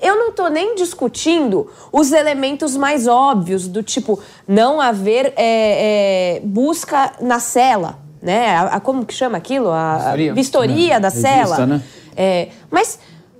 Eu 0.00 0.16
não 0.16 0.28
estou 0.30 0.48
nem 0.50 0.74
discutindo 0.74 1.70
os 1.92 2.12
elementos 2.12 2.76
mais 2.76 3.06
óbvios, 3.06 3.66
do 3.68 3.82
tipo 3.82 4.18
não 4.46 4.80
haver 4.80 5.32
é, 5.36 6.36
é, 6.36 6.40
busca 6.44 7.12
na 7.20 7.38
cela, 7.38 7.98
né? 8.20 8.56
A, 8.56 8.62
a- 8.76 8.80
como 8.80 9.04
que 9.06 9.14
chama 9.14 9.38
aquilo? 9.38 9.70
A 9.70 10.10
a 10.10 10.14
Vistoria. 10.34 10.94
É, 10.96 11.00
da 11.00 11.08
revista, 11.08 11.28
cela. 11.28 11.66
né? 11.66 11.82
É, 12.16 12.48
mas 12.70 12.98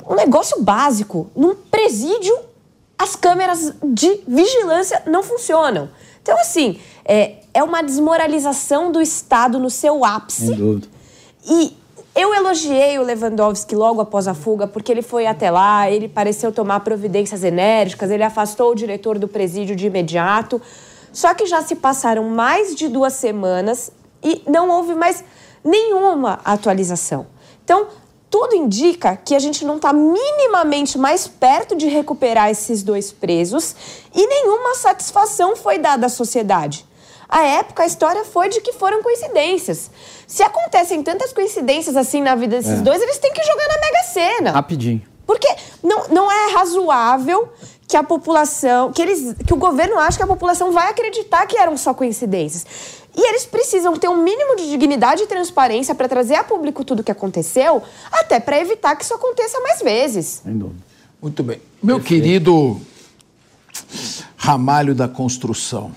um 0.09 0.15
negócio 0.15 0.63
básico, 0.63 1.31
num 1.37 1.55
presídio, 1.55 2.35
as 3.01 3.17
câmeras 3.17 3.73
de 3.83 4.21
vigilância 4.29 5.03
não 5.07 5.23
funcionam. 5.23 5.89
Então, 6.23 6.39
assim, 6.39 6.79
é, 7.03 7.37
é 7.55 7.65
uma 7.65 7.83
desmoralização 7.83 8.93
do 8.93 9.01
Estado 9.01 9.59
no 9.59 9.71
seu 9.71 10.05
ápice. 10.05 10.49
Sem 10.49 10.55
dúvida. 10.55 10.87
E 11.49 11.75
eu 12.15 12.35
elogiei 12.35 12.99
o 12.99 13.03
Lewandowski 13.03 13.75
logo 13.75 14.03
após 14.03 14.29
a 14.29 14.35
fuga, 14.35 14.67
porque 14.67 14.93
ele 14.93 15.01
foi 15.01 15.27
até 15.27 15.51
lá, 15.51 15.91
ele 15.91 16.09
pareceu 16.09 16.53
tomar 16.53 16.81
providências 16.81 17.43
enérgicas, 17.43 18.11
ele 18.11 18.23
afastou 18.23 18.73
o 18.73 18.75
diretor 18.75 19.19
do 19.19 19.27
presídio 19.27 19.75
de 19.75 19.87
imediato. 19.87 20.61
Só 21.11 21.33
que 21.33 21.47
já 21.47 21.63
se 21.63 21.77
passaram 21.77 22.25
mais 22.25 22.75
de 22.75 22.87
duas 22.87 23.15
semanas 23.15 23.91
e 24.23 24.43
não 24.47 24.69
houve 24.69 24.95
mais 24.95 25.25
nenhuma 25.65 26.39
atualização. 26.45 27.27
Então, 27.65 27.87
tudo 28.31 28.55
indica 28.55 29.17
que 29.17 29.35
a 29.35 29.39
gente 29.41 29.65
não 29.65 29.77
está 29.77 29.93
minimamente 29.93 30.97
mais 30.97 31.27
perto 31.27 31.75
de 31.75 31.89
recuperar 31.89 32.49
esses 32.49 32.83
dois 32.83 33.11
presos 33.11 33.75
e 34.15 34.25
nenhuma 34.27 34.77
satisfação 34.77 35.57
foi 35.57 35.79
dada 35.79 36.07
à 36.07 36.09
sociedade. 36.09 36.87
À 37.29 37.43
época, 37.43 37.83
a 37.83 37.87
história 37.87 38.25
foi 38.25 38.49
de 38.49 38.61
que 38.61 38.73
foram 38.73 39.03
coincidências. 39.03 39.91
Se 40.27 40.43
acontecem 40.43 41.03
tantas 41.03 41.33
coincidências 41.33 41.97
assim 41.97 42.23
na 42.23 42.35
vida 42.35 42.57
desses 42.57 42.79
É. 42.79 42.83
dois, 42.83 43.03
eles 43.03 43.19
têm 43.19 43.33
que 43.33 43.43
jogar 43.43 43.69
na 43.69 43.81
Mega 43.81 44.03
Sena. 44.13 44.51
Rapidinho. 44.53 45.03
Porque 45.27 45.49
não, 45.83 46.09
não 46.09 46.31
é 46.33 46.53
razoável 46.53 47.49
que 47.87 47.97
a 47.97 48.03
população, 48.03 48.93
que 48.93 49.03
eles, 49.03 49.35
que 49.47 49.53
o 49.53 49.57
governo 49.57 49.99
acha 49.99 50.17
que 50.17 50.23
a 50.23 50.27
população 50.27 50.71
vai 50.73 50.89
acreditar 50.91 51.47
que 51.47 51.57
eram 51.57 51.77
só 51.77 51.93
coincidências. 51.95 52.65
E 53.21 53.29
eles 53.29 53.45
precisam 53.45 53.95
ter 53.99 54.09
um 54.09 54.23
mínimo 54.23 54.57
de 54.57 54.71
dignidade 54.71 55.25
e 55.25 55.27
transparência 55.27 55.95
para 55.95 56.09
trazer 56.09 56.37
a 56.37 56.43
público 56.43 56.83
tudo 56.83 57.01
o 57.01 57.05
que 57.05 57.13
aconteceu, 57.13 57.83
até 58.11 58.41
para 58.41 58.59
evitar 58.59 58.97
que 58.97 59.05
isso 59.05 59.13
aconteça 59.13 59.61
mais 59.61 59.83
vezes. 59.83 60.41
Sem 60.43 60.57
dúvida. 60.57 60.81
Muito 61.21 61.43
bem. 61.43 61.61
Meu 61.83 62.01
querido 62.01 62.81
Ramalho 64.39 64.95
da 64.95 65.07
Construção, 65.07 65.93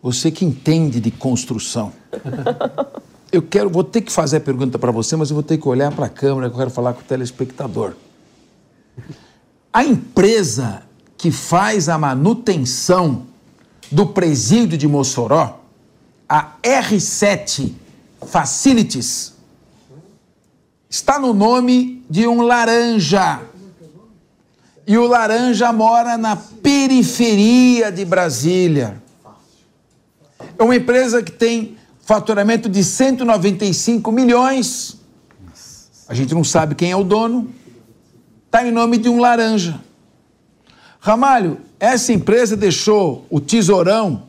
você 0.00 0.30
que 0.30 0.44
entende 0.44 1.00
de 1.00 1.10
construção. 1.10 1.92
Eu 3.30 3.42
quero, 3.42 3.68
vou 3.68 3.84
ter 3.84 4.00
que 4.00 4.12
fazer 4.12 4.36
a 4.36 4.40
pergunta 4.40 4.78
para 4.78 4.90
você, 4.90 5.14
mas 5.14 5.28
eu 5.28 5.34
vou 5.34 5.42
ter 5.42 5.58
que 5.58 5.68
olhar 5.68 5.92
para 5.92 6.06
a 6.06 6.08
câmera 6.08 6.48
que 6.48 6.54
eu 6.54 6.58
quero 6.60 6.70
falar 6.70 6.94
com 6.94 7.02
o 7.02 7.04
telespectador. 7.04 7.92
A 9.70 9.84
empresa 9.84 10.80
que 11.14 11.30
faz 11.30 11.90
a 11.90 11.98
manutenção 11.98 13.26
do 13.92 14.06
presídio 14.06 14.78
de 14.78 14.88
Mossoró, 14.88 15.60
a 16.28 16.52
R7 16.62 17.72
Facilities, 18.26 19.34
está 20.90 21.18
no 21.18 21.32
nome 21.32 22.04
de 22.10 22.26
um 22.26 22.42
laranja. 22.42 23.40
E 24.86 24.98
o 24.98 25.06
laranja 25.06 25.72
mora 25.72 26.16
na 26.16 26.34
periferia 26.36 27.92
de 27.92 28.04
Brasília. 28.04 29.02
É 30.58 30.62
uma 30.62 30.74
empresa 30.74 31.22
que 31.22 31.30
tem 31.30 31.76
faturamento 32.00 32.68
de 32.68 32.82
195 32.82 34.10
milhões. 34.10 34.98
A 36.08 36.14
gente 36.14 36.34
não 36.34 36.42
sabe 36.42 36.74
quem 36.74 36.90
é 36.90 36.96
o 36.96 37.04
dono. 37.04 37.52
Está 38.46 38.66
em 38.66 38.70
nome 38.70 38.96
de 38.96 39.08
um 39.08 39.20
laranja. 39.20 39.80
Ramalho, 41.00 41.60
essa 41.78 42.12
empresa 42.12 42.56
deixou 42.56 43.26
o 43.30 43.40
tesourão, 43.40 44.27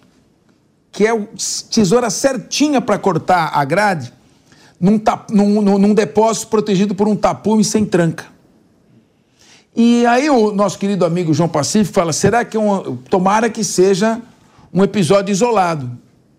que 0.99 1.07
é 1.07 1.27
tesoura 1.71 2.09
certinha 2.09 2.81
para 2.81 2.99
cortar 2.99 3.51
a 3.53 3.63
grade, 3.63 4.11
num, 4.77 4.99
num- 5.29 5.77
num- 5.79 5.93
depósito 5.93 6.47
protegido 6.47 6.93
por 6.93 7.07
um 7.07 7.15
tapume 7.15 7.63
sem 7.63 7.85
tranca. 7.85 8.25
E 9.73 10.05
aí 10.05 10.29
o 10.29 10.51
nosso 10.51 10.77
querido 10.77 11.05
amigo 11.05 11.33
João 11.33 11.47
Pacífico 11.47 11.93
fala: 11.95 12.11
será 12.11 12.43
que 12.43 12.57
é 12.57 12.59
um, 12.59 12.97
tomara 12.97 13.49
que 13.49 13.63
seja 13.63 14.21
um 14.73 14.83
episódio 14.83 15.31
isolado? 15.31 15.89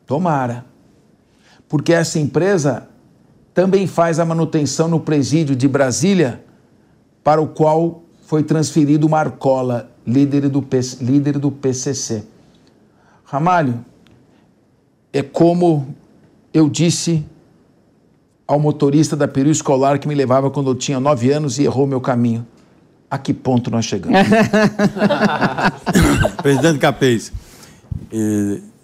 Tomara. 0.06 0.66
Porque 1.66 1.94
essa 1.94 2.18
empresa 2.18 2.86
também 3.54 3.86
faz 3.86 4.18
a 4.18 4.26
manutenção 4.26 4.88
no 4.88 5.00
presídio 5.00 5.56
de 5.56 5.66
Brasília, 5.66 6.44
para 7.24 7.40
o 7.40 7.46
qual 7.46 8.02
foi 8.26 8.42
transferido 8.42 9.08
Marcola, 9.08 9.90
líder 10.06 10.50
do, 10.50 10.62
líder 11.00 11.38
do 11.38 11.50
PCC. 11.50 12.24
Ramalho, 13.24 13.86
é 15.12 15.22
como 15.22 15.94
eu 16.52 16.68
disse 16.68 17.24
ao 18.46 18.58
motorista 18.58 19.16
da 19.16 19.28
peru 19.28 19.50
escolar 19.50 19.98
que 19.98 20.08
me 20.08 20.14
levava 20.14 20.50
quando 20.50 20.70
eu 20.70 20.74
tinha 20.74 20.98
nove 20.98 21.30
anos 21.30 21.58
e 21.58 21.64
errou 21.64 21.86
meu 21.86 22.00
caminho. 22.00 22.46
A 23.08 23.18
que 23.18 23.34
ponto 23.34 23.70
nós 23.70 23.84
chegamos? 23.84 24.18
Presidente 26.42 26.78
Capês, 26.78 27.32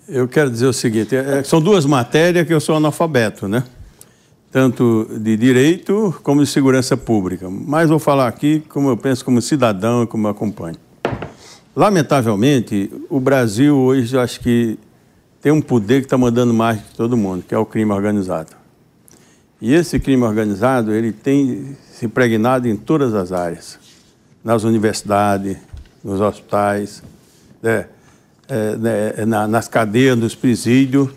eu 0.08 0.26
quero 0.26 0.50
dizer 0.50 0.66
o 0.66 0.72
seguinte: 0.72 1.14
eh, 1.14 1.42
são 1.44 1.60
duas 1.60 1.84
matérias 1.84 2.46
que 2.46 2.52
eu 2.52 2.60
sou 2.60 2.76
analfabeto, 2.76 3.46
né? 3.46 3.62
Tanto 4.50 5.08
de 5.20 5.36
direito 5.36 6.14
como 6.22 6.42
de 6.42 6.48
segurança 6.48 6.96
pública. 6.96 7.48
Mas 7.48 7.88
vou 7.88 7.98
falar 7.98 8.26
aqui 8.26 8.64
como 8.68 8.88
eu 8.88 8.96
penso 8.96 9.24
como 9.24 9.40
cidadão 9.40 10.02
e 10.02 10.06
como 10.06 10.26
acompanho. 10.28 10.76
Lamentavelmente, 11.74 12.90
o 13.10 13.20
Brasil 13.20 13.76
hoje 13.76 14.16
eu 14.16 14.20
acho 14.20 14.40
que 14.40 14.78
tem 15.46 15.52
um 15.52 15.60
poder 15.60 16.00
que 16.00 16.06
está 16.06 16.18
mandando 16.18 16.52
mais 16.52 16.80
que 16.80 16.96
todo 16.96 17.16
mundo, 17.16 17.44
que 17.46 17.54
é 17.54 17.58
o 17.58 17.64
crime 17.64 17.92
organizado. 17.92 18.50
E 19.62 19.72
esse 19.72 20.00
crime 20.00 20.24
organizado, 20.24 20.92
ele 20.92 21.12
tem 21.12 21.76
se 21.88 22.04
impregnado 22.04 22.66
em 22.66 22.74
todas 22.74 23.14
as 23.14 23.30
áreas. 23.30 23.78
Nas 24.42 24.64
universidades, 24.64 25.56
nos 26.02 26.20
hospitais, 26.20 27.00
né, 27.62 27.86
é, 28.48 28.76
né, 28.76 29.24
na- 29.24 29.46
nas 29.46 29.68
cadeias, 29.68 30.18
nos 30.18 30.34
presídios. 30.34 31.10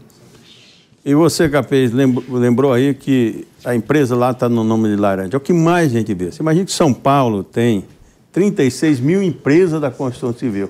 E 1.03 1.15
você, 1.15 1.49
Capês, 1.49 1.91
lembro- 1.91 2.23
lembrou 2.31 2.71
aí 2.71 2.93
que 2.93 3.47
a 3.65 3.73
empresa 3.73 4.15
lá 4.15 4.29
está 4.29 4.47
no 4.47 4.63
nome 4.63 4.89
de 4.89 4.95
laranja. 4.95 5.31
É 5.33 5.37
o 5.37 5.39
que 5.41 5.53
mais 5.53 5.87
a 5.87 5.97
gente 5.97 6.13
vê. 6.13 6.31
Você 6.31 6.43
imagina 6.43 6.65
que 6.67 6.71
São 6.71 6.93
Paulo 6.93 7.43
tem 7.43 7.83
36 8.31 8.99
mil 8.99 9.23
empresas 9.23 9.81
da 9.81 9.89
construção 9.89 10.31
civil. 10.37 10.69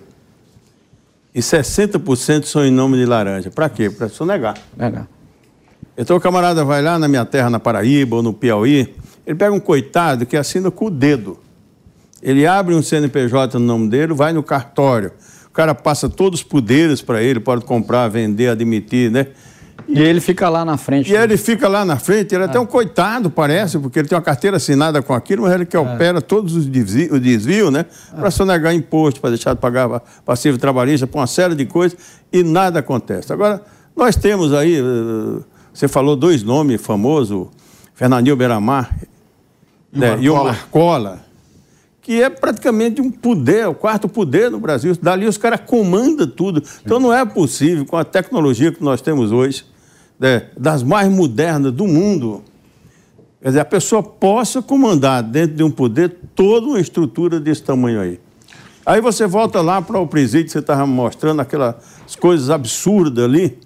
E 1.34 1.40
60% 1.40 2.46
são 2.46 2.66
em 2.66 2.72
nome 2.72 2.98
de 2.98 3.06
laranja. 3.06 3.52
Para 3.52 3.70
quê? 3.70 3.90
Para 3.90 4.10
sonegar. 4.10 4.56
Legal. 4.78 5.08
Então 5.98 6.16
o 6.16 6.20
camarada 6.22 6.64
vai 6.64 6.82
lá 6.82 6.98
na 6.98 7.08
minha 7.08 7.26
terra, 7.26 7.50
na 7.50 7.60
Paraíba 7.60 8.16
ou 8.16 8.24
no 8.24 8.34
Piauí, 8.34 8.96
ele 9.28 9.38
pega 9.38 9.54
um 9.54 9.60
coitado 9.60 10.26
que 10.26 10.38
assina 10.38 10.72
com 10.72 10.86
o 10.86 10.90
dedo. 10.90 11.38
Ele 12.22 12.48
abre 12.48 12.74
um 12.74 12.82
CNPJ 12.82 13.60
no 13.60 13.66
nome 13.66 13.90
dele, 13.90 14.14
vai 14.14 14.34
no 14.34 14.42
cartório. 14.42 15.12
O 15.46 15.52
cara 15.52 15.76
passa 15.76 16.10
todos 16.10 16.40
os 16.40 16.44
poderes 16.44 17.02
para 17.02 17.22
ele, 17.22 17.40
pode 17.40 17.66
comprar, 17.66 18.08
vender, 18.08 18.48
admitir, 18.48 19.12
né? 19.12 19.28
E 19.88 20.00
ele 20.00 20.20
fica 20.20 20.50
lá 20.50 20.66
na 20.66 20.78
frente. 20.78 21.12
E 21.12 21.16
ele 21.16 21.38
fica 21.38 21.68
lá 21.68 21.86
na 21.86 21.98
frente, 21.98 22.34
ele 22.34 22.44
é 22.44 22.46
até 22.46 22.60
um 22.60 22.66
coitado, 22.66 23.30
parece, 23.30 23.78
porque 23.80 24.00
ele 24.00 24.08
tem 24.08 24.18
uma 24.18 24.24
carteira 24.24 24.58
assinada 24.58 25.02
com 25.02 25.14
aquilo, 25.14 25.44
mas 25.44 25.54
ele 25.54 25.66
que 25.66 25.78
opera 25.78 26.22
todos 26.22 26.56
os 26.56 26.66
desvios, 26.66 27.12
o 27.12 27.20
desvio, 27.20 27.72
né? 27.72 27.86
Para 28.16 28.32
sonegar 28.32 28.74
imposto, 28.74 29.22
para 29.22 29.32
deixar 29.32 29.54
de 29.54 29.60
pagar 29.60 30.02
passivo 30.26 30.58
trabalhista, 30.58 31.08
para 31.08 31.20
uma 31.20 31.28
série 31.28 31.56
de 31.56 31.66
coisas, 31.66 31.98
e 32.32 32.44
nada 32.44 32.80
acontece. 32.80 33.32
Agora, 33.32 33.62
nós 33.96 34.16
temos 34.16 34.54
aí, 34.54 34.80
eh, 34.80 35.44
você 35.74 35.88
falou 35.88 36.16
dois 36.16 36.44
nomes 36.44 36.82
famosos, 36.82 37.48
Fernandinho 37.94 38.36
Beiramar 38.36 38.90
E 39.92 40.00
né, 40.00 40.18
e 40.20 40.30
o 40.30 40.44
Marcola. 40.44 41.29
Que 42.10 42.24
é 42.24 42.28
praticamente 42.28 43.00
um 43.00 43.12
poder, 43.12 43.68
o 43.68 43.76
quarto 43.76 44.10
poder 44.10 44.50
no 44.50 44.60
Brasil. 44.60 44.98
Dali 45.00 45.28
os 45.28 45.38
caras 45.38 45.60
comandam 45.64 46.26
tudo. 46.26 46.64
Então 46.84 47.00
não 47.00 47.14
é 47.14 47.24
possível, 47.24 47.86
com 47.86 47.96
a 47.96 48.04
tecnologia 48.04 48.72
que 48.72 48.84
nós 48.84 49.00
temos 49.00 49.32
hoje, 49.32 49.64
né, 50.20 50.48
das 50.58 50.82
mais 50.82 51.08
modernas 51.08 51.72
do 51.72 51.86
mundo, 51.86 52.44
quer 53.40 53.50
dizer, 53.50 53.60
a 53.60 53.66
pessoa 53.66 54.02
possa 54.02 54.60
comandar 54.60 55.22
dentro 55.22 55.56
de 55.56 55.64
um 55.64 55.70
poder 55.70 56.18
toda 56.34 56.66
uma 56.66 56.80
estrutura 56.80 57.40
desse 57.40 57.62
tamanho 57.62 58.02
aí. 58.02 58.20
Aí 58.84 59.00
você 59.02 59.28
volta 59.28 59.62
lá 59.62 59.80
para 59.80 60.00
o 60.00 60.08
presídio, 60.08 60.52
você 60.52 60.58
estava 60.58 60.88
mostrando 60.88 61.44
aquelas 61.44 61.76
coisas 62.20 62.50
absurdas 62.50 63.24
ali, 63.24 63.60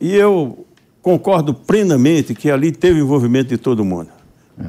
e 0.00 0.14
eu 0.14 0.64
concordo 1.02 1.52
plenamente 1.52 2.36
que 2.36 2.52
ali 2.52 2.70
teve 2.70 3.00
envolvimento 3.00 3.48
de 3.48 3.58
todo 3.58 3.84
mundo. 3.84 4.19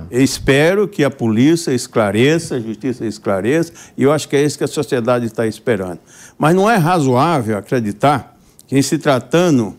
Eu 0.10 0.22
espero 0.24 0.88
que 0.88 1.04
a 1.04 1.10
polícia 1.10 1.72
esclareça, 1.74 2.56
a 2.56 2.60
justiça 2.60 3.06
esclareça, 3.06 3.74
e 3.98 4.04
eu 4.04 4.12
acho 4.12 4.28
que 4.30 4.36
é 4.36 4.44
isso 4.44 4.58
que 4.58 4.64
a 4.64 4.68
sociedade 4.68 5.26
está 5.26 5.46
esperando. 5.48 6.00
Mas 6.38 6.56
não 6.56 6.70
é 6.70 6.76
razoável 6.78 7.58
acreditar 7.58 8.38
que, 8.68 8.78
em 8.78 8.82
se 8.82 8.98
tratando 8.98 9.76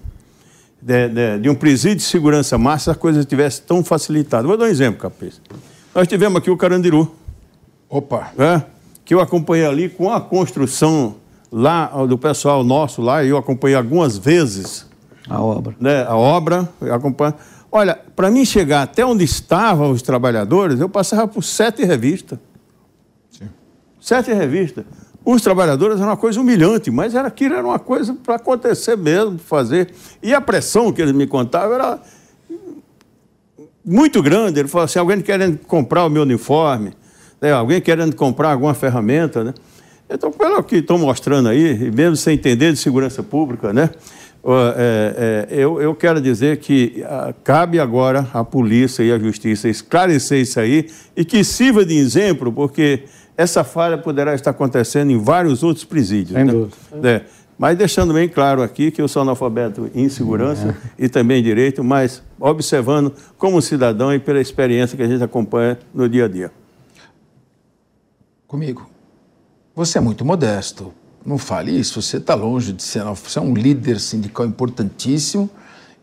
de, 0.80 1.08
de- 1.08 1.38
de 1.40 1.48
um 1.48 1.54
presídio 1.54 1.96
de 1.98 2.02
segurança 2.02 2.58
máxima, 2.58 2.92
a 2.92 2.96
coisa 2.96 3.20
estivesse 3.20 3.62
tão 3.62 3.82
facilitada. 3.84 4.46
Vou 4.46 4.56
dar 4.56 4.64
um 4.64 4.68
exemplo, 4.68 5.00
Capês. 5.00 5.40
Nós 5.94 6.06
tivemos 6.08 6.38
aqui 6.38 6.50
o 6.50 6.56
Carandiru. 6.56 7.10
Opa! 7.88 8.32
né, 8.36 8.64
que 9.04 9.14
eu 9.14 9.20
acompanhei 9.20 9.66
ali 9.66 9.88
com 9.88 10.10
a 10.12 10.20
construção 10.20 11.16
lá 11.50 11.86
do 12.06 12.16
pessoal 12.16 12.64
nosso 12.64 13.02
lá, 13.02 13.22
e 13.22 13.28
eu 13.28 13.36
acompanhei 13.36 13.76
algumas 13.76 14.16
vezes 14.16 14.86
A 15.28 15.40
obra. 15.40 15.76
né, 15.78 16.04
a 16.04 16.16
obra, 16.16 16.68
eu 16.80 16.94
acompanho. 16.94 17.34
Olha, 17.70 17.98
para 18.14 18.30
mim 18.30 18.44
chegar 18.44 18.82
até 18.82 19.04
onde 19.04 19.24
estavam 19.24 19.90
os 19.90 20.02
trabalhadores, 20.02 20.80
eu 20.80 20.88
passava 20.88 21.26
por 21.26 21.42
sete 21.42 21.84
revistas. 21.84 22.38
Sete 24.00 24.32
revistas. 24.32 24.84
Os 25.24 25.40
trabalhadores 25.40 25.98
era 25.98 26.06
uma 26.06 26.16
coisa 26.16 26.40
humilhante, 26.40 26.90
mas 26.90 27.14
era 27.14 27.28
aquilo 27.28 27.54
era 27.54 27.64
uma 27.64 27.78
coisa 27.78 28.12
para 28.14 28.34
acontecer 28.34 28.96
mesmo, 28.96 29.38
fazer. 29.38 29.92
E 30.20 30.34
a 30.34 30.40
pressão 30.40 30.92
que 30.92 31.00
eles 31.00 31.14
me 31.14 31.26
contavam 31.26 31.74
era 31.74 32.00
muito 33.84 34.20
grande. 34.20 34.58
Ele 34.58 34.68
falou 34.68 34.84
assim: 34.84 34.98
alguém 34.98 35.20
querendo 35.20 35.58
comprar 35.58 36.04
o 36.04 36.10
meu 36.10 36.22
uniforme, 36.22 36.92
né, 37.40 37.52
alguém 37.52 37.80
querendo 37.80 38.16
comprar 38.16 38.50
alguma 38.50 38.74
ferramenta. 38.74 39.44
Né? 39.44 39.54
Então, 40.10 40.32
pelo 40.32 40.62
que 40.64 40.76
estão 40.76 40.98
mostrando 40.98 41.48
aí, 41.48 41.84
e 41.84 41.90
mesmo 41.92 42.16
sem 42.16 42.34
entender 42.34 42.72
de 42.72 42.78
segurança 42.78 43.22
pública, 43.22 43.72
né, 43.72 43.90
é, 44.45 45.47
é, 45.51 45.55
eu, 45.57 45.80
eu 45.80 45.95
quero 45.95 46.20
dizer 46.20 46.57
que 46.57 47.05
ah, 47.07 47.32
cabe 47.45 47.78
agora 47.78 48.28
à 48.34 48.43
polícia 48.43 49.03
e 49.03 49.12
à 49.12 49.18
justiça 49.18 49.68
esclarecer 49.68 50.40
isso 50.40 50.59
aí 50.59 50.90
e 51.16 51.24
que 51.24 51.45
sirva 51.45 51.84
de 51.84 51.97
exemplo, 51.97 52.53
porque 52.53 53.05
essa 53.36 53.62
falha 53.62 53.97
poderá 53.97 54.34
estar 54.34 54.51
acontecendo 54.51 55.12
em 55.12 55.18
vários 55.18 55.62
outros 55.62 55.84
presídios. 55.84 56.36
Sem 56.36 56.45
né? 56.45 56.53
dúvida. 56.53 56.76
É, 57.05 57.22
mas 57.57 57.78
deixando 57.78 58.12
bem 58.12 58.28
claro 58.28 58.62
aqui 58.62 58.90
que 58.90 59.01
eu 59.01 59.07
sou 59.07 59.22
analfabeto 59.22 59.88
em 59.95 60.09
segurança 60.09 60.76
e 60.99 61.09
também 61.09 61.38
em 61.38 61.43
direito, 61.43 61.84
mas 61.84 62.20
observando 62.40 63.14
como 63.38 63.62
cidadão 63.62 64.12
e 64.12 64.18
pela 64.18 64.40
experiência 64.40 64.97
que 64.97 65.03
a 65.03 65.07
gente 65.07 65.22
acompanha 65.22 65.78
no 65.95 66.09
dia 66.09 66.24
a 66.24 66.28
dia. 66.28 66.51
Comigo. 68.49 68.90
Você 69.76 69.99
é 69.99 70.01
muito 70.01 70.24
modesto. 70.24 70.93
Não 71.24 71.38
fale 71.38 71.78
isso. 71.78 72.00
Você 72.00 72.16
está 72.16 72.34
longe 72.34 72.72
de 72.72 72.82
ser. 72.82 73.04
Você 73.04 73.38
é 73.38 73.42
um 73.42 73.54
líder 73.54 74.00
sindical 74.00 74.44
importantíssimo 74.46 75.48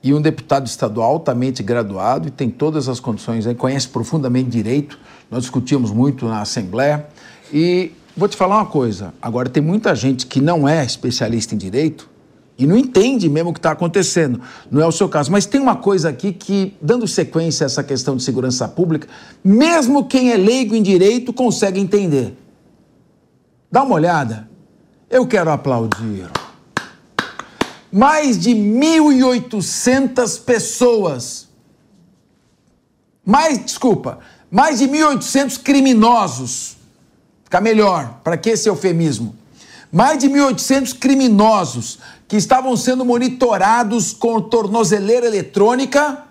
e 0.01 0.13
um 0.13 0.21
deputado 0.21 0.65
estadual 0.65 1.11
altamente 1.11 1.61
graduado 1.61 2.27
e 2.27 2.31
tem 2.31 2.49
todas 2.49 2.87
as 2.87 2.99
condições, 2.99 3.45
aí, 3.45 3.53
conhece 3.53 3.87
profundamente 3.89 4.49
direito. 4.49 4.97
Nós 5.29 5.41
discutimos 5.41 5.91
muito 5.91 6.25
na 6.25 6.41
Assembleia. 6.41 7.05
E 7.51 7.91
vou 8.15 8.27
te 8.27 8.37
falar 8.37 8.57
uma 8.57 8.65
coisa: 8.65 9.13
agora, 9.21 9.49
tem 9.49 9.61
muita 9.61 9.93
gente 9.93 10.25
que 10.25 10.39
não 10.39 10.67
é 10.67 10.83
especialista 10.85 11.53
em 11.53 11.57
direito 11.57 12.09
e 12.57 12.67
não 12.67 12.77
entende 12.77 13.29
mesmo 13.29 13.51
o 13.51 13.53
que 13.53 13.59
está 13.59 13.71
acontecendo. 13.71 14.41
Não 14.69 14.81
é 14.81 14.85
o 14.85 14.91
seu 14.91 15.07
caso. 15.07 15.31
Mas 15.31 15.45
tem 15.45 15.61
uma 15.61 15.77
coisa 15.77 16.09
aqui 16.09 16.33
que, 16.33 16.75
dando 16.81 17.07
sequência 17.07 17.65
a 17.65 17.67
essa 17.67 17.83
questão 17.83 18.17
de 18.17 18.23
segurança 18.23 18.67
pública, 18.67 19.07
mesmo 19.43 20.05
quem 20.05 20.31
é 20.31 20.37
leigo 20.37 20.75
em 20.75 20.83
direito 20.83 21.31
consegue 21.31 21.79
entender. 21.79 22.37
Dá 23.71 23.83
uma 23.83 23.95
olhada. 23.95 24.48
Eu 25.09 25.25
quero 25.25 25.49
aplaudir. 25.49 26.29
Mais 27.91 28.37
de 28.37 28.51
1.800 28.51 30.43
pessoas. 30.43 31.47
Mais, 33.25 33.57
desculpa, 33.57 34.19
mais 34.51 34.77
de 34.79 34.87
1.800 34.87 35.61
criminosos. 35.63 36.77
Fica 37.43 37.59
melhor, 37.59 38.19
para 38.23 38.37
que 38.37 38.51
esse 38.51 38.69
eufemismo? 38.69 39.35
Mais 39.91 40.19
de 40.19 40.29
1.800 40.29 40.97
criminosos 40.99 41.97
que 42.27 42.37
estavam 42.37 42.77
sendo 42.77 43.03
monitorados 43.03 44.13
com 44.13 44.39
tornozeleira 44.39 45.25
eletrônica 45.25 46.25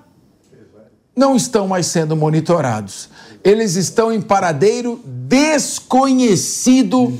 não 1.16 1.34
estão 1.34 1.66
mais 1.66 1.86
sendo 1.86 2.14
monitorados. 2.14 3.10
Eles 3.42 3.76
estão 3.76 4.12
em 4.12 4.20
paradeiro 4.20 5.00
desconhecido 5.04 7.12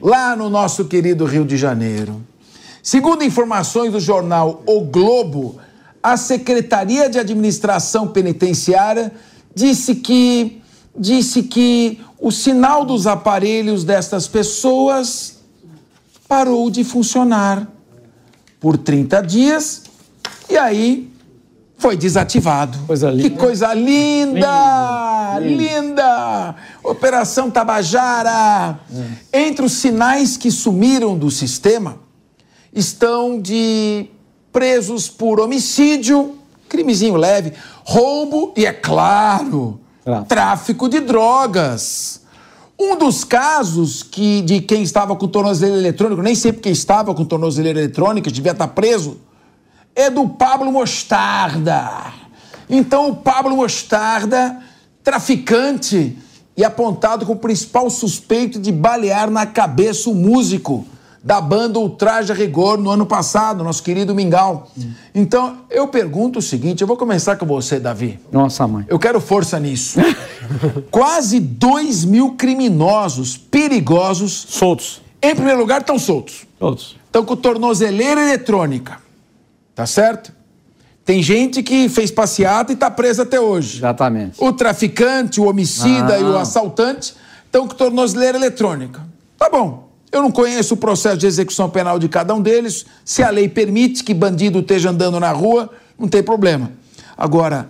lá 0.00 0.34
no 0.34 0.50
nosso 0.50 0.86
querido 0.86 1.24
Rio 1.24 1.44
de 1.44 1.56
Janeiro. 1.56 2.20
Segundo 2.82 3.22
informações 3.22 3.92
do 3.92 4.00
jornal 4.00 4.62
O 4.66 4.80
Globo, 4.80 5.58
a 6.02 6.16
Secretaria 6.16 7.08
de 7.08 7.18
Administração 7.18 8.08
Penitenciária 8.08 9.12
disse 9.54 9.96
que 9.96 10.60
disse 10.96 11.44
que 11.44 12.00
o 12.18 12.30
sinal 12.30 12.84
dos 12.84 13.06
aparelhos 13.06 13.84
destas 13.84 14.26
pessoas 14.26 15.38
parou 16.28 16.70
de 16.70 16.84
funcionar 16.84 17.70
por 18.58 18.76
30 18.76 19.22
dias 19.22 19.82
e 20.48 20.56
aí 20.56 21.09
foi 21.80 21.96
desativado. 21.96 22.78
Coisa 22.86 23.10
Que 23.12 23.30
coisa 23.30 23.72
linda! 23.72 25.38
Linda! 25.40 26.54
Operação 26.84 27.50
Tabajara! 27.50 28.78
Entre 29.32 29.64
os 29.64 29.72
sinais 29.72 30.36
que 30.36 30.50
sumiram 30.50 31.16
do 31.16 31.30
sistema 31.30 31.96
estão 32.72 33.40
de 33.40 34.06
presos 34.52 35.08
por 35.08 35.40
homicídio, 35.40 36.36
crimezinho 36.68 37.16
leve, 37.16 37.54
roubo 37.82 38.52
e, 38.56 38.66
é 38.66 38.72
claro, 38.72 39.80
tráfico 40.28 40.86
de 40.86 41.00
drogas. 41.00 42.20
Um 42.78 42.96
dos 42.96 43.24
casos 43.24 44.02
que, 44.02 44.42
de 44.42 44.60
quem 44.60 44.82
estava 44.82 45.16
com 45.16 45.26
tornozeleira 45.26 45.80
eletrônica, 45.80 46.22
nem 46.22 46.34
sei 46.34 46.52
porque 46.52 46.70
estava 46.70 47.14
com 47.14 47.24
tornozeleira 47.24 47.80
eletrônica, 47.80 48.30
devia 48.30 48.52
estar 48.52 48.68
preso, 48.68 49.18
é 49.94 50.10
do 50.10 50.28
Pablo 50.28 50.70
Mostarda. 50.72 52.12
Então, 52.68 53.10
o 53.10 53.16
Pablo 53.16 53.56
Mostarda, 53.56 54.58
traficante 55.02 56.16
e 56.56 56.64
apontado 56.64 57.26
como 57.26 57.38
principal 57.38 57.88
suspeito 57.90 58.58
de 58.58 58.70
balear 58.70 59.30
na 59.30 59.46
cabeça 59.46 60.10
o 60.10 60.14
músico 60.14 60.86
da 61.22 61.40
banda 61.40 61.78
Ultraje 61.78 62.32
a 62.32 62.34
Rigor 62.34 62.78
no 62.78 62.90
ano 62.90 63.04
passado, 63.04 63.62
nosso 63.62 63.82
querido 63.82 64.14
Mingau. 64.14 64.70
Então, 65.14 65.58
eu 65.68 65.88
pergunto 65.88 66.38
o 66.38 66.42
seguinte: 66.42 66.80
eu 66.80 66.86
vou 66.86 66.96
começar 66.96 67.36
com 67.36 67.44
você, 67.44 67.78
Davi. 67.78 68.18
Nossa, 68.32 68.66
mãe. 68.66 68.84
Eu 68.88 68.98
quero 68.98 69.20
força 69.20 69.58
nisso. 69.60 70.00
Quase 70.90 71.38
2 71.38 72.04
mil 72.04 72.32
criminosos 72.32 73.36
perigosos. 73.36 74.46
Soltos. 74.48 75.02
Em 75.22 75.34
primeiro 75.34 75.60
lugar, 75.60 75.82
estão 75.82 75.98
soltos. 75.98 76.46
Soltos. 76.58 76.96
Estão 77.06 77.24
com 77.24 77.36
tornozeleira 77.36 78.22
eletrônica. 78.22 78.98
Tá 79.74 79.86
certo? 79.86 80.32
Tem 81.04 81.22
gente 81.22 81.62
que 81.62 81.88
fez 81.88 82.10
passeata 82.10 82.72
e 82.72 82.74
está 82.74 82.90
presa 82.90 83.22
até 83.22 83.40
hoje. 83.40 83.78
Exatamente. 83.78 84.36
O 84.38 84.52
traficante, 84.52 85.40
o 85.40 85.44
homicida 85.48 86.14
Ah. 86.14 86.20
e 86.20 86.24
o 86.24 86.36
assaltante 86.38 87.14
estão 87.46 87.66
com 87.66 87.74
tornozeleira 87.74 88.36
eletrônica. 88.38 89.00
Tá 89.38 89.48
bom. 89.50 89.88
Eu 90.12 90.22
não 90.22 90.30
conheço 90.30 90.74
o 90.74 90.76
processo 90.76 91.16
de 91.18 91.26
execução 91.26 91.70
penal 91.70 91.98
de 91.98 92.08
cada 92.08 92.34
um 92.34 92.42
deles. 92.42 92.84
Se 93.04 93.22
a 93.22 93.30
lei 93.30 93.48
permite 93.48 94.02
que 94.04 94.12
bandido 94.12 94.58
esteja 94.58 94.90
andando 94.90 95.18
na 95.20 95.30
rua, 95.32 95.70
não 95.98 96.08
tem 96.08 96.22
problema. 96.22 96.72
Agora, 97.16 97.68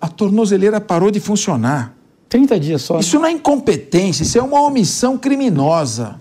a 0.00 0.08
tornozeleira 0.08 0.80
parou 0.80 1.10
de 1.10 1.18
funcionar. 1.20 1.94
30 2.28 2.58
dias 2.60 2.82
só. 2.82 2.98
Isso 3.00 3.18
não 3.18 3.26
é 3.26 3.30
incompetência, 3.32 4.22
isso 4.22 4.38
é 4.38 4.42
uma 4.42 4.60
omissão 4.62 5.16
criminosa. 5.18 6.18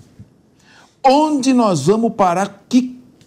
Onde 1.03 1.53
nós 1.53 1.85
vamos 1.85 2.13
parar? 2.13 2.47
O 2.47 2.69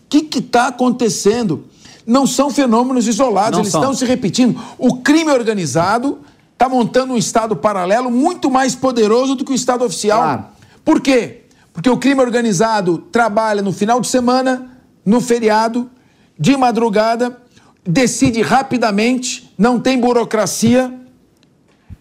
que 0.09 0.39
está 0.39 0.69
acontecendo? 0.69 1.65
Não 2.07 2.27
são 2.27 2.51
fenômenos 2.51 3.07
isolados, 3.09 3.53
Não 3.53 3.61
eles 3.61 3.73
são. 3.73 3.81
estão 3.81 3.95
se 3.95 4.05
repetindo. 4.05 4.61
O 4.79 4.99
crime 4.99 5.31
organizado 5.33 6.19
está 6.53 6.69
montando 6.69 7.13
um 7.13 7.17
Estado 7.17 7.57
paralelo 7.57 8.11
muito 8.11 8.51
mais 8.51 8.75
poderoso 8.75 9.35
do 9.35 9.45
que 9.45 9.53
o 9.53 9.55
Estado 9.55 9.85
oficial. 9.85 10.53
Por 10.85 11.01
quê? 11.01 11.43
Porque 11.73 11.91
o 11.91 11.97
crime 11.97 12.21
organizado 12.21 12.99
trabalha 13.11 13.61
no 13.61 13.73
final 13.73 14.01
de 14.01 14.07
semana, 14.09 14.71
no 15.05 15.21
feriado, 15.21 15.91
de 16.39 16.57
madrugada, 16.57 17.37
decide 17.85 18.41
rapidamente, 18.41 19.53
não 19.59 19.79
tem 19.81 20.01
burocracia 20.01 20.93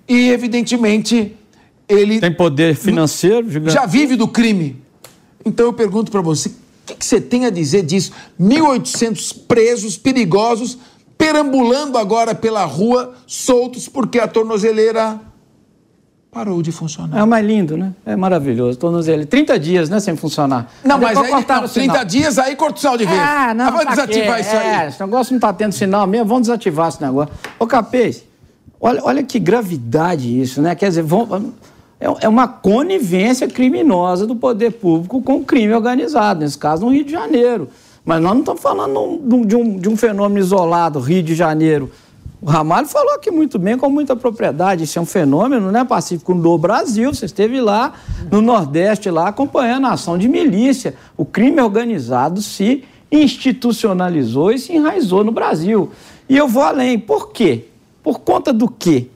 e, 0.08 0.30
evidentemente, 0.30 1.36
ele 1.90 2.20
Tem 2.20 2.32
poder 2.34 2.76
financeiro 2.76 3.50
gigante. 3.50 3.74
já 3.74 3.86
vive 3.86 4.16
do 4.16 4.28
crime. 4.28 4.82
Então 5.44 5.66
eu 5.66 5.74
pergunto 5.74 6.12
para 6.12 6.22
você, 6.22 6.52
o 6.94 6.98
que, 6.98 7.06
você 7.06 7.20
tem 7.20 7.46
a 7.46 7.50
dizer 7.50 7.84
disso? 7.84 8.12
1.800 8.40 9.36
presos 9.48 9.98
perigosos 9.98 10.78
perambulando 11.18 11.98
agora 11.98 12.36
pela 12.36 12.64
rua, 12.66 13.14
soltos 13.26 13.88
porque 13.88 14.20
a 14.20 14.28
tornozeleira 14.28 15.20
parou 16.36 16.62
de 16.62 16.70
funcionar. 16.70 17.18
É 17.18 17.26
mais 17.26 17.46
lindo, 17.46 17.78
né? 17.78 17.94
É 18.06 18.14
maravilhoso. 18.14 18.78
Tornozeleira. 18.78 19.26
30 19.26 19.58
dias, 19.58 19.90
né, 19.90 20.02
sem 20.02 20.18
funcionar. 20.18 20.70
Não, 20.84 21.00
mas 21.00 21.18
Depois 21.18 21.34
aí 21.34 21.46
não, 21.48 21.64
o 21.64 21.68
sinal. 21.68 21.96
30 21.96 22.04
dias, 22.04 22.38
aí 22.38 22.56
corta 22.58 22.76
o 22.76 22.80
sinal 22.82 22.98
de 22.98 23.06
vez. 23.06 23.18
Ah, 23.18 23.54
não. 23.54 23.68
Ah, 23.68 23.72
vai 23.72 23.86
pra 23.86 23.96
desativar 23.96 24.36
quê? 24.36 24.42
isso 24.42 24.56
aí. 24.56 24.68
É, 24.68 24.88
esse 24.90 25.00
negócio 25.00 25.34
não 25.34 25.40
tá 25.40 25.54
tendo 25.54 25.72
sinal 25.72 26.06
mesmo, 26.06 26.26
vamos 26.26 26.48
desativar 26.48 26.90
esse 26.90 27.02
negócio. 27.02 27.34
Ô, 27.58 27.66
Capês, 27.66 28.26
olha, 28.82 29.02
olha 29.04 29.24
que 29.24 29.40
gravidade 29.40 30.42
isso, 30.42 30.62
né? 30.62 30.76
Quer 30.76 30.90
dizer, 30.90 31.04
vão, 31.04 31.54
é, 32.06 32.26
é 32.26 32.30
uma 32.30 32.48
conivência 32.48 33.48
criminosa 33.48 34.28
do 34.28 34.36
poder 34.36 34.72
público 34.72 35.22
com 35.22 35.38
o 35.38 35.44
crime 35.44 35.74
organizado, 35.74 36.42
nesse 36.42 36.58
caso 36.58 36.86
no 36.86 36.92
Rio 36.92 37.04
de 37.04 37.12
Janeiro. 37.12 37.70
Mas 38.04 38.22
nós 38.22 38.34
não 38.34 38.40
estamos 38.42 38.62
falando 38.62 39.20
de 39.46 39.56
um, 39.56 39.78
de 39.78 39.90
um 39.90 39.98
fenômeno 39.98 40.40
isolado, 40.40 41.00
Rio 41.00 41.24
de 41.24 41.34
Janeiro. 41.34 41.90
O 42.40 42.46
Ramalho 42.46 42.88
falou 42.88 43.16
aqui 43.16 43.32
muito 43.32 43.58
bem, 43.58 43.76
com 43.76 43.90
muita 43.90 44.16
propriedade. 44.16 44.84
Isso 44.84 45.00
é 45.00 45.02
um 45.02 45.06
fenômeno 45.06 45.72
né, 45.72 45.84
pacífico 45.84 46.36
no 46.36 46.56
Brasil. 46.60 47.12
Você 47.12 47.26
esteve 47.26 47.60
lá 47.60 47.94
no 48.30 48.40
Nordeste, 48.40 49.10
lá 49.10 49.30
acompanhando 49.30 49.88
a 49.88 49.94
ação 49.94 50.16
de 50.16 50.28
milícia. 50.28 50.94
O 51.18 51.26
crime 51.26 51.60
organizado 51.60 52.44
se 52.44 52.84
institucionalizou 53.12 54.52
e 54.52 54.60
se 54.60 54.74
enraizou 54.74 55.24
no 55.24 55.32
Brasil. 55.32 55.90
E 56.30 56.38
eu 56.38 56.48
vou 56.48 56.62
além. 56.62 57.00
Por 57.00 57.32
quê? 57.32 57.66
Por 58.04 58.20
conta 58.20 58.54
do 58.54 58.68
quê? 58.68 59.08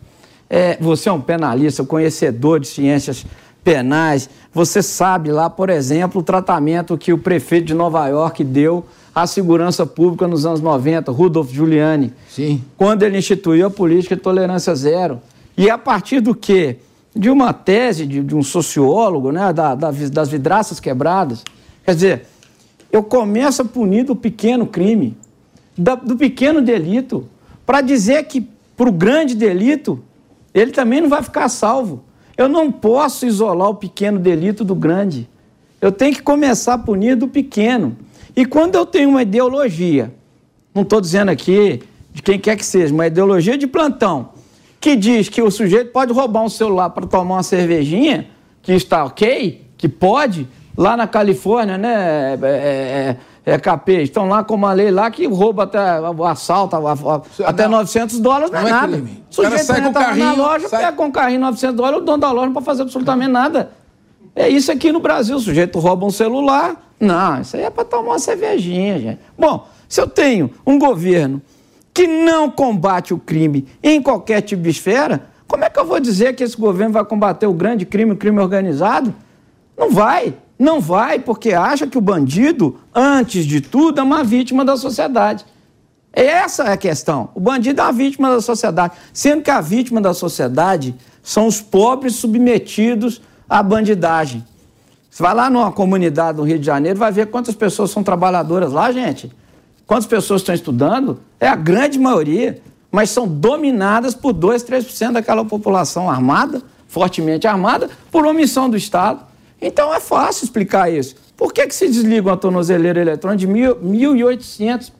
É, 0.49 0.77
você 0.81 1.09
é 1.09 1.11
um 1.11 1.21
penalista, 1.21 1.83
conhecedor 1.83 2.59
de 2.59 2.67
ciências 2.67 3.25
penais. 3.63 4.29
Você 4.53 4.81
sabe 4.81 5.31
lá, 5.31 5.49
por 5.49 5.69
exemplo, 5.69 6.21
o 6.21 6.23
tratamento 6.23 6.97
que 6.97 7.13
o 7.13 7.17
prefeito 7.17 7.65
de 7.67 7.73
Nova 7.73 8.07
York 8.07 8.43
deu 8.43 8.83
à 9.13 9.27
segurança 9.27 9.85
pública 9.85 10.27
nos 10.27 10.45
anos 10.45 10.61
90, 10.61 11.11
Rudolph 11.11 11.51
Giuliani. 11.51 12.13
Sim. 12.29 12.63
Quando 12.77 13.03
ele 13.03 13.17
instituiu 13.17 13.67
a 13.67 13.69
política 13.69 14.15
de 14.15 14.21
tolerância 14.21 14.73
zero. 14.75 15.21
E 15.57 15.69
a 15.69 15.77
partir 15.77 16.19
do 16.21 16.33
quê? 16.33 16.77
De 17.15 17.29
uma 17.29 17.51
tese 17.53 18.05
de, 18.05 18.21
de 18.23 18.35
um 18.35 18.41
sociólogo, 18.43 19.31
né, 19.31 19.51
da- 19.51 19.75
da 19.75 19.91
das 19.91 20.29
vidraças 20.29 20.79
quebradas. 20.79 21.43
Quer 21.83 21.95
dizer, 21.95 22.25
eu 22.91 23.03
começo 23.03 23.61
a 23.61 23.65
punir 23.65 24.03
do 24.05 24.15
pequeno 24.15 24.65
crime, 24.65 25.17
da- 25.77 25.95
do 25.95 26.15
pequeno 26.15 26.61
delito, 26.61 27.27
para 27.65 27.81
dizer 27.81 28.23
que 28.25 28.47
para 28.77 28.87
o 28.89 28.91
grande 28.91 29.35
delito, 29.35 29.99
ele 30.59 30.71
também 30.71 31.01
não 31.01 31.09
vai 31.09 31.23
ficar 31.23 31.47
salvo. 31.49 32.03
Eu 32.37 32.47
não 32.47 32.71
posso 32.71 33.25
isolar 33.25 33.69
o 33.69 33.75
pequeno 33.75 34.19
delito 34.19 34.63
do 34.63 34.75
grande. 34.75 35.29
Eu 35.81 35.91
tenho 35.91 36.13
que 36.13 36.21
começar 36.21 36.73
a 36.73 36.77
punir 36.77 37.15
do 37.15 37.27
pequeno. 37.27 37.97
E 38.35 38.45
quando 38.45 38.75
eu 38.75 38.85
tenho 38.85 39.09
uma 39.09 39.21
ideologia, 39.21 40.13
não 40.73 40.83
estou 40.83 41.01
dizendo 41.01 41.29
aqui 41.29 41.81
de 42.13 42.21
quem 42.21 42.39
quer 42.39 42.55
que 42.55 42.65
seja, 42.65 42.93
uma 42.93 43.07
ideologia 43.07 43.57
de 43.57 43.67
plantão, 43.67 44.29
que 44.79 44.95
diz 44.95 45.29
que 45.29 45.41
o 45.41 45.51
sujeito 45.51 45.91
pode 45.91 46.13
roubar 46.13 46.43
um 46.43 46.49
celular 46.49 46.89
para 46.89 47.05
tomar 47.05 47.35
uma 47.35 47.43
cervejinha, 47.43 48.27
que 48.61 48.73
está 48.73 49.03
ok, 49.05 49.65
que 49.77 49.87
pode, 49.87 50.47
lá 50.77 50.95
na 50.95 51.07
Califórnia, 51.07 51.77
né, 51.77 52.37
é, 52.41 52.47
é, 52.47 53.17
é 53.49 53.59
capê, 53.59 54.01
estão 54.03 54.27
lá 54.27 54.43
com 54.43 54.55
uma 54.55 54.71
lei 54.73 54.91
lá 54.91 55.09
que 55.11 55.25
rouba 55.27 55.63
até, 55.63 55.99
o 56.01 56.25
assalto, 56.25 56.75
a- 56.75 56.93
a- 56.93 57.21
até 57.49 57.67
900 57.67 58.19
dólares, 58.19 58.51
não, 58.51 58.59
não 58.61 58.67
é 58.67 58.69
é 58.69 58.73
nada. 58.73 58.93
crime. 58.93 59.23
O 59.29 59.33
sujeito 59.33 59.63
sai 59.63 59.81
com 59.81 59.85
o 59.87 59.89
entra 59.89 60.01
lá 60.01 60.07
na 60.07 60.13
carrinho, 60.15 60.37
loja, 60.37 60.67
sai- 60.69 60.79
pega 60.85 60.93
com 60.97 61.07
o 61.07 61.11
carrinho 61.11 61.39
900 61.41 61.75
dólares, 61.75 61.99
o 61.99 62.01
dono 62.05 62.17
da 62.17 62.31
loja 62.31 62.45
não 62.47 62.53
pode 62.53 62.65
fazer 62.65 62.81
absolutamente 62.83 63.31
nada. 63.31 63.71
É 64.35 64.47
isso 64.47 64.71
aqui 64.71 64.91
no 64.91 64.99
Brasil. 64.99 65.35
O 65.35 65.39
sujeito 65.39 65.79
rouba 65.79 66.05
um 66.05 66.11
celular. 66.11 66.75
Não, 66.99 67.41
isso 67.41 67.57
aí 67.57 67.63
é 67.63 67.69
para 67.69 67.83
tomar 67.83 68.11
uma 68.11 68.19
cervejinha, 68.19 68.99
gente. 68.99 69.19
Bom, 69.37 69.67
se 69.87 69.99
eu 69.99 70.07
tenho 70.07 70.51
um 70.65 70.77
governo 70.79 71.41
que 71.93 72.07
não 72.07 72.49
combate 72.49 73.13
o 73.13 73.17
crime 73.17 73.67
em 73.83 74.01
qualquer 74.01 74.41
tipo 74.41 74.61
de 74.61 74.69
esfera, 74.69 75.23
como 75.47 75.65
é 75.65 75.69
que 75.69 75.79
eu 75.79 75.83
vou 75.85 75.99
dizer 75.99 76.35
que 76.35 76.43
esse 76.43 76.55
governo 76.55 76.93
vai 76.93 77.03
combater 77.03 77.47
o 77.47 77.53
grande 77.53 77.85
crime, 77.85 78.11
o 78.11 78.15
crime 78.15 78.39
organizado? 78.39 79.13
Não 79.77 79.89
vai. 79.91 80.33
Não 80.59 80.81
vai, 80.81 81.19
porque 81.19 81.53
acha 81.53 81.87
que 81.87 81.97
o 81.97 82.01
bandido, 82.01 82.77
antes 82.93 83.45
de 83.45 83.61
tudo, 83.61 84.01
é 84.01 84.03
uma 84.03 84.25
vítima 84.25 84.65
da 84.65 84.75
sociedade. 84.75 85.45
Essa 86.11 86.63
é 86.65 86.73
a 86.73 86.77
questão. 86.77 87.29
O 87.33 87.39
bandido 87.39 87.79
é 87.79 87.83
uma 87.85 87.93
vítima 87.93 88.29
da 88.29 88.41
sociedade, 88.41 88.93
sendo 89.13 89.41
que 89.41 89.49
a 89.49 89.61
vítima 89.61 90.01
da 90.01 90.13
sociedade 90.13 90.93
são 91.23 91.47
os 91.47 91.61
pobres 91.61 92.15
submetidos 92.15 93.21
à 93.47 93.63
bandidagem. 93.63 94.45
Você 95.09 95.23
vai 95.23 95.33
lá 95.33 95.49
numa 95.49 95.71
comunidade 95.71 96.37
no 96.37 96.43
Rio 96.43 96.59
de 96.59 96.65
Janeiro, 96.65 96.99
vai 96.99 97.11
ver 97.11 97.27
quantas 97.27 97.55
pessoas 97.55 97.91
são 97.91 98.03
trabalhadoras 98.03 98.73
lá, 98.73 98.91
gente. 98.91 99.31
Quantas 99.87 100.05
pessoas 100.05 100.41
estão 100.41 100.53
estudando? 100.53 101.19
É 101.39 101.47
a 101.47 101.55
grande 101.55 101.97
maioria, 101.97 102.61
mas 102.91 103.09
são 103.09 103.27
dominadas 103.27 104.13
por 104.13 104.33
2, 104.33 104.63
3% 104.63 105.13
daquela 105.13 105.45
população 105.45 106.09
armada, 106.09 106.61
fortemente 106.87 107.47
armada, 107.47 107.89
por 108.11 108.25
omissão 108.25 108.69
do 108.69 108.75
Estado. 108.75 109.28
Então 109.61 109.93
é 109.93 109.99
fácil 109.99 110.45
explicar 110.45 110.91
isso. 110.91 111.15
Por 111.35 111.53
que, 111.53 111.65
que 111.67 111.75
se 111.75 111.87
desliga 111.87 112.29
uma 112.29 112.37
tornozeleira 112.37 112.99
eletrônica 113.01 113.39
de 113.39 113.47
mil- 113.47 113.75
1.800 113.75 114.91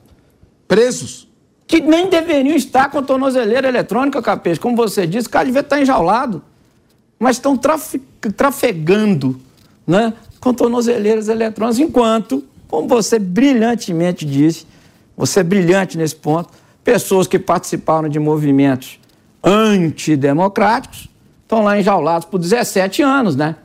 presos? 0.68 1.28
Que 1.68 1.80
nem 1.82 2.10
deveriam 2.10 2.56
estar 2.56 2.90
com 2.90 3.02
tornozeleira 3.04 3.68
eletrônica, 3.68 4.22
capês. 4.22 4.58
Como 4.58 4.76
você 4.76 5.06
disse, 5.06 5.28
o 5.28 5.30
cara 5.30 5.46
devia 5.46 5.62
estar 5.62 5.80
enjaulado. 5.82 6.42
Mas 7.20 7.36
estão 7.36 7.56
trafi- 7.56 8.02
trafegando 8.36 9.40
né, 9.86 10.14
com 10.40 10.54
tornozeleiras 10.54 11.28
eletrônicas, 11.28 11.80
enquanto, 11.80 12.44
como 12.68 12.88
você 12.88 13.20
brilhantemente 13.20 14.26
disse, 14.26 14.66
você 15.18 15.42
é 15.42 15.44
brilhante 15.44 15.98
nesse 15.98 16.16
ponto, 16.16 16.50
pessoas 16.84 17.28
que 17.28 17.38
participaram 17.38 18.08
de 18.08 18.20
movimentos 18.20 19.00
antidemocráticos 19.44 21.08
estão 21.44 21.64
lá 21.64 21.78
enjaulados 21.80 22.26
por 22.26 22.38
17 22.40 23.02
anos, 23.02 23.36
né? 23.36 23.56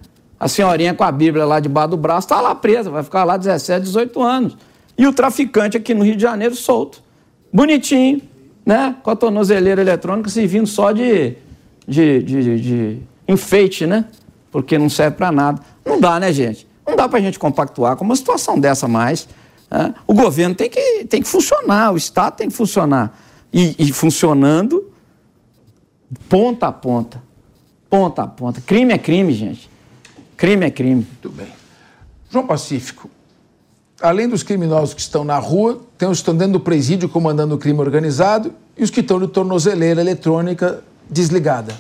A 0.45 0.49
senhorinha 0.49 0.93
com 0.93 1.03
a 1.03 1.11
Bíblia 1.11 1.47
lá 1.47 1.59
debaixo 1.59 1.89
do 1.93 1.97
braço 1.97 2.27
está 2.27 2.39
lá 2.39 2.55
presa, 2.55 2.91
vai 2.91 3.03
ficar 3.03 3.25
lá 3.25 3.39
17, 3.39 3.83
18 3.83 4.23
anos. 4.23 4.59
E 4.99 5.07
o 5.07 5.13
traficante 5.15 5.75
aqui 5.75 5.95
no 5.95 6.05
Rio 6.05 6.17
de 6.17 6.21
Janeiro 6.21 6.55
solto. 6.55 7.03
Bonitinho, 7.51 8.21
né? 8.67 8.95
Com 9.03 9.09
a 9.11 9.17
tornozeleira 9.17 9.81
eletrônica 9.81 10.29
servindo 10.29 10.67
só 10.67 10.93
de, 10.93 11.35
de, 11.89 12.23
de, 12.23 12.61
de- 12.61 12.99
enfeite, 13.27 13.87
né? 13.87 14.05
Porque 14.53 14.77
não 14.77 14.91
serve 14.91 15.17
para 15.17 15.33
nada. 15.33 15.63
Não 15.83 15.99
dá, 15.99 16.21
né, 16.21 16.31
gente? 16.31 16.69
Não 16.87 16.95
dá 16.95 17.09
para 17.09 17.21
a 17.21 17.23
gente 17.23 17.39
compactuar 17.39 17.97
com 17.97 18.05
uma 18.05 18.15
situação 18.15 18.61
dessa 18.61 18.87
mais. 18.87 19.27
né? 19.71 19.95
O 20.07 20.13
governo 20.13 20.55
tem 20.55 20.69
que, 20.69 21.07
tem 21.07 21.23
que 21.23 21.27
funcionar, 21.29 21.91
o 21.91 21.97
Estado 21.97 22.37
tem 22.37 22.49
que 22.51 22.55
funcionar. 22.55 23.19
E, 23.51 23.75
e 23.79 23.91
funcionando 23.95 24.93
ponta 26.29 26.67
a 26.67 26.73
ponta. 26.73 27.23
Ponta 27.89 28.25
a 28.25 28.27
ponta. 28.27 28.61
Crime 28.61 28.93
é 28.93 28.99
crime, 28.99 29.33
gente. 29.33 29.73
Crime 30.37 30.67
é 30.67 30.71
crime. 30.71 31.07
Muito 31.07 31.31
bem. 31.31 31.49
João 32.31 32.47
Pacífico, 32.47 33.09
além 34.01 34.29
dos 34.29 34.43
criminosos 34.43 34.95
que 34.95 35.01
estão 35.01 35.25
na 35.25 35.39
rua, 35.39 35.81
tem 35.97 36.09
os 36.09 36.19
que 36.19 36.23
estão 36.23 36.37
dentro 36.37 36.55
do 36.55 36.61
presídio 36.61 37.09
comandando 37.09 37.55
o 37.55 37.59
crime 37.59 37.79
organizado 37.81 38.53
e 38.77 38.83
os 38.83 38.91
que 38.91 39.01
estão 39.01 39.21
de 39.21 39.29
tornozeleira 39.29 40.01
eletrônica 40.01 40.83
desligada. 41.09 41.75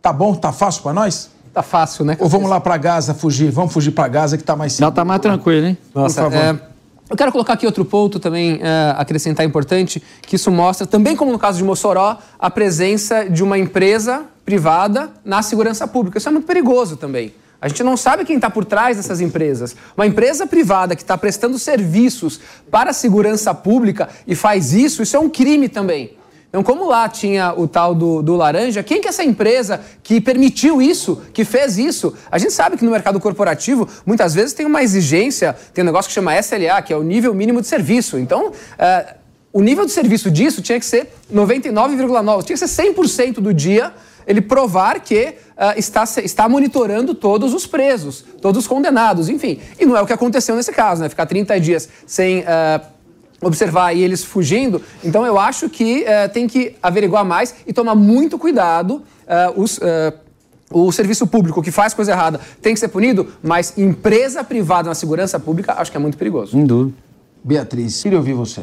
Tá 0.00 0.12
bom? 0.12 0.34
Tá 0.34 0.52
fácil 0.52 0.82
para 0.82 0.92
nós? 0.92 1.30
Tá 1.52 1.62
fácil, 1.62 2.04
né? 2.04 2.16
Ou 2.20 2.28
vamos 2.28 2.48
lá 2.48 2.60
para 2.60 2.76
Gaza 2.76 3.12
fugir? 3.14 3.50
Vamos 3.50 3.72
fugir 3.72 3.90
para 3.90 4.06
Gaza 4.06 4.38
que 4.38 4.44
tá 4.44 4.54
mais 4.54 4.76
Já 4.76 4.90
tá 4.90 5.04
mais 5.04 5.20
tranquilo, 5.20 5.66
hein? 5.66 5.78
Nossa, 5.94 6.22
Por 6.22 6.30
favor. 6.32 6.44
é, 6.44 6.60
eu 7.10 7.16
quero 7.16 7.32
colocar 7.32 7.54
aqui 7.54 7.64
outro 7.64 7.84
ponto 7.84 8.18
também, 8.18 8.60
é, 8.62 8.94
acrescentar 8.96 9.44
importante, 9.44 10.02
que 10.22 10.36
isso 10.36 10.50
mostra, 10.50 10.86
também 10.86 11.16
como 11.16 11.32
no 11.32 11.38
caso 11.38 11.58
de 11.58 11.64
Mossoró, 11.64 12.18
a 12.38 12.50
presença 12.50 13.28
de 13.28 13.42
uma 13.42 13.58
empresa 13.58 14.26
privada 14.44 15.10
na 15.24 15.42
segurança 15.42 15.86
pública. 15.88 16.18
Isso 16.18 16.28
é 16.28 16.32
muito 16.32 16.46
perigoso 16.46 16.96
também. 16.96 17.34
A 17.60 17.68
gente 17.68 17.82
não 17.82 17.96
sabe 17.96 18.24
quem 18.24 18.36
está 18.36 18.48
por 18.48 18.64
trás 18.64 18.96
dessas 18.96 19.20
empresas. 19.20 19.74
Uma 19.96 20.06
empresa 20.06 20.46
privada 20.46 20.94
que 20.94 21.02
está 21.02 21.18
prestando 21.18 21.58
serviços 21.58 22.40
para 22.70 22.90
a 22.90 22.92
segurança 22.92 23.52
pública 23.52 24.08
e 24.26 24.34
faz 24.34 24.72
isso, 24.72 25.02
isso 25.02 25.16
é 25.16 25.18
um 25.18 25.28
crime 25.28 25.68
também. 25.68 26.16
Então, 26.48 26.62
como 26.62 26.86
lá 26.86 27.08
tinha 27.08 27.52
o 27.54 27.68
tal 27.68 27.94
do, 27.94 28.22
do, 28.22 28.34
laranja, 28.34 28.82
quem 28.82 29.02
que 29.02 29.06
é 29.06 29.10
essa 29.10 29.22
empresa 29.22 29.82
que 30.02 30.18
permitiu 30.18 30.80
isso, 30.80 31.20
que 31.32 31.44
fez 31.44 31.76
isso? 31.76 32.14
A 32.30 32.38
gente 32.38 32.54
sabe 32.54 32.78
que 32.78 32.84
no 32.84 32.90
mercado 32.90 33.20
corporativo, 33.20 33.86
muitas 34.06 34.34
vezes 34.34 34.54
tem 34.54 34.64
uma 34.64 34.82
exigência, 34.82 35.54
tem 35.74 35.82
um 35.82 35.86
negócio 35.86 36.08
que 36.08 36.14
chama 36.14 36.38
SLA, 36.38 36.80
que 36.80 36.92
é 36.92 36.96
o 36.96 37.02
nível 37.02 37.34
mínimo 37.34 37.60
de 37.60 37.66
serviço. 37.66 38.18
Então, 38.18 38.48
uh, 38.48 39.14
o 39.52 39.60
nível 39.60 39.84
de 39.84 39.92
serviço 39.92 40.30
disso 40.30 40.62
tinha 40.62 40.80
que 40.80 40.86
ser 40.86 41.12
99,9%, 41.32 42.44
tinha 42.44 42.58
que 42.58 42.66
ser 42.66 42.94
100% 42.94 43.40
do 43.40 43.52
dia 43.52 43.92
ele 44.26 44.42
provar 44.42 45.00
que 45.00 45.34
uh, 45.56 45.78
está, 45.78 46.04
está 46.22 46.48
monitorando 46.48 47.14
todos 47.14 47.54
os 47.54 47.66
presos, 47.66 48.24
todos 48.42 48.62
os 48.62 48.68
condenados, 48.68 49.30
enfim. 49.30 49.58
E 49.78 49.86
não 49.86 49.96
é 49.96 50.02
o 50.02 50.06
que 50.06 50.12
aconteceu 50.12 50.54
nesse 50.54 50.70
caso, 50.70 51.02
né? 51.02 51.08
Ficar 51.08 51.24
30 51.24 51.58
dias 51.58 51.88
sem. 52.06 52.40
Uh, 52.40 52.97
observar 53.40 53.92
e 53.94 54.02
eles 54.02 54.24
fugindo. 54.24 54.82
Então 55.02 55.24
eu 55.24 55.38
acho 55.38 55.68
que 55.68 56.02
uh, 56.02 56.32
tem 56.32 56.46
que 56.46 56.76
averiguar 56.82 57.24
mais 57.24 57.54
e 57.66 57.72
tomar 57.72 57.94
muito 57.94 58.38
cuidado. 58.38 59.02
Uh, 59.56 59.62
os, 59.62 59.78
uh, 59.78 60.12
o 60.70 60.90
serviço 60.92 61.26
público 61.26 61.62
que 61.62 61.70
faz 61.70 61.94
coisa 61.94 62.12
errada 62.12 62.40
tem 62.60 62.74
que 62.74 62.80
ser 62.80 62.88
punido, 62.88 63.28
mas 63.42 63.76
empresa 63.78 64.44
privada 64.44 64.88
na 64.88 64.94
segurança 64.94 65.38
pública 65.38 65.74
acho 65.74 65.90
que 65.90 65.96
é 65.96 66.00
muito 66.00 66.18
perigoso. 66.18 66.52
Sem 66.52 66.64
dúvida. 66.64 66.96
Beatriz, 67.42 68.02
queria 68.02 68.18
ouvir 68.18 68.34
você. 68.34 68.62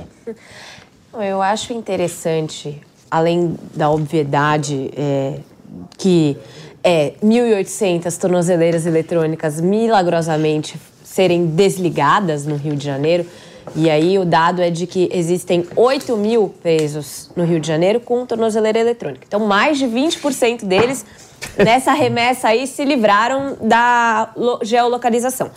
Eu 1.13 1.41
acho 1.41 1.71
interessante, 1.71 2.81
além 3.09 3.55
da 3.73 3.89
obviedade 3.89 4.91
é, 4.95 5.39
que 5.97 6.37
é 6.83 7.13
1.800 7.23 8.17
tornozeleiras 8.17 8.85
eletrônicas 8.85 9.59
milagrosamente 9.59 10.79
serem 11.03 11.47
desligadas 11.47 12.45
no 12.45 12.57
Rio 12.57 12.75
de 12.75 12.85
Janeiro. 12.85 13.25
E 13.73 13.89
aí 13.89 14.19
o 14.19 14.25
dado 14.25 14.61
é 14.61 14.69
de 14.69 14.85
que 14.85 15.09
existem 15.11 15.67
8 15.75 16.15
mil 16.17 16.53
presos 16.61 17.31
no 17.35 17.43
Rio 17.45 17.59
de 17.59 17.67
Janeiro 17.67 17.99
com 17.99 18.25
tornozeleira 18.25 18.79
eletrônica. 18.79 19.23
Então, 19.27 19.39
mais 19.39 19.77
de 19.77 19.85
20% 19.85 20.65
deles 20.65 21.05
nessa 21.57 21.93
remessa 21.93 22.49
aí 22.49 22.67
se 22.67 22.83
livraram 22.85 23.57
da 23.61 24.33
geolocalização. 24.61 25.49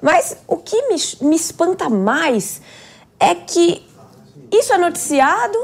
Mas 0.00 0.36
o 0.46 0.56
que 0.56 0.88
me, 0.88 0.96
me 1.28 1.36
espanta 1.36 1.88
mais 1.88 2.62
é 3.18 3.34
que 3.34 3.82
isso 4.52 4.72
é 4.72 4.78
noticiado, 4.78 5.58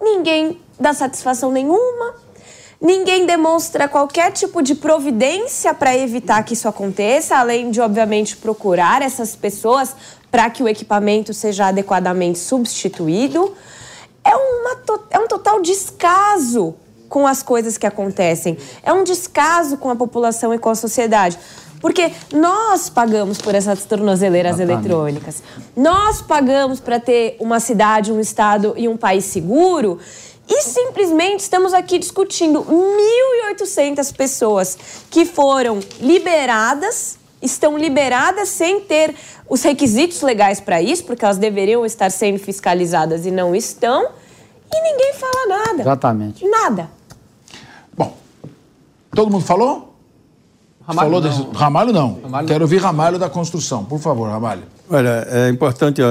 ninguém 0.00 0.60
dá 0.78 0.92
satisfação 0.92 1.50
nenhuma, 1.50 2.24
Ninguém 2.84 3.24
demonstra 3.24 3.88
qualquer 3.88 4.30
tipo 4.30 4.60
de 4.60 4.74
providência 4.74 5.72
para 5.72 5.96
evitar 5.96 6.42
que 6.42 6.52
isso 6.52 6.68
aconteça, 6.68 7.34
além 7.34 7.70
de, 7.70 7.80
obviamente, 7.80 8.36
procurar 8.36 9.00
essas 9.00 9.34
pessoas 9.34 9.96
para 10.34 10.50
que 10.50 10.64
o 10.64 10.68
equipamento 10.68 11.32
seja 11.32 11.66
adequadamente 11.66 12.40
substituído. 12.40 13.54
É, 14.24 14.34
uma, 14.34 15.04
é 15.10 15.18
um 15.20 15.28
total 15.28 15.62
descaso 15.62 16.74
com 17.08 17.24
as 17.24 17.40
coisas 17.40 17.78
que 17.78 17.86
acontecem. 17.86 18.58
É 18.82 18.92
um 18.92 19.04
descaso 19.04 19.76
com 19.76 19.90
a 19.90 19.94
população 19.94 20.52
e 20.52 20.58
com 20.58 20.68
a 20.68 20.74
sociedade. 20.74 21.38
Porque 21.80 22.10
nós 22.32 22.90
pagamos 22.90 23.38
por 23.38 23.54
essas 23.54 23.84
tornozeleiras 23.84 24.58
eletrônicas. 24.58 25.40
Nós 25.76 26.20
pagamos 26.20 26.80
para 26.80 26.98
ter 26.98 27.36
uma 27.38 27.60
cidade, 27.60 28.10
um 28.10 28.18
estado 28.18 28.74
e 28.76 28.88
um 28.88 28.96
país 28.96 29.26
seguro. 29.26 30.00
E 30.48 30.62
simplesmente 30.62 31.42
estamos 31.42 31.72
aqui 31.72 31.96
discutindo 31.96 32.60
1.800 32.64 34.12
pessoas 34.12 34.76
que 35.08 35.24
foram 35.24 35.78
liberadas, 36.00 37.22
estão 37.44 37.78
liberadas 37.78 38.48
sem 38.48 38.80
ter 38.80 39.14
os 39.48 39.62
requisitos 39.62 40.22
legais 40.22 40.60
para 40.60 40.80
isso, 40.80 41.04
porque 41.04 41.24
elas 41.24 41.36
deveriam 41.38 41.84
estar 41.84 42.10
sendo 42.10 42.38
fiscalizadas 42.38 43.26
e 43.26 43.30
não 43.30 43.54
estão, 43.54 44.08
e 44.72 44.80
ninguém 44.80 45.14
fala 45.14 45.46
nada. 45.46 45.82
Exatamente. 45.82 46.48
Nada. 46.48 46.90
Bom, 47.96 48.16
todo 49.14 49.30
mundo 49.30 49.44
falou? 49.44 49.94
Ramalho 50.86 51.10
falou 51.10 51.20
não. 51.20 51.30
Desse... 51.30 51.56
Ramalho 51.56 51.92
não. 51.92 52.20
Ramalho 52.22 52.48
Quero 52.48 52.64
ouvir 52.64 52.78
Ramalho 52.78 53.18
da 53.18 53.30
construção. 53.30 53.84
Por 53.84 54.00
favor, 54.00 54.28
Ramalho. 54.28 54.64
Olha, 54.90 55.26
é 55.30 55.48
importante 55.48 56.02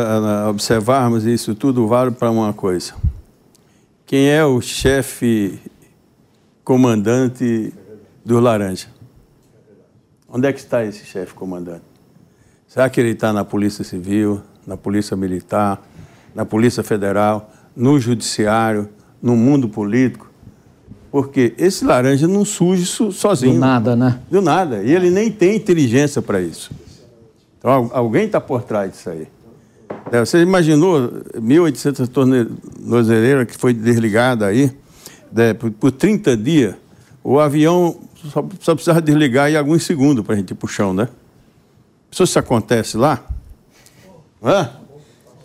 observarmos 0.50 1.26
isso 1.26 1.54
tudo 1.54 1.88
vale 1.88 2.12
para 2.12 2.32
uma 2.32 2.54
coisa. 2.54 2.96
Quem 4.06 4.30
é 4.30 4.44
o 4.44 4.62
chefe 4.62 5.60
comandante 6.64 7.74
do 8.26 8.40
Laranja? 8.40 8.88
Onde 10.36 10.48
é 10.48 10.52
que 10.52 10.60
está 10.60 10.84
esse 10.84 11.06
chefe 11.06 11.32
comandante? 11.36 11.84
Será 12.68 12.90
que 12.90 13.00
ele 13.00 13.12
está 13.12 13.32
na 13.32 13.46
Polícia 13.46 13.84
Civil, 13.84 14.42
na 14.66 14.76
Polícia 14.76 15.16
Militar, 15.16 15.80
na 16.34 16.44
Polícia 16.44 16.82
Federal, 16.82 17.54
no 17.76 18.00
Judiciário, 18.00 18.90
no 19.22 19.36
mundo 19.36 19.70
político? 19.70 20.28
Porque 21.12 21.54
esse 21.56 21.86
laranja 21.86 22.28
não 22.28 22.44
surge 22.44 22.84
sozinho. 22.84 23.54
Do 23.54 23.60
nada, 23.60 23.96
né? 23.96 24.22
Do 24.32 24.42
nada. 24.42 24.82
E 24.82 24.92
ele 24.92 25.12
nem 25.12 25.32
tem 25.32 25.56
inteligência 25.56 26.20
para 26.20 26.42
isso. 26.42 26.72
Então 27.60 27.92
alguém 27.94 28.26
está 28.26 28.42
por 28.42 28.64
trás 28.64 28.92
disso 28.92 29.12
aí. 29.12 29.28
É, 30.12 30.20
você 30.20 30.42
imaginou 30.42 31.12
1.800 31.36 32.08
tornozeleiras 32.08 33.46
que 33.46 33.56
foi 33.56 33.72
desligada 33.72 34.48
aí 34.48 34.76
por, 35.60 35.70
por 35.70 35.92
30 35.92 36.36
dias? 36.36 36.74
O 37.24 37.40
avião 37.40 37.96
só, 38.30 38.46
só 38.60 38.74
precisava 38.74 39.02
desligar 39.02 39.50
em 39.50 39.56
alguns 39.56 39.84
segundos 39.84 40.26
para 40.26 40.36
a 40.36 40.38
gente 40.38 40.52
ir 40.52 40.56
para 40.56 40.66
o 40.66 40.70
chão, 40.70 40.94
né? 40.94 41.08
Se 42.12 42.24
isso 42.24 42.38
acontece 42.38 42.96
lá, 42.98 43.24
Hã? 44.44 44.70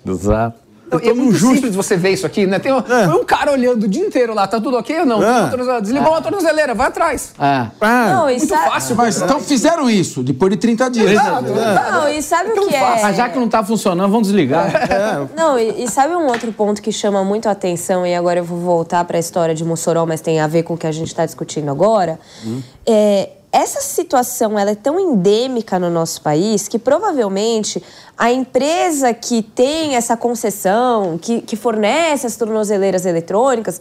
Exato. 0.04 0.58
Então, 0.88 1.10
é 1.10 1.12
muito 1.12 1.36
justo. 1.36 1.54
simples 1.56 1.74
você 1.74 1.96
ver 1.96 2.10
isso 2.10 2.26
aqui, 2.26 2.46
né? 2.46 2.58
Tem 2.58 2.72
um, 2.72 2.78
é. 2.78 3.08
um, 3.08 3.24
cara 3.24 3.52
olhando 3.52 3.84
o 3.84 3.88
dia 3.88 4.04
inteiro 4.04 4.34
lá, 4.34 4.46
tá 4.46 4.58
tudo 4.60 4.76
ok 4.78 5.00
ou 5.00 5.06
não? 5.06 5.22
É. 5.22 5.80
Desligou 5.80 6.08
é. 6.08 6.10
uma 6.12 6.22
tornozeleira, 6.22 6.74
vai 6.74 6.88
atrás. 6.88 7.32
É. 7.38 7.66
Não, 8.10 8.24
muito 8.24 8.46
sabe... 8.46 8.70
fácil. 8.70 8.96
Mas 8.96 9.20
então 9.20 9.38
fizeram 9.40 9.88
isso, 9.88 10.22
depois 10.22 10.50
de 10.50 10.56
30 10.56 10.90
dias. 10.90 11.10
Exato. 11.12 11.46
É. 11.52 11.90
Não, 11.92 12.08
e 12.08 12.22
sabe 12.22 12.50
o 12.50 12.66
que 12.66 12.74
é? 12.74 13.04
Ah, 13.04 13.12
já 13.12 13.28
que 13.28 13.38
não 13.38 13.48
tá 13.48 13.62
funcionando, 13.62 14.10
vamos 14.10 14.28
desligar. 14.28 14.68
É. 14.88 15.28
Não, 15.36 15.58
e, 15.58 15.84
e, 15.84 15.88
sabe 15.88 16.14
um 16.14 16.26
outro 16.26 16.52
ponto 16.52 16.80
que 16.80 16.90
chama 16.90 17.22
muito 17.22 17.48
a 17.48 17.52
atenção, 17.52 18.06
e 18.06 18.14
agora 18.14 18.40
eu 18.40 18.44
vou 18.44 18.58
voltar 18.58 19.04
para 19.04 19.18
a 19.18 19.20
história 19.20 19.54
de 19.54 19.64
Mossoró, 19.64 20.06
mas 20.06 20.20
tem 20.20 20.40
a 20.40 20.46
ver 20.46 20.62
com 20.62 20.74
o 20.74 20.78
que 20.78 20.86
a 20.86 20.92
gente 20.92 21.08
está 21.08 21.26
discutindo 21.26 21.70
agora. 21.70 22.18
Hum. 22.44 22.62
É, 22.86 23.30
essa 23.50 23.80
situação 23.80 24.58
ela 24.58 24.72
é 24.72 24.74
tão 24.74 25.00
endêmica 25.00 25.78
no 25.78 25.88
nosso 25.88 26.20
país 26.20 26.68
que 26.68 26.78
provavelmente 26.78 27.82
a 28.16 28.30
empresa 28.30 29.14
que 29.14 29.42
tem 29.42 29.96
essa 29.96 30.16
concessão, 30.16 31.18
que, 31.18 31.40
que 31.40 31.56
fornece 31.56 32.26
as 32.26 32.36
tornozeleiras 32.36 33.06
eletrônicas, 33.06 33.80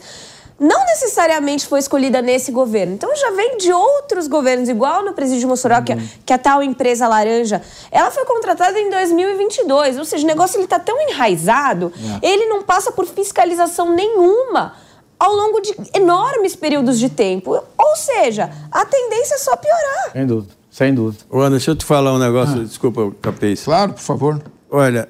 não 0.60 0.86
necessariamente 0.86 1.68
foi 1.68 1.80
escolhida 1.80 2.22
nesse 2.22 2.52
governo. 2.52 2.94
Então 2.94 3.16
já 3.16 3.32
vem 3.32 3.58
de 3.58 3.72
outros 3.72 4.28
governos, 4.28 4.70
igual 4.70 5.04
no 5.04 5.14
presídio 5.14 5.48
Mossoró, 5.48 5.78
uhum. 5.78 5.84
que, 5.84 5.94
a, 5.94 5.98
que 6.26 6.34
a 6.34 6.38
tal 6.38 6.64
empresa 6.64 7.08
laranja, 7.08 7.62
ela 7.92 8.10
foi 8.10 8.26
contratada 8.26 8.80
em 8.80 8.90
2022. 8.90 9.98
Ou 9.98 10.06
seja, 10.06 10.24
o 10.24 10.28
negócio 10.28 10.60
está 10.62 10.80
tão 10.80 11.00
enraizado, 11.10 11.92
é. 12.22 12.28
ele 12.28 12.46
não 12.48 12.64
passa 12.64 12.92
por 12.92 13.06
fiscalização 13.06 13.94
nenhuma 13.94 14.87
ao 15.20 15.34
longo 15.34 15.60
de 15.62 15.74
enormes 15.94 16.56
períodos 16.56 17.00
de 17.00 17.10
tempo. 17.10 17.62
Ou 17.78 17.96
seja, 17.96 18.50
a 18.72 18.86
tendência 18.86 19.36
é 19.36 19.38
só 19.38 19.56
piorar. 19.56 20.12
Sem 20.14 20.26
dúvida, 20.26 20.54
sem 20.70 20.94
dúvida. 20.94 21.24
Ana, 21.32 21.52
deixa 21.52 21.72
eu 21.72 21.76
te 21.76 21.86
falar 21.86 22.14
um 22.14 22.20
negócio, 22.20 22.62
ah. 22.62 22.64
desculpa, 22.64 23.12
Capês. 23.22 23.64
Claro, 23.64 23.94
por 23.94 24.02
favor. 24.02 24.42
Olha, 24.70 25.08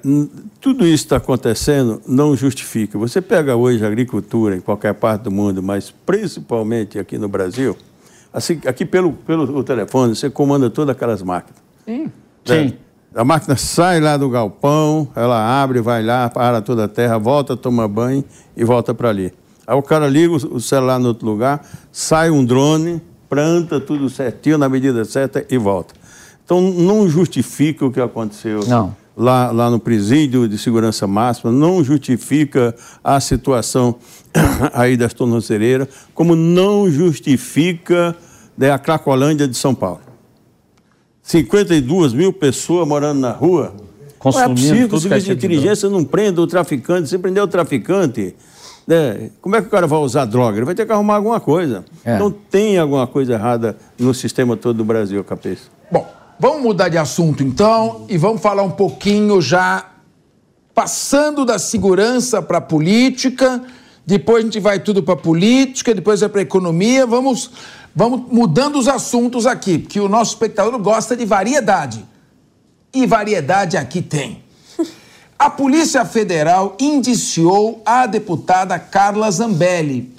tudo 0.60 0.86
isso 0.86 1.04
está 1.04 1.16
acontecendo 1.16 2.00
não 2.06 2.36
justifica. 2.36 2.96
Você 2.96 3.20
pega 3.20 3.56
hoje 3.56 3.84
a 3.84 3.88
agricultura 3.88 4.56
em 4.56 4.60
qualquer 4.60 4.94
parte 4.94 5.22
do 5.22 5.32
mundo, 5.32 5.62
mas 5.62 5.90
principalmente 6.06 6.98
aqui 6.98 7.18
no 7.18 7.28
Brasil, 7.28 7.76
assim, 8.32 8.60
aqui 8.66 8.86
pelo, 8.86 9.12
pelo 9.12 9.64
telefone, 9.64 10.14
você 10.14 10.30
comanda 10.30 10.70
todas 10.70 10.94
aquelas 10.94 11.22
máquinas. 11.22 11.60
Sim. 11.84 12.04
Né? 12.04 12.10
Sim. 12.44 12.74
A 13.14 13.24
máquina 13.24 13.56
sai 13.56 14.00
lá 14.00 14.16
do 14.16 14.28
galpão, 14.28 15.08
ela 15.16 15.62
abre, 15.62 15.80
vai 15.80 16.04
lá, 16.04 16.28
para 16.28 16.60
toda 16.60 16.84
a 16.84 16.88
terra, 16.88 17.18
volta, 17.18 17.56
toma 17.56 17.88
banho 17.88 18.22
e 18.56 18.62
volta 18.64 18.94
para 18.94 19.08
ali. 19.08 19.32
Aí 19.68 19.76
o 19.76 19.82
cara 19.82 20.08
liga 20.08 20.32
o 20.32 20.58
celular 20.58 20.98
no 20.98 21.08
outro 21.08 21.26
lugar, 21.26 21.62
sai 21.92 22.30
um 22.30 22.42
drone, 22.42 23.02
planta 23.28 23.78
tudo 23.78 24.08
certinho, 24.08 24.56
na 24.56 24.66
medida 24.66 25.04
certa 25.04 25.44
e 25.50 25.58
volta. 25.58 25.92
Então 26.42 26.58
não 26.58 27.06
justifica 27.06 27.84
o 27.84 27.92
que 27.92 28.00
aconteceu 28.00 28.60
não. 28.66 28.96
Lá, 29.14 29.50
lá 29.50 29.68
no 29.68 29.78
presídio 29.78 30.48
de 30.48 30.56
segurança 30.56 31.06
máxima, 31.06 31.52
não 31.52 31.84
justifica 31.84 32.74
a 33.04 33.20
situação 33.20 33.96
aí 34.72 34.96
das 34.96 35.12
tornozeleiras, 35.12 35.88
como 36.14 36.34
não 36.34 36.90
justifica 36.90 38.16
né, 38.56 38.70
a 38.70 38.78
Cracolândia 38.78 39.46
de 39.46 39.56
São 39.56 39.74
Paulo. 39.74 40.00
52 41.22 42.14
mil 42.14 42.32
pessoas 42.32 42.88
morando 42.88 43.20
na 43.20 43.32
rua. 43.32 43.74
Consumindo 44.18 44.48
não 44.48 44.52
é 44.52 44.56
possível 44.56 44.88
que 44.88 44.94
o 44.94 45.00
serviço 45.00 45.26
de 45.26 45.32
inteligência 45.32 45.90
não 45.90 46.04
prenda 46.04 46.40
o 46.40 46.46
traficante. 46.46 47.08
Se 47.10 47.18
prender 47.18 47.42
o 47.42 47.46
traficante, 47.46 48.34
né, 48.88 49.30
como 49.42 49.54
é 49.54 49.60
que 49.60 49.66
o 49.66 49.70
cara 49.70 49.86
vai 49.86 49.98
usar 49.98 50.24
droga? 50.24 50.56
Ele 50.56 50.64
vai 50.64 50.74
ter 50.74 50.86
que 50.86 50.92
arrumar 50.92 51.16
alguma 51.16 51.38
coisa. 51.38 51.84
É. 52.02 52.18
Não 52.18 52.30
tem 52.30 52.78
alguma 52.78 53.06
coisa 53.06 53.34
errada 53.34 53.76
no 53.98 54.14
sistema 54.14 54.56
todo 54.56 54.78
do 54.78 54.84
Brasil, 54.84 55.22
Capês. 55.22 55.70
Bom, 55.92 56.08
vamos 56.40 56.62
mudar 56.62 56.88
de 56.88 56.96
assunto 56.96 57.42
então 57.42 58.06
e 58.08 58.16
vamos 58.16 58.40
falar 58.40 58.62
um 58.62 58.70
pouquinho 58.70 59.42
já 59.42 59.84
passando 60.74 61.44
da 61.44 61.58
segurança 61.58 62.40
para 62.40 62.58
a 62.58 62.62
política, 62.62 63.62
depois 64.06 64.38
a 64.38 64.46
gente 64.46 64.58
vai 64.58 64.80
tudo 64.80 65.02
para 65.02 65.14
a 65.14 65.18
política, 65.18 65.94
depois 65.94 66.20
vai 66.20 66.28
para 66.30 66.40
a 66.40 66.42
economia, 66.42 67.04
vamos, 67.04 67.50
vamos 67.94 68.22
mudando 68.32 68.78
os 68.78 68.88
assuntos 68.88 69.44
aqui, 69.44 69.78
porque 69.78 70.00
o 70.00 70.08
nosso 70.08 70.32
espectador 70.32 70.78
gosta 70.78 71.14
de 71.14 71.26
variedade. 71.26 72.06
E 72.94 73.06
variedade 73.06 73.76
aqui 73.76 74.00
tem. 74.00 74.47
A 75.38 75.48
Polícia 75.48 76.04
Federal 76.04 76.74
indiciou 76.80 77.80
a 77.86 78.06
deputada 78.06 78.76
Carla 78.76 79.30
Zambelli 79.30 80.12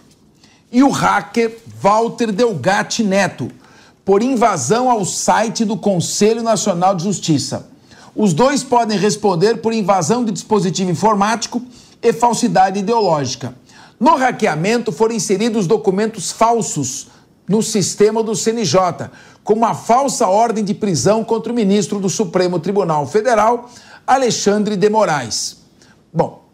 e 0.72 0.82
o 0.82 0.90
hacker 0.90 1.58
Walter 1.82 2.32
Delgatti 2.32 3.04
Neto 3.04 3.52
por 4.06 4.24
invasão 4.24 4.90
ao 4.90 5.04
site 5.04 5.66
do 5.66 5.76
Conselho 5.76 6.42
Nacional 6.42 6.96
de 6.96 7.04
Justiça. 7.04 7.68
Os 8.16 8.34
dois 8.34 8.64
podem 8.64 8.98
responder 8.98 9.58
por 9.58 9.74
invasão 9.74 10.24
de 10.24 10.32
dispositivo 10.32 10.90
informático 10.90 11.62
e 12.02 12.14
falsidade 12.14 12.80
ideológica. 12.80 13.54
No 14.00 14.16
hackeamento 14.16 14.90
foram 14.90 15.16
inseridos 15.16 15.68
documentos 15.68 16.32
falsos 16.32 17.08
no 17.46 17.62
sistema 17.62 18.24
do 18.24 18.38
CNJ, 18.38 19.10
como 19.44 19.66
a 19.66 19.74
falsa 19.74 20.28
ordem 20.28 20.64
de 20.64 20.74
prisão 20.74 21.26
contra 21.26 21.52
o 21.52 21.56
ministro 21.56 22.00
do 22.00 22.08
Supremo 22.08 22.58
Tribunal 22.58 23.06
Federal, 23.06 23.70
Alexandre 24.10 24.76
de 24.76 24.90
Moraes. 24.90 25.58
Bom, 26.12 26.46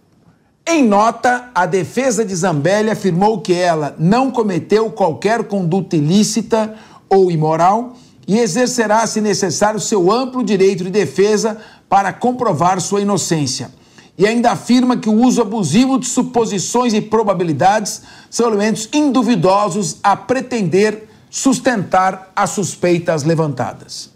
em 0.68 0.84
nota, 0.84 1.52
a 1.56 1.66
defesa 1.66 2.26
de 2.26 2.36
Zambelli 2.36 2.90
afirmou 2.90 3.40
que 3.40 3.54
ela 3.54 3.96
não 3.98 4.30
cometeu 4.30 4.92
qualquer 4.92 5.46
conduta 5.46 5.96
ilícita 5.96 6.76
ou 7.08 7.32
imoral 7.32 7.94
e 8.28 8.40
exercerá, 8.40 9.08
se 9.08 9.22
necessário, 9.22 9.80
seu 9.80 10.12
amplo 10.12 10.44
direito 10.44 10.84
de 10.84 10.90
defesa 10.90 11.58
para 11.88 12.12
comprovar 12.12 12.82
sua 12.82 13.00
inocência. 13.00 13.72
E 14.18 14.28
ainda 14.28 14.52
afirma 14.52 14.98
que 14.98 15.08
o 15.08 15.22
uso 15.22 15.42
abusivo 15.42 15.98
de 15.98 16.08
suposições 16.08 16.94
e 16.94 17.00
probabilidades 17.00 18.02
são 18.30 18.48
elementos 18.48 18.90
induvidosos 18.92 19.96
a 20.04 20.18
pretender 20.18 21.08
sustentar 21.30 22.34
as 22.36 22.50
suspeitas 22.50 23.24
levantadas. 23.24 24.15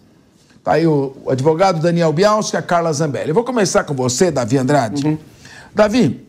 Tá 0.64 0.74
aí 0.74 0.86
o, 0.86 1.16
advogado 1.28 1.82
Daniel 1.82 2.12
Bialski 2.12 2.56
e 2.56 2.60
a 2.60 2.62
Carla 2.62 2.92
Zambelli. 2.92 3.30
Eu 3.30 3.36
vou 3.36 3.44
começar 3.44 3.84
com 3.84 3.94
você, 3.94 4.30
Davi 4.30 4.58
Andrade. 4.58 5.18
Davi, 5.74 6.26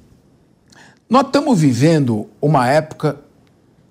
nós 1.08 1.26
estamos 1.26 1.58
vivendo 1.58 2.28
uma 2.40 2.68
época 2.68 3.18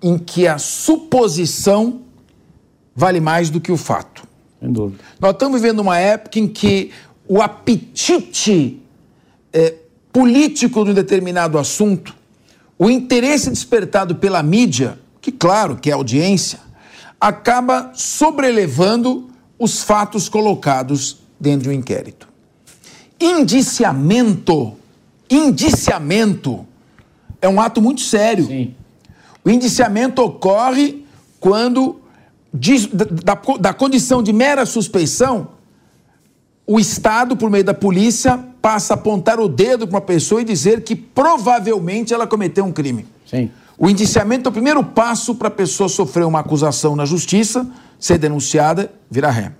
em 0.02 0.16
que 0.16 0.48
a 0.48 0.58
suposição 0.58 2.00
vale 2.96 3.20
mais 3.20 3.50
do 3.50 3.60
que 3.60 3.70
o 3.70 3.76
fato. 3.76 4.22
Sem 4.58 4.72
dúvida. 4.72 5.02
Nós 5.20 5.32
estamos 5.32 5.60
vivendo 5.60 5.80
uma 5.80 5.98
época 5.98 6.38
em 6.38 6.48
que 6.48 6.90
o 7.28 7.40
apetite 7.42 8.82
eh, 9.52 9.74
político 10.12 10.84
de 10.84 10.90
um 10.90 10.94
determinado 10.94 11.58
assunto, 11.58 12.14
o 12.78 12.90
interesse 12.90 13.50
despertado 13.50 14.16
pela 14.16 14.42
mídia, 14.42 14.98
que 15.20 15.30
claro 15.30 15.76
que 15.76 15.90
é 15.90 15.92
audiência, 15.92 16.58
acaba 17.20 17.92
sobrelevando 17.94 19.29
os 19.60 19.82
fatos 19.82 20.26
colocados 20.28 21.18
dentro 21.38 21.64
de 21.64 21.68
um 21.68 21.72
inquérito. 21.72 22.26
Indiciamento, 23.20 24.72
indiciamento 25.28 26.66
é 27.42 27.48
um 27.48 27.60
ato 27.60 27.80
muito 27.82 28.00
sério. 28.00 28.46
Sim. 28.46 28.74
O 29.44 29.50
indiciamento 29.50 30.22
ocorre 30.22 31.04
quando, 31.38 32.00
da, 32.92 33.04
da- 33.34 33.56
da 33.58 33.72
condição 33.74 34.22
de 34.22 34.32
mera 34.32 34.64
suspeição, 34.64 35.48
o 36.66 36.78
Estado, 36.80 37.36
por 37.36 37.50
meio 37.50 37.64
da 37.64 37.74
polícia, 37.74 38.38
passa 38.62 38.94
a 38.94 38.96
apontar 38.96 39.40
o 39.40 39.48
dedo 39.48 39.86
para 39.86 39.96
uma 39.96 40.00
pessoa 40.00 40.40
e 40.40 40.44
dizer 40.44 40.82
que 40.84 40.94
provavelmente 40.96 42.14
ela 42.14 42.26
cometeu 42.26 42.64
um 42.64 42.72
crime. 42.72 43.06
Sim. 43.26 43.50
O 43.76 43.88
indiciamento 43.88 44.48
é 44.48 44.50
o 44.50 44.52
primeiro 44.52 44.82
passo 44.84 45.34
para 45.34 45.48
a 45.48 45.50
pessoa 45.50 45.88
sofrer 45.88 46.24
uma 46.26 46.40
acusação 46.40 46.94
na 46.96 47.04
justiça, 47.04 47.66
ser 48.00 48.18
denunciada, 48.18 48.90
virar 49.10 49.30
ré. 49.30 49.52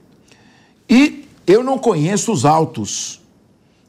E 0.88 1.28
eu 1.47 1.62
não 1.62 1.78
conheço 1.78 2.32
os 2.32 2.45
autos. 2.45 3.20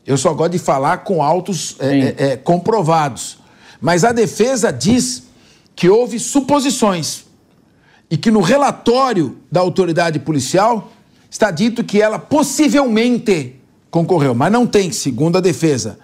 Eu 0.06 0.18
só 0.18 0.34
gosto 0.34 0.52
de 0.52 0.60
falar 0.60 1.00
com 1.00 1.24
autos 1.24 1.76
é, 1.80 1.88
é, 1.88 2.16
é, 2.18 2.38
comprovados. 2.38 3.40
Mas 3.80 4.04
a 4.04 4.12
defesa 4.12 4.72
diz 4.72 5.24
que 5.76 5.90
houve 5.90 6.20
suposições 6.20 7.26
e 8.10 8.18
que 8.18 8.30
no 8.30 8.42
relatório 8.42 9.38
da 9.50 9.62
autoridade 9.62 10.20
policial 10.20 10.92
está 11.30 11.50
dito 11.50 11.84
que 11.84 12.02
ela 12.02 12.20
possivelmente 12.20 13.56
concorreu, 13.90 14.36
mas 14.36 14.52
não 14.52 14.68
tem, 14.68 14.92
segundo 14.92 15.38
a 15.38 15.42
defesa. 15.42 15.98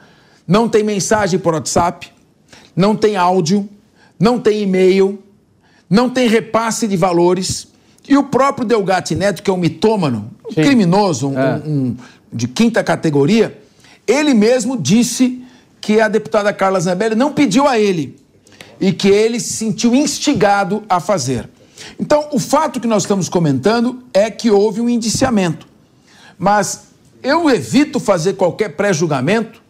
Não 0.47 0.69
tem 0.69 0.83
mensagem 0.83 1.37
por 1.37 1.53
WhatsApp, 1.53 2.09
não 2.75 2.95
tem 2.95 3.17
áudio, 3.17 3.67
não 4.17 4.39
tem 4.39 4.63
e-mail, 4.63 5.21
não 5.89 6.09
tem 6.09 6.27
repasse 6.27 6.87
de 6.87 6.95
valores. 6.95 7.67
E 8.08 8.18
o 8.18 8.24
próprio 8.24 8.66
Delgatti 8.66 9.16
Neto, 9.16 9.43
que 9.43 9.49
é 9.49 9.53
um 9.53 9.58
mitômano, 9.58 10.32
um 10.49 10.53
Sim. 10.53 10.62
criminoso, 10.64 11.28
um- 11.30 11.38
É. 11.39 11.62
um- 11.66 11.95
de 12.32 12.47
quinta 12.47 12.84
categoria, 12.84 13.58
ele 14.05 14.34
mesmo 14.34 14.78
disse 14.78 15.41
que 15.82 15.99
a 15.99 16.08
deputada 16.08 16.51
Carla 16.53 16.80
Zambelli 16.80 17.16
não 17.16 17.32
pediu 17.34 17.68
a 17.68 17.80
ele 17.80 18.18
e 18.80 18.91
que 18.93 19.08
ele 19.08 19.39
se 19.39 19.53
sentiu 19.53 19.93
instigado 19.95 20.84
a 20.89 20.99
fazer. 20.99 21.49
Então, 21.99 22.28
o 22.32 22.39
fato 22.39 22.80
que 22.80 22.88
nós 22.88 23.03
estamos 23.03 23.30
comentando 23.30 24.03
é 24.14 24.30
que 24.32 24.49
houve 24.49 24.82
um 24.82 24.89
indiciamento. 24.89 25.68
Mas 26.38 26.88
eu 27.24 27.49
evito 27.49 27.99
fazer 27.99 28.34
qualquer 28.34 28.70
pré-julgamento 28.76 29.62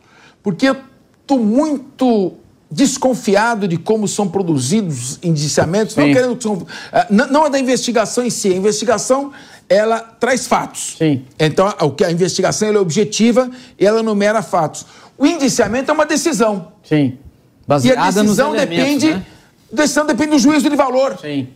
porque 0.44 0.70
eu 0.70 0.78
estou 1.22 1.40
muito 1.40 2.34
desconfiado 2.70 3.68
de 3.68 3.78
como 3.78 4.08
são 4.08 4.28
produzidos 4.28 5.20
indiciamentos, 5.24 5.96
não 5.96 6.06
Sim. 6.06 6.14
querendo 6.14 6.42
são- 6.42 6.68
ah, 6.92 7.08
não, 7.10 7.28
não 7.28 7.46
é 7.46 7.50
da 7.50 7.60
investigação 7.60 8.26
em 8.26 8.30
si, 8.30 8.50
a 8.52 8.56
investigação 8.56 9.32
ela 9.70 10.00
traz 10.00 10.48
fatos. 10.48 10.96
Sim. 10.98 11.24
Então 11.40 11.68
a, 11.78 11.86
o 11.86 11.92
que 11.92 12.04
a 12.04 12.12
investigação 12.12 12.68
é 12.70 12.78
objetiva 12.78 13.50
e 13.80 13.86
ela 13.86 14.00
enumera 14.02 14.42
fatos. 14.42 14.86
O 15.18 15.26
indiciamento 15.26 15.90
é 15.92 15.94
uma 15.94 16.06
decisão. 16.06 16.72
Sim. 16.84 16.96
E 17.06 17.14
a 17.14 17.68
Baseada 17.68 18.22
decisão 18.22 18.54
depende, 18.54 19.12
né? 19.14 19.26
decisão 19.72 20.06
depende 20.06 20.32
do 20.32 20.40
juízo 20.40 20.70
de 20.70 20.76
valor 20.76 21.18
Sim. 21.20 21.48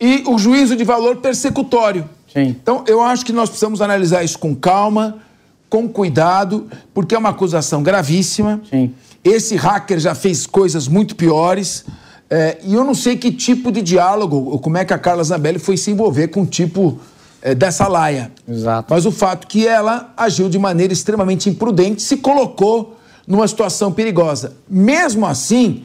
e 0.00 0.22
o 0.26 0.38
juízo 0.38 0.76
de 0.76 0.84
valor 0.84 1.16
persecutório. 1.16 2.08
Sim. 2.32 2.48
Então, 2.48 2.84
eu 2.86 3.02
acho 3.02 3.24
que 3.24 3.32
nós 3.32 3.48
precisamos 3.48 3.80
analisar 3.80 4.22
isso 4.22 4.38
com 4.38 4.54
calma, 4.54 5.18
com 5.68 5.88
cuidado, 5.88 6.68
porque 6.94 7.14
é 7.14 7.18
uma 7.18 7.30
acusação 7.30 7.82
gravíssima. 7.82 8.60
Sim. 8.70 8.94
Esse 9.24 9.56
hacker 9.56 9.98
já 9.98 10.14
fez 10.14 10.46
coisas 10.46 10.88
muito 10.88 11.14
piores. 11.16 11.84
é, 12.30 12.58
e 12.62 12.74
eu 12.74 12.84
não 12.84 12.94
sei 12.94 13.16
que 13.16 13.32
tipo 13.32 13.72
de 13.72 13.82
diálogo, 13.82 14.36
ou 14.36 14.58
como 14.58 14.76
é 14.76 14.84
que 14.84 14.92
a 14.92 14.98
Carla 14.98 15.24
Zambelli 15.24 15.58
foi 15.58 15.76
se 15.76 15.90
envolver 15.90 16.28
com 16.28 16.42
o 16.42 16.46
tipo 16.46 17.00
é, 17.40 17.54
dessa 17.54 17.86
laia. 17.88 18.30
Exato. 18.48 18.86
Mas 18.90 19.06
o 19.06 19.12
fato 19.12 19.46
que 19.46 19.66
ela 19.66 20.12
agiu 20.16 20.48
de 20.48 20.58
maneira 20.58 20.92
extremamente 20.92 21.48
imprudente, 21.48 22.02
se 22.02 22.16
colocou 22.16 22.96
numa 23.26 23.46
situação 23.46 23.92
perigosa. 23.92 24.54
Mesmo 24.68 25.26
assim, 25.26 25.84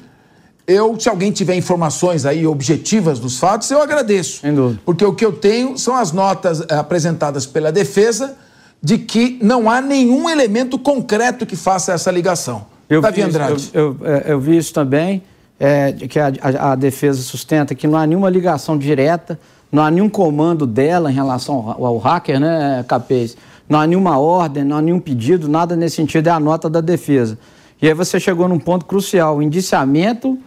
eu, 0.66 0.98
se 1.00 1.10
alguém 1.10 1.32
tiver 1.32 1.56
informações 1.56 2.26
aí 2.26 2.48
objetivas 2.48 3.20
dos 3.20 3.38
fatos, 3.38 3.70
eu 3.70 3.82
agradeço. 3.82 4.40
Sem 4.42 4.54
dúvida. 4.54 4.82
Porque 4.86 5.04
o 5.04 5.14
que 5.14 5.26
eu 5.26 5.34
tenho 5.34 5.78
são 5.78 5.96
as 5.96 6.12
notas 6.12 6.62
eh, 6.62 6.74
apresentadas 6.76 7.46
pela 7.46 7.72
defesa 7.72 8.36
de 8.82 8.98
que 8.98 9.38
não 9.42 9.70
há 9.70 9.82
nenhum 9.82 10.30
elemento 10.30 10.80
concreto 10.80 11.46
que 11.46 11.56
faça 11.56 11.94
essa 11.94 12.10
ligação. 12.12 12.66
Eu 12.90 13.02
Davi 13.02 13.16
vi, 13.16 13.22
isso, 13.22 13.30
Andrade. 13.30 13.70
Eu, 13.74 13.98
eu, 14.02 14.08
é, 14.08 14.24
eu 14.34 14.40
vi 14.40 14.58
isso 14.58 14.74
também, 14.74 15.24
é, 15.60 15.92
que 15.94 16.20
a, 16.20 16.32
a- 16.42 16.72
a 16.72 16.76
defesa 16.76 17.22
sustenta 17.22 17.74
que 17.74 17.88
não 17.88 17.98
há 17.98 18.06
nenhuma 18.06 18.30
ligação 18.30 18.78
direta, 18.78 19.40
não 19.72 19.84
há 19.84 19.90
nenhum 19.90 20.10
comando 20.10 20.68
dela 20.68 21.10
em 21.12 21.14
relação 21.14 21.56
ao, 21.78 21.86
ao 21.86 21.98
hacker, 21.98 22.40
né, 22.40 22.84
Capês? 22.88 23.36
Não 23.68 23.80
há 23.80 23.88
nenhuma 23.88 24.18
ordem, 24.20 24.64
não 24.64 24.78
há 24.78 24.82
nenhum 24.82 25.00
pedido, 25.00 25.48
nada 25.48 25.76
nesse 25.76 25.96
sentido, 25.96 26.28
é 26.28 26.32
a 26.32 26.40
nota 26.40 26.70
da 26.70 26.82
defesa. 26.82 27.38
E 27.82 27.88
aí 27.88 27.94
você 27.94 28.20
chegou 28.20 28.48
num 28.48 28.60
ponto 28.60 28.86
crucial, 28.86 29.38
o 29.38 29.42
indiciamento, 29.42 30.38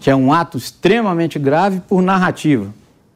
que 0.00 0.08
é 0.10 0.16
um 0.16 0.32
ato 0.32 0.56
extremamente 0.56 1.38
grave 1.38 1.80
por 1.80 2.00
narrativa. 2.02 2.66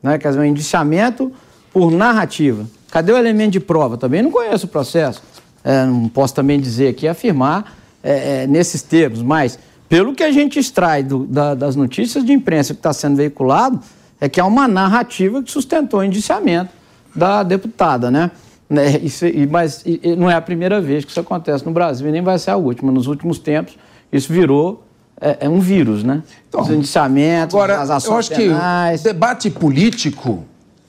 Né? 0.02 0.18
Quer 0.18 0.28
dizer, 0.28 0.40
um 0.40 0.44
indiciamento 0.44 1.32
por 1.72 1.90
narrativa. 1.90 2.66
Cadê 2.90 3.12
o 3.12 3.16
elemento 3.16 3.52
de 3.52 3.60
prova? 3.60 3.96
Também 3.96 4.22
não 4.22 4.30
conheço 4.30 4.66
o 4.66 4.68
processo. 4.68 5.22
É, 5.64 5.84
não 5.84 6.08
posso 6.08 6.34
também 6.34 6.60
dizer 6.60 6.88
aqui, 6.88 7.06
afirmar 7.08 7.76
é, 8.02 8.42
é, 8.42 8.46
nesses 8.46 8.82
termos, 8.82 9.22
mas 9.22 9.58
pelo 9.88 10.14
que 10.14 10.22
a 10.22 10.30
gente 10.30 10.58
extrai 10.58 11.02
do- 11.02 11.26
da- 11.26 11.54
das 11.54 11.74
notícias 11.76 12.24
de 12.24 12.32
imprensa 12.32 12.72
que 12.74 12.78
está 12.80 12.92
sendo 12.92 13.16
veiculado, 13.16 13.80
é 14.20 14.28
que 14.28 14.40
há 14.40 14.46
uma 14.46 14.68
narrativa 14.68 15.42
que 15.42 15.50
sustentou 15.50 16.00
o 16.00 16.04
indiciamento 16.04 16.70
da 17.14 17.42
deputada, 17.42 18.10
né? 18.10 18.30
Né, 18.68 18.98
isso- 19.02 19.26
e- 19.26 19.48
mas 19.48 19.82
e- 19.84 20.14
não 20.16 20.30
é 20.30 20.34
a 20.34 20.40
primeira 20.40 20.80
vez 20.80 21.04
que 21.04 21.10
isso 21.10 21.18
acontece 21.18 21.66
no 21.66 21.72
Brasil 21.72 22.08
e 22.08 22.12
nem 22.12 22.22
vai 22.22 22.38
ser 22.38 22.52
a 22.52 22.56
última. 22.56 22.92
Nos 22.92 23.08
últimos 23.08 23.38
tempos, 23.38 23.76
isso 24.12 24.32
virou 24.32 24.84
é, 25.22 25.38
é 25.40 25.48
um 25.50 25.60
vírus, 25.60 26.02
né? 26.02 26.22
Então, 26.48 26.62
Os 26.62 26.70
indiciamentos, 26.70 27.54
Agora, 27.54 27.78
as 27.80 27.90
eu 27.90 27.94
ações 27.96 28.18
acho 28.20 28.30
que 28.30 28.36
penais. 28.48 29.00
o 29.02 29.04
debate 29.04 29.50
político 29.50 30.44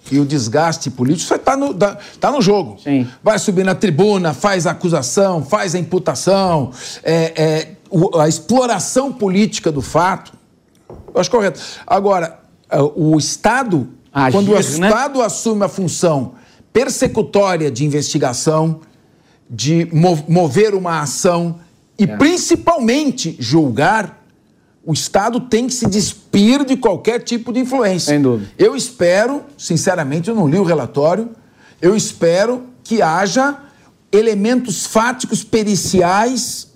e 0.10 0.20
o 0.20 0.26
desgaste 0.26 0.90
político 0.90 1.26
isso 1.26 1.36
está 1.36 1.56
no, 1.56 1.74
tá- 1.74 2.32
no 2.32 2.42
jogo. 2.42 2.78
Vai 3.24 3.38
subir 3.40 3.64
na 3.64 3.76
tribuna, 3.76 4.34
faz 4.34 4.66
a 4.66 4.72
acusação, 4.72 5.44
faz 5.44 5.76
a 5.76 5.80
imputação, 5.80 6.72
é, 7.04 7.34
é, 7.36 7.76
a 8.20 8.28
exploração 8.28 9.12
política 9.12 9.72
do 9.72 9.82
fato. 9.82 10.34
Eu 11.14 11.20
acho 11.22 11.30
correto. 11.30 11.60
Agora, 11.86 12.40
é, 12.70 12.78
o 12.96 13.18
Estado, 13.18 13.90
Agir, 14.14 14.32
quando 14.38 14.50
o 14.50 14.54
né? 14.56 14.60
Estado 14.60 15.22
assume 15.22 15.64
a 15.66 15.70
função 15.70 16.34
persecutória 16.74 17.70
de 17.70 17.86
investigação, 17.86 18.80
de 19.50 19.88
mo- 19.94 20.24
mover 20.28 20.74
uma 20.74 21.02
ação 21.02 21.60
e 22.00 22.08
principalmente 22.08 23.36
julgar, 23.40 24.21
o 24.84 24.94
Estado 24.94 25.40
tem 25.42 25.68
que 25.68 25.74
se 25.74 25.88
despir 25.88 26.66
de 26.66 26.76
qualquer 26.76 27.24
tipo 27.24 27.54
de 27.54 27.60
influência. 27.60 28.14
Sem 28.14 28.22
dúvida. 28.22 28.52
Eu 28.58 28.76
espero, 28.76 29.44
sinceramente, 29.58 30.30
eu 30.30 30.36
não 30.36 30.48
li 30.48 30.58
o 30.58 30.64
relatório, 30.64 31.30
eu 31.82 31.96
espero 31.96 32.64
que 32.84 33.02
haja 33.02 33.58
elementos 34.12 34.86
fáticos 34.86 35.44
periciais 35.44 36.70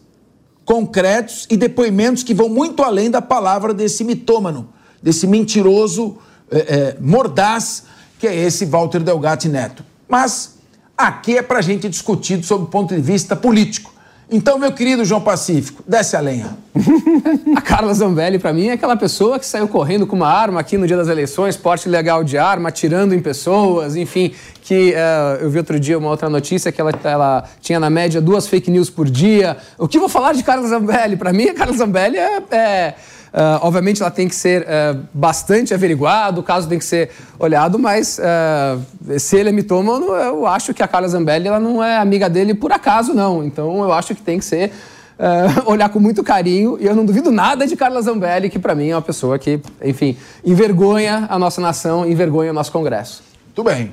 concretos 0.64 1.46
e 1.50 1.58
depoimentos 1.58 2.24
que 2.24 2.34
vão 2.34 2.50
muito 2.50 2.82
além 2.82 3.12
da 3.12 3.22
palavra 3.22 3.74
desse 3.74 4.04
mitômano, 4.04 4.70
desse 5.02 5.28
mentiroso 5.28 6.18
eh, 6.50 6.66
eh, 6.68 6.98
mordaz, 7.00 7.84
que 8.20 8.28
é 8.28 8.36
esse 8.36 8.66
Walter 8.66 9.04
Delgatti 9.04 9.48
Neto. 9.48 9.84
Mas 10.08 10.56
aqui 10.98 11.38
é 11.38 11.42
para 11.42 11.60
a 11.60 11.62
gente 11.62 11.88
discutir 11.90 12.44
sob 12.44 12.64
o 12.64 12.68
ponto 12.68 12.96
de 12.96 13.02
vista 13.02 13.36
político. 13.36 13.94
Então, 14.30 14.58
meu 14.58 14.72
querido 14.72 15.06
João 15.06 15.22
Pacífico, 15.22 15.84
desce 15.88 16.16
a 16.16 16.20
lenha. 16.20 16.58
A 17.56 17.62
Carla 17.62 17.94
Zambelli, 17.94 18.40
pra 18.40 18.52
mim, 18.52 18.68
é 18.68 18.74
aquela 18.74 18.98
pessoa 18.98 19.38
que 19.38 19.46
saiu 19.46 19.68
correndo 19.68 20.08
com 20.08 20.16
uma 20.16 20.28
arma 20.28 20.60
aqui 20.60 20.78
no 20.78 20.88
dia 20.88 20.98
das 20.98 21.08
eleições, 21.08 21.56
porte 21.56 21.88
legal 21.88 22.24
de 22.24 22.38
arma, 22.38 22.70
atirando 22.70 23.14
em 23.14 23.22
pessoas, 23.22 23.96
enfim. 23.96 24.34
Que 24.62 24.94
eh, 24.96 25.38
eu 25.42 25.50
vi 25.50 25.60
outro 25.60 25.80
dia 25.80 25.98
uma 25.98 26.10
outra 26.10 26.28
notícia 26.28 26.72
que 26.72 26.82
ela, 26.82 26.92
ela 27.04 27.44
tinha 27.62 27.80
na 27.80 27.90
média 27.90 28.20
duas 28.20 28.48
fake 28.48 28.72
news 28.72 28.90
por 28.90 29.08
dia. 29.08 29.58
O 29.78 29.88
que 29.88 30.00
vou 30.00 30.10
falar 30.10 30.34
de 30.34 30.44
Carla 30.44 30.68
Zambelli? 30.68 31.16
Pra 31.16 31.32
mim, 31.32 31.50
a 31.50 31.54
Carla 31.54 31.78
Zambelli 31.78 32.18
é. 32.18 32.42
é, 32.52 32.94
eh, 33.38 33.60
obviamente, 33.62 34.02
ela 34.02 34.10
tem 34.10 34.30
que 34.30 34.36
ser 34.36 34.66
eh, 34.66 34.96
bastante 35.14 35.74
averiguado, 35.74 36.40
o 36.40 36.44
caso 36.44 36.70
tem 36.70 36.80
que 36.80 36.86
ser 36.86 37.12
olhado, 37.38 37.78
mas 37.78 38.18
eh, 38.18 39.20
se 39.20 39.36
ele 39.36 39.50
é 39.50 39.52
mitômano, 39.52 40.06
eu 40.14 40.48
acho 40.48 40.74
que 40.74 40.82
a 40.82 40.88
Carla 40.88 41.10
Zambelli 41.10 41.50
ela 41.50 41.60
não 41.60 41.84
é 41.84 41.98
amiga 41.98 42.30
dele 42.30 42.54
por 42.54 42.72
acaso, 42.72 43.14
não. 43.14 43.44
Então, 43.44 43.84
eu 43.84 43.92
acho 43.92 44.16
que 44.16 44.22
tem 44.22 44.40
que 44.40 44.46
ser 44.46 44.72
eh, 45.20 45.48
olhar 45.68 45.90
com 45.90 46.00
muito 46.00 46.24
carinho. 46.24 46.78
E 46.80 46.86
eu 46.86 46.96
não 46.96 47.06
duvido 47.06 47.30
nada 47.30 47.68
de 47.68 47.76
Carla 47.76 48.02
Zambelli, 48.02 48.50
que 48.50 48.58
para 48.58 48.74
mim 48.74 48.90
é 48.90 48.96
uma 48.96 49.02
pessoa 49.02 49.38
que, 49.38 49.60
enfim, 49.84 50.16
envergonha 50.44 51.26
a 51.30 51.38
nossa 51.38 51.60
nação, 51.60 52.10
envergonha 52.10 52.52
o 52.52 52.54
nosso 52.54 52.72
Congresso. 52.72 53.22
Tudo 53.54 53.70
bem. 53.70 53.92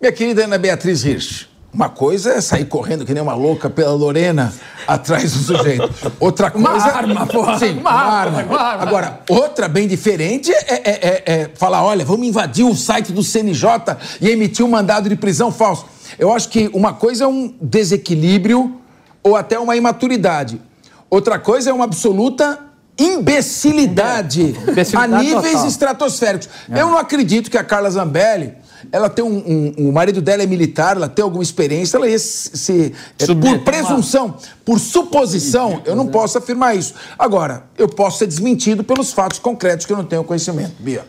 Minha 0.00 0.12
querida 0.12 0.44
Ana 0.44 0.56
Beatriz 0.56 1.04
Hirsch, 1.04 1.46
uma 1.72 1.88
coisa 1.88 2.32
é 2.34 2.40
sair 2.40 2.66
correndo 2.66 3.04
que 3.06 3.14
nem 3.14 3.22
uma 3.22 3.34
louca 3.34 3.70
pela 3.70 3.92
Lorena 3.92 4.52
atrás 4.86 5.32
do 5.32 5.38
sujeito. 5.56 5.90
Outra 6.20 6.52
Uma 6.54 6.70
coisa. 6.72 6.86
arma, 6.86 7.26
porra. 7.26 7.58
Sim, 7.58 7.78
Uma 7.78 7.90
uma, 7.90 7.90
arma, 8.02 8.38
arma. 8.40 8.52
uma 8.52 8.60
arma. 8.62 8.82
Agora, 8.82 9.20
outra 9.28 9.68
bem 9.68 9.88
diferente 9.88 10.52
é, 10.52 10.56
é- 10.74 10.82
é- 10.84 11.22
é 11.26 11.50
falar: 11.54 11.82
olha, 11.82 12.04
vamos 12.04 12.26
invadir 12.26 12.64
o 12.64 12.74
site 12.74 13.10
do 13.12 13.22
CNJ 13.22 13.96
e 14.20 14.28
emitir 14.28 14.64
um 14.64 14.68
mandado 14.68 15.08
de 15.08 15.16
prisão 15.16 15.50
falso. 15.50 15.86
Eu 16.18 16.30
acho 16.32 16.48
que 16.50 16.68
uma 16.74 16.92
coisa 16.92 17.24
é 17.24 17.26
um 17.26 17.54
desequilíbrio 17.60 18.76
ou 19.22 19.34
até 19.34 19.58
uma 19.58 19.74
imaturidade. 19.74 20.60
Outra 21.08 21.38
coisa 21.38 21.70
é 21.70 21.72
uma 21.72 21.84
absoluta 21.84 22.58
imbecilidade, 22.98 24.54
Imbecilidade 24.68 25.14
a 25.14 25.18
níveis 25.18 25.52
total. 25.52 25.68
estratosféricos. 25.68 26.48
É. 26.70 26.80
Eu 26.82 26.88
não 26.90 26.98
acredito 26.98 27.50
que 27.50 27.56
a 27.56 27.64
Carla 27.64 27.90
Zambelli, 27.90 28.52
ela 28.90 29.08
tem 29.08 29.24
um, 29.24 29.74
um- 29.78 29.88
O 29.88 29.92
marido 29.92 30.20
dela 30.20 30.42
é 30.42 30.46
militar, 30.46 30.96
ela 30.96 31.08
tem 31.08 31.22
alguma 31.22 31.42
experiência, 31.42 31.96
ela 31.96 32.08
ia 32.08 32.18
se. 32.18 32.56
se- 32.56 32.94
é, 33.18 33.26
por 33.26 33.58
presunção, 33.60 34.36
por 34.64 34.78
suposição, 34.78 35.80
eu 35.84 35.94
não 35.94 36.06
posso 36.08 36.38
afirmar 36.38 36.76
isso. 36.76 36.94
Agora, 37.18 37.64
eu 37.78 37.88
posso 37.88 38.18
ser 38.18 38.26
desmentido 38.26 38.82
pelos 38.82 39.12
fatos 39.12 39.38
concretos 39.38 39.86
que 39.86 39.92
eu 39.92 39.96
não 39.96 40.04
tenho 40.04 40.24
conhecimento. 40.24 40.74
Bia. 40.78 41.04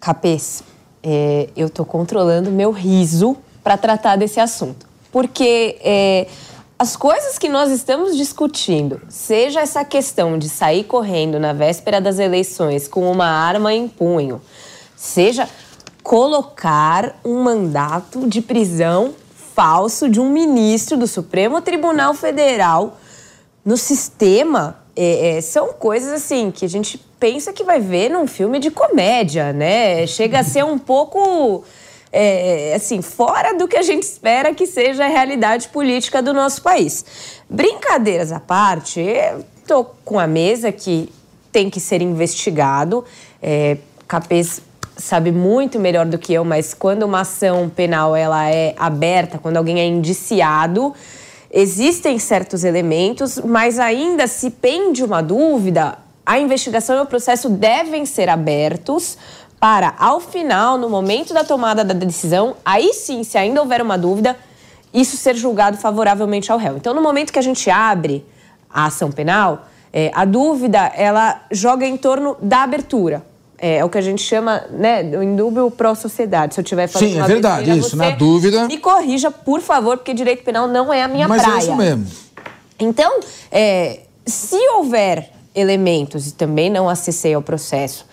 Capês, 0.00 0.62
é, 1.02 1.48
eu 1.56 1.70
tô 1.70 1.84
controlando 1.84 2.50
meu 2.50 2.70
riso 2.72 3.36
para 3.62 3.76
tratar 3.76 4.16
desse 4.16 4.40
assunto. 4.40 4.86
Porque 5.12 5.76
é, 5.82 6.26
as 6.78 6.96
coisas 6.96 7.38
que 7.38 7.48
nós 7.48 7.70
estamos 7.70 8.16
discutindo, 8.16 9.00
seja 9.08 9.60
essa 9.60 9.84
questão 9.84 10.36
de 10.38 10.48
sair 10.48 10.84
correndo 10.84 11.38
na 11.38 11.52
véspera 11.52 12.00
das 12.00 12.18
eleições 12.18 12.88
com 12.88 13.08
uma 13.10 13.26
arma 13.26 13.72
em 13.72 13.86
punho, 13.86 14.40
seja 14.96 15.48
colocar 16.02 17.18
um 17.24 17.42
mandato 17.42 18.26
de 18.28 18.40
prisão 18.40 19.14
falso 19.54 20.08
de 20.08 20.20
um 20.20 20.30
ministro 20.30 20.96
do 20.96 21.06
Supremo 21.06 21.60
Tribunal 21.60 22.14
Federal 22.14 22.98
no 23.64 23.76
sistema 23.76 24.82
é, 24.96 25.36
é, 25.36 25.40
são 25.40 25.72
coisas 25.72 26.12
assim 26.12 26.50
que 26.50 26.64
a 26.64 26.68
gente 26.68 26.98
pensa 27.18 27.52
que 27.52 27.64
vai 27.64 27.80
ver 27.80 28.10
num 28.10 28.26
filme 28.26 28.58
de 28.58 28.70
comédia, 28.70 29.52
né? 29.52 30.06
Chega 30.06 30.40
a 30.40 30.44
ser 30.44 30.64
um 30.64 30.78
pouco 30.78 31.64
é, 32.10 32.74
assim 32.74 33.00
fora 33.00 33.56
do 33.56 33.66
que 33.66 33.76
a 33.76 33.82
gente 33.82 34.02
espera 34.02 34.54
que 34.54 34.66
seja 34.66 35.04
a 35.04 35.08
realidade 35.08 35.68
política 35.68 36.20
do 36.20 36.34
nosso 36.34 36.60
país. 36.62 37.04
Brincadeiras 37.48 38.32
à 38.32 38.40
parte, 38.40 39.02
tô 39.66 39.84
com 40.04 40.18
a 40.18 40.26
mesa 40.26 40.70
que 40.72 41.10
tem 41.50 41.70
que 41.70 41.80
ser 41.80 42.02
investigado. 42.02 43.04
É, 43.40 43.78
Capês 44.06 44.60
sabe 44.96 45.32
muito 45.32 45.78
melhor 45.78 46.06
do 46.06 46.18
que 46.18 46.32
eu, 46.32 46.44
mas 46.44 46.74
quando 46.74 47.02
uma 47.04 47.20
ação 47.20 47.68
penal 47.68 48.14
ela 48.14 48.48
é 48.50 48.74
aberta, 48.76 49.38
quando 49.38 49.56
alguém 49.56 49.80
é 49.80 49.86
indiciado, 49.86 50.94
existem 51.50 52.18
certos 52.18 52.64
elementos, 52.64 53.38
mas 53.44 53.78
ainda 53.78 54.26
se 54.26 54.50
pende 54.50 55.04
uma 55.04 55.22
dúvida, 55.22 55.98
a 56.24 56.38
investigação 56.38 56.96
e 56.96 57.00
o 57.00 57.06
processo 57.06 57.48
devem 57.48 58.06
ser 58.06 58.28
abertos 58.28 59.18
para, 59.58 59.94
ao 59.98 60.18
final, 60.20 60.76
no 60.76 60.88
momento 60.88 61.32
da 61.32 61.44
tomada 61.44 61.84
da 61.84 61.94
decisão, 61.94 62.56
aí 62.64 62.92
sim, 62.92 63.22
se 63.22 63.38
ainda 63.38 63.60
houver 63.60 63.80
uma 63.80 63.96
dúvida, 63.96 64.36
isso 64.92 65.16
ser 65.16 65.36
julgado 65.36 65.76
favoravelmente 65.76 66.50
ao 66.50 66.58
réu. 66.58 66.76
Então, 66.76 66.92
no 66.92 67.00
momento 67.00 67.32
que 67.32 67.38
a 67.38 67.42
gente 67.42 67.70
abre 67.70 68.26
a 68.68 68.86
ação 68.86 69.10
penal, 69.10 69.66
é, 69.92 70.10
a 70.14 70.24
dúvida 70.24 70.90
ela 70.96 71.42
joga 71.50 71.86
em 71.86 71.96
torno 71.96 72.36
da 72.40 72.62
abertura. 72.62 73.24
É, 73.62 73.76
é 73.76 73.84
o 73.84 73.88
que 73.88 73.96
a 73.96 74.02
gente 74.02 74.20
chama, 74.20 74.64
né, 74.70 75.04
do 75.04 75.22
indúbio 75.22 75.70
pró-sociedade. 75.70 76.54
Se 76.54 76.60
eu 76.60 76.64
tiver 76.64 76.88
falando 76.88 77.08
Sim, 77.08 77.20
é 77.20 77.22
verdade, 77.22 77.58
besteira, 77.58 77.80
isso, 77.80 77.96
na 77.96 78.10
dúvida. 78.10 78.66
Me 78.66 78.76
corrija, 78.76 79.30
por 79.30 79.60
favor, 79.60 79.96
porque 79.96 80.12
direito 80.12 80.42
penal 80.42 80.66
não 80.66 80.92
é 80.92 81.00
a 81.00 81.06
minha 81.06 81.28
Mas 81.28 81.42
praia. 81.42 81.54
é 81.54 81.58
isso 81.60 81.76
mesmo. 81.76 82.06
Então, 82.76 83.20
é, 83.52 84.00
se 84.26 84.56
houver 84.70 85.30
elementos, 85.54 86.26
e 86.26 86.32
também 86.32 86.68
não 86.68 86.88
acessei 86.88 87.34
ao 87.34 87.42
processo, 87.42 88.04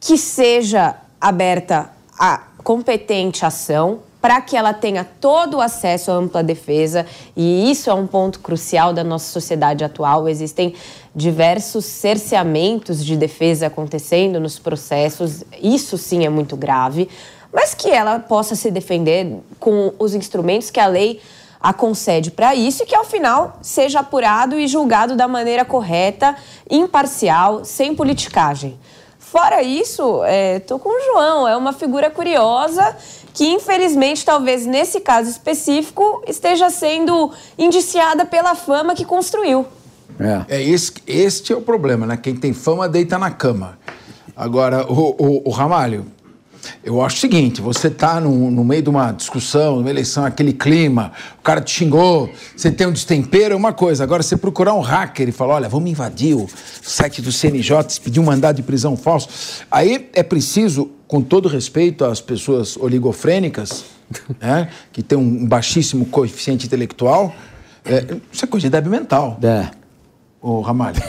que 0.00 0.18
seja 0.18 0.96
aberta 1.20 1.90
a 2.18 2.42
competente 2.64 3.46
ação 3.46 4.00
para 4.22 4.40
que 4.40 4.56
ela 4.56 4.72
tenha 4.72 5.04
todo 5.20 5.56
o 5.56 5.60
acesso 5.60 6.12
à 6.12 6.14
ampla 6.14 6.44
defesa, 6.44 7.04
e 7.36 7.68
isso 7.68 7.90
é 7.90 7.94
um 7.94 8.06
ponto 8.06 8.38
crucial 8.38 8.92
da 8.92 9.02
nossa 9.02 9.32
sociedade 9.32 9.82
atual. 9.82 10.28
Existem 10.28 10.74
diversos 11.12 11.84
cerceamentos 11.84 13.04
de 13.04 13.16
defesa 13.16 13.66
acontecendo 13.66 14.38
nos 14.38 14.60
processos, 14.60 15.42
isso 15.60 15.98
sim 15.98 16.24
é 16.24 16.28
muito 16.28 16.56
grave, 16.56 17.08
mas 17.52 17.74
que 17.74 17.90
ela 17.90 18.20
possa 18.20 18.54
se 18.54 18.70
defender 18.70 19.40
com 19.58 19.92
os 19.98 20.14
instrumentos 20.14 20.70
que 20.70 20.78
a 20.78 20.86
lei 20.86 21.20
a 21.60 21.72
concede 21.72 22.30
para 22.30 22.54
isso 22.54 22.82
e 22.82 22.86
que 22.86 22.94
ao 22.94 23.04
final 23.04 23.58
seja 23.60 24.00
apurado 24.00 24.58
e 24.58 24.66
julgado 24.68 25.16
da 25.16 25.26
maneira 25.26 25.64
correta, 25.64 26.36
imparcial, 26.70 27.64
sem 27.64 27.94
politicagem. 27.94 28.78
Fora 29.18 29.62
isso, 29.62 30.22
é, 30.24 30.58
tô 30.60 30.78
com 30.78 30.90
o 30.90 31.00
João, 31.04 31.48
é 31.48 31.56
uma 31.56 31.72
figura 31.72 32.10
curiosa 32.10 32.96
que 33.32 33.44
infelizmente, 33.46 34.24
talvez 34.24 34.66
nesse 34.66 35.00
caso 35.00 35.30
específico, 35.30 36.22
esteja 36.26 36.70
sendo 36.70 37.30
indiciada 37.58 38.24
pela 38.24 38.54
fama 38.54 38.94
que 38.94 39.04
construiu. 39.04 39.66
É. 40.48 40.62
esse, 40.62 40.92
este 41.06 41.52
é 41.52 41.56
o 41.56 41.62
problema, 41.62 42.06
né? 42.06 42.16
Quem 42.16 42.36
tem 42.36 42.52
fama 42.52 42.88
deita 42.88 43.18
na 43.18 43.30
cama. 43.30 43.78
Agora, 44.36 44.86
o, 44.90 45.16
o, 45.18 45.48
o 45.48 45.50
Ramalho, 45.50 46.06
eu 46.84 47.00
acho 47.02 47.16
o 47.16 47.18
seguinte: 47.20 47.60
você 47.60 47.90
tá 47.90 48.20
no, 48.20 48.50
no 48.50 48.64
meio 48.64 48.82
de 48.82 48.88
uma 48.88 49.12
discussão, 49.12 49.76
numa 49.76 49.90
eleição, 49.90 50.24
aquele 50.24 50.52
clima, 50.52 51.12
o 51.38 51.42
cara 51.42 51.60
te 51.60 51.70
xingou, 51.70 52.30
você 52.56 52.70
tem 52.70 52.86
um 52.86 52.92
destempero, 52.92 53.54
é 53.54 53.56
uma 53.56 53.72
coisa. 53.72 54.04
Agora, 54.04 54.22
você 54.22 54.36
procurar 54.36 54.74
um 54.74 54.80
hacker 54.80 55.28
e 55.28 55.32
falar: 55.32 55.54
olha, 55.54 55.68
vamos 55.68 55.90
invadir 55.90 56.34
o 56.36 56.48
site 56.82 57.20
do 57.22 57.32
CNJ, 57.32 58.00
pedir 58.02 58.20
um 58.20 58.24
mandado 58.24 58.56
de 58.56 58.62
prisão 58.62 58.96
falso. 58.96 59.64
Aí 59.70 60.08
é 60.12 60.22
preciso, 60.22 60.90
com 61.06 61.22
todo 61.22 61.48
respeito 61.48 62.04
às 62.04 62.20
pessoas 62.20 62.76
oligofrênicas, 62.76 63.84
né, 64.40 64.68
que 64.92 65.02
tem 65.02 65.18
um 65.18 65.46
baixíssimo 65.46 66.06
coeficiente 66.06 66.66
intelectual, 66.66 67.34
é, 67.84 68.16
isso 68.30 68.44
é 68.44 68.48
coisa 68.48 68.66
de 68.66 68.70
débil 68.70 68.90
mental. 68.90 69.38
É. 69.42 69.68
Ô, 70.40 70.60
Ramalho. 70.60 71.00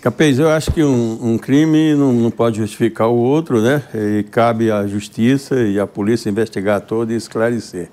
Capês, 0.00 0.38
eu 0.38 0.48
acho 0.48 0.70
que 0.70 0.82
um, 0.82 1.18
um 1.22 1.38
crime 1.38 1.94
não, 1.94 2.12
não, 2.12 2.30
pode 2.30 2.58
justificar 2.58 3.08
o 3.08 3.16
outro, 3.16 3.60
né? 3.60 3.82
E 3.94 4.22
cabe 4.24 4.70
à 4.70 4.86
justiça 4.86 5.56
e 5.62 5.80
à 5.80 5.86
polícia 5.86 6.28
investigar 6.28 6.80
todo 6.80 7.12
e 7.12 7.16
esclarecer. 7.16 7.90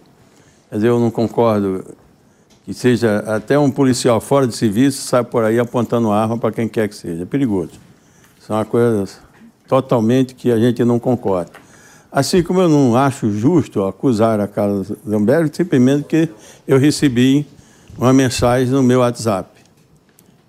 Mas 0.71 0.83
eu 0.83 0.99
não 0.99 1.09
concordo 1.09 1.83
que 2.65 2.73
seja 2.73 3.19
até 3.27 3.57
um 3.57 3.69
policial 3.69 4.21
fora 4.21 4.47
de 4.47 4.55
serviço 4.55 5.01
sai 5.01 5.23
por 5.23 5.43
aí 5.43 5.59
apontando 5.59 6.11
arma 6.11 6.37
para 6.37 6.51
quem 6.51 6.67
quer 6.67 6.87
que 6.87 6.95
seja. 6.95 7.23
É 7.23 7.25
perigoso. 7.25 7.73
São 8.39 8.63
coisa 8.65 9.05
totalmente 9.67 10.35
que 10.35 10.51
a 10.51 10.57
gente 10.57 10.83
não 10.83 10.99
concorda. 10.99 11.51
Assim 12.11 12.43
como 12.43 12.61
eu 12.61 12.69
não 12.69 12.95
acho 12.95 13.31
justo 13.31 13.83
acusar 13.83 14.39
a 14.39 14.47
Carla 14.47 14.85
Zambelli 15.07 15.49
simplesmente 15.51 16.03
que 16.03 16.29
eu 16.67 16.77
recebi 16.77 17.45
uma 17.97 18.13
mensagem 18.13 18.67
no 18.67 18.83
meu 18.83 18.99
WhatsApp. 18.99 19.52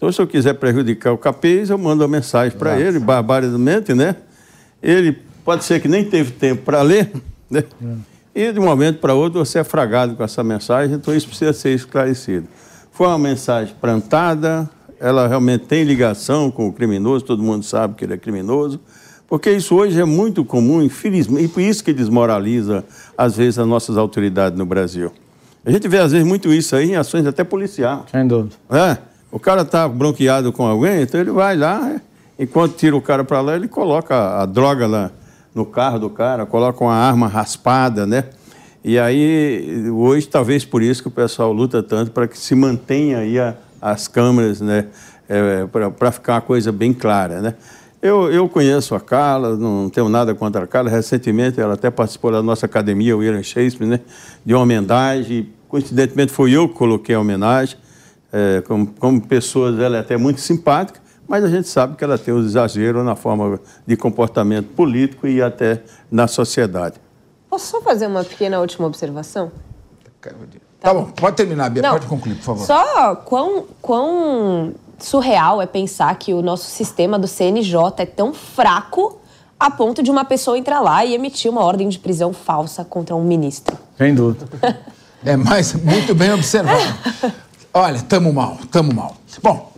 Então, 0.04 0.12
se 0.12 0.20
eu 0.20 0.26
quiser 0.26 0.52
prejudicar 0.52 1.14
o 1.14 1.16
capês, 1.16 1.70
eu 1.70 1.78
mando 1.78 2.02
uma 2.02 2.08
mensagem 2.08 2.58
para 2.58 2.78
ele, 2.78 2.98
barbaridamente, 2.98 3.94
né? 3.94 4.16
Ele 4.82 5.16
pode 5.42 5.64
ser 5.64 5.80
que 5.80 5.88
nem 5.88 6.04
teve 6.04 6.30
tempo 6.32 6.62
para 6.62 6.82
ler, 6.82 7.10
né? 7.48 7.64
É. 8.34 8.48
E 8.48 8.52
de 8.52 8.60
um 8.60 8.64
momento 8.64 8.98
para 8.98 9.14
outro 9.14 9.42
você 9.42 9.60
é 9.60 9.64
fragado 9.64 10.14
com 10.14 10.22
essa 10.22 10.44
mensagem, 10.44 10.96
então 10.96 11.16
isso 11.16 11.26
precisa 11.26 11.54
ser 11.54 11.70
esclarecido. 11.70 12.46
Foi 12.92 13.06
uma 13.06 13.18
mensagem 13.18 13.74
plantada, 13.80 14.68
ela 15.00 15.26
realmente 15.26 15.64
tem 15.64 15.84
ligação 15.84 16.50
com 16.50 16.68
o 16.68 16.72
criminoso, 16.74 17.24
todo 17.24 17.42
mundo 17.42 17.64
sabe 17.64 17.94
que 17.94 18.04
ele 18.04 18.12
é 18.12 18.18
criminoso, 18.18 18.78
porque 19.26 19.50
isso 19.52 19.74
hoje 19.74 19.98
é 19.98 20.04
muito 20.04 20.44
comum, 20.44 20.82
infelizmente, 20.82 21.44
e 21.44 21.48
por 21.48 21.62
isso 21.62 21.82
que 21.82 21.94
desmoraliza, 21.94 22.84
às 23.16 23.38
vezes, 23.38 23.58
as 23.58 23.66
nossas 23.66 23.96
autoridades 23.96 24.58
no 24.58 24.66
Brasil. 24.66 25.10
A 25.64 25.70
gente 25.70 25.88
vê, 25.88 25.96
às 25.96 26.12
vezes, 26.12 26.26
muito 26.28 26.52
isso 26.52 26.76
aí 26.76 26.90
em 26.90 26.96
ações 26.96 27.24
até 27.24 27.42
policiais. 27.42 28.02
Sem 28.10 28.28
dúvida. 28.28 28.54
É. 28.70 29.13
O 29.34 29.40
cara 29.40 29.62
está 29.62 29.88
bronqueado 29.88 30.52
com 30.52 30.64
alguém, 30.64 31.02
então 31.02 31.20
ele 31.20 31.32
vai 31.32 31.56
lá, 31.56 32.00
enquanto 32.38 32.76
tira 32.76 32.94
o 32.94 33.02
cara 33.02 33.24
para 33.24 33.40
lá, 33.40 33.56
ele 33.56 33.66
coloca 33.66 34.40
a 34.40 34.46
droga 34.46 34.86
lá 34.86 35.10
no 35.52 35.66
carro 35.66 35.98
do 35.98 36.08
cara, 36.08 36.46
coloca 36.46 36.84
uma 36.84 36.94
arma 36.94 37.26
raspada, 37.26 38.06
né? 38.06 38.26
E 38.84 38.96
aí, 38.96 39.90
hoje, 39.90 40.28
talvez 40.28 40.64
por 40.64 40.84
isso 40.84 41.02
que 41.02 41.08
o 41.08 41.10
pessoal 41.10 41.52
luta 41.52 41.82
tanto 41.82 42.12
para 42.12 42.28
que 42.28 42.38
se 42.38 42.54
mantenha 42.54 43.18
aí 43.18 43.36
a, 43.36 43.56
as 43.82 44.06
câmeras, 44.06 44.60
né? 44.60 44.86
É, 45.28 45.66
para 45.98 46.12
ficar 46.12 46.34
uma 46.34 46.40
coisa 46.40 46.70
bem 46.70 46.92
clara, 46.92 47.40
né? 47.40 47.54
Eu, 48.00 48.30
eu 48.30 48.48
conheço 48.48 48.94
a 48.94 49.00
Carla, 49.00 49.56
não 49.56 49.90
tenho 49.90 50.08
nada 50.08 50.32
contra 50.32 50.62
a 50.62 50.66
Carla. 50.68 50.88
Recentemente, 50.88 51.60
ela 51.60 51.74
até 51.74 51.90
participou 51.90 52.30
da 52.30 52.40
nossa 52.40 52.66
academia, 52.66 53.16
o 53.16 53.18
William 53.18 53.42
Shakespeare, 53.42 53.88
né? 53.88 54.00
De 54.46 54.54
uma 54.54 54.62
homenagem. 54.62 55.48
Coincidentemente, 55.68 56.30
foi 56.30 56.52
eu 56.52 56.68
que 56.68 56.74
coloquei 56.74 57.16
a 57.16 57.20
homenagem. 57.20 57.82
É, 58.36 58.62
como, 58.62 58.88
como 58.98 59.20
pessoa, 59.20 59.68
ela 59.80 59.98
é 59.98 60.00
até 60.00 60.16
muito 60.16 60.40
simpática, 60.40 61.00
mas 61.28 61.44
a 61.44 61.48
gente 61.48 61.68
sabe 61.68 61.94
que 61.96 62.02
ela 62.02 62.18
tem 62.18 62.34
os 62.34 62.46
exageros 62.46 63.04
na 63.04 63.14
forma 63.14 63.60
de 63.86 63.96
comportamento 63.96 64.66
político 64.74 65.28
e 65.28 65.40
até 65.40 65.84
na 66.10 66.26
sociedade. 66.26 66.96
Posso 67.48 67.66
só 67.66 67.80
fazer 67.80 68.08
uma 68.08 68.24
pequena 68.24 68.58
última 68.58 68.88
observação? 68.88 69.52
Tá 70.80 70.92
bom, 70.92 71.04
pode 71.04 71.36
terminar, 71.36 71.70
Bia, 71.70 71.80
Não, 71.80 71.92
pode 71.92 72.06
concluir, 72.06 72.34
por 72.34 72.42
favor. 72.42 72.66
Só 72.66 73.14
quão, 73.14 73.66
quão 73.80 74.74
surreal 74.98 75.62
é 75.62 75.66
pensar 75.66 76.12
que 76.18 76.34
o 76.34 76.42
nosso 76.42 76.68
sistema 76.68 77.16
do 77.16 77.28
CNJ 77.28 77.76
é 77.98 78.06
tão 78.06 78.34
fraco 78.34 79.20
a 79.60 79.70
ponto 79.70 80.02
de 80.02 80.10
uma 80.10 80.24
pessoa 80.24 80.58
entrar 80.58 80.80
lá 80.80 81.04
e 81.04 81.14
emitir 81.14 81.48
uma 81.48 81.62
ordem 81.62 81.88
de 81.88 82.00
prisão 82.00 82.32
falsa 82.32 82.84
contra 82.84 83.14
um 83.14 83.22
ministro. 83.22 83.78
Sem 83.96 84.12
dúvida. 84.12 84.48
é, 85.24 85.36
mas 85.36 85.72
muito 85.74 86.16
bem 86.16 86.32
observado. 86.32 86.82
Olha, 87.76 88.00
tamo 88.00 88.32
mal, 88.32 88.56
tamo 88.70 88.94
mal. 88.94 89.16
Bom, 89.42 89.72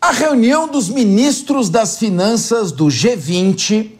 a 0.00 0.10
reunião 0.10 0.66
dos 0.66 0.88
ministros 0.88 1.70
das 1.70 1.96
finanças 1.96 2.72
do 2.72 2.86
G20, 2.86 3.92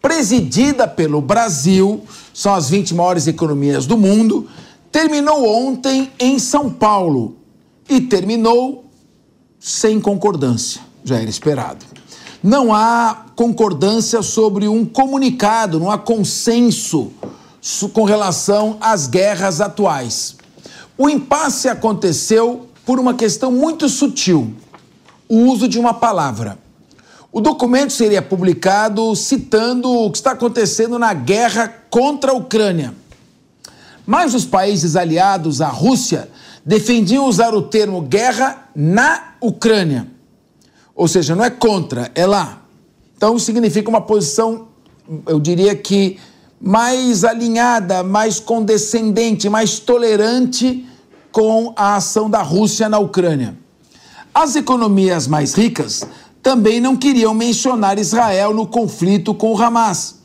presidida 0.00 0.86
pelo 0.86 1.20
Brasil, 1.20 2.04
são 2.32 2.54
as 2.54 2.70
20 2.70 2.94
maiores 2.94 3.26
economias 3.26 3.84
do 3.84 3.98
mundo, 3.98 4.48
terminou 4.92 5.44
ontem 5.44 6.12
em 6.20 6.38
São 6.38 6.70
Paulo 6.70 7.36
e 7.88 8.00
terminou 8.00 8.84
sem 9.58 10.00
concordância, 10.00 10.80
já 11.02 11.16
era 11.16 11.28
esperado. 11.28 11.84
Não 12.40 12.72
há 12.72 13.26
concordância 13.34 14.22
sobre 14.22 14.68
um 14.68 14.84
comunicado, 14.84 15.80
não 15.80 15.90
há 15.90 15.98
consenso 15.98 17.10
com 17.92 18.04
relação 18.04 18.76
às 18.80 19.08
guerras 19.08 19.60
atuais. 19.60 20.36
O 21.02 21.10
impasse 21.10 21.68
aconteceu 21.68 22.68
por 22.86 23.00
uma 23.00 23.12
questão 23.12 23.50
muito 23.50 23.88
sutil: 23.88 24.54
o 25.28 25.36
uso 25.50 25.66
de 25.66 25.76
uma 25.76 25.92
palavra. 25.92 26.56
O 27.32 27.40
documento 27.40 27.92
seria 27.92 28.22
publicado 28.22 29.16
citando 29.16 29.90
o 29.90 30.12
que 30.12 30.18
está 30.18 30.30
acontecendo 30.30 31.00
na 31.00 31.12
guerra 31.12 31.66
contra 31.90 32.30
a 32.30 32.34
Ucrânia. 32.36 32.94
Mas 34.06 34.32
os 34.32 34.44
países 34.44 34.94
aliados 34.94 35.60
à 35.60 35.66
Rússia 35.66 36.30
defendiam 36.64 37.26
usar 37.26 37.52
o 37.52 37.62
termo 37.62 38.00
guerra 38.02 38.68
na 38.72 39.32
Ucrânia. 39.40 40.06
Ou 40.94 41.08
seja, 41.08 41.34
não 41.34 41.44
é 41.44 41.50
contra, 41.50 42.12
é 42.14 42.24
lá. 42.24 42.62
Então 43.16 43.36
significa 43.40 43.90
uma 43.90 44.02
posição, 44.02 44.68
eu 45.26 45.40
diria 45.40 45.74
que 45.74 46.20
mais 46.60 47.24
alinhada, 47.24 48.04
mais 48.04 48.38
condescendente, 48.38 49.48
mais 49.48 49.80
tolerante 49.80 50.86
com 51.32 51.72
a 51.74 51.96
ação 51.96 52.30
da 52.30 52.42
Rússia 52.42 52.88
na 52.88 52.98
Ucrânia. 52.98 53.56
As 54.34 54.54
economias 54.54 55.26
mais 55.26 55.54
ricas 55.54 56.06
também 56.42 56.80
não 56.80 56.96
queriam 56.96 57.34
mencionar 57.34 57.98
Israel 57.98 58.52
no 58.52 58.66
conflito 58.66 59.34
com 59.34 59.52
o 59.52 59.60
Hamas 59.60 60.16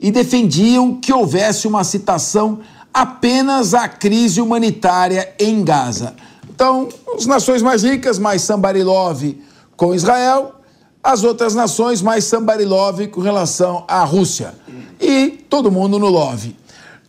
e 0.00 0.10
defendiam 0.10 0.96
que 0.96 1.12
houvesse 1.12 1.68
uma 1.68 1.84
citação 1.84 2.60
apenas 2.92 3.74
à 3.74 3.88
crise 3.88 4.40
humanitária 4.40 5.34
em 5.38 5.64
Gaza. 5.64 6.14
Então, 6.48 6.88
as 7.16 7.26
nações 7.26 7.62
mais 7.62 7.82
ricas, 7.82 8.18
mais 8.18 8.42
Sambarilov 8.42 9.36
com 9.76 9.94
Israel, 9.94 10.54
as 11.02 11.24
outras 11.24 11.54
nações 11.54 12.00
mais 12.00 12.24
Sambarilov 12.24 13.08
com 13.08 13.20
relação 13.20 13.84
à 13.88 14.04
Rússia 14.04 14.54
e 15.00 15.44
todo 15.50 15.70
mundo 15.70 15.98
no 15.98 16.08
love. 16.08 16.56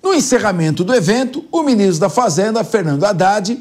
No 0.06 0.14
encerramento 0.14 0.84
do 0.84 0.94
evento, 0.94 1.44
o 1.52 1.64
ministro 1.64 2.02
da 2.02 2.10
Fazenda, 2.10 2.64
Fernando 2.64 3.04
Haddad, 3.04 3.60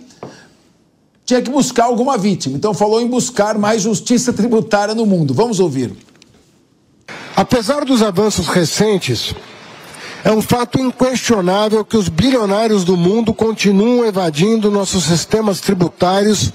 tinha 1.24 1.40
que 1.40 1.50
buscar 1.50 1.84
alguma 1.84 2.18
vítima. 2.18 2.54
Então 2.54 2.74
falou 2.74 3.00
em 3.00 3.08
buscar 3.08 3.56
mais 3.56 3.80
justiça 3.80 4.30
tributária 4.30 4.94
no 4.94 5.06
mundo. 5.06 5.32
Vamos 5.32 5.58
ouvir. 5.58 5.96
Apesar 7.34 7.86
dos 7.86 8.02
avanços 8.02 8.46
recentes, 8.46 9.34
é 10.22 10.30
um 10.30 10.42
fato 10.42 10.78
inquestionável 10.78 11.82
que 11.82 11.96
os 11.96 12.10
bilionários 12.10 12.84
do 12.84 12.94
mundo 12.94 13.32
continuam 13.32 14.04
evadindo 14.04 14.70
nossos 14.70 15.04
sistemas 15.04 15.62
tributários 15.62 16.52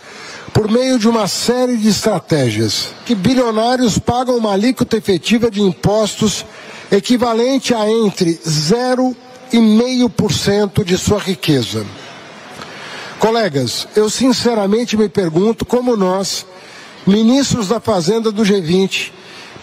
por 0.53 0.69
meio 0.69 0.99
de 0.99 1.09
uma 1.09 1.27
série 1.27 1.77
de 1.77 1.89
estratégias. 1.89 2.89
Que 3.07 3.15
bilionários 3.15 3.97
pagam 3.97 4.37
uma 4.37 4.53
alíquota 4.53 4.95
efetiva 4.97 5.49
de 5.49 5.63
impostos 5.63 6.45
equivalente 6.91 7.73
a 7.73 7.89
entre 7.89 8.39
0,5% 9.57 10.83
de 10.83 10.97
sua 10.97 11.19
riqueza. 11.19 11.85
Colegas, 13.19 13.87
eu 13.95 14.09
sinceramente 14.09 14.95
me 14.95 15.09
pergunto 15.09 15.65
como 15.65 15.95
nós, 15.95 16.45
ministros 17.05 17.67
da 17.67 17.79
Fazenda 17.79 18.31
do 18.31 18.43
G20, 18.43 19.11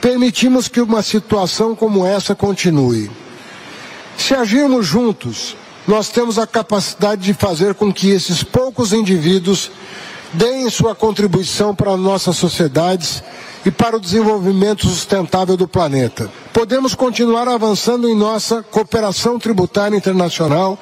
permitimos 0.00 0.68
que 0.68 0.80
uma 0.80 1.02
situação 1.02 1.74
como 1.74 2.04
essa 2.04 2.34
continue. 2.34 3.10
Se 4.16 4.34
agirmos 4.34 4.86
juntos, 4.86 5.56
nós 5.86 6.08
temos 6.08 6.38
a 6.38 6.46
capacidade 6.46 7.22
de 7.22 7.32
fazer 7.32 7.74
com 7.74 7.92
que 7.92 8.10
esses 8.10 8.42
poucos 8.42 8.92
indivíduos 8.92 9.70
deem 10.32 10.69
sua 10.70 10.94
contribuição 10.94 11.74
para 11.74 11.97
nossas 11.97 12.36
sociedades 12.36 13.23
e 13.65 13.70
para 13.70 13.97
o 13.97 14.01
desenvolvimento 14.01 14.86
sustentável 14.86 15.57
do 15.57 15.66
planeta. 15.66 16.31
Podemos 16.53 16.94
continuar 16.94 17.48
avançando 17.48 18.09
em 18.09 18.15
nossa 18.15 18.62
cooperação 18.62 19.39
tributária 19.39 19.97
internacional 19.97 20.78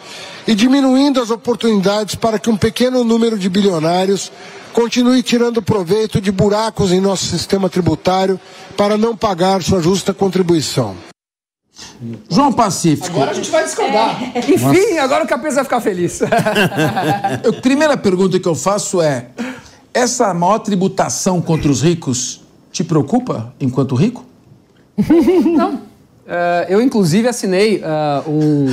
e 0.47 0.55
diminuindo 0.55 1.21
as 1.21 1.31
oportunidades 1.31 2.15
para 2.15 2.39
que 2.39 2.51
um 2.51 2.57
pequeno 2.57 3.03
número 3.03 3.39
de 3.39 3.49
bilionários 3.49 4.31
continue 4.75 5.23
tirando 5.23 5.62
proveito 5.62 6.21
de 6.21 6.31
buracos 6.31 6.93
em 6.93 7.01
nosso 7.01 7.25
sistema 7.27 7.71
tributário 7.71 8.39
para 8.77 8.99
não 8.99 9.16
pagar 9.16 9.62
sua 9.62 9.81
justa 9.81 10.12
contribuição. 10.12 11.14
João 12.29 12.53
Pacífico. 12.53 13.09
Agora 13.09 13.31
a 13.31 13.35
gente 13.35 13.51
vai 13.51 13.65
discordar. 13.65 14.23
É. 14.35 14.39
Enfim, 14.39 14.99
agora 14.99 15.25
o 15.25 15.27
Capês 15.27 15.55
vai 15.55 15.65
ficar 15.65 15.81
feliz. 15.81 16.21
a 16.23 17.61
primeira 17.61 17.97
pergunta 17.97 18.39
que 18.39 18.49
eu 18.49 18.55
faço 18.55 19.01
é: 19.01 19.29
essa 19.93 20.33
maior 20.33 20.59
tributação 20.59 21.41
contra 21.41 21.71
os 21.71 21.83
ricos 21.83 22.43
te 22.71 22.85
preocupa 22.85 23.53
enquanto 23.61 23.95
rico? 23.95 24.25
Não. 24.99 25.75
Uh, 26.25 26.65
eu, 26.71 26.81
inclusive, 26.81 27.29
assinei 27.29 27.83
uh, 27.83 28.31
um. 28.31 28.67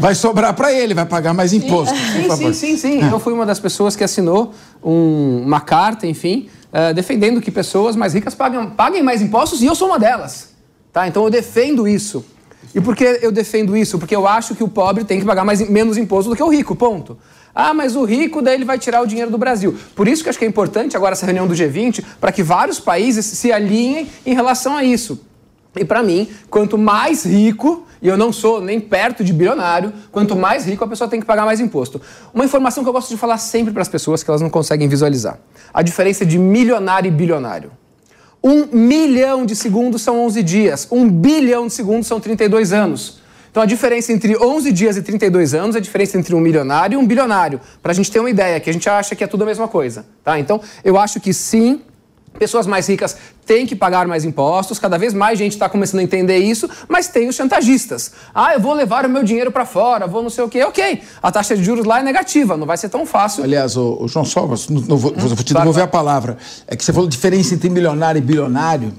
Vai 0.00 0.14
sobrar 0.14 0.52
para 0.54 0.72
ele, 0.72 0.92
vai 0.92 1.06
pagar 1.06 1.32
mais 1.32 1.52
imposto. 1.52 1.94
Sim, 1.94 2.22
sim, 2.22 2.36
sim, 2.36 2.52
sim, 2.52 2.76
sim. 2.76 3.10
Eu 3.10 3.20
fui 3.20 3.32
uma 3.32 3.46
das 3.46 3.60
pessoas 3.60 3.94
que 3.94 4.02
assinou 4.02 4.52
um, 4.82 5.42
uma 5.44 5.60
carta, 5.60 6.04
enfim, 6.06 6.48
uh, 6.72 6.92
defendendo 6.92 7.40
que 7.40 7.50
pessoas 7.50 7.94
mais 7.94 8.14
ricas 8.14 8.34
paguem, 8.34 8.70
paguem 8.70 9.02
mais 9.04 9.22
impostos 9.22 9.62
e 9.62 9.66
eu 9.66 9.74
sou 9.76 9.86
uma 9.86 10.00
delas. 10.00 10.49
Tá? 10.92 11.06
Então 11.06 11.24
eu 11.24 11.30
defendo 11.30 11.86
isso. 11.86 12.24
E 12.74 12.80
por 12.80 12.94
que 12.94 13.04
eu 13.22 13.32
defendo 13.32 13.76
isso? 13.76 13.98
Porque 13.98 14.14
eu 14.14 14.26
acho 14.26 14.54
que 14.54 14.62
o 14.62 14.68
pobre 14.68 15.04
tem 15.04 15.18
que 15.18 15.26
pagar 15.26 15.44
mais, 15.44 15.68
menos 15.68 15.96
imposto 15.96 16.30
do 16.30 16.36
que 16.36 16.42
o 16.42 16.48
rico, 16.48 16.76
ponto. 16.76 17.18
Ah, 17.54 17.74
mas 17.74 17.96
o 17.96 18.04
rico 18.04 18.40
daí 18.40 18.54
ele 18.54 18.64
vai 18.64 18.78
tirar 18.78 19.02
o 19.02 19.06
dinheiro 19.06 19.30
do 19.30 19.38
Brasil. 19.38 19.76
Por 19.94 20.06
isso 20.06 20.22
que 20.22 20.28
eu 20.28 20.30
acho 20.30 20.38
que 20.38 20.44
é 20.44 20.48
importante 20.48 20.96
agora 20.96 21.12
essa 21.12 21.26
reunião 21.26 21.46
do 21.46 21.54
G20 21.54 22.04
para 22.20 22.30
que 22.30 22.42
vários 22.42 22.78
países 22.78 23.26
se 23.26 23.52
alinhem 23.52 24.08
em 24.24 24.34
relação 24.34 24.76
a 24.76 24.84
isso. 24.84 25.20
E 25.76 25.84
para 25.84 26.02
mim, 26.02 26.28
quanto 26.48 26.76
mais 26.76 27.24
rico, 27.24 27.86
e 28.02 28.08
eu 28.08 28.16
não 28.16 28.32
sou 28.32 28.60
nem 28.60 28.80
perto 28.80 29.22
de 29.22 29.32
bilionário, 29.32 29.92
quanto 30.10 30.34
mais 30.34 30.64
rico 30.66 30.82
a 30.82 30.88
pessoa 30.88 31.08
tem 31.08 31.20
que 31.20 31.26
pagar 31.26 31.44
mais 31.44 31.60
imposto. 31.60 32.00
Uma 32.34 32.44
informação 32.44 32.82
que 32.82 32.88
eu 32.88 32.92
gosto 32.92 33.08
de 33.08 33.16
falar 33.16 33.38
sempre 33.38 33.72
para 33.72 33.82
as 33.82 33.88
pessoas 33.88 34.22
que 34.22 34.30
elas 34.30 34.40
não 34.40 34.50
conseguem 34.50 34.88
visualizar: 34.88 35.38
a 35.72 35.82
diferença 35.82 36.24
de 36.26 36.38
milionário 36.38 37.08
e 37.08 37.10
bilionário. 37.10 37.70
Um 38.42 38.66
milhão 38.66 39.44
de 39.44 39.54
segundos 39.54 40.00
são 40.02 40.24
11 40.24 40.42
dias, 40.42 40.88
um 40.90 41.08
bilhão 41.08 41.66
de 41.66 41.74
segundos 41.74 42.06
são 42.06 42.18
32 42.18 42.72
anos. 42.72 43.20
Então 43.50 43.62
a 43.62 43.66
diferença 43.66 44.12
entre 44.12 44.36
11 44.36 44.72
dias 44.72 44.96
e 44.96 45.02
32 45.02 45.54
anos 45.54 45.74
é 45.74 45.78
a 45.78 45.82
diferença 45.82 46.16
entre 46.16 46.34
um 46.34 46.40
milionário 46.40 46.94
e 46.94 46.96
um 46.96 47.06
bilionário. 47.06 47.60
Para 47.82 47.92
a 47.92 47.94
gente 47.94 48.10
ter 48.10 48.20
uma 48.20 48.30
ideia, 48.30 48.60
que 48.60 48.70
a 48.70 48.72
gente 48.72 48.88
acha 48.88 49.14
que 49.14 49.24
é 49.24 49.26
tudo 49.26 49.42
a 49.42 49.46
mesma 49.46 49.66
coisa. 49.66 50.06
Tá? 50.24 50.38
Então 50.38 50.60
eu 50.84 50.96
acho 50.96 51.20
que 51.20 51.34
sim, 51.34 51.82
Pessoas 52.40 52.66
mais 52.66 52.88
ricas 52.88 53.18
têm 53.44 53.66
que 53.66 53.76
pagar 53.76 54.08
mais 54.08 54.24
impostos, 54.24 54.78
cada 54.78 54.96
vez 54.96 55.12
mais 55.12 55.38
gente 55.38 55.52
está 55.52 55.68
começando 55.68 56.00
a 56.00 56.02
entender 56.02 56.38
isso, 56.38 56.70
mas 56.88 57.06
tem 57.06 57.28
os 57.28 57.36
chantagistas. 57.36 58.12
Ah, 58.34 58.54
eu 58.54 58.60
vou 58.60 58.72
levar 58.72 59.04
o 59.04 59.10
meu 59.10 59.22
dinheiro 59.22 59.52
para 59.52 59.66
fora, 59.66 60.06
vou 60.06 60.22
não 60.22 60.30
sei 60.30 60.44
o 60.44 60.48
quê. 60.48 60.64
Ok, 60.64 61.02
a 61.22 61.30
taxa 61.30 61.54
de 61.54 61.62
juros 61.62 61.84
lá 61.84 62.00
é 62.00 62.02
negativa, 62.02 62.56
não 62.56 62.66
vai 62.66 62.78
ser 62.78 62.88
tão 62.88 63.04
fácil. 63.04 63.44
Aliás, 63.44 63.76
o, 63.76 63.98
o 64.00 64.08
João 64.08 64.24
Salvas, 64.24 64.70
não, 64.70 64.96
vou, 64.96 65.12
hum, 65.12 65.16
vou 65.18 65.36
te 65.36 65.52
devolver 65.52 65.84
a 65.84 65.86
palavra. 65.86 66.38
É 66.66 66.74
que 66.74 66.82
você 66.82 66.94
falou 66.94 67.06
diferença 67.06 67.54
entre 67.54 67.68
milionário 67.68 68.18
e 68.18 68.22
bilionário, 68.22 68.94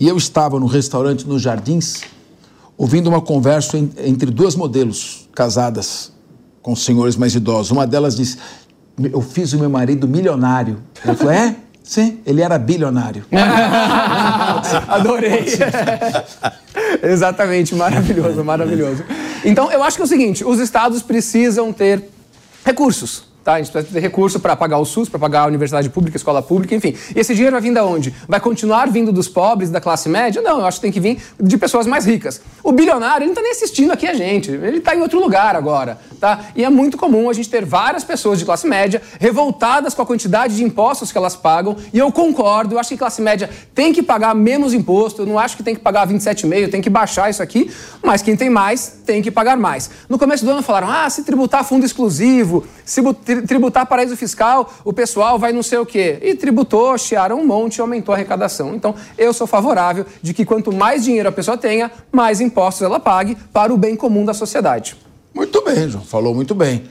e 0.00 0.08
eu 0.08 0.16
estava 0.16 0.58
no 0.58 0.64
restaurante 0.64 1.28
nos 1.28 1.42
Jardins, 1.42 2.00
ouvindo 2.78 3.08
uma 3.08 3.20
conversa 3.20 3.76
entre 3.76 4.30
duas 4.30 4.56
modelos 4.56 5.28
casadas 5.34 6.14
com 6.62 6.74
senhores 6.74 7.14
mais 7.14 7.34
idosos. 7.34 7.72
Uma 7.72 7.86
delas 7.86 8.16
disse: 8.16 8.38
Eu 9.12 9.20
fiz 9.20 9.52
o 9.52 9.58
meu 9.58 9.68
marido 9.68 10.08
milionário. 10.08 10.78
Ela 11.04 11.14
falou: 11.14 11.30
É? 11.30 11.56
Sim, 11.84 12.20
ele 12.24 12.40
era 12.40 12.58
bilionário. 12.58 13.26
Adorei. 14.88 15.44
Exatamente, 17.04 17.74
maravilhoso, 17.74 18.42
maravilhoso. 18.42 19.04
Então, 19.44 19.70
eu 19.70 19.82
acho 19.82 19.96
que 19.96 20.02
é 20.02 20.04
o 20.06 20.08
seguinte: 20.08 20.42
os 20.42 20.58
estados 20.58 21.02
precisam 21.02 21.74
ter 21.74 22.02
recursos. 22.64 23.26
Tá? 23.44 23.54
A 23.54 23.58
gente 23.58 23.70
precisa 23.70 23.92
ter 23.92 24.00
recurso 24.00 24.40
para 24.40 24.56
pagar 24.56 24.78
o 24.78 24.86
SUS, 24.86 25.10
para 25.10 25.20
pagar 25.20 25.42
a 25.42 25.46
universidade 25.46 25.90
pública, 25.90 26.16
a 26.16 26.18
escola 26.18 26.40
pública, 26.40 26.74
enfim. 26.74 26.96
E 27.14 27.20
esse 27.20 27.34
dinheiro 27.34 27.52
vai 27.52 27.60
vir 27.60 27.74
de 27.74 27.80
onde? 27.80 28.14
Vai 28.26 28.40
continuar 28.40 28.90
vindo 28.90 29.12
dos 29.12 29.28
pobres, 29.28 29.68
da 29.68 29.82
classe 29.82 30.08
média? 30.08 30.40
Não, 30.40 30.60
eu 30.60 30.64
acho 30.64 30.78
que 30.78 30.82
tem 30.82 30.92
que 30.92 30.98
vir 30.98 31.22
de 31.38 31.58
pessoas 31.58 31.86
mais 31.86 32.06
ricas. 32.06 32.40
O 32.62 32.72
bilionário, 32.72 33.18
ele 33.18 33.26
não 33.26 33.32
está 33.32 33.42
nem 33.42 33.52
assistindo 33.52 33.90
aqui 33.90 34.06
a 34.06 34.14
gente, 34.14 34.50
ele 34.50 34.78
está 34.78 34.96
em 34.96 35.02
outro 35.02 35.20
lugar 35.20 35.54
agora. 35.56 35.98
Tá? 36.18 36.46
E 36.56 36.64
é 36.64 36.70
muito 36.70 36.96
comum 36.96 37.28
a 37.28 37.34
gente 37.34 37.50
ter 37.50 37.66
várias 37.66 38.02
pessoas 38.02 38.38
de 38.38 38.46
classe 38.46 38.66
média 38.66 39.02
revoltadas 39.20 39.92
com 39.92 40.00
a 40.00 40.06
quantidade 40.06 40.56
de 40.56 40.64
impostos 40.64 41.12
que 41.12 41.18
elas 41.18 41.36
pagam, 41.36 41.76
e 41.92 41.98
eu 41.98 42.10
concordo, 42.10 42.76
eu 42.76 42.78
acho 42.78 42.88
que 42.88 42.96
classe 42.96 43.20
média 43.20 43.50
tem 43.74 43.92
que 43.92 44.02
pagar 44.02 44.34
menos 44.34 44.72
imposto, 44.72 45.20
eu 45.20 45.26
não 45.26 45.38
acho 45.38 45.54
que 45.54 45.62
tem 45.62 45.74
que 45.74 45.82
pagar 45.82 46.08
27,5, 46.08 46.70
tem 46.70 46.80
que 46.80 46.88
baixar 46.88 47.28
isso 47.28 47.42
aqui, 47.42 47.70
mas 48.02 48.22
quem 48.22 48.36
tem 48.36 48.48
mais 48.48 49.00
tem 49.04 49.20
que 49.20 49.30
pagar 49.30 49.58
mais. 49.58 49.90
No 50.08 50.18
começo 50.18 50.46
do 50.46 50.50
ano 50.50 50.62
falaram, 50.62 50.90
ah, 50.90 51.10
se 51.10 51.24
tributar 51.24 51.62
fundo 51.62 51.84
exclusivo, 51.84 52.64
se 52.86 53.02
tributar 53.02 53.33
paraíso 53.88 54.16
fiscal, 54.16 54.72
o 54.84 54.92
pessoal 54.92 55.38
vai 55.38 55.52
não 55.52 55.62
sei 55.62 55.78
o 55.78 55.86
quê. 55.86 56.18
E 56.22 56.34
tributou, 56.34 56.96
chiaram 56.98 57.40
um 57.40 57.46
monte 57.46 57.76
e 57.76 57.80
aumentou 57.80 58.12
a 58.12 58.16
arrecadação. 58.16 58.74
Então, 58.74 58.94
eu 59.16 59.32
sou 59.32 59.46
favorável 59.46 60.06
de 60.22 60.34
que 60.34 60.44
quanto 60.44 60.72
mais 60.72 61.04
dinheiro 61.04 61.28
a 61.28 61.32
pessoa 61.32 61.56
tenha, 61.56 61.90
mais 62.10 62.40
impostos 62.40 62.82
ela 62.82 63.00
pague 63.00 63.36
para 63.52 63.72
o 63.72 63.76
bem 63.76 63.96
comum 63.96 64.24
da 64.24 64.34
sociedade. 64.34 64.96
Muito 65.34 65.62
bem, 65.64 65.88
João, 65.88 66.04
falou 66.04 66.34
muito 66.34 66.54
bem. 66.54 66.84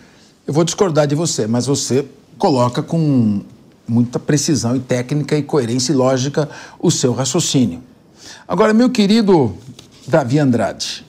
Eu 0.45 0.53
vou 0.53 0.64
discordar 0.64 1.07
de 1.07 1.15
você, 1.15 1.48
mas 1.48 1.65
você 1.65 2.06
coloca 2.38 2.84
com 2.84 3.41
muita 3.88 4.20
precisão 4.20 4.76
e 4.76 4.80
técnica 4.80 5.38
e 5.38 5.44
coerência 5.44 5.94
e 5.94 5.95
lógica 5.95 6.49
o 6.80 6.91
seu 6.91 7.14
raciocínio. 7.14 7.82
Agora, 8.48 8.74
meu 8.74 8.90
querido 8.90 9.56
Davi 10.07 10.40
Andrade, 10.40 11.06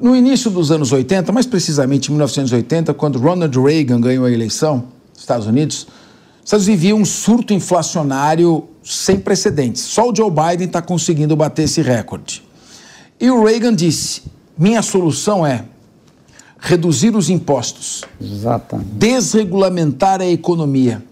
no 0.00 0.14
início 0.14 0.50
dos 0.50 0.70
anos 0.70 0.92
80, 0.92 1.32
mais 1.32 1.46
precisamente 1.46 2.08
em 2.08 2.10
1980, 2.12 2.92
quando 2.94 3.18
Ronald 3.18 3.58
Reagan 3.58 4.00
ganhou 4.00 4.24
a 4.24 4.30
eleição 4.30 4.84
nos 5.12 5.20
Estados 5.20 5.46
Unidos, 5.46 5.86
os 6.38 6.44
Estados 6.44 6.66
Unidos 6.66 6.92
um 6.92 7.04
surto 7.04 7.52
inflacionário 7.52 8.64
sem 8.84 9.18
precedentes. 9.18 9.82
Só 9.82 10.10
o 10.10 10.14
Joe 10.14 10.30
Biden 10.30 10.66
está 10.66 10.80
conseguindo 10.80 11.34
bater 11.34 11.64
esse 11.64 11.82
recorde. 11.82 12.42
E 13.18 13.30
o 13.30 13.44
Reagan 13.44 13.74
disse: 13.74 14.22
minha 14.56 14.82
solução 14.82 15.44
é 15.46 15.64
reduzir 16.58 17.16
os 17.16 17.28
impostos, 17.28 18.04
Exatamente. 18.20 18.90
desregulamentar 18.92 20.20
a 20.20 20.26
economia 20.26 21.02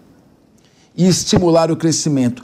e 0.95 1.07
estimular 1.07 1.71
o 1.71 1.75
crescimento 1.75 2.43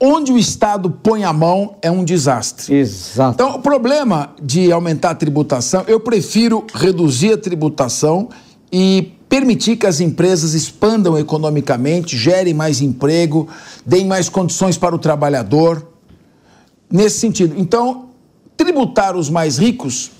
onde 0.00 0.32
o 0.32 0.38
Estado 0.38 0.90
põe 0.90 1.24
a 1.24 1.32
mão 1.32 1.76
é 1.82 1.90
um 1.90 2.04
desastre. 2.04 2.74
Exato. 2.74 3.34
Então, 3.34 3.56
o 3.56 3.60
problema 3.60 4.30
de 4.40 4.70
aumentar 4.70 5.10
a 5.10 5.14
tributação, 5.14 5.84
eu 5.88 5.98
prefiro 5.98 6.64
reduzir 6.72 7.32
a 7.32 7.38
tributação 7.38 8.28
e 8.70 9.12
permitir 9.28 9.76
que 9.76 9.86
as 9.86 10.00
empresas 10.00 10.54
expandam 10.54 11.18
economicamente, 11.18 12.16
gerem 12.16 12.54
mais 12.54 12.80
emprego, 12.80 13.48
deem 13.84 14.06
mais 14.06 14.28
condições 14.28 14.78
para 14.78 14.94
o 14.94 14.98
trabalhador. 14.98 15.86
Nesse 16.90 17.18
sentido. 17.18 17.54
Então, 17.58 18.06
tributar 18.56 19.14
os 19.16 19.28
mais 19.28 19.58
ricos 19.58 20.10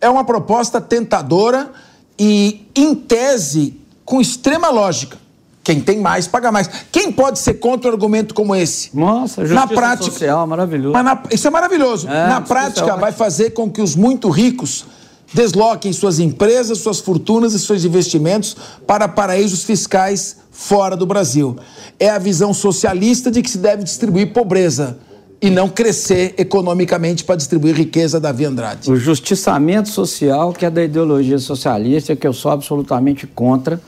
é 0.00 0.10
uma 0.10 0.24
proposta 0.24 0.80
tentadora 0.80 1.72
e, 2.18 2.66
em 2.74 2.94
tese, 2.94 3.80
com 4.04 4.20
extrema 4.20 4.68
lógica. 4.68 5.23
Quem 5.64 5.80
tem 5.80 5.98
mais, 5.98 6.26
paga 6.26 6.52
mais. 6.52 6.68
Quem 6.92 7.10
pode 7.10 7.38
ser 7.38 7.54
contra 7.54 7.90
um 7.90 7.94
argumento 7.94 8.34
como 8.34 8.54
esse? 8.54 8.90
Nossa, 8.92 9.40
justiça 9.40 9.54
na 9.54 9.66
prática, 9.66 10.12
social, 10.12 10.46
maravilhoso. 10.46 11.02
Na, 11.02 11.22
isso 11.32 11.48
é 11.48 11.50
maravilhoso. 11.50 12.06
É, 12.06 12.28
na 12.28 12.42
prática, 12.42 12.92
é 12.92 12.96
vai 12.98 13.12
fazer 13.12 13.50
com 13.50 13.70
que 13.70 13.80
os 13.80 13.96
muito 13.96 14.28
ricos 14.28 14.84
desloquem 15.32 15.90
suas 15.90 16.18
empresas, 16.18 16.78
suas 16.78 17.00
fortunas 17.00 17.54
e 17.54 17.58
seus 17.58 17.82
investimentos 17.82 18.54
para 18.86 19.08
paraísos 19.08 19.64
fiscais 19.64 20.36
fora 20.52 20.94
do 20.94 21.06
Brasil. 21.06 21.56
É 21.98 22.10
a 22.10 22.18
visão 22.18 22.52
socialista 22.52 23.30
de 23.30 23.40
que 23.40 23.50
se 23.50 23.58
deve 23.58 23.82
distribuir 23.82 24.34
pobreza 24.34 24.98
e 25.40 25.48
não 25.48 25.68
crescer 25.68 26.34
economicamente 26.36 27.24
para 27.24 27.36
distribuir 27.36 27.74
riqueza, 27.74 28.20
Davi 28.20 28.44
Andrade. 28.44 28.90
O 28.90 28.96
justiçamento 28.96 29.88
social, 29.88 30.52
que 30.52 30.66
é 30.66 30.70
da 30.70 30.84
ideologia 30.84 31.38
socialista, 31.38 32.14
que 32.14 32.26
eu 32.26 32.34
sou 32.34 32.50
absolutamente 32.50 33.26
contra 33.26 33.80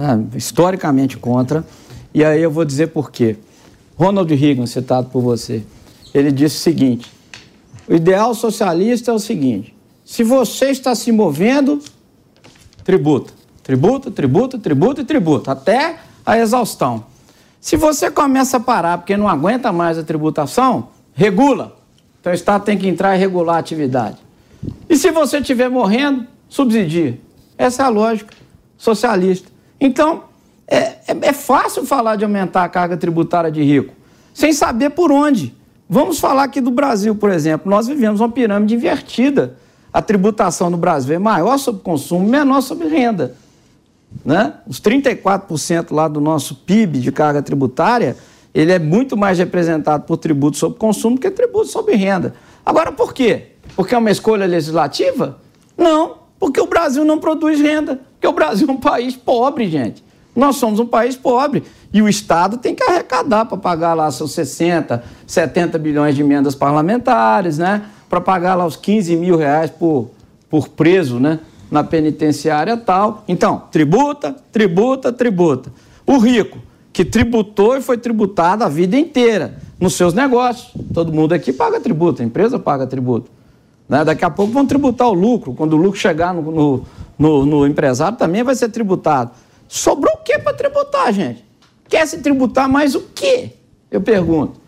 né, 0.00 0.26
historicamente 0.34 1.18
contra. 1.18 1.62
E 2.14 2.24
aí 2.24 2.42
eu 2.42 2.50
vou 2.50 2.64
dizer 2.64 2.88
por 2.88 3.10
quê. 3.10 3.36
Ronald 3.96 4.34
Reagan, 4.34 4.64
citado 4.64 5.10
por 5.10 5.20
você, 5.20 5.62
ele 6.14 6.32
disse 6.32 6.56
o 6.56 6.60
seguinte: 6.60 7.12
o 7.86 7.94
ideal 7.94 8.34
socialista 8.34 9.10
é 9.10 9.14
o 9.14 9.18
seguinte: 9.18 9.76
se 10.02 10.24
você 10.24 10.70
está 10.70 10.94
se 10.94 11.12
movendo, 11.12 11.80
tributa, 12.82 13.32
tributa, 13.62 14.10
tributa, 14.10 14.58
tributa 14.58 15.02
e 15.02 15.04
tributa, 15.04 15.52
até 15.52 15.98
a 16.24 16.38
exaustão. 16.38 17.04
Se 17.60 17.76
você 17.76 18.10
começa 18.10 18.56
a 18.56 18.60
parar 18.60 18.96
porque 18.96 19.18
não 19.18 19.28
aguenta 19.28 19.70
mais 19.70 19.98
a 19.98 20.02
tributação, 20.02 20.88
regula. 21.12 21.76
Então 22.18 22.32
o 22.32 22.34
Estado 22.34 22.64
tem 22.64 22.78
que 22.78 22.88
entrar 22.88 23.14
e 23.14 23.18
regular 23.18 23.56
a 23.56 23.58
atividade. 23.58 24.16
E 24.88 24.96
se 24.96 25.10
você 25.10 25.38
estiver 25.38 25.68
morrendo, 25.68 26.26
subsidia. 26.48 27.20
Essa 27.58 27.82
é 27.82 27.86
a 27.86 27.90
lógica 27.90 28.34
socialista. 28.78 29.50
Então, 29.80 30.24
é, 30.68 30.76
é, 30.76 31.16
é, 31.22 31.32
fácil 31.32 31.84
falar 31.84 32.16
de 32.16 32.24
aumentar 32.24 32.64
a 32.64 32.68
carga 32.68 32.96
tributária 32.96 33.50
de 33.50 33.62
rico, 33.62 33.94
sem 34.34 34.52
saber 34.52 34.90
por 34.90 35.10
onde. 35.10 35.54
Vamos 35.88 36.20
falar 36.20 36.44
aqui 36.44 36.60
do 36.60 36.70
Brasil, 36.70 37.16
por 37.16 37.30
exemplo. 37.30 37.68
Nós 37.68 37.88
vivemos 37.88 38.20
uma 38.20 38.28
pirâmide 38.28 38.74
invertida. 38.76 39.56
A 39.92 40.00
tributação 40.00 40.70
no 40.70 40.76
Brasil 40.76 41.16
é 41.16 41.18
maior 41.18 41.58
sobre 41.58 41.82
consumo, 41.82 42.28
menor 42.28 42.60
sobre 42.60 42.86
renda. 42.86 43.34
Né? 44.24 44.54
Os 44.68 44.80
34% 44.80 45.92
lá 45.92 46.06
do 46.06 46.20
nosso 46.20 46.54
PIB 46.54 47.00
de 47.00 47.10
carga 47.10 47.42
tributária, 47.42 48.16
ele 48.54 48.70
é 48.70 48.78
muito 48.78 49.16
mais 49.16 49.38
representado 49.38 50.04
por 50.04 50.16
tributo 50.16 50.56
sobre 50.56 50.78
consumo 50.78 51.18
que 51.18 51.28
tributo 51.28 51.66
sobre 51.66 51.96
renda. 51.96 52.34
Agora, 52.64 52.92
por 52.92 53.12
quê? 53.12 53.48
Porque 53.74 53.92
é 53.92 53.98
uma 53.98 54.10
escolha 54.12 54.46
legislativa? 54.46 55.40
Não, 55.76 56.18
porque 56.40 56.58
o 56.58 56.66
Brasil 56.66 57.04
não 57.04 57.18
produz 57.18 57.60
renda. 57.60 58.00
Porque 58.14 58.26
o 58.26 58.32
Brasil 58.32 58.66
é 58.66 58.72
um 58.72 58.78
país 58.78 59.14
pobre, 59.14 59.68
gente. 59.68 60.02
Nós 60.34 60.56
somos 60.56 60.80
um 60.80 60.86
país 60.86 61.14
pobre. 61.14 61.62
E 61.92 62.00
o 62.00 62.08
Estado 62.08 62.56
tem 62.56 62.74
que 62.74 62.82
arrecadar 62.82 63.44
para 63.44 63.58
pagar 63.58 63.92
lá 63.92 64.10
seus 64.10 64.32
60, 64.32 65.04
70 65.26 65.78
bilhões 65.78 66.14
de 66.14 66.22
emendas 66.22 66.54
parlamentares, 66.54 67.58
né? 67.58 67.82
Para 68.08 68.22
pagar 68.22 68.54
lá 68.54 68.64
os 68.64 68.74
15 68.74 69.16
mil 69.16 69.36
reais 69.36 69.70
por, 69.70 70.10
por 70.48 70.68
preso, 70.68 71.20
né? 71.20 71.40
Na 71.70 71.84
penitenciária 71.84 72.76
tal. 72.76 73.22
Então, 73.28 73.64
tributa, 73.70 74.34
tributa, 74.50 75.12
tributa. 75.12 75.70
O 76.06 76.16
rico, 76.16 76.58
que 76.92 77.04
tributou 77.04 77.76
e 77.76 77.82
foi 77.82 77.98
tributado 77.98 78.64
a 78.64 78.68
vida 78.68 78.96
inteira 78.96 79.58
nos 79.78 79.94
seus 79.94 80.14
negócios. 80.14 80.72
Todo 80.94 81.12
mundo 81.12 81.34
aqui 81.34 81.52
paga 81.52 81.80
tributo, 81.80 82.22
a 82.22 82.24
empresa 82.24 82.58
paga 82.58 82.86
tributo. 82.86 83.30
Né? 83.90 84.04
Daqui 84.04 84.24
a 84.24 84.30
pouco 84.30 84.52
vão 84.52 84.64
tributar 84.64 85.08
o 85.08 85.12
lucro. 85.12 85.52
Quando 85.52 85.72
o 85.72 85.76
lucro 85.76 85.98
chegar 85.98 86.32
no, 86.32 86.42
no, 86.52 86.86
no, 87.18 87.44
no 87.44 87.66
empresário, 87.66 88.16
também 88.16 88.44
vai 88.44 88.54
ser 88.54 88.68
tributado. 88.68 89.32
Sobrou 89.66 90.14
o 90.14 90.18
que 90.18 90.38
para 90.38 90.54
tributar, 90.54 91.12
gente? 91.12 91.44
Quer 91.88 92.06
se 92.06 92.18
tributar 92.18 92.68
mais 92.68 92.94
o 92.94 93.00
quê? 93.12 93.50
Eu 93.90 94.00
pergunto. 94.00 94.60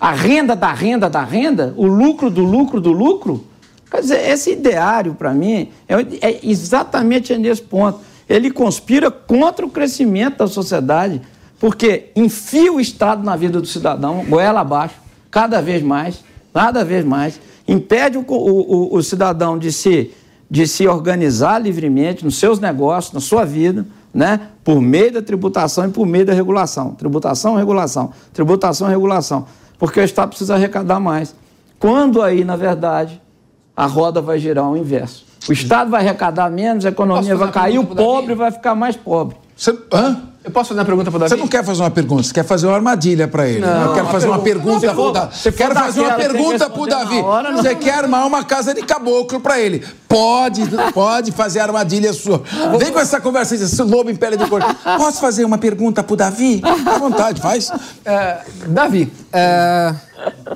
A 0.00 0.12
renda 0.12 0.54
da 0.54 0.72
renda 0.72 1.10
da 1.10 1.24
renda? 1.24 1.74
O 1.76 1.84
lucro 1.88 2.30
do 2.30 2.44
lucro 2.44 2.80
do 2.80 2.92
lucro? 2.92 3.44
Quer 3.90 4.02
dizer, 4.02 4.30
esse 4.30 4.52
ideário, 4.52 5.14
para 5.14 5.34
mim, 5.34 5.70
é, 5.88 5.94
é 6.30 6.40
exatamente 6.44 7.36
nesse 7.36 7.62
ponto. 7.62 7.98
Ele 8.28 8.52
conspira 8.52 9.10
contra 9.10 9.66
o 9.66 9.70
crescimento 9.70 10.38
da 10.38 10.46
sociedade, 10.46 11.20
porque 11.58 12.10
enfia 12.14 12.72
o 12.72 12.80
Estado 12.80 13.24
na 13.24 13.34
vida 13.34 13.60
do 13.60 13.66
cidadão, 13.66 14.24
goela 14.28 14.60
abaixo, 14.60 14.94
cada 15.28 15.60
vez 15.60 15.82
mais, 15.82 16.22
cada 16.54 16.84
vez 16.84 17.04
mais, 17.04 17.40
impede 17.68 18.16
o, 18.16 18.24
o, 18.26 18.96
o 18.96 19.02
cidadão 19.02 19.58
de 19.58 19.70
se, 19.70 20.10
de 20.50 20.66
se 20.66 20.88
organizar 20.88 21.58
livremente 21.58 22.24
nos 22.24 22.38
seus 22.38 22.58
negócios, 22.58 23.12
na 23.12 23.20
sua 23.20 23.44
vida, 23.44 23.86
né? 24.12 24.40
por 24.64 24.80
meio 24.80 25.12
da 25.12 25.22
tributação 25.22 25.84
e 25.86 25.90
por 25.90 26.06
meio 26.06 26.24
da 26.24 26.32
regulação. 26.32 26.92
Tributação, 26.92 27.54
regulação. 27.54 28.12
Tributação, 28.32 28.88
regulação. 28.88 29.46
Porque 29.78 30.00
o 30.00 30.04
Estado 30.04 30.30
precisa 30.30 30.54
arrecadar 30.54 30.98
mais. 30.98 31.34
Quando 31.78 32.22
aí, 32.22 32.42
na 32.42 32.56
verdade, 32.56 33.20
a 33.76 33.86
roda 33.86 34.20
vai 34.20 34.38
girar 34.38 34.64
ao 34.64 34.76
inverso. 34.76 35.26
O 35.48 35.52
Estado 35.52 35.90
vai 35.90 36.00
arrecadar 36.00 36.50
menos, 36.50 36.84
a 36.84 36.88
economia 36.88 37.36
vai 37.36 37.52
cair, 37.52 37.78
o 37.78 37.86
pobre 37.86 38.34
vai 38.34 38.50
ficar 38.50 38.74
mais 38.74 38.96
pobre. 38.96 39.36
Você, 39.56 39.78
hã? 39.92 40.22
Eu 40.48 40.50
posso 40.50 40.70
fazer 40.70 40.80
uma 40.80 40.86
pergunta 40.86 41.10
para 41.10 41.16
o 41.16 41.20
Davi? 41.20 41.28
Você 41.28 41.36
não 41.36 41.46
quer 41.46 41.62
fazer 41.62 41.82
uma 41.82 41.90
pergunta, 41.90 42.22
você 42.22 42.32
quer 42.32 42.44
fazer 42.44 42.66
uma 42.66 42.76
armadilha 42.76 43.28
para 43.28 43.46
ele. 43.46 43.60
Não, 43.60 43.84
eu 43.84 43.92
quero 43.92 44.06
fazer 44.06 44.28
uma 44.28 44.38
pergunta 44.38 44.94
para 44.94 44.98
o 44.98 45.12
Davi. 45.12 45.52
Quero 45.54 45.74
fazer 45.74 46.00
uma 46.00 46.14
pergunta 46.14 46.70
para 46.70 46.80
o 46.80 46.86
Davi. 46.86 47.22
Você 47.56 47.74
quer 47.74 47.94
armar 47.98 48.26
uma 48.26 48.42
casa 48.42 48.72
de 48.72 48.80
caboclo 48.80 49.40
para 49.40 49.60
ele. 49.60 49.84
Pode, 50.08 50.62
pode 50.94 51.32
fazer 51.32 51.60
armadilha 51.60 52.14
sua. 52.14 52.42
Vem 52.78 52.90
com 52.90 52.98
essa 52.98 53.20
conversa, 53.20 53.56
esse 53.56 53.82
lobo 53.82 54.08
em 54.08 54.16
pele 54.16 54.38
de 54.38 54.46
cor. 54.46 54.62
Posso 54.96 55.20
fazer 55.20 55.44
uma 55.44 55.58
pergunta 55.58 56.02
para 56.02 56.14
o 56.14 56.16
Davi? 56.16 56.62
À 56.64 56.96
vontade, 56.96 57.42
faz. 57.42 57.70
É, 58.06 58.38
Davi, 58.68 59.12
é, 59.30 59.94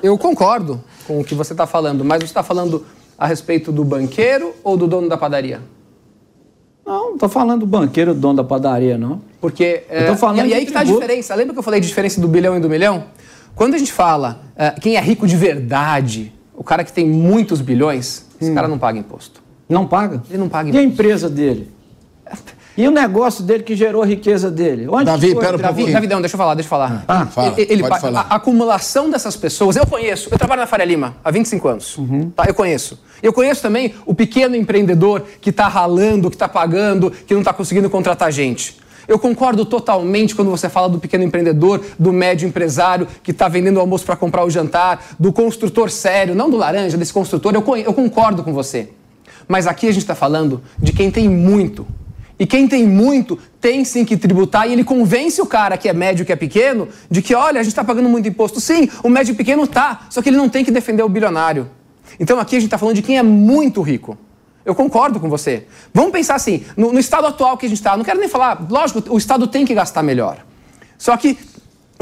eu 0.01 0.17
concordo 0.17 0.83
com 1.05 1.19
o 1.19 1.23
que 1.23 1.35
você 1.35 1.53
está 1.53 1.67
falando, 1.67 2.03
mas 2.03 2.17
você 2.17 2.25
está 2.25 2.41
falando 2.41 2.83
a 3.15 3.27
respeito 3.27 3.71
do 3.71 3.83
banqueiro 3.83 4.55
ou 4.63 4.75
do 4.75 4.87
dono 4.87 5.07
da 5.07 5.17
padaria? 5.17 5.61
Não, 6.85 7.05
não 7.07 7.13
estou 7.13 7.29
falando 7.29 7.61
do 7.61 7.65
banqueiro, 7.65 8.13
do 8.13 8.19
dono 8.19 8.35
da 8.37 8.43
padaria, 8.43 8.97
não. 8.97 9.21
Porque. 9.39 9.83
Eu 9.89 10.07
tô 10.07 10.15
falando 10.17 10.45
e, 10.45 10.49
e 10.49 10.53
aí 10.53 10.61
que 10.65 10.71
está 10.71 10.81
a 10.81 10.83
diferença. 10.83 11.33
Lembra 11.35 11.53
que 11.53 11.59
eu 11.59 11.63
falei 11.63 11.79
de 11.79 11.87
diferença 11.87 12.19
do 12.19 12.27
bilhão 12.27 12.57
e 12.57 12.59
do 12.59 12.69
milhão? 12.69 13.05
Quando 13.55 13.75
a 13.75 13.77
gente 13.77 13.91
fala 13.93 14.41
é, 14.55 14.71
quem 14.71 14.95
é 14.95 14.99
rico 15.01 15.25
de 15.27 15.35
verdade, 15.37 16.33
o 16.55 16.63
cara 16.63 16.83
que 16.83 16.91
tem 16.91 17.07
muitos 17.07 17.61
bilhões, 17.61 18.25
esse 18.41 18.51
Hum. 18.51 18.55
cara 18.55 18.67
não 18.67 18.77
paga 18.77 18.97
imposto. 18.99 19.41
Não 19.69 19.87
paga? 19.87 20.21
Ele 20.29 20.37
não 20.39 20.49
paga 20.49 20.69
E 20.69 20.77
a 20.77 20.81
imposto. 20.81 20.93
empresa 20.93 21.29
dele? 21.29 21.69
E 22.75 22.87
o 22.87 22.91
negócio 22.91 23.43
dele 23.43 23.63
que 23.63 23.75
gerou 23.75 24.01
a 24.01 24.05
riqueza 24.05 24.49
dele? 24.49 24.87
Onde 24.87 25.05
Davi, 25.05 25.35
pera 25.35 25.55
um 25.55 25.59
Davi, 25.59 25.73
pouquinho. 25.75 25.93
Davidão, 25.93 26.21
deixa 26.21 26.35
eu 26.35 26.37
falar, 26.39 26.55
deixa 26.55 26.65
eu 26.65 26.69
falar. 26.69 27.05
Ah, 27.07 27.25
fala, 27.27 27.53
ele, 27.57 27.73
ele 27.73 27.83
pode 27.83 28.01
falar. 28.01 28.21
A, 28.21 28.33
a 28.33 28.35
acumulação 28.37 29.09
dessas 29.09 29.35
pessoas, 29.35 29.75
eu 29.75 29.85
conheço, 29.85 30.29
eu 30.31 30.37
trabalho 30.39 30.61
na 30.61 30.67
Faria 30.67 30.85
Lima 30.85 31.15
há 31.23 31.29
25 31.29 31.67
anos. 31.67 31.97
Uhum. 31.97 32.31
Tá, 32.31 32.45
eu 32.47 32.53
conheço. 32.53 32.99
Eu 33.21 33.31
conheço 33.31 33.61
também 33.61 33.93
o 34.05 34.15
pequeno 34.15 34.55
empreendedor 34.55 35.23
que 35.39 35.51
está 35.51 35.67
ralando, 35.67 36.29
que 36.29 36.35
está 36.35 36.49
pagando, 36.49 37.11
que 37.11 37.33
não 37.33 37.41
está 37.41 37.53
conseguindo 37.53 37.89
contratar 37.89 38.31
gente. 38.31 38.81
Eu 39.07 39.19
concordo 39.19 39.65
totalmente 39.65 40.33
quando 40.33 40.49
você 40.49 40.69
fala 40.69 40.89
do 40.89 40.97
pequeno 40.97 41.23
empreendedor, 41.23 41.83
do 41.99 42.11
médio 42.11 42.47
empresário 42.47 43.07
que 43.21 43.31
está 43.31 43.47
vendendo 43.47 43.77
o 43.77 43.79
almoço 43.79 44.05
para 44.05 44.15
comprar 44.15 44.45
o 44.45 44.49
jantar, 44.49 45.15
do 45.19 45.31
construtor 45.31 45.89
sério, 45.89 46.33
não 46.33 46.49
do 46.49 46.57
laranja, 46.57 46.97
desse 46.97 47.13
construtor. 47.13 47.53
Eu, 47.53 47.77
eu 47.77 47.93
concordo 47.93 48.43
com 48.43 48.53
você. 48.53 48.89
Mas 49.47 49.67
aqui 49.67 49.87
a 49.87 49.91
gente 49.91 50.03
está 50.03 50.15
falando 50.15 50.61
de 50.79 50.93
quem 50.93 51.11
tem 51.11 51.27
muito. 51.27 51.85
E 52.39 52.45
quem 52.45 52.67
tem 52.67 52.87
muito 52.87 53.37
tem 53.61 53.85
sim 53.85 54.03
que 54.03 54.17
tributar 54.17 54.67
e 54.67 54.73
ele 54.73 54.83
convence 54.83 55.41
o 55.41 55.45
cara 55.45 55.77
que 55.77 55.87
é 55.87 55.93
médio, 55.93 56.25
que 56.25 56.31
é 56.31 56.35
pequeno, 56.35 56.87
de 57.09 57.21
que, 57.21 57.35
olha, 57.35 57.59
a 57.59 57.63
gente 57.63 57.71
está 57.71 57.83
pagando 57.83 58.09
muito 58.09 58.27
imposto. 58.27 58.59
Sim, 58.59 58.89
o 59.03 59.09
médio 59.09 59.35
pequeno 59.35 59.67
tá, 59.67 60.07
só 60.09 60.21
que 60.21 60.29
ele 60.29 60.37
não 60.37 60.49
tem 60.49 60.65
que 60.65 60.71
defender 60.71 61.03
o 61.03 61.09
bilionário. 61.09 61.69
Então 62.19 62.39
aqui 62.39 62.55
a 62.55 62.59
gente 62.59 62.67
está 62.67 62.77
falando 62.77 62.95
de 62.95 63.01
quem 63.01 63.17
é 63.17 63.23
muito 63.23 63.81
rico. 63.81 64.17
Eu 64.65 64.73
concordo 64.73 65.19
com 65.19 65.29
você. 65.29 65.67
Vamos 65.93 66.11
pensar 66.11 66.35
assim, 66.35 66.63
no, 66.75 66.93
no 66.93 66.99
estado 66.99 67.27
atual 67.27 67.57
que 67.57 67.65
a 67.65 67.69
gente 67.69 67.77
está, 67.77 67.95
não 67.97 68.03
quero 68.03 68.19
nem 68.19 68.29
falar, 68.29 68.65
lógico, 68.69 69.03
o 69.13 69.17
estado 69.17 69.45
tem 69.47 69.65
que 69.65 69.73
gastar 69.73 70.01
melhor. 70.01 70.37
Só 70.97 71.15
que 71.17 71.37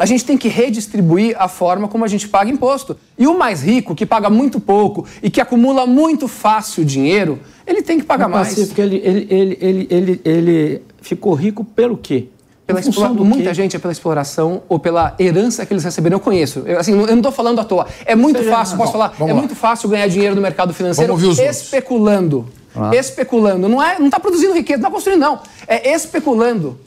a 0.02 0.06
gente 0.08 0.26
tem 0.26 0.36
que 0.38 0.48
redistribuir 0.48 1.36
a 1.38 1.48
forma 1.48 1.88
como 1.88 2.04
a 2.04 2.08
gente 2.08 2.28
paga 2.28 2.50
imposto. 2.50 2.98
E 3.18 3.28
o 3.28 3.38
mais 3.38 3.62
rico, 3.62 3.94
que 3.94 4.06
paga 4.06 4.30
muito 4.30 4.60
pouco 4.60 5.06
e 5.22 5.30
que 5.30 5.40
acumula 5.40 5.86
muito 5.86 6.28
fácil 6.28 6.84
dinheiro, 6.84 7.40
ele 7.68 7.82
tem 7.84 8.00
que 8.00 8.06
pagar 8.06 8.28
O 8.28 8.32
mais. 8.32 8.50
Pacífico, 8.50 8.82
ele, 8.82 8.98
ele, 9.04 9.28
ele, 9.30 9.58
ele, 9.62 9.88
ele, 9.92 10.22
ele 10.26 10.82
ficou 11.02 11.34
rico 11.36 11.64
pelo 11.64 11.96
quê? 11.98 12.30
Pela 12.66 12.80
Em 12.80 12.84
função 12.84 13.04
explora- 13.04 13.14
do 13.20 13.26
muita 13.26 13.50
quê? 13.50 13.54
gente 13.54 13.76
é 13.76 13.80
pela 13.80 13.92
exploração 13.92 14.64
ou 14.70 14.80
pela 14.80 15.14
herança 15.20 15.66
que 15.66 15.74
eles 15.74 15.84
receberam. 15.84 16.16
Eu 16.16 16.20
conheço. 16.20 16.64
Eu, 16.66 16.80
assim, 16.80 16.94
eu 16.94 17.06
não 17.08 17.18
estou 17.18 17.32
falando 17.32 17.60
à 17.60 17.64
toa. 17.64 17.86
É 18.06 18.16
muito 18.16 18.40
Seja- 18.40 18.52
fácil, 18.52 18.78
posso 18.78 18.92
Bom, 18.94 18.98
falar? 18.98 19.10
vamos 19.18 19.30
É 19.30 19.34
lá. 19.34 19.40
muito 19.40 19.56
fácil 19.56 19.88
ganhar 19.90 20.08
dinheiro 20.08 20.34
no 20.36 20.42
mercado 20.42 20.74
financeiro 20.74 21.16
especulando. 21.50 22.48
Ah. 22.76 22.90
Especulando. 22.96 23.68
Não 23.68 23.84
é, 23.84 24.00
não 24.00 24.06
está 24.08 24.20
produzindo 24.20 24.54
riqueza, 24.54 24.80
não 24.82 24.88
está 24.88 24.94
construindo, 24.94 25.20
não. 25.20 25.40
É 25.68 25.94
especulando. 25.94 26.78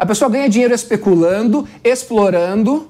A 0.00 0.06
pessoa 0.06 0.30
ganha 0.30 0.48
dinheiro 0.48 0.72
especulando, 0.74 1.66
explorando, 1.84 2.88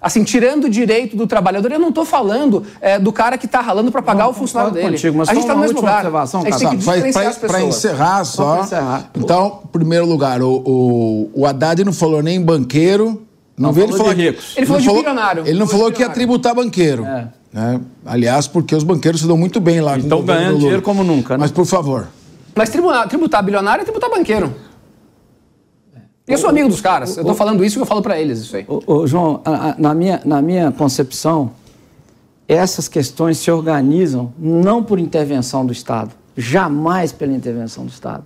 assim, 0.00 0.22
tirando 0.22 0.64
o 0.64 0.68
direito 0.68 1.16
do 1.16 1.26
trabalhador. 1.26 1.72
Eu 1.72 1.78
não 1.78 1.88
estou 1.88 2.04
falando 2.04 2.62
é, 2.80 2.98
do 2.98 3.10
cara 3.10 3.38
que 3.38 3.46
está 3.46 3.60
ralando 3.62 3.90
para 3.90 4.02
pagar 4.02 4.24
Não, 4.24 4.30
o 4.32 4.34
funcionário 4.34 4.74
dele. 4.74 4.90
contigo, 4.90 5.16
mas 5.16 5.30
a 5.30 5.32
gente 5.32 5.42
está 5.44 5.54
no 5.54 5.60
mesmo 5.62 5.76
lugar. 5.80 5.94
observação, 5.96 6.42
a 6.42 6.44
gente 6.50 6.58
tem 6.58 6.68
que 6.78 6.84
Para 6.84 6.94
diferenciar 6.96 7.26
as 7.28 7.38
pessoas. 7.38 7.62
encerrar 7.62 8.24
só. 8.24 8.60
encerrar. 8.60 9.10
Então, 9.16 9.60
em 9.64 9.68
primeiro 9.68 10.04
lugar, 10.04 10.42
o, 10.42 10.62
o, 10.64 11.30
o 11.34 11.46
Haddad 11.46 11.82
não 11.84 11.92
falou 11.94 12.22
nem 12.22 12.38
banqueiro. 12.40 13.22
Não, 13.56 13.68
Não, 13.68 13.72
veio 13.72 13.84
ele 13.86 13.92
falou 13.92 14.04
falar 14.08 14.16
de 14.16 14.22
ricos. 14.28 14.52
Ele 14.58 14.66
falou 14.66 14.80
de 14.82 14.86
falou- 14.86 15.00
bilionário. 15.02 15.42
Ele 15.46 15.58
não 15.58 15.66
Falou 15.66 15.84
falou 15.86 15.92
que 15.96 16.02
ia 16.02 16.10
tributar 16.10 16.54
banqueiro. 16.54 17.06
É. 17.06 17.28
né? 17.50 17.80
Aliás, 18.04 18.46
porque 18.46 18.74
os 18.76 18.84
banqueiros 18.84 19.22
se 19.22 19.26
dão 19.26 19.38
muito 19.38 19.58
bem 19.58 19.80
lá. 19.80 19.92
com 19.92 20.00
o 20.00 20.02
Estão 20.02 20.18
governo 20.18 20.38
ganhando 20.40 20.50
do 20.50 20.56
Lula. 20.58 20.60
dinheiro 20.60 20.82
como 20.82 21.02
nunca, 21.02 21.34
né? 21.34 21.40
Mas, 21.40 21.50
por 21.50 21.64
favor. 21.64 22.08
Mas 22.54 22.68
tributar, 22.68 23.08
tributar 23.08 23.42
bilionário 23.42 23.80
é 23.80 23.84
tributar 23.84 24.10
banqueiro. 24.10 24.54
Eu 26.26 26.38
sou 26.38 26.50
amigo 26.50 26.68
dos 26.68 26.80
caras. 26.80 27.16
Eu 27.16 27.24
tô 27.24 27.34
falando 27.34 27.64
isso 27.64 27.78
e 27.78 27.80
eu 27.80 27.86
falo 27.86 28.02
pra 28.02 28.20
eles 28.20 28.40
isso 28.40 28.56
aí. 28.56 28.64
Ô, 28.66 28.82
ô, 28.86 29.06
João, 29.06 29.40
a- 29.44 29.70
a- 29.70 29.74
na, 29.78 29.94
minha, 29.94 30.20
na 30.24 30.42
minha 30.42 30.72
concepção, 30.72 31.52
essas 32.48 32.88
questões 32.88 33.38
se 33.38 33.50
organizam 33.50 34.32
não 34.38 34.82
por 34.82 34.98
intervenção 34.98 35.64
do 35.64 35.72
Estado, 35.72 36.10
jamais 36.36 37.12
pela 37.12 37.32
intervenção 37.32 37.84
do 37.86 37.90
Estado. 37.90 38.24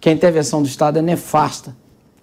Que 0.00 0.08
a 0.08 0.12
intervenção 0.12 0.62
do 0.62 0.68
Estado 0.68 0.98
é 0.98 1.02
nefasta, 1.02 1.74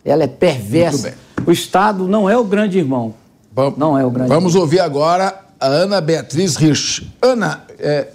ela 0.03 0.23
é 0.23 0.27
perversa. 0.27 1.13
O 1.45 1.51
Estado 1.51 2.07
não 2.07 2.29
é 2.29 2.37
o 2.37 2.43
grande 2.43 2.77
irmão. 2.77 3.13
Vamos, 3.51 3.77
Não 3.79 3.97
é 3.97 4.05
o 4.05 4.09
grande 4.11 4.29
Vamos 4.29 4.55
ouvir 4.55 4.79
agora 4.79 5.41
a 5.59 5.65
Ana 5.67 5.99
Beatriz 5.99 6.55
Rich. 6.55 7.11
Ana, 7.21 7.63
é, 7.79 8.07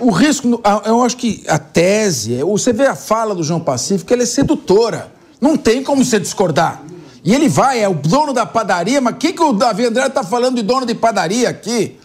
o 0.00 0.10
risco, 0.10 0.60
eu 0.84 1.02
acho 1.02 1.16
que 1.16 1.42
a 1.48 1.58
tese, 1.58 2.34
é, 2.36 2.44
você 2.44 2.72
vê 2.72 2.86
a 2.86 2.94
fala 2.94 3.34
do 3.34 3.42
João 3.42 3.58
Pacífico, 3.60 4.12
ela 4.12 4.22
é 4.22 4.26
sedutora. 4.26 5.10
Não 5.42 5.56
tem 5.56 5.82
como 5.82 6.04
você 6.04 6.20
discordar. 6.20 6.80
E 7.24 7.34
ele 7.34 7.48
vai, 7.48 7.80
é 7.80 7.88
o 7.88 7.94
dono 7.94 8.32
da 8.32 8.46
padaria, 8.46 9.00
mas 9.00 9.14
o 9.14 9.16
que, 9.16 9.32
que 9.32 9.42
o 9.42 9.52
Davi 9.52 9.84
André 9.84 10.06
está 10.06 10.22
falando 10.22 10.54
de 10.56 10.62
dono 10.62 10.86
de 10.86 10.94
padaria 10.94 11.48
aqui? 11.48 11.98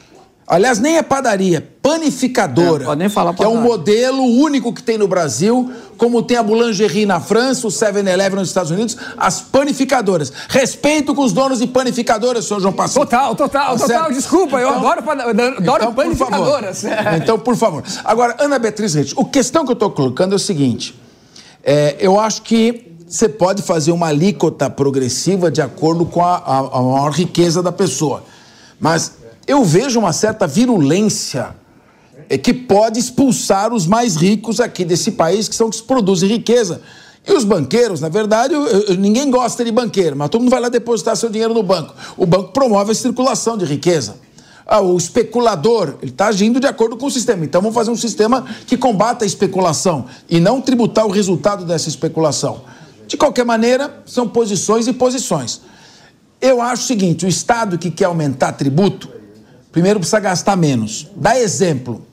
Aliás, 0.47 0.79
nem 0.79 0.97
é 0.97 1.03
padaria, 1.03 1.69
panificadora. 1.81 2.83
É, 2.83 2.85
pode 2.85 2.99
nem 2.99 3.09
falar 3.09 3.33
Que 3.33 3.43
é 3.43 3.47
um 3.47 3.61
modelo 3.61 4.23
único 4.23 4.71
que 4.73 4.81
tem 4.81 4.97
no 4.97 5.07
Brasil, 5.07 5.69
como 5.97 6.23
tem 6.23 6.37
a 6.37 6.41
Boulangerie 6.43 7.05
na 7.05 7.19
França, 7.19 7.67
o 7.67 7.69
7-Eleven 7.69 8.39
nos 8.39 8.47
Estados 8.47 8.71
Unidos, 8.71 8.95
as 9.17 9.41
panificadoras. 9.41 10.31
Respeito 10.47 11.13
com 11.13 11.21
os 11.21 11.33
donos 11.33 11.59
de 11.59 11.67
panificadoras, 11.67 12.45
senhor 12.45 12.61
João 12.61 12.73
Pacífico. 12.73 13.05
Total, 13.05 13.35
total, 13.35 13.77
Tá 13.77 13.87
total. 13.87 14.11
Desculpa, 14.11 14.57
eu 14.57 14.69
adoro, 14.69 15.03
adoro 15.11 15.55
Então, 15.59 15.93
por 15.93 15.95
panificadoras. 15.95 16.81
favor. 16.81 16.97
Então, 17.21 17.37
por 17.39 17.55
favor. 17.57 17.83
Agora, 18.05 18.35
Ana 18.39 18.57
Beatriz 18.57 18.93
Reis, 18.93 19.13
a 19.17 19.25
questão 19.25 19.65
que 19.65 19.71
eu 19.71 19.73
estou 19.73 19.91
colocando 19.91 20.31
é 20.31 20.35
o 20.37 20.39
seguinte: 20.39 20.97
é, 21.61 21.97
eu 21.99 22.17
acho 22.17 22.41
que 22.43 22.86
você 23.07 23.29
pode 23.29 23.61
fazer 23.61 23.91
uma 23.91 24.07
alíquota 24.07 24.69
progressiva 24.69 25.49
de 25.49 25.61
acordo 25.61 26.05
com 26.05 26.23
a, 26.23 26.35
a- 26.37 26.57
a 26.77 26.81
maior 26.81 27.11
riqueza 27.11 27.63
da 27.63 27.71
pessoa. 27.71 28.23
Mas 28.79 29.13
eu 29.47 29.63
vejo 29.63 29.97
uma 29.99 30.11
certa 30.11 30.45
virulência 30.45 31.55
é, 32.29 32.37
que 32.37 32.53
pode 32.53 32.99
expulsar 32.99 33.73
os 33.73 33.87
mais 33.87 34.15
ricos 34.17 34.59
aqui 34.59 34.83
desse 34.83 35.11
país, 35.11 35.47
que 35.47 35.55
são 35.55 35.69
os 35.69 35.79
que 35.79 35.87
produzem 35.87 36.27
riqueza. 36.27 36.81
E 37.25 37.31
os 37.31 37.43
banqueiros, 37.45 38.01
na 38.01 38.09
verdade, 38.09 38.53
eu- 38.53 38.65
eu- 38.67 38.95
ninguém 38.97 39.29
gosta 39.31 39.63
de 39.63 39.71
banqueiro, 39.71 40.15
mas 40.15 40.29
todo 40.29 40.41
mundo 40.41 40.49
vai 40.51 40.59
lá 40.59 40.67
depositar 40.69 41.15
seu 41.15 41.29
dinheiro 41.29 41.53
no 41.53 41.63
banco. 41.63 41.93
O 42.17 42.25
banco 42.25 42.51
promove 42.51 42.91
a 42.91 42.95
circulação 42.95 43.57
de 43.57 43.63
riqueza. 43.65 44.15
Ah, 44.65 44.81
o 44.81 44.97
especulador, 44.97 45.95
ele 46.01 46.11
está 46.11 46.27
agindo 46.27 46.59
de 46.59 46.67
acordo 46.67 46.97
com 46.97 47.05
o 47.05 47.11
sistema. 47.11 47.45
Então 47.45 47.61
vamos 47.61 47.73
fazer 47.75 47.89
um 47.89 47.95
sistema 47.95 48.45
que 48.65 48.75
combata 48.75 49.23
a 49.23 49.25
especulação 49.25 50.05
e 50.29 50.41
não 50.41 50.59
tributar 50.59 51.05
o 51.05 51.09
resultado 51.09 51.63
dessa 51.63 51.87
especulação. 51.87 52.61
De 53.07 53.17
qualquer 53.17 53.45
maneira, 53.45 54.03
são 54.05 54.27
posições 54.27 54.85
e 54.87 54.93
posições. 54.93 55.61
Eu 56.41 56.61
acho 56.61 56.83
o 56.83 56.85
seguinte: 56.85 57.25
o 57.25 57.29
Estado 57.29 57.77
que 57.77 57.89
quer 57.89 58.05
aumentar 58.05 58.51
tributo, 58.51 59.09
primeiro 59.71 59.99
precisa 59.99 60.19
gastar 60.19 60.55
menos. 60.55 61.07
Dá 61.15 61.39
exemplo. 61.39 62.05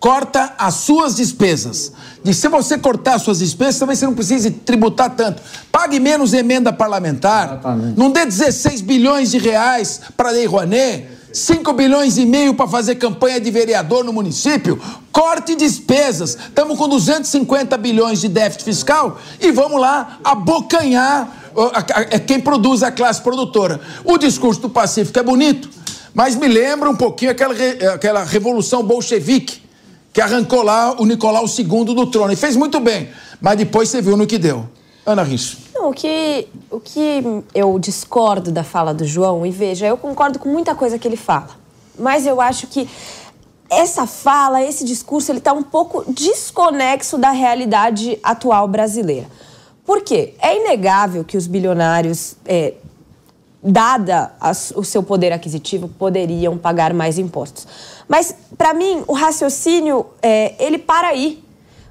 Corta 0.00 0.54
as 0.56 0.74
suas 0.74 1.16
despesas. 1.16 1.92
E 2.24 2.32
se 2.32 2.48
você 2.48 2.78
cortar 2.78 3.14
as 3.14 3.22
suas 3.22 3.40
despesas, 3.40 3.80
também 3.80 3.96
você 3.96 4.06
não 4.06 4.14
precisa 4.14 4.48
tributar 4.64 5.10
tanto. 5.10 5.42
Pague 5.72 5.98
menos 5.98 6.32
emenda 6.32 6.72
parlamentar. 6.72 7.48
Exatamente. 7.48 7.98
Não 7.98 8.10
dê 8.10 8.24
16 8.24 8.80
bilhões 8.80 9.32
de 9.32 9.38
reais 9.38 10.00
para 10.16 10.28
a 10.28 10.32
Lei 10.32 10.46
Rouanet. 10.46 11.17
5 11.32 11.72
bilhões 11.72 12.16
e 12.16 12.24
meio 12.24 12.54
para 12.54 12.66
fazer 12.66 12.94
campanha 12.96 13.40
de 13.40 13.50
vereador 13.50 14.04
no 14.04 14.12
município. 14.12 14.80
Corte 15.12 15.54
despesas. 15.54 16.36
Estamos 16.36 16.78
com 16.78 16.88
250 16.88 17.76
bilhões 17.76 18.20
de 18.20 18.28
déficit 18.28 18.64
fiscal 18.64 19.18
e 19.40 19.50
vamos 19.50 19.80
lá 19.80 20.18
abocanhar 20.24 21.38
é 22.10 22.18
quem 22.18 22.40
produz 22.40 22.82
a 22.82 22.90
classe 22.90 23.20
produtora. 23.20 23.80
O 24.04 24.16
discurso 24.16 24.60
do 24.60 24.70
Pacífico 24.70 25.18
é 25.18 25.22
bonito, 25.22 25.68
mas 26.14 26.36
me 26.36 26.46
lembra 26.46 26.88
um 26.88 26.96
pouquinho 26.96 27.30
aquela, 27.30 27.54
aquela 27.94 28.22
revolução 28.22 28.82
bolchevique 28.82 29.62
que 30.12 30.20
arrancou 30.20 30.62
lá 30.62 30.94
o 31.00 31.04
Nicolau 31.04 31.46
II 31.46 31.84
do 31.84 32.06
trono. 32.06 32.32
E 32.32 32.36
fez 32.36 32.56
muito 32.56 32.80
bem, 32.80 33.08
mas 33.40 33.56
depois 33.56 33.88
você 33.88 34.00
viu 34.00 34.16
no 34.16 34.26
que 34.26 34.38
deu. 34.38 34.68
Ana 35.04 35.22
Risso. 35.22 35.58
Não, 35.78 35.90
o 35.90 35.94
que, 35.94 36.48
o 36.72 36.80
que 36.80 37.22
eu 37.54 37.78
discordo 37.78 38.50
da 38.50 38.64
fala 38.64 38.92
do 38.92 39.04
João, 39.04 39.46
e 39.46 39.50
veja, 39.52 39.86
eu 39.86 39.96
concordo 39.96 40.40
com 40.40 40.48
muita 40.48 40.74
coisa 40.74 40.98
que 40.98 41.06
ele 41.06 41.16
fala, 41.16 41.50
mas 41.96 42.26
eu 42.26 42.40
acho 42.40 42.66
que 42.66 42.88
essa 43.70 44.04
fala, 44.04 44.60
esse 44.60 44.84
discurso, 44.84 45.30
ele 45.30 45.38
está 45.38 45.52
um 45.52 45.62
pouco 45.62 46.04
desconexo 46.12 47.16
da 47.16 47.30
realidade 47.30 48.18
atual 48.24 48.66
brasileira. 48.66 49.28
Por 49.86 50.00
quê? 50.02 50.34
É 50.40 50.56
inegável 50.56 51.22
que 51.22 51.36
os 51.36 51.46
bilionários, 51.46 52.34
é, 52.44 52.74
dada 53.62 54.32
as- 54.40 54.72
o 54.74 54.82
seu 54.82 55.02
poder 55.02 55.32
aquisitivo, 55.32 55.88
poderiam 55.88 56.58
pagar 56.58 56.92
mais 56.92 57.18
impostos. 57.18 57.68
Mas, 58.08 58.34
para 58.56 58.74
mim, 58.74 59.04
o 59.06 59.12
raciocínio, 59.12 60.06
é, 60.20 60.54
ele 60.58 60.78
para 60.78 61.08
aí. 61.08 61.44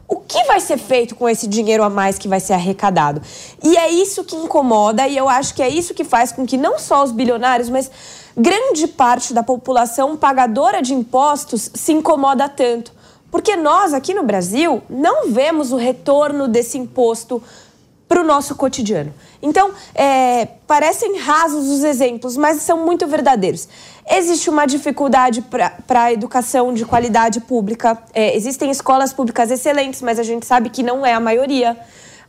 O 0.08 0.18
que 0.22 0.44
vai 0.46 0.62
ser 0.62 0.78
feito 0.78 1.16
com 1.16 1.28
esse 1.28 1.48
dinheiro 1.48 1.84
a 1.84 1.90
mais 1.90 2.18
que 2.18 2.30
vai 2.30 2.40
ser 2.40 2.54
arrecadado? 2.54 3.22
E 3.62 3.76
é 3.76 3.90
isso 3.90 4.24
que 4.24 4.36
incomoda, 4.36 5.06
e 5.06 5.18
eu 5.18 5.28
acho 5.28 5.54
que 5.54 5.62
é 5.62 5.68
isso 5.68 5.94
que 5.94 6.06
faz 6.06 6.32
com 6.32 6.46
que 6.46 6.56
não 6.56 6.80
só 6.80 7.04
os 7.04 7.12
bilionários, 7.12 7.70
mas 7.70 7.92
grande 8.36 8.88
parte 8.88 9.34
da 9.34 9.44
população 9.44 10.16
pagadora 10.16 10.82
de 10.82 10.94
impostos 10.94 11.70
se 11.74 11.92
incomoda 11.92 12.48
tanto. 12.48 12.94
Porque 13.30 13.58
nós, 13.58 13.94
aqui 13.94 14.14
no 14.14 14.24
Brasil, 14.24 14.82
não 14.90 15.30
vemos 15.30 15.74
o 15.74 15.76
retorno 15.76 16.48
desse 16.48 16.78
imposto 16.78 17.44
para 18.08 18.22
o 18.22 18.24
nosso 18.24 18.56
cotidiano. 18.56 19.14
Então, 19.42 19.72
é, 19.94 20.48
parecem 20.66 21.18
rasos 21.18 21.68
os 21.68 21.84
exemplos, 21.84 22.38
mas 22.38 22.62
são 22.62 22.86
muito 22.86 23.06
verdadeiros. 23.06 23.68
Existe 24.10 24.50
uma 24.50 24.66
dificuldade 24.66 25.42
para 25.42 26.04
a 26.04 26.14
educação 26.14 26.74
de 26.74 26.86
qualidade 26.86 27.42
pública. 27.42 27.98
É, 28.14 28.36
existem 28.36 28.72
escolas 28.72 29.12
públicas 29.12 29.52
excelentes, 29.52 30.02
mas 30.02 30.18
a 30.18 30.24
gente 30.24 30.46
sabe 30.46 30.70
que 30.70 30.82
não 30.82 31.06
é 31.06 31.14
a 31.14 31.20
maioria. 31.20 31.78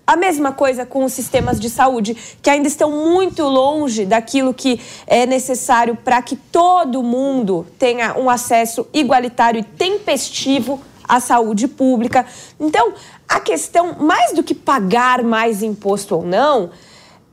A 0.05 0.17
mesma 0.17 0.53
coisa 0.53 0.87
com 0.87 1.05
os 1.05 1.13
sistemas 1.13 1.61
de 1.61 1.69
saúde, 1.69 2.17
que 2.43 2.49
ainda 2.49 2.67
estão 2.67 2.91
muito 2.91 3.45
longe 3.45 4.07
daquilo 4.07 4.55
que 4.55 4.81
é 5.07 5.27
necessário 5.27 5.97
para 5.97 6.21
que 6.23 6.35
todo 6.35 7.03
mundo 7.03 7.67
tenha 7.79 8.19
um 8.19 8.31
acesso 8.31 8.87
igualitário 8.93 9.61
e 9.61 9.63
tempestivo 9.63 10.81
à 11.09 11.21
saúde 11.21 11.69
pública. 11.69 12.25
Então, 12.59 12.93
a 13.29 13.41
questão, 13.41 13.95
mais 13.95 14.33
do 14.33 14.43
que 14.43 14.55
pagar 14.55 15.23
mais 15.23 15.63
imposto 15.63 16.17
ou 16.17 16.23
não, 16.23 16.71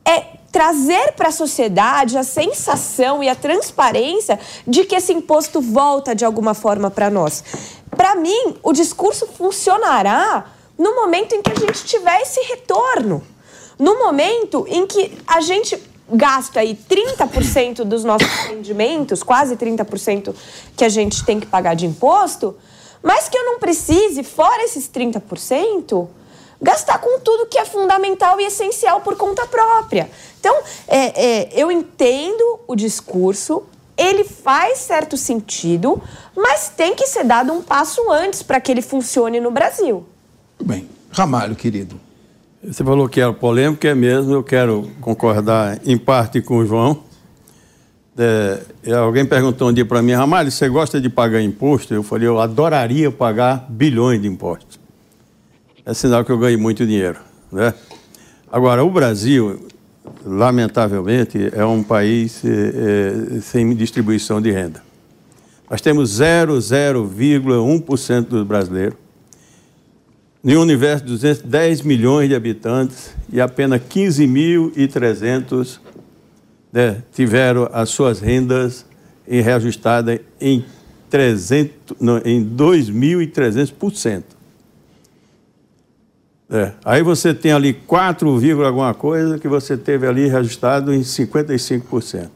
é 0.04 0.36
trazer 0.52 1.12
para 1.12 1.28
a 1.28 1.32
sociedade 1.32 2.16
a 2.16 2.22
sensação 2.22 3.22
e 3.22 3.28
a 3.28 3.34
transparência 3.34 4.38
de 4.66 4.84
que 4.84 4.94
esse 4.94 5.12
imposto 5.12 5.60
volta 5.60 6.14
de 6.14 6.24
alguma 6.24 6.54
forma 6.54 6.90
para 6.90 7.10
nós. 7.10 7.42
Para 7.90 8.14
mim, 8.14 8.56
o 8.62 8.72
discurso 8.72 9.26
funcionará 9.26 10.46
no 10.78 10.94
momento 10.94 11.34
em 11.34 11.42
que 11.42 11.50
a 11.50 11.54
gente 11.54 11.84
tiver 11.84 12.20
esse 12.20 12.40
retorno. 12.40 13.22
No 13.78 13.98
momento 13.98 14.66
em 14.68 14.86
que 14.86 15.18
a 15.26 15.40
gente 15.40 15.82
gasta 16.10 16.60
aí 16.60 16.78
30% 16.88 17.84
dos 17.84 18.04
nossos 18.04 18.28
rendimentos, 18.46 19.22
quase 19.22 19.56
30% 19.56 20.34
que 20.76 20.84
a 20.84 20.88
gente 20.88 21.24
tem 21.24 21.40
que 21.40 21.46
pagar 21.46 21.74
de 21.74 21.86
imposto, 21.86 22.54
mas 23.06 23.28
que 23.28 23.38
eu 23.38 23.44
não 23.44 23.60
precise, 23.60 24.24
fora 24.24 24.64
esses 24.64 24.90
30%, 24.90 26.08
gastar 26.60 26.98
com 26.98 27.20
tudo 27.20 27.46
que 27.46 27.56
é 27.56 27.64
fundamental 27.64 28.40
e 28.40 28.46
essencial 28.46 29.00
por 29.00 29.14
conta 29.14 29.46
própria. 29.46 30.10
Então, 30.40 30.52
é, 30.88 31.24
é, 31.24 31.48
eu 31.54 31.70
entendo 31.70 32.58
o 32.66 32.74
discurso, 32.74 33.62
ele 33.96 34.24
faz 34.24 34.78
certo 34.78 35.16
sentido, 35.16 36.02
mas 36.34 36.68
tem 36.68 36.96
que 36.96 37.06
ser 37.06 37.22
dado 37.22 37.52
um 37.52 37.62
passo 37.62 38.10
antes 38.10 38.42
para 38.42 38.60
que 38.60 38.72
ele 38.72 38.82
funcione 38.82 39.38
no 39.38 39.52
Brasil. 39.52 40.04
Muito 40.58 40.68
bem. 40.68 40.90
Ramalho, 41.12 41.54
querido. 41.54 42.00
Você 42.60 42.82
falou 42.82 43.08
que 43.08 43.20
era 43.20 43.32
polêmico, 43.32 43.86
é 43.86 43.94
mesmo. 43.94 44.34
Eu 44.34 44.42
quero 44.42 44.90
concordar 45.00 45.78
em 45.86 45.96
parte 45.96 46.42
com 46.42 46.56
o 46.56 46.66
João. 46.66 47.05
É, 48.18 48.60
alguém 48.94 49.26
perguntou 49.26 49.68
um 49.68 49.72
dia 49.72 49.84
para 49.84 50.00
mim, 50.00 50.12
Ramalho, 50.12 50.50
você 50.50 50.68
gosta 50.68 51.00
de 51.00 51.10
pagar 51.10 51.42
imposto? 51.42 51.92
Eu 51.92 52.02
falei, 52.02 52.26
eu 52.26 52.40
adoraria 52.40 53.10
pagar 53.10 53.66
bilhões 53.68 54.22
de 54.22 54.28
impostos. 54.28 54.80
É 55.84 55.92
sinal 55.92 56.24
que 56.24 56.32
eu 56.32 56.38
ganhei 56.38 56.56
muito 56.56 56.86
dinheiro. 56.86 57.18
Né? 57.52 57.74
Agora, 58.50 58.82
o 58.82 58.90
Brasil, 58.90 59.68
lamentavelmente, 60.24 61.50
é 61.52 61.62
um 61.64 61.82
país 61.82 62.42
é, 62.44 63.36
é, 63.36 63.40
sem 63.40 63.74
distribuição 63.74 64.40
de 64.40 64.50
renda. 64.50 64.82
Nós 65.68 65.82
temos 65.82 66.20
0,01% 66.20 68.28
dos 68.28 68.46
brasileiros 68.46 68.96
em 70.42 70.56
um 70.56 70.60
universo 70.60 71.04
de 71.04 71.10
210 71.10 71.82
milhões 71.82 72.28
de 72.28 72.34
habitantes 72.34 73.14
e 73.32 73.40
apenas 73.40 73.80
15.300 73.82 75.78
né, 76.76 77.02
tiveram 77.10 77.70
as 77.72 77.88
suas 77.88 78.20
rendas 78.20 78.84
reajustadas 79.26 80.20
em, 80.38 80.62
300, 81.08 81.96
não, 81.98 82.18
em 82.18 82.44
2.300%. 82.44 84.22
É. 86.50 86.72
Aí 86.84 87.02
você 87.02 87.32
tem 87.32 87.50
ali 87.50 87.72
4, 87.72 88.36
vírgula 88.36 88.68
alguma 88.68 88.92
coisa 88.92 89.38
que 89.38 89.48
você 89.48 89.74
teve 89.74 90.06
ali 90.06 90.28
reajustado 90.28 90.92
em 90.92 91.00
55%. 91.00 92.28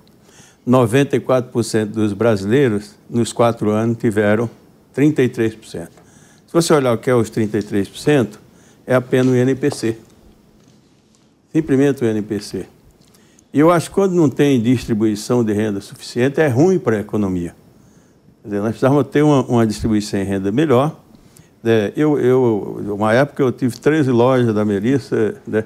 94% 0.66 1.84
dos 1.86 2.14
brasileiros, 2.14 2.94
nos 3.10 3.34
quatro 3.34 3.70
anos, 3.70 3.98
tiveram 3.98 4.48
33%. 4.96 5.58
Se 5.60 5.88
você 6.50 6.72
olhar 6.72 6.94
o 6.94 6.98
que 6.98 7.10
é 7.10 7.14
os 7.14 7.30
33%, 7.30 8.38
é 8.86 8.94
apenas 8.94 9.34
o 9.34 9.36
INPC. 9.36 9.98
Simplesmente 11.52 12.02
o 12.02 12.10
INPC. 12.10 12.79
Eu 13.52 13.70
acho 13.70 13.88
que 13.88 13.94
quando 13.94 14.12
não 14.12 14.30
tem 14.30 14.60
distribuição 14.60 15.42
de 15.42 15.52
renda 15.52 15.80
suficiente, 15.80 16.40
é 16.40 16.46
ruim 16.46 16.78
para 16.78 16.96
a 16.96 17.00
economia. 17.00 17.54
Quer 18.42 18.48
dizer, 18.48 18.60
nós 18.60 18.70
precisamos 18.70 19.06
ter 19.08 19.22
uma, 19.22 19.42
uma 19.44 19.66
distribuição 19.66 20.20
de 20.20 20.26
renda 20.26 20.52
melhor. 20.52 20.96
né? 21.62 21.92
eu, 21.96 22.18
eu, 22.18 22.94
uma 22.94 23.12
época 23.12 23.42
eu 23.42 23.50
tive 23.50 23.76
13 23.76 24.10
lojas 24.12 24.54
da 24.54 24.64
Melissa, 24.64 25.34
né? 25.46 25.64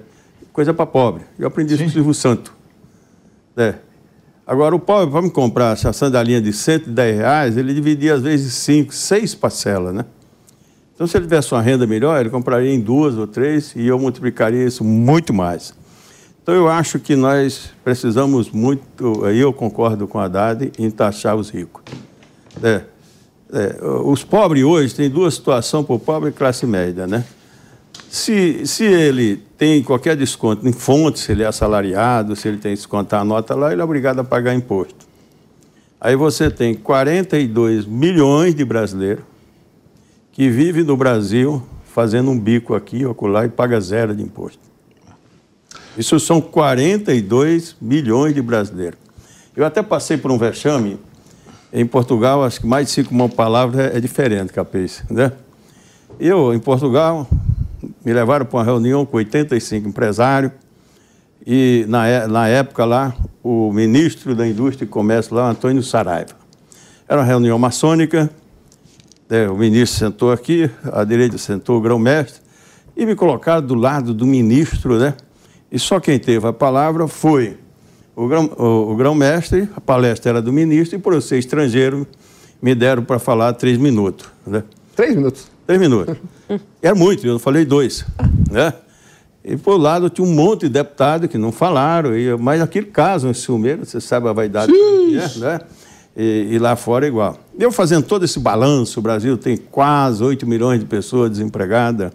coisa 0.53 0.73
para 0.73 0.87
pobre. 0.87 1.25
Eu 1.39 1.47
aprendi 1.47 1.75
isso 1.75 1.83
com 1.83 1.89
o 1.91 1.93
Silvio 1.93 2.15
Santo. 2.15 2.55
né? 3.55 3.77
Agora, 4.47 4.75
o 4.75 4.79
pobre, 4.79 5.11
para 5.11 5.23
me 5.23 5.31
comprar 5.31 5.73
essa 5.73 5.93
sandalinha 5.93 6.41
de 6.41 6.53
110 6.53 7.17
reais, 7.17 7.57
ele 7.57 7.75
dividia 7.75 8.15
às 8.15 8.23
vezes 8.23 8.47
em 8.69 8.83
5, 8.83 8.95
6 8.95 9.35
parcelas, 9.35 9.95
né? 9.95 10.05
Então, 10.95 11.07
se 11.07 11.17
ele 11.17 11.25
tivesse 11.25 11.53
uma 11.53 11.61
renda 11.61 11.87
melhor, 11.87 12.21
ele 12.21 12.31
compraria 12.31 12.73
em 12.73 12.81
duas 12.81 13.17
ou 13.17 13.27
três 13.27 13.75
e 13.75 13.87
eu 13.87 13.99
multiplicaria 13.99 14.65
isso 14.65 14.85
muito 14.85 15.35
mais. 15.35 15.75
Então, 16.45 16.55
eu 16.55 16.69
acho 16.69 16.99
que 16.99 17.17
nós 17.17 17.71
precisamos 17.83 18.51
muito, 18.51 19.25
aí 19.25 19.41
eu 19.41 19.51
concordo 19.51 20.07
com 20.07 20.19
a 20.19 20.27
Haddad, 20.27 20.71
em 20.79 20.91
taxar 20.91 21.37
os 21.37 21.49
ricos. 21.49 21.83
É, 22.63 22.83
é, 23.51 23.79
os 24.05 24.23
pobres 24.23 24.63
hoje 24.63 24.95
têm 24.95 25.09
duas 25.09 25.37
situações 25.37 25.87
para 25.87 25.95
o 25.95 25.99
pobre 25.99 26.29
e 26.29 26.33
classe 26.35 26.67
média, 26.67 27.07
né? 27.07 27.25
Se, 28.11 28.67
se 28.67 28.85
ele 28.85 29.43
tem 29.57 29.83
qualquer 29.83 30.19
desconto 30.19 30.69
em 30.69 30.73
fonte, 30.73 31.19
se 31.19 31.33
ele 31.33 31.43
é 31.43 31.47
assalariado, 31.47 32.37
se 32.37 32.47
ele 32.47 32.59
tem 32.59 32.73
que 32.73 32.77
descontar 32.77 33.23
a 33.23 33.25
nota 33.25 33.55
lá, 33.55 33.73
ele 33.73 33.81
é 33.81 33.85
obrigado 33.85 34.19
a 34.19 34.25
pagar 34.25 34.55
imposto. 34.55 35.07
Aí 35.99 36.15
você 36.15 36.51
tem 36.51 36.75
42 36.75 37.87
milhões 37.87 38.55
de 38.55 38.67
brasileiros 38.67 39.25
que 40.31 40.51
vivem 40.51 40.85
no 40.85 40.95
Brasil 40.95 41.63
fazendo 41.87 42.31
um 42.31 42.39
bico 42.39 42.75
aqui 42.75 43.07
ou 43.07 43.13
acolá 43.13 43.47
e 43.47 43.49
paga 43.49 43.81
zero 43.81 44.15
de 44.15 44.23
imposto. 44.23 44.74
Isso 45.97 46.19
são 46.19 46.41
42 46.41 47.77
milhões 47.81 48.35
de 48.35 48.43
brasileiros. 48.43 48.99
Eu 49.57 49.65
até 49.65 49.83
passei 49.83 50.17
por 50.17 50.31
um 50.31 50.39
vexame. 50.39 50.99
Em 51.73 51.87
Portugal, 51.87 52.45
acho 52.45 52.61
que 52.61 52.67
mais 52.67 52.87
de 52.87 52.93
cinco 52.93 53.15
mil 53.15 53.29
palavras 53.29 53.79
é, 53.93 53.97
é 53.97 54.01
diferente, 54.01 54.53
capês, 54.53 55.03
né? 55.11 55.33
Eu, 56.21 56.55
em 56.55 56.59
Portugal, 56.59 57.29
me 58.05 58.13
levaram 58.13 58.47
para 58.47 58.59
uma 58.59 58.65
reunião 58.65 59.05
com 59.05 59.17
85 59.17 59.89
empresários 59.89 60.53
E 61.47 61.85
na, 61.89 62.07
é- 62.07 62.27
na 62.27 62.49
época 62.49 62.85
lá, 62.85 63.15
o 63.43 63.71
ministro 63.73 64.35
da 64.35 64.47
Indústria 64.47 64.87
e 64.87 64.89
Comércio 64.89 65.35
lá, 65.35 65.51
Antônio 65.51 65.83
Saraiva. 65.83 66.33
Era 67.07 67.21
uma 67.21 67.27
reunião 67.27 67.59
maçônica, 67.59 68.31
né, 69.29 69.49
o 69.51 69.57
ministro 69.57 69.99
sentou 69.99 70.33
aqui, 70.33 70.71
à 70.91 71.05
direita 71.05 71.37
sentou 71.37 71.77
o 71.77 71.81
grão-mestre, 71.83 72.41
e 72.97 73.05
me 73.05 73.15
colocaram 73.15 73.67
do 73.67 73.75
lado 73.75 74.15
do 74.15 74.25
ministro, 74.25 74.99
né? 74.99 75.13
E 75.75 75.79
só 75.81 75.99
quem 75.99 76.21
teve 76.21 76.47
a 76.47 76.53
palavra 76.53 77.09
foi 77.09 77.57
o 78.15 78.29
grão- 78.29 78.53
o 78.57 78.93
o 78.93 78.97
grão-mestre, 78.97 79.69
a 79.77 79.81
palestra 79.81 80.31
era 80.31 80.41
do 80.41 80.53
ministro, 80.53 80.95
e 80.97 81.01
por 81.01 81.13
eu 81.13 81.21
ser 81.21 81.37
estrangeiro, 81.37 82.07
me 82.63 82.77
deram 82.77 83.03
para 83.03 83.19
falar 83.19 83.53
três 83.55 83.77
minutos. 83.77 84.29
Né? 84.47 84.63
Três 84.95 85.17
minutos? 85.17 85.49
Três 85.67 85.81
minutos. 85.81 86.15
Era 86.81 86.95
muito, 86.95 87.27
eu 87.27 87.39
falei 87.41 87.65
dois. 87.65 88.05
Né? 88.51 88.73
E 89.45 89.57
por 89.57 89.77
lado 89.77 90.09
tinha 90.09 90.25
um 90.27 90.33
monte 90.33 90.61
de 90.63 90.69
deputados 90.69 91.29
que 91.29 91.37
não 91.37 91.51
falaram, 91.51 92.17
e, 92.17 92.37
mas 92.37 92.61
aquele 92.63 92.87
caso, 92.87 93.27
um 93.27 93.35
ciumeiro, 93.35 93.85
você 93.85 94.01
sabe 94.01 94.29
a 94.29 94.33
vaidade 94.33 94.71
que 94.71 95.19
é, 95.19 95.39
né? 95.41 95.61
E, 96.17 96.49
e 96.53 96.59
lá 96.61 96.77
fora 96.77 97.05
é 97.07 97.09
igual. 97.09 97.37
Eu 97.59 97.73
fazendo 97.73 98.05
todo 98.07 98.25
esse 98.25 98.39
balanço, 98.39 99.01
o 99.01 99.03
Brasil 99.03 99.37
tem 99.37 99.57
quase 99.57 100.23
8 100.23 100.47
milhões 100.47 100.79
de 100.79 100.87
pessoas 100.87 101.31
desempregadas. 101.33 102.13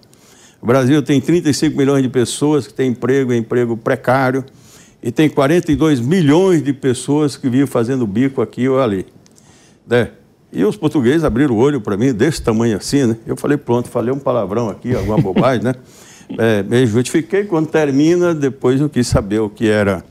O 0.62 0.66
Brasil 0.66 1.02
tem 1.02 1.22
35 1.22 1.78
milhões 1.78 2.04
de 2.04 2.10
pessoas 2.10 2.68
que 2.68 2.74
têm 2.74 2.92
emprego, 2.92 3.34
emprego 3.34 3.78
precário, 3.78 4.44
e 5.02 5.12
tem 5.12 5.30
42 5.30 6.00
milhões 6.02 6.62
de 6.62 6.74
pessoas 6.74 7.38
que 7.38 7.50
vivem 7.50 7.66
fazendo 7.66 8.06
bico 8.06 8.42
aqui 8.42 8.68
ou 8.68 8.82
ali. 8.82 9.06
Né? 9.88 10.10
E 10.52 10.66
os 10.66 10.76
portugueses 10.76 11.24
abriram 11.24 11.56
o 11.56 11.58
olho 11.58 11.80
para 11.80 11.96
mim, 11.96 12.14
desse 12.14 12.42
tamanho 12.42 12.76
assim, 12.76 13.06
né? 13.06 13.18
Eu 13.26 13.38
falei, 13.38 13.56
pronto, 13.56 13.88
falei 13.88 14.14
um 14.14 14.20
palavrão 14.20 14.68
aqui, 14.68 14.94
alguma 14.96 15.18
bobagem, 15.18 15.64
né? 15.64 15.74
É, 16.38 16.62
me 16.62 16.86
justifiquei, 16.86 17.46
quando 17.46 17.66
termina, 17.70 18.36
depois 18.36 18.80
eu 18.80 18.88
quis 18.88 19.08
saber 19.08 19.40
o 19.40 19.50
que 19.50 19.68
era. 19.68 20.06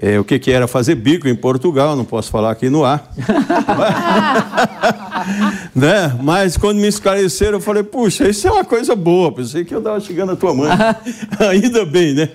É, 0.00 0.18
o 0.18 0.24
que, 0.24 0.38
que 0.38 0.50
era 0.52 0.66
fazer 0.68 0.94
bico 0.94 1.26
em 1.28 1.34
Portugal, 1.34 1.96
não 1.96 2.04
posso 2.04 2.30
falar 2.30 2.52
aqui 2.52 2.70
no 2.70 2.84
ar. 2.84 3.12
né? 5.74 6.16
Mas 6.22 6.56
quando 6.56 6.78
me 6.78 6.88
esclareceram, 6.88 7.58
eu 7.58 7.60
falei, 7.60 7.82
puxa, 7.82 8.28
isso 8.28 8.46
é 8.46 8.50
uma 8.52 8.64
coisa 8.64 8.94
boa, 8.94 9.32
pensei 9.32 9.64
que 9.64 9.74
eu 9.74 9.78
estava 9.78 9.98
chegando 10.00 10.32
a 10.32 10.36
tua 10.36 10.54
mãe. 10.54 10.70
Ainda 11.50 11.84
bem, 11.84 12.14
né? 12.14 12.28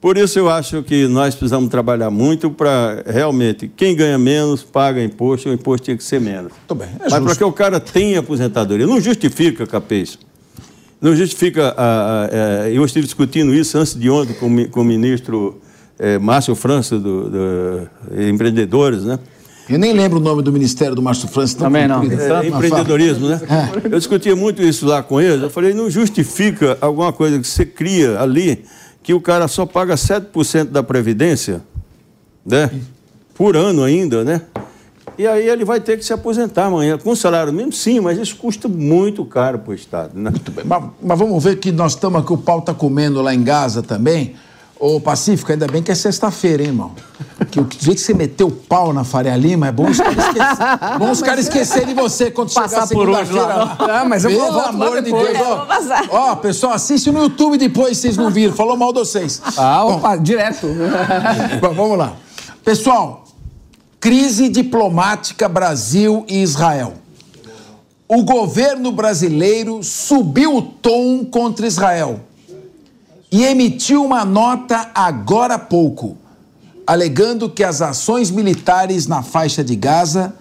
Por 0.00 0.18
isso 0.18 0.38
eu 0.38 0.50
acho 0.50 0.82
que 0.82 1.06
nós 1.08 1.34
precisamos 1.34 1.70
trabalhar 1.70 2.10
muito 2.10 2.50
para 2.50 3.02
realmente, 3.06 3.70
quem 3.74 3.96
ganha 3.96 4.18
menos 4.18 4.62
paga 4.62 5.02
imposto, 5.02 5.48
o 5.48 5.52
imposto 5.52 5.84
tinha 5.86 5.96
que 5.96 6.04
ser 6.04 6.20
menos. 6.20 6.52
Muito 6.52 6.74
bem. 6.74 6.88
É 7.00 7.08
Mas 7.10 7.24
para 7.24 7.36
que 7.36 7.44
o 7.44 7.52
cara 7.52 7.80
tenha 7.80 8.20
aposentadoria. 8.20 8.86
Não 8.86 9.00
justifica, 9.00 9.66
Capês. 9.66 10.18
Não 11.00 11.16
justifica. 11.16 11.72
A, 11.74 11.84
a- 11.84 12.26
a- 12.64 12.70
eu 12.70 12.84
estive 12.84 13.06
discutindo 13.06 13.54
isso 13.54 13.78
antes 13.78 13.94
de 13.98 14.10
ontem 14.10 14.34
com, 14.34 14.66
com 14.68 14.80
o 14.82 14.84
ministro 14.84 15.58
eh, 15.98 16.18
Márcio 16.18 16.54
França, 16.54 16.98
do, 16.98 17.30
do 17.30 17.88
Empreendedores, 18.28 19.04
né? 19.04 19.18
Eu 19.68 19.78
nem 19.78 19.92
lembro 19.94 20.18
o 20.18 20.22
nome 20.22 20.42
do 20.42 20.52
Ministério 20.52 20.94
do 20.94 21.00
Márcio 21.00 21.26
França. 21.26 21.56
Também 21.56 21.88
não. 21.88 22.02
É, 22.02 22.16
fala. 22.16 22.46
empreendedorismo, 22.46 23.28
né? 23.28 23.40
Eu 23.84 23.98
discutia 23.98 24.36
muito 24.36 24.62
isso 24.62 24.84
lá 24.84 25.02
com 25.02 25.20
eles. 25.20 25.42
Eu 25.42 25.50
falei, 25.50 25.72
não 25.72 25.88
justifica 25.88 26.76
alguma 26.80 27.12
coisa 27.12 27.38
que 27.38 27.46
você 27.46 27.64
cria 27.64 28.20
ali 28.20 28.64
que 29.02 29.14
o 29.14 29.20
cara 29.20 29.48
só 29.48 29.64
paga 29.66 29.94
7% 29.94 30.64
da 30.64 30.82
Previdência, 30.82 31.62
né? 32.44 32.70
Por 33.34 33.56
ano 33.56 33.82
ainda, 33.82 34.22
né? 34.22 34.42
E 35.16 35.26
aí 35.26 35.48
ele 35.48 35.64
vai 35.64 35.80
ter 35.80 35.96
que 35.96 36.04
se 36.04 36.12
aposentar 36.12 36.66
amanhã. 36.66 36.98
Com 36.98 37.14
salário 37.14 37.52
mínimo, 37.52 37.72
sim, 37.72 38.00
mas 38.00 38.18
isso 38.18 38.36
custa 38.36 38.68
muito 38.68 39.24
caro 39.24 39.58
para 39.60 39.70
o 39.70 39.74
Estado, 39.74 40.12
né? 40.14 40.30
Muito 40.30 40.50
bem. 40.50 40.64
Mas, 40.66 40.84
mas 41.02 41.18
vamos 41.18 41.42
ver 41.42 41.56
que 41.56 41.70
nós 41.70 41.92
estamos 41.92 42.20
aqui, 42.20 42.32
o 42.32 42.38
pau 42.38 42.58
está 42.58 42.74
comendo 42.74 43.22
lá 43.22 43.34
em 43.34 43.42
Gaza 43.42 43.82
também. 43.82 44.34
Ô, 44.86 45.00
Pacífico, 45.00 45.50
ainda 45.50 45.66
bem 45.66 45.82
que 45.82 45.90
é 45.90 45.94
sexta-feira, 45.94 46.62
hein, 46.62 46.68
irmão? 46.68 46.92
Que 47.50 47.58
o 47.58 47.66
jeito 47.70 47.96
que 47.96 48.04
você 48.04 48.12
meteu 48.12 48.48
o 48.48 48.50
pau 48.50 48.92
na 48.92 49.02
Faria 49.02 49.34
Lima 49.34 49.68
é 49.68 49.72
bom 49.72 49.88
os 49.88 49.96
caras 49.96 50.18
esquecerem, 50.26 50.78
bom 50.98 51.10
os 51.10 51.22
caras 51.22 51.44
esquecerem 51.46 51.88
de 51.88 51.94
você 51.94 52.30
quando 52.30 52.52
Passar 52.52 52.68
chegar 52.68 52.86
segunda-feira. 52.88 53.46
lá. 53.46 53.76
lá. 53.80 54.00
Ah, 54.00 54.04
mas 54.04 54.26
eu 54.26 54.30
Pelo 54.30 54.60
amor 54.60 54.96
de 54.96 55.10
depois. 55.10 55.32
Deus, 55.32 55.48
vou 55.48 55.64
passar. 55.64 56.04
ó. 56.10 56.32
Ó, 56.32 56.36
pessoal, 56.36 56.74
assiste 56.74 57.10
no 57.10 57.22
YouTube 57.22 57.56
depois, 57.56 57.96
se 57.96 58.02
vocês 58.02 58.18
não 58.18 58.28
viram. 58.28 58.52
Falou 58.52 58.76
mal 58.76 58.92
de 58.92 58.98
vocês. 58.98 59.40
Ah, 59.56 59.86
opa, 59.86 60.16
direto. 60.16 60.66
Bom, 61.62 61.72
vamos 61.72 61.96
lá. 61.96 62.12
Pessoal, 62.62 63.24
crise 63.98 64.50
diplomática 64.50 65.48
Brasil 65.48 66.26
e 66.28 66.42
Israel. 66.42 66.92
O 68.06 68.22
governo 68.22 68.92
brasileiro 68.92 69.82
subiu 69.82 70.58
o 70.58 70.60
tom 70.60 71.24
contra 71.24 71.66
Israel 71.66 72.20
e 73.34 73.42
emitiu 73.42 74.04
uma 74.04 74.24
nota 74.24 74.92
agora 74.94 75.54
há 75.54 75.58
pouco, 75.58 76.16
alegando 76.86 77.50
que 77.50 77.64
as 77.64 77.82
ações 77.82 78.30
militares 78.30 79.08
na 79.08 79.24
faixa 79.24 79.64
de 79.64 79.74
Gaza 79.74 80.36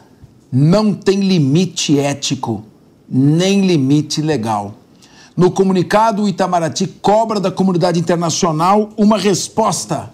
não 0.52 0.94
têm 0.94 1.22
limite 1.22 1.98
ético, 1.98 2.64
nem 3.10 3.66
limite 3.66 4.22
legal. 4.22 4.76
No 5.36 5.50
comunicado, 5.50 6.22
o 6.22 6.30
Itamaraty 6.30 6.86
cobra 6.86 7.40
da 7.40 7.50
comunidade 7.50 8.00
internacional 8.00 8.92
uma 8.96 9.18
resposta. 9.18 10.12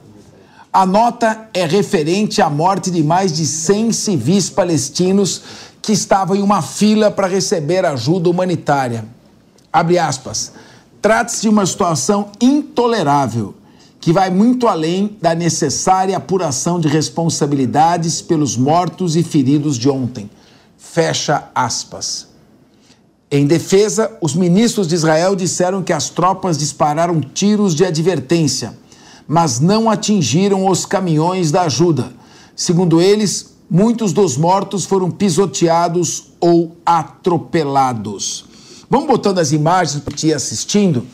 A 0.72 0.85
nota 0.85 1.49
é 1.53 1.65
referente 1.65 2.41
à 2.41 2.49
morte 2.49 2.89
de 2.89 3.03
mais 3.03 3.35
de 3.35 3.45
100 3.45 3.91
civis 3.91 4.49
palestinos 4.49 5.41
que 5.81 5.91
estavam 5.91 6.34
em 6.34 6.41
uma 6.41 6.61
fila 6.61 7.11
para 7.11 7.27
receber 7.27 7.84
ajuda 7.84 8.30
humanitária. 8.30 9.03
Abre 9.69 9.99
aspas. 9.99 10.53
Trata-se 11.01 11.41
de 11.41 11.49
uma 11.49 11.65
situação 11.65 12.31
intolerável 12.41 13.55
que 13.99 14.13
vai 14.13 14.30
muito 14.30 14.67
além 14.67 15.17
da 15.21 15.35
necessária 15.35 16.15
apuração 16.15 16.80
de 16.80 16.88
responsabilidades 16.88 18.21
pelos 18.21 18.55
mortos 18.55 19.15
e 19.15 19.23
feridos 19.23 19.77
de 19.77 19.89
ontem. 19.89 20.30
Fecha 20.77 21.49
aspas. 21.53 22.27
Em 23.31 23.45
defesa, 23.45 24.17
os 24.21 24.34
ministros 24.34 24.88
de 24.88 24.95
Israel 24.95 25.35
disseram 25.35 25.84
que 25.84 25.93
as 25.93 26.09
tropas 26.09 26.57
dispararam 26.57 27.21
tiros 27.21 27.76
de 27.76 27.85
advertência, 27.85 28.77
mas 29.27 29.59
não 29.59 29.89
atingiram 29.89 30.67
os 30.67 30.85
caminhões 30.85 31.51
da 31.51 31.63
ajuda. 31.63 32.11
Segundo 32.55 32.99
eles, 32.99 33.53
muitos 33.69 34.11
dos 34.11 34.35
mortos 34.35 34.85
foram 34.85 35.11
pisoteados 35.11 36.31
ou 36.39 36.76
atropelados. 36.85 38.48
Vamos 38.90 39.07
botando 39.07 39.38
as 39.38 39.52
imagens 39.52 40.02
para 40.02 40.16
te 40.16 40.28
ir 40.30 40.34
assistindo. 40.34 41.06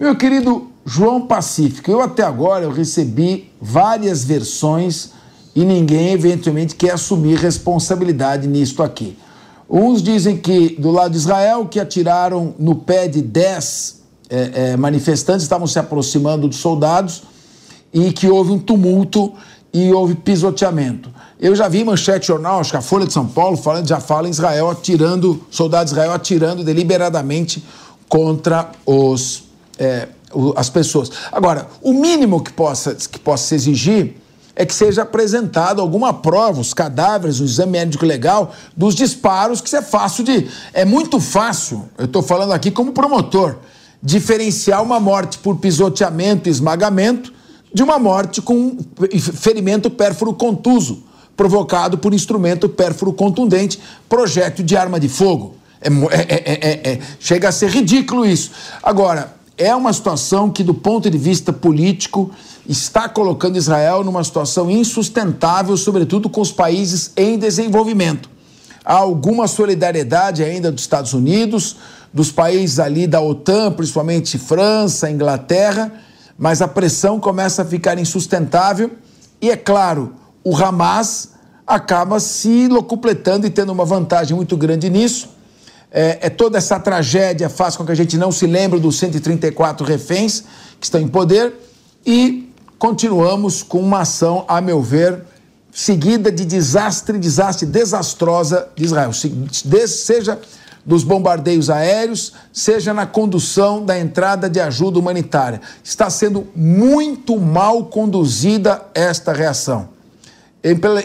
Meu 0.00 0.16
querido 0.16 0.68
João 0.86 1.26
Pacífico, 1.26 1.90
eu 1.90 2.00
até 2.00 2.22
agora 2.22 2.64
eu 2.64 2.72
recebi 2.72 3.52
várias 3.60 4.24
versões 4.24 5.10
e 5.54 5.62
ninguém 5.62 6.12
eventualmente 6.12 6.74
quer 6.74 6.92
assumir 6.92 7.36
responsabilidade 7.36 8.48
nisto 8.48 8.82
aqui. 8.82 9.18
Uns 9.68 10.02
dizem 10.02 10.38
que 10.38 10.70
do 10.78 10.90
lado 10.90 11.10
de 11.10 11.18
Israel 11.18 11.66
que 11.66 11.78
atiraram 11.78 12.54
no 12.58 12.76
pé 12.76 13.06
de 13.08 13.20
10 13.20 14.02
eh, 14.30 14.50
eh, 14.54 14.76
manifestantes, 14.78 15.42
estavam 15.42 15.66
se 15.66 15.78
aproximando 15.78 16.48
dos 16.48 16.56
soldados 16.56 17.24
e 17.92 18.10
que 18.10 18.26
houve 18.26 18.52
um 18.52 18.58
tumulto 18.58 19.34
e 19.72 19.92
houve 19.92 20.14
pisoteamento. 20.14 21.10
Eu 21.40 21.56
já 21.56 21.66
vi 21.68 21.82
manchete 21.84 22.26
jornal, 22.26 22.60
acho 22.60 22.70
que 22.70 22.76
a 22.76 22.82
Folha 22.82 23.06
de 23.06 23.12
São 23.12 23.26
Paulo 23.26 23.56
falando, 23.56 23.88
já 23.88 23.98
fala 24.00 24.28
em 24.28 24.30
Israel 24.30 24.70
atirando, 24.70 25.42
soldados 25.50 25.92
de 25.92 25.98
Israel 25.98 26.12
atirando 26.12 26.62
deliberadamente 26.62 27.64
contra 28.08 28.70
os, 28.84 29.44
o- 30.32 30.52
as 30.56 30.68
pessoas. 30.68 31.10
Agora, 31.32 31.66
o 31.80 31.92
mínimo 31.92 32.42
que 32.42 32.52
possa, 32.52 32.94
que 32.94 33.18
possa 33.18 33.46
se 33.48 33.54
exigir 33.54 34.16
é 34.54 34.66
que 34.66 34.74
seja 34.74 35.00
apresentado 35.02 35.80
alguma 35.80 36.12
prova, 36.12 36.60
os 36.60 36.74
cadáveres, 36.74 37.40
o 37.40 37.44
exame 37.44 37.72
médico 37.72 38.04
legal 38.04 38.52
dos 38.76 38.94
disparos, 38.94 39.62
que 39.62 39.68
isso 39.68 39.76
é 39.76 39.82
fácil 39.82 40.22
de. 40.22 40.46
É 40.74 40.84
muito 40.84 41.18
fácil, 41.18 41.88
eu 41.96 42.04
estou 42.04 42.22
falando 42.22 42.52
aqui 42.52 42.70
como 42.70 42.92
promotor, 42.92 43.56
diferenciar 44.02 44.82
uma 44.82 45.00
morte 45.00 45.38
por 45.38 45.56
pisoteamento 45.56 46.48
e 46.48 46.52
esmagamento 46.52 47.32
de 47.74 47.82
uma 47.82 47.98
morte 47.98 48.42
com 48.42 48.76
ferimento 49.18 49.90
pérfuro 49.90 50.32
contuso, 50.34 51.04
provocado 51.36 51.98
por 51.98 52.12
instrumento 52.12 52.68
pérfuro 52.68 53.12
contundente, 53.12 53.78
projétil 54.08 54.64
de 54.64 54.76
arma 54.76 55.00
de 55.00 55.08
fogo. 55.08 55.56
É 55.80 55.88
é- 55.88 55.90
é- 55.90 56.42
é- 56.44 56.90
é- 56.90 56.92
é- 56.92 57.00
chega 57.18 57.48
a 57.48 57.52
ser 57.52 57.70
ridículo 57.70 58.24
isso. 58.24 58.50
Agora, 58.82 59.34
é 59.56 59.74
uma 59.74 59.92
situação 59.92 60.50
que, 60.50 60.62
do 60.62 60.74
ponto 60.74 61.10
de 61.10 61.18
vista 61.18 61.52
político, 61.52 62.30
está 62.68 63.08
colocando 63.08 63.56
Israel 63.56 64.04
numa 64.04 64.22
situação 64.22 64.70
insustentável, 64.70 65.76
sobretudo 65.76 66.28
com 66.28 66.40
os 66.40 66.52
países 66.52 67.10
em 67.16 67.38
desenvolvimento. 67.38 68.30
Há 68.84 68.94
alguma 68.94 69.46
solidariedade 69.48 70.42
ainda 70.42 70.70
dos 70.70 70.82
Estados 70.82 71.12
Unidos, 71.12 71.76
dos 72.12 72.30
países 72.30 72.78
ali 72.78 73.06
da 73.06 73.20
OTAN, 73.20 73.72
principalmente 73.72 74.38
França, 74.38 75.10
Inglaterra, 75.10 75.92
mas 76.42 76.60
a 76.60 76.66
pressão 76.66 77.20
começa 77.20 77.62
a 77.62 77.64
ficar 77.64 77.96
insustentável 78.00 78.90
e, 79.40 79.48
é 79.48 79.56
claro, 79.56 80.12
o 80.42 80.56
Hamas 80.56 81.34
acaba 81.64 82.18
se 82.18 82.66
locupletando 82.66 83.46
e 83.46 83.50
tendo 83.50 83.70
uma 83.70 83.84
vantagem 83.84 84.34
muito 84.34 84.56
grande 84.56 84.90
nisso. 84.90 85.28
É, 85.88 86.18
é 86.22 86.28
toda 86.28 86.58
essa 86.58 86.80
tragédia 86.80 87.48
faz 87.48 87.76
com 87.76 87.86
que 87.86 87.92
a 87.92 87.94
gente 87.94 88.18
não 88.18 88.32
se 88.32 88.44
lembre 88.44 88.80
dos 88.80 88.98
134 88.98 89.86
reféns 89.86 90.42
que 90.80 90.84
estão 90.84 91.00
em 91.00 91.06
poder 91.06 91.54
e 92.04 92.52
continuamos 92.76 93.62
com 93.62 93.78
uma 93.78 94.00
ação, 94.00 94.44
a 94.48 94.60
meu 94.60 94.82
ver, 94.82 95.22
seguida 95.70 96.32
de 96.32 96.44
desastre, 96.44 97.20
desastre 97.20 97.66
desastrosa 97.66 98.66
de 98.74 98.82
Israel. 98.82 99.12
Seja 99.12 100.40
dos 100.84 101.04
bombardeios 101.04 101.70
aéreos, 101.70 102.32
seja 102.52 102.92
na 102.92 103.06
condução 103.06 103.84
da 103.84 103.98
entrada 103.98 104.50
de 104.50 104.60
ajuda 104.60 104.98
humanitária. 104.98 105.60
Está 105.82 106.10
sendo 106.10 106.46
muito 106.54 107.38
mal 107.38 107.84
conduzida 107.84 108.82
esta 108.94 109.32
reação. 109.32 109.88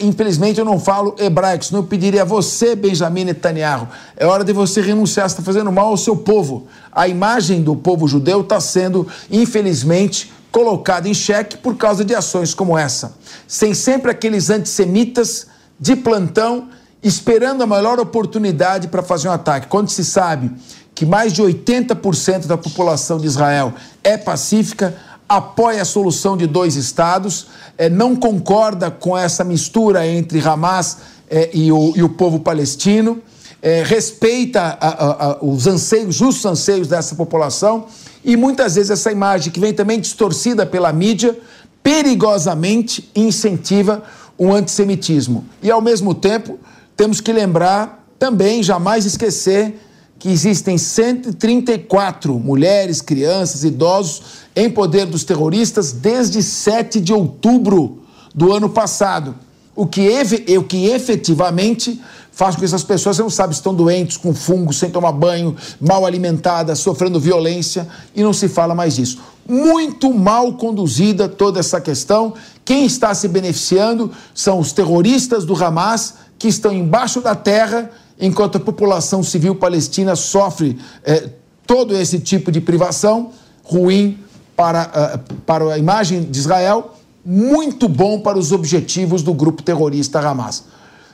Infelizmente 0.01 0.59
eu 0.59 0.65
não 0.65 0.79
falo 0.79 1.15
hebraico, 1.17 1.65
senão 1.65 1.81
eu 1.81 1.87
pediria 1.87 2.21
a 2.21 2.25
você, 2.25 2.75
Benjamin 2.75 3.25
Netanyahu, 3.25 3.87
é 4.15 4.23
hora 4.23 4.43
de 4.43 4.53
você 4.53 4.81
renunciar, 4.81 5.25
está 5.25 5.41
fazendo 5.41 5.71
mal 5.71 5.87
ao 5.87 5.97
seu 5.97 6.15
povo. 6.15 6.67
A 6.91 7.07
imagem 7.07 7.63
do 7.63 7.75
povo 7.75 8.07
judeu 8.07 8.41
está 8.41 8.59
sendo, 8.59 9.07
infelizmente, 9.31 10.31
colocada 10.51 11.09
em 11.09 11.13
xeque 11.13 11.57
por 11.57 11.75
causa 11.75 12.05
de 12.05 12.13
ações 12.13 12.53
como 12.53 12.77
essa. 12.77 13.15
Sem 13.47 13.73
sempre 13.73 14.11
aqueles 14.11 14.51
antissemitas 14.51 15.47
de 15.79 15.95
plantão 15.95 16.69
esperando 17.01 17.61
a 17.63 17.67
melhor 17.67 17.99
oportunidade 17.99 18.87
para 18.87 19.03
fazer 19.03 19.29
um 19.29 19.31
ataque. 19.31 19.67
Quando 19.67 19.89
se 19.89 20.03
sabe 20.03 20.51
que 20.93 21.05
mais 21.05 21.31
de 21.31 21.41
80% 21.43 22.47
da 22.47 22.57
população 22.57 23.19
de 23.19 23.27
Israel 23.27 23.73
é 24.03 24.17
pacífica, 24.17 24.95
apoia 25.29 25.81
a 25.81 25.85
solução 25.85 26.37
de 26.37 26.47
dois 26.47 26.75
estados, 26.75 27.47
é, 27.77 27.89
não 27.89 28.15
concorda 28.15 28.89
com 28.89 29.17
essa 29.17 29.43
mistura 29.43 30.07
entre 30.07 30.39
Hamas 30.39 30.97
é, 31.29 31.49
e, 31.53 31.71
o, 31.71 31.93
e, 31.95 32.01
o, 32.01 32.09
povo 32.09 32.39
palestino, 32.39 33.21
é, 33.61 33.83
respeita 33.83 34.61
a, 34.61 34.87
a, 34.87 35.31
a, 35.31 35.37
os 35.43 35.67
anseios, 35.67 36.15
justos 36.15 36.45
anseios 36.45 36.87
dessa 36.87 37.15
população, 37.15 37.85
e 38.23 38.35
muitas 38.35 38.75
vezes 38.75 38.91
essa 38.91 39.11
imagem, 39.11 39.51
que 39.51 39.59
vem 39.59 39.73
também 39.73 39.99
distorcida 39.99 40.65
pela 40.65 40.91
mídia, 40.93 41.37
perigosamente 41.83 43.09
incentiva 43.15 44.03
o 44.37 44.51
antissemitismo. 44.51 45.45
E, 45.61 45.69
ao 45.69 45.81
mesmo 45.81 46.13
tempo, 46.13 46.59
temos 46.97 47.21
que 47.21 47.31
lembrar 47.31 48.05
também, 48.17 48.63
jamais 48.63 49.05
esquecer, 49.05 49.79
que 50.17 50.29
existem 50.29 50.79
134 50.79 52.39
mulheres, 52.39 53.01
crianças, 53.01 53.63
idosos 53.63 54.21
em 54.55 54.67
poder 54.67 55.05
dos 55.05 55.23
terroristas 55.23 55.91
desde 55.91 56.41
7 56.41 56.99
de 56.99 57.13
outubro 57.13 57.99
do 58.33 58.51
ano 58.51 58.67
passado. 58.67 59.35
O 59.75 59.85
que, 59.85 60.09
o 60.57 60.63
que 60.63 60.87
efetivamente 60.87 62.01
faz 62.31 62.55
com 62.55 62.59
que 62.59 62.65
essas 62.65 62.83
pessoas, 62.83 63.15
você 63.15 63.21
não 63.23 63.29
sabe, 63.29 63.53
estão 63.53 63.73
doentes, 63.73 64.17
com 64.17 64.33
fungo, 64.33 64.73
sem 64.73 64.89
tomar 64.89 65.11
banho, 65.11 65.55
mal 65.81 66.05
alimentadas, 66.05 66.79
sofrendo 66.79 67.19
violência, 67.19 67.87
e 68.15 68.21
não 68.21 68.31
se 68.31 68.47
fala 68.47 68.75
mais 68.75 68.95
disso. 68.95 69.19
Muito 69.47 70.13
mal 70.13 70.53
conduzida 70.53 71.27
toda 71.27 71.59
essa 71.59 71.81
questão. 71.81 72.33
Quem 72.63 72.85
está 72.85 73.13
se 73.15 73.27
beneficiando 73.27 74.11
são 74.35 74.59
os 74.59 74.71
terroristas 74.71 75.45
do 75.45 75.55
Hamas, 75.55 76.13
que 76.37 76.47
estão 76.47 76.71
embaixo 76.71 77.21
da 77.21 77.35
terra, 77.35 77.89
enquanto 78.19 78.57
a 78.57 78.59
população 78.59 79.23
civil 79.23 79.55
palestina 79.55 80.15
sofre 80.15 80.77
é, 81.03 81.29
todo 81.65 81.95
esse 81.95 82.19
tipo 82.19 82.51
de 82.51 82.61
privação 82.61 83.31
ruim 83.63 84.19
para, 84.55 85.19
uh, 85.19 85.33
para 85.45 85.73
a 85.73 85.77
imagem 85.77 86.23
de 86.23 86.39
Israel, 86.39 86.93
muito 87.25 87.89
bom 87.89 88.21
para 88.21 88.37
os 88.37 88.51
objetivos 88.51 89.21
do 89.21 89.33
grupo 89.33 89.61
terrorista 89.61 90.19
Hamas. 90.19 90.63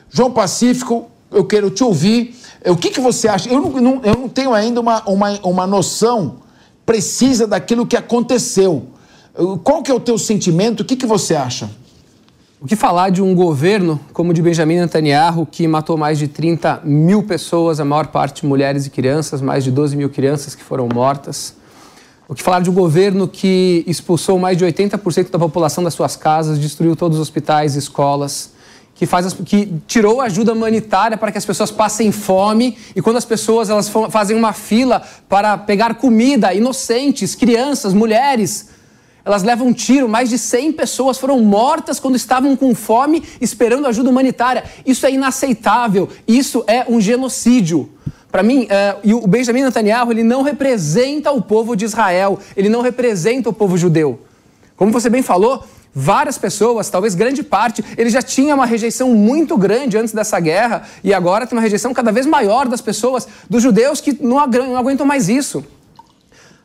João 0.10 0.32
Pacífico, 0.32 1.10
eu 1.32 1.44
quero 1.44 1.72
te 1.72 1.84
ouvir. 1.84 2.36
O 2.66 2.78
que, 2.78 2.92
que 2.92 3.02
você 3.02 3.28
acha? 3.28 3.50
Eu 3.50 3.60
não, 3.60 3.70
não, 3.82 4.02
eu 4.04 4.14
não 4.14 4.30
tenho 4.30 4.54
ainda 4.54 4.80
uma, 4.80 5.04
uma, 5.10 5.40
uma 5.44 5.68
noção 5.68 6.44
precisa 6.86 7.48
daquilo 7.48 7.88
que 7.88 7.98
aconteceu. 7.98 8.88
Qual 9.64 9.82
que 9.82 9.90
é 9.90 9.94
o 9.94 10.00
teu 10.00 10.18
sentimento? 10.18 10.82
O 10.82 10.86
que, 10.86 10.96
que 10.96 11.08
você 11.08 11.36
acha? 11.36 11.70
O 12.64 12.66
que 12.66 12.78
falar 12.78 13.10
de 13.10 13.22
um 13.22 13.36
governo 13.36 14.00
como 14.14 14.32
o 14.32 14.34
de 14.34 14.42
Benjamin 14.42 14.78
Netanyahu, 14.78 15.46
que 15.46 15.68
matou 15.68 15.98
mais 15.98 16.18
de 16.18 16.30
30 16.30 16.80
mil 16.86 17.22
pessoas, 17.22 17.78
a 17.82 17.84
maior 17.84 18.08
parte 18.08 18.46
mulheres 18.46 18.86
e 18.86 18.90
crianças, 18.90 19.42
mais 19.42 19.66
de 19.66 19.70
12 19.70 19.98
mil 19.98 20.10
crianças 20.10 20.56
que 20.56 20.64
foram 20.64 20.88
mortas? 20.88 21.56
O 22.26 22.34
que 22.34 22.42
falar 22.42 22.62
de 22.62 22.70
um 22.70 22.74
governo 22.74 23.28
que 23.28 23.84
expulsou 23.86 24.40
mais 24.40 24.58
de 24.58 24.64
80% 24.64 25.30
da 25.30 25.38
população 25.38 25.84
das 25.84 25.94
suas 25.94 26.16
casas, 26.16 26.58
destruiu 26.58 26.96
todos 26.96 27.18
os 27.18 27.22
hospitais 27.22 27.76
e 27.76 27.80
escolas, 27.80 28.52
que, 28.96 29.06
faz 29.06 29.26
as, 29.26 29.34
que 29.34 29.70
tirou 29.86 30.22
ajuda 30.22 30.54
humanitária 30.54 31.18
para 31.18 31.34
que 31.34 31.38
as 31.38 31.46
pessoas 31.46 31.70
passem 31.70 32.14
fome 32.14 32.78
e 32.96 33.02
quando 33.02 33.18
as 33.18 33.26
pessoas 33.26 33.70
elas 33.70 33.92
fazem 34.10 34.38
uma 34.38 34.54
fila 34.54 35.02
para 35.28 35.58
pegar 35.58 35.96
comida, 35.96 36.54
inocentes, 36.54 37.36
crianças, 37.36 37.94
mulheres, 37.94 38.70
elas 39.26 39.44
levam 39.44 39.68
um 39.68 39.74
tiro. 39.74 40.08
Mais 40.08 40.30
de 40.30 40.38
100 40.38 40.74
pessoas 40.74 41.18
foram 41.18 41.40
mortas 41.40 42.00
quando 42.00 42.16
estavam 42.16 42.56
com 42.56 42.76
fome 42.76 43.24
esperando 43.40 43.88
ajuda 43.88 44.10
humanitária. 44.10 44.64
Isso 44.86 45.06
é 45.06 45.12
inaceitável. 45.12 46.10
Isso 46.28 46.64
é 46.68 46.86
um 46.90 47.00
genocídio. 47.00 47.90
Para 48.32 48.42
mim, 48.42 48.66
é, 48.70 48.96
e 49.04 49.14
o 49.14 49.28
Benjamin 49.28 49.62
Netanyahu 49.62 50.12
ele 50.12 50.24
não 50.24 50.42
representa 50.42 51.32
o 51.32 51.42
povo 51.42 51.76
de 51.76 51.86
Israel, 51.86 52.40
ele 52.58 52.68
não 52.68 52.82
representa 52.82 53.48
o 53.48 53.54
povo 53.54 53.78
judeu. 53.78 54.20
Como 54.76 54.92
você 54.92 55.08
bem 55.08 55.22
falou, 55.22 55.64
várias 55.94 56.36
pessoas, 56.38 56.90
talvez 56.90 57.14
grande 57.14 57.44
parte, 57.44 57.86
ele 57.96 58.10
já 58.10 58.24
tinha 58.24 58.56
uma 58.56 58.66
rejeição 58.66 59.14
muito 59.14 59.56
grande 59.56 59.98
antes 59.98 60.14
dessa 60.14 60.40
guerra 60.40 60.82
e 61.04 61.14
agora 61.14 61.46
tem 61.46 61.56
uma 61.56 61.62
rejeição 61.62 61.94
cada 61.94 62.12
vez 62.12 62.26
maior 62.26 62.68
das 62.68 62.82
pessoas, 62.82 63.28
dos 63.48 63.62
judeus 63.62 64.02
que 64.02 64.18
não, 64.20 64.48
não 64.48 64.78
aguentam 64.78 65.06
mais 65.06 65.30
isso. 65.30 65.64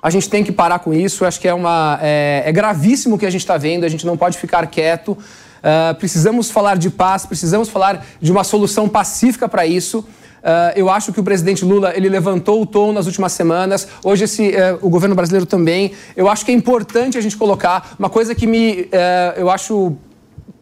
A 0.02 0.10
gente 0.10 0.30
tem 0.30 0.44
que 0.44 0.52
parar 0.52 0.78
com 0.78 0.94
isso, 0.94 1.24
acho 1.24 1.40
que 1.40 1.48
é, 1.48 1.54
uma, 1.54 1.98
é, 2.00 2.44
é 2.46 2.52
gravíssimo 2.52 3.16
o 3.16 3.18
que 3.18 3.26
a 3.26 3.30
gente 3.30 3.40
está 3.40 3.56
vendo, 3.56 3.84
a 3.84 3.88
gente 3.88 4.06
não 4.06 4.16
pode 4.16 4.38
ficar 4.38 4.66
quieto. 4.66 5.12
Uh, 5.12 5.94
precisamos 5.98 6.50
falar 6.50 6.76
de 6.76 6.88
paz, 6.88 7.26
precisamos 7.26 7.68
falar 7.68 8.06
de 8.20 8.30
uma 8.30 8.44
solução 8.44 8.88
pacífica 8.88 9.48
para 9.48 9.66
isso. 9.66 9.98
Uh, 10.38 10.72
eu 10.76 10.88
acho 10.88 11.12
que 11.12 11.18
o 11.18 11.24
presidente 11.24 11.64
Lula 11.64 11.92
ele 11.96 12.08
levantou 12.08 12.62
o 12.62 12.66
tom 12.66 12.92
nas 12.92 13.06
últimas 13.06 13.32
semanas. 13.32 13.88
Hoje 14.04 14.24
esse, 14.24 14.50
uh, 14.50 14.78
o 14.82 14.88
governo 14.88 15.16
brasileiro 15.16 15.46
também. 15.46 15.92
Eu 16.16 16.28
acho 16.28 16.44
que 16.44 16.52
é 16.52 16.54
importante 16.54 17.18
a 17.18 17.20
gente 17.20 17.36
colocar 17.36 17.96
uma 17.98 18.08
coisa 18.08 18.36
que 18.36 18.46
me, 18.46 18.82
uh, 18.82 18.88
eu 19.36 19.50
acho 19.50 19.96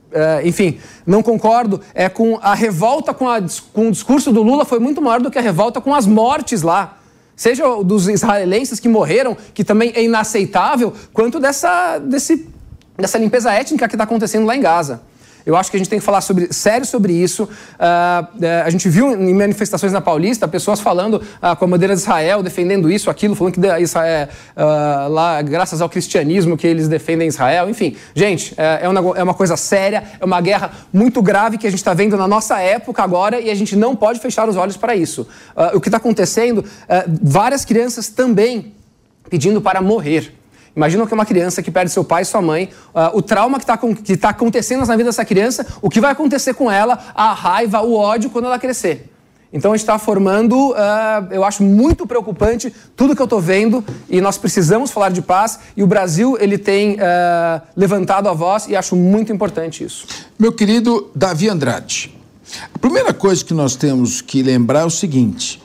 Uh, 0.06 0.46
enfim, 0.46 0.78
não 1.04 1.22
concordo, 1.22 1.80
é 1.92 2.08
com 2.08 2.38
a 2.40 2.54
revolta 2.54 3.12
com, 3.12 3.28
a, 3.28 3.38
com, 3.72 3.88
o 3.88 3.90
discurso 3.90 4.32
do 4.32 4.42
Lula 4.42 4.64
foi 4.64 4.78
muito 4.78 5.02
maior 5.02 5.20
do 5.20 5.30
que 5.30 5.38
a 5.38 5.42
revolta 5.42 5.78
com 5.78 5.92
as 5.92 6.06
mortes 6.06 6.62
lá. 6.62 6.96
Seja 7.36 7.64
dos 7.84 8.08
israelenses 8.08 8.80
que 8.80 8.88
morreram, 8.88 9.36
que 9.52 9.62
também 9.62 9.92
é 9.94 10.02
inaceitável, 10.02 10.92
quanto 11.12 11.38
dessa, 11.38 11.98
desse, 11.98 12.48
dessa 12.96 13.18
limpeza 13.18 13.52
étnica 13.52 13.86
que 13.86 13.94
está 13.94 14.04
acontecendo 14.04 14.46
lá 14.46 14.56
em 14.56 14.60
Gaza. 14.60 15.02
Eu 15.46 15.56
acho 15.56 15.70
que 15.70 15.76
a 15.76 15.78
gente 15.78 15.88
tem 15.88 16.00
que 16.00 16.04
falar 16.04 16.20
sobre, 16.20 16.52
sério 16.52 16.84
sobre 16.84 17.12
isso. 17.12 17.44
Uh, 17.44 17.46
uh, 17.46 18.64
a 18.64 18.68
gente 18.68 18.88
viu 18.88 19.12
em 19.12 19.32
manifestações 19.32 19.92
na 19.92 20.00
Paulista 20.00 20.48
pessoas 20.48 20.80
falando 20.80 21.14
uh, 21.14 21.54
com 21.56 21.66
a 21.66 21.68
bandeira 21.68 21.94
de 21.94 22.00
Israel, 22.00 22.42
defendendo 22.42 22.90
isso, 22.90 23.08
aquilo, 23.08 23.36
falando 23.36 23.54
que 23.54 23.60
Israel, 23.80 24.28
é, 24.56 25.06
lá, 25.08 25.40
graças 25.42 25.80
ao 25.80 25.88
cristianismo 25.88 26.56
que 26.56 26.66
eles 26.66 26.88
defendem 26.88 27.28
Israel. 27.28 27.70
Enfim, 27.70 27.96
gente, 28.12 28.54
é, 28.56 28.80
é, 28.82 28.88
uma, 28.88 29.18
é 29.18 29.22
uma 29.22 29.34
coisa 29.34 29.56
séria, 29.56 30.02
é 30.18 30.24
uma 30.24 30.40
guerra 30.40 30.72
muito 30.92 31.22
grave 31.22 31.58
que 31.58 31.66
a 31.66 31.70
gente 31.70 31.78
está 31.78 31.94
vendo 31.94 32.16
na 32.16 32.26
nossa 32.26 32.58
época 32.58 33.04
agora 33.04 33.38
e 33.40 33.48
a 33.48 33.54
gente 33.54 33.76
não 33.76 33.94
pode 33.94 34.18
fechar 34.18 34.48
os 34.48 34.56
olhos 34.56 34.76
para 34.76 34.96
isso. 34.96 35.28
o 35.72 35.80
que 35.80 35.88
está 35.88 35.98
acontecendo, 35.98 36.64
várias 37.22 37.64
crianças 37.64 38.08
também 38.08 38.74
pedindo 39.30 39.60
para 39.60 39.80
morrer. 39.80 40.32
Imagina 40.76 41.06
que 41.06 41.14
uma 41.14 41.24
criança 41.24 41.62
que 41.62 41.70
perde 41.70 41.90
seu 41.90 42.04
pai 42.04 42.20
e 42.20 42.26
sua 42.26 42.42
mãe, 42.42 42.68
uh, 42.94 43.16
o 43.16 43.22
trauma 43.22 43.58
que 43.58 43.64
está 43.64 43.78
tá 44.20 44.28
acontecendo 44.28 44.84
na 44.84 44.94
vida 44.94 45.08
dessa 45.08 45.24
criança, 45.24 45.66
o 45.80 45.88
que 45.88 46.02
vai 46.02 46.12
acontecer 46.12 46.52
com 46.52 46.70
ela, 46.70 46.98
a 47.14 47.32
raiva, 47.32 47.80
o 47.80 47.94
ódio 47.94 48.28
quando 48.28 48.44
ela 48.44 48.58
crescer. 48.58 49.10
Então 49.50 49.72
a 49.72 49.76
gente 49.76 49.84
está 49.84 49.98
formando, 49.98 50.72
uh, 50.72 50.74
eu 51.30 51.42
acho 51.42 51.62
muito 51.62 52.06
preocupante 52.06 52.70
tudo 52.94 53.16
que 53.16 53.22
eu 53.22 53.24
estou 53.24 53.40
vendo 53.40 53.82
e 54.06 54.20
nós 54.20 54.36
precisamos 54.36 54.90
falar 54.90 55.08
de 55.08 55.22
paz 55.22 55.60
e 55.74 55.82
o 55.82 55.86
Brasil 55.86 56.36
ele 56.38 56.58
tem 56.58 56.96
uh, 56.96 57.62
levantado 57.74 58.28
a 58.28 58.34
voz 58.34 58.66
e 58.68 58.76
acho 58.76 58.94
muito 58.94 59.32
importante 59.32 59.82
isso. 59.82 60.06
Meu 60.38 60.52
querido 60.52 61.10
Davi 61.14 61.48
Andrade, 61.48 62.14
a 62.74 62.78
primeira 62.78 63.14
coisa 63.14 63.42
que 63.42 63.54
nós 63.54 63.76
temos 63.76 64.20
que 64.20 64.42
lembrar 64.42 64.80
é 64.80 64.84
o 64.84 64.90
seguinte: 64.90 65.62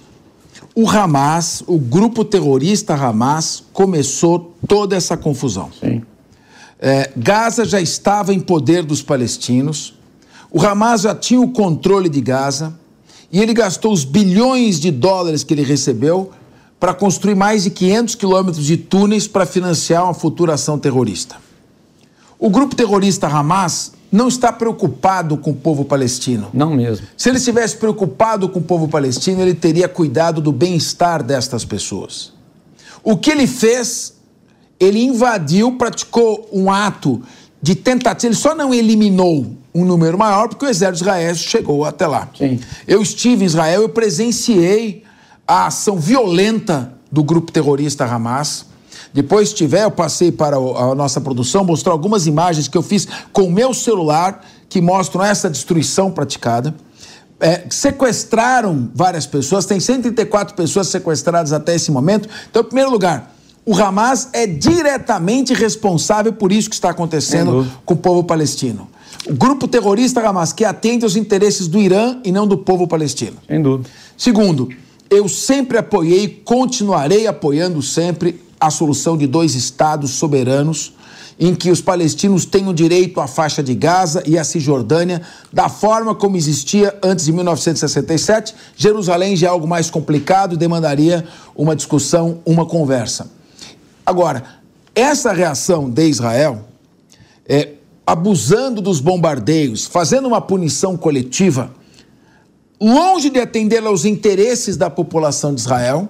o 0.81 0.89
Hamas, 0.89 1.63
o 1.67 1.77
grupo 1.77 2.25
terrorista 2.25 2.95
Hamas, 2.95 3.63
começou 3.71 4.55
toda 4.67 4.95
essa 4.95 5.15
confusão. 5.15 5.69
É, 6.79 7.11
Gaza 7.15 7.63
já 7.65 7.79
estava 7.79 8.33
em 8.33 8.39
poder 8.39 8.83
dos 8.83 9.03
palestinos, 9.03 9.93
o 10.49 10.59
Hamas 10.59 11.01
já 11.01 11.13
tinha 11.13 11.39
o 11.39 11.51
controle 11.51 12.09
de 12.09 12.19
Gaza 12.19 12.73
e 13.31 13.39
ele 13.39 13.53
gastou 13.53 13.93
os 13.93 14.03
bilhões 14.03 14.79
de 14.79 14.89
dólares 14.89 15.43
que 15.43 15.53
ele 15.53 15.63
recebeu 15.63 16.31
para 16.79 16.95
construir 16.95 17.35
mais 17.35 17.63
de 17.63 17.69
500 17.69 18.15
quilômetros 18.15 18.65
de 18.65 18.75
túneis 18.75 19.27
para 19.27 19.45
financiar 19.45 20.05
uma 20.05 20.15
futura 20.15 20.55
ação 20.55 20.79
terrorista. 20.79 21.35
O 22.39 22.49
grupo 22.49 22.75
terrorista 22.75 23.27
Hamas 23.27 23.93
não 24.11 24.27
está 24.27 24.51
preocupado 24.51 25.37
com 25.37 25.51
o 25.51 25.55
povo 25.55 25.85
palestino. 25.85 26.49
Não 26.53 26.75
mesmo. 26.75 27.07
Se 27.15 27.29
ele 27.29 27.37
estivesse 27.37 27.77
preocupado 27.77 28.49
com 28.49 28.59
o 28.59 28.61
povo 28.61 28.87
palestino, 28.87 29.41
ele 29.41 29.53
teria 29.53 29.87
cuidado 29.87 30.41
do 30.41 30.51
bem-estar 30.51 31.23
destas 31.23 31.63
pessoas. 31.63 32.33
O 33.03 33.15
que 33.15 33.31
ele 33.31 33.47
fez? 33.47 34.15
Ele 34.79 35.01
invadiu, 35.01 35.73
praticou 35.77 36.49
um 36.51 36.69
ato 36.69 37.21
de 37.61 37.73
tentativa. 37.73 38.27
Ele 38.27 38.35
só 38.35 38.53
não 38.53 38.73
eliminou 38.73 39.55
um 39.73 39.85
número 39.85 40.17
maior 40.17 40.49
porque 40.49 40.65
o 40.65 40.67
exército 40.67 41.05
de 41.05 41.09
Israel 41.09 41.35
chegou 41.35 41.85
até 41.85 42.05
lá. 42.05 42.27
Sim. 42.37 42.59
Eu 42.85 43.01
estive 43.01 43.43
em 43.43 43.45
Israel, 43.45 43.83
eu 43.83 43.89
presenciei 43.89 45.03
a 45.47 45.67
ação 45.67 45.97
violenta 45.97 46.93
do 47.11 47.23
grupo 47.23 47.51
terrorista 47.51 48.05
Hamas. 48.05 48.65
Depois, 49.13 49.49
se 49.49 49.55
tiver, 49.55 49.83
eu 49.83 49.91
passei 49.91 50.31
para 50.31 50.55
a 50.55 50.95
nossa 50.95 51.19
produção, 51.19 51.63
mostrar 51.63 51.91
algumas 51.91 52.27
imagens 52.27 52.67
que 52.67 52.77
eu 52.77 52.81
fiz 52.81 53.07
com 53.31 53.43
o 53.43 53.51
meu 53.51 53.73
celular 53.73 54.43
que 54.69 54.81
mostram 54.81 55.23
essa 55.23 55.49
destruição 55.49 56.11
praticada. 56.11 56.73
É, 57.39 57.65
sequestraram 57.69 58.89
várias 58.93 59.25
pessoas, 59.25 59.65
tem 59.65 59.79
134 59.79 60.55
pessoas 60.55 60.87
sequestradas 60.87 61.51
até 61.51 61.75
esse 61.75 61.91
momento. 61.91 62.29
Então, 62.49 62.61
em 62.61 62.65
primeiro 62.65 62.91
lugar, 62.91 63.35
o 63.65 63.75
Hamas 63.75 64.29
é 64.33 64.47
diretamente 64.47 65.53
responsável 65.53 66.33
por 66.33 66.51
isso 66.51 66.69
que 66.69 66.75
está 66.75 66.89
acontecendo 66.89 67.67
com 67.85 67.93
o 67.93 67.97
povo 67.97 68.23
palestino. 68.23 68.87
O 69.27 69.33
grupo 69.33 69.67
terrorista 69.67 70.21
Hamas 70.21 70.51
que 70.53 70.65
atende 70.65 71.03
aos 71.03 71.15
interesses 71.15 71.67
do 71.67 71.79
Irã 71.79 72.17
e 72.23 72.31
não 72.31 72.47
do 72.47 72.57
povo 72.57 72.87
palestino. 72.87 73.37
Sem 73.47 73.61
dúvida. 73.61 73.89
Segundo, 74.17 74.69
eu 75.09 75.27
sempre 75.27 75.77
apoiei, 75.77 76.41
continuarei 76.43 77.27
apoiando 77.27 77.81
sempre 77.81 78.41
a 78.61 78.69
solução 78.69 79.17
de 79.17 79.25
dois 79.25 79.55
estados 79.55 80.11
soberanos 80.11 80.93
em 81.39 81.55
que 81.55 81.71
os 81.71 81.81
palestinos 81.81 82.45
tenham 82.45 82.71
direito 82.71 83.19
à 83.19 83.25
faixa 83.25 83.63
de 83.63 83.73
Gaza 83.73 84.21
e 84.27 84.37
à 84.37 84.43
Cisjordânia 84.43 85.23
da 85.51 85.67
forma 85.67 86.13
como 86.13 86.37
existia 86.37 86.95
antes 87.01 87.25
de 87.25 87.33
1967. 87.33 88.53
Jerusalém 88.77 89.35
já 89.35 89.47
é 89.47 89.49
algo 89.49 89.67
mais 89.67 89.89
complicado 89.89 90.53
e 90.53 90.57
demandaria 90.57 91.25
uma 91.55 91.75
discussão, 91.75 92.39
uma 92.45 92.63
conversa. 92.63 93.31
Agora, 94.05 94.43
essa 94.93 95.33
reação 95.33 95.89
de 95.89 96.07
Israel, 96.07 96.65
é, 97.47 97.69
abusando 98.05 98.79
dos 98.79 98.99
bombardeios, 98.99 99.85
fazendo 99.87 100.27
uma 100.27 100.41
punição 100.41 100.95
coletiva, 100.95 101.71
longe 102.79 103.31
de 103.31 103.39
atender 103.39 103.83
aos 103.83 104.05
interesses 104.05 104.77
da 104.77 104.91
população 104.91 105.55
de 105.55 105.61
Israel, 105.61 106.07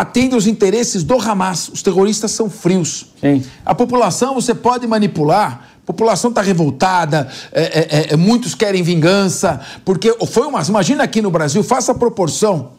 atende 0.00 0.34
aos 0.34 0.46
interesses 0.46 1.02
do 1.02 1.20
Hamas. 1.20 1.68
Os 1.68 1.82
terroristas 1.82 2.30
são 2.30 2.48
frios. 2.48 3.06
Sim. 3.20 3.44
A 3.64 3.74
população 3.74 4.34
você 4.34 4.54
pode 4.54 4.86
manipular. 4.86 5.68
A 5.82 5.86
população 5.88 6.30
está 6.30 6.42
revoltada, 6.42 7.28
é, 7.50 7.62
é, 7.62 8.12
é, 8.12 8.16
muitos 8.16 8.54
querem 8.54 8.82
vingança, 8.82 9.58
porque 9.86 10.14
foi 10.26 10.46
uma. 10.46 10.62
Imagina 10.62 11.02
aqui 11.02 11.22
no 11.22 11.30
Brasil, 11.30 11.64
faça 11.64 11.92
a 11.92 11.94
proporção 11.94 12.72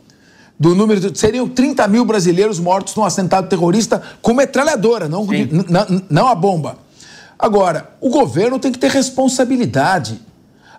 do 0.60 0.76
número. 0.76 1.00
De, 1.00 1.18
seriam 1.18 1.50
30 1.50 1.88
mil 1.88 2.06
brasileiros 2.06 2.60
mortos 2.60 2.96
num 2.96 3.04
assentado 3.04 3.50
terrorista 3.50 4.02
com 4.22 4.34
metralhadora, 4.34 5.10
não, 5.10 5.26
não, 5.26 6.04
não 6.08 6.28
a 6.28 6.36
bomba. 6.36 6.78
Agora, 7.38 7.90
o 8.00 8.10
governo 8.10 8.60
tem 8.60 8.72
que 8.72 8.78
ter 8.78 8.92
responsabilidade. 8.92 10.22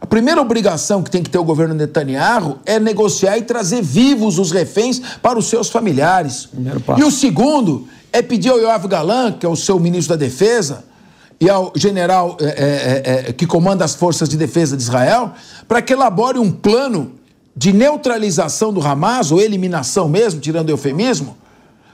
A 0.00 0.06
primeira 0.06 0.40
obrigação 0.40 1.02
que 1.02 1.10
tem 1.10 1.22
que 1.22 1.28
ter 1.28 1.38
o 1.38 1.44
governo 1.44 1.74
Netanyahu 1.74 2.58
é 2.64 2.80
negociar 2.80 3.36
e 3.36 3.42
trazer 3.42 3.82
vivos 3.82 4.38
os 4.38 4.50
reféns 4.50 5.00
para 5.20 5.38
os 5.38 5.46
seus 5.46 5.68
familiares. 5.68 6.48
E 6.98 7.04
o 7.04 7.10
segundo 7.10 7.86
é 8.10 8.22
pedir 8.22 8.48
ao 8.48 8.58
Yoav 8.58 8.88
Galan, 8.88 9.32
que 9.32 9.44
é 9.44 9.48
o 9.48 9.54
seu 9.54 9.78
ministro 9.78 10.16
da 10.16 10.24
Defesa, 10.24 10.84
e 11.38 11.48
ao 11.48 11.72
general 11.76 12.36
é, 12.40 12.44
é, 12.46 13.28
é, 13.28 13.32
que 13.32 13.46
comanda 13.46 13.84
as 13.84 13.94
forças 13.94 14.28
de 14.28 14.36
defesa 14.36 14.76
de 14.76 14.82
Israel, 14.82 15.32
para 15.68 15.80
que 15.82 15.92
elabore 15.92 16.38
um 16.38 16.50
plano 16.50 17.12
de 17.54 17.72
neutralização 17.72 18.72
do 18.72 18.80
Hamas, 18.80 19.30
ou 19.30 19.40
eliminação 19.40 20.08
mesmo, 20.08 20.40
tirando 20.40 20.68
o 20.68 20.72
eufemismo, 20.72 21.36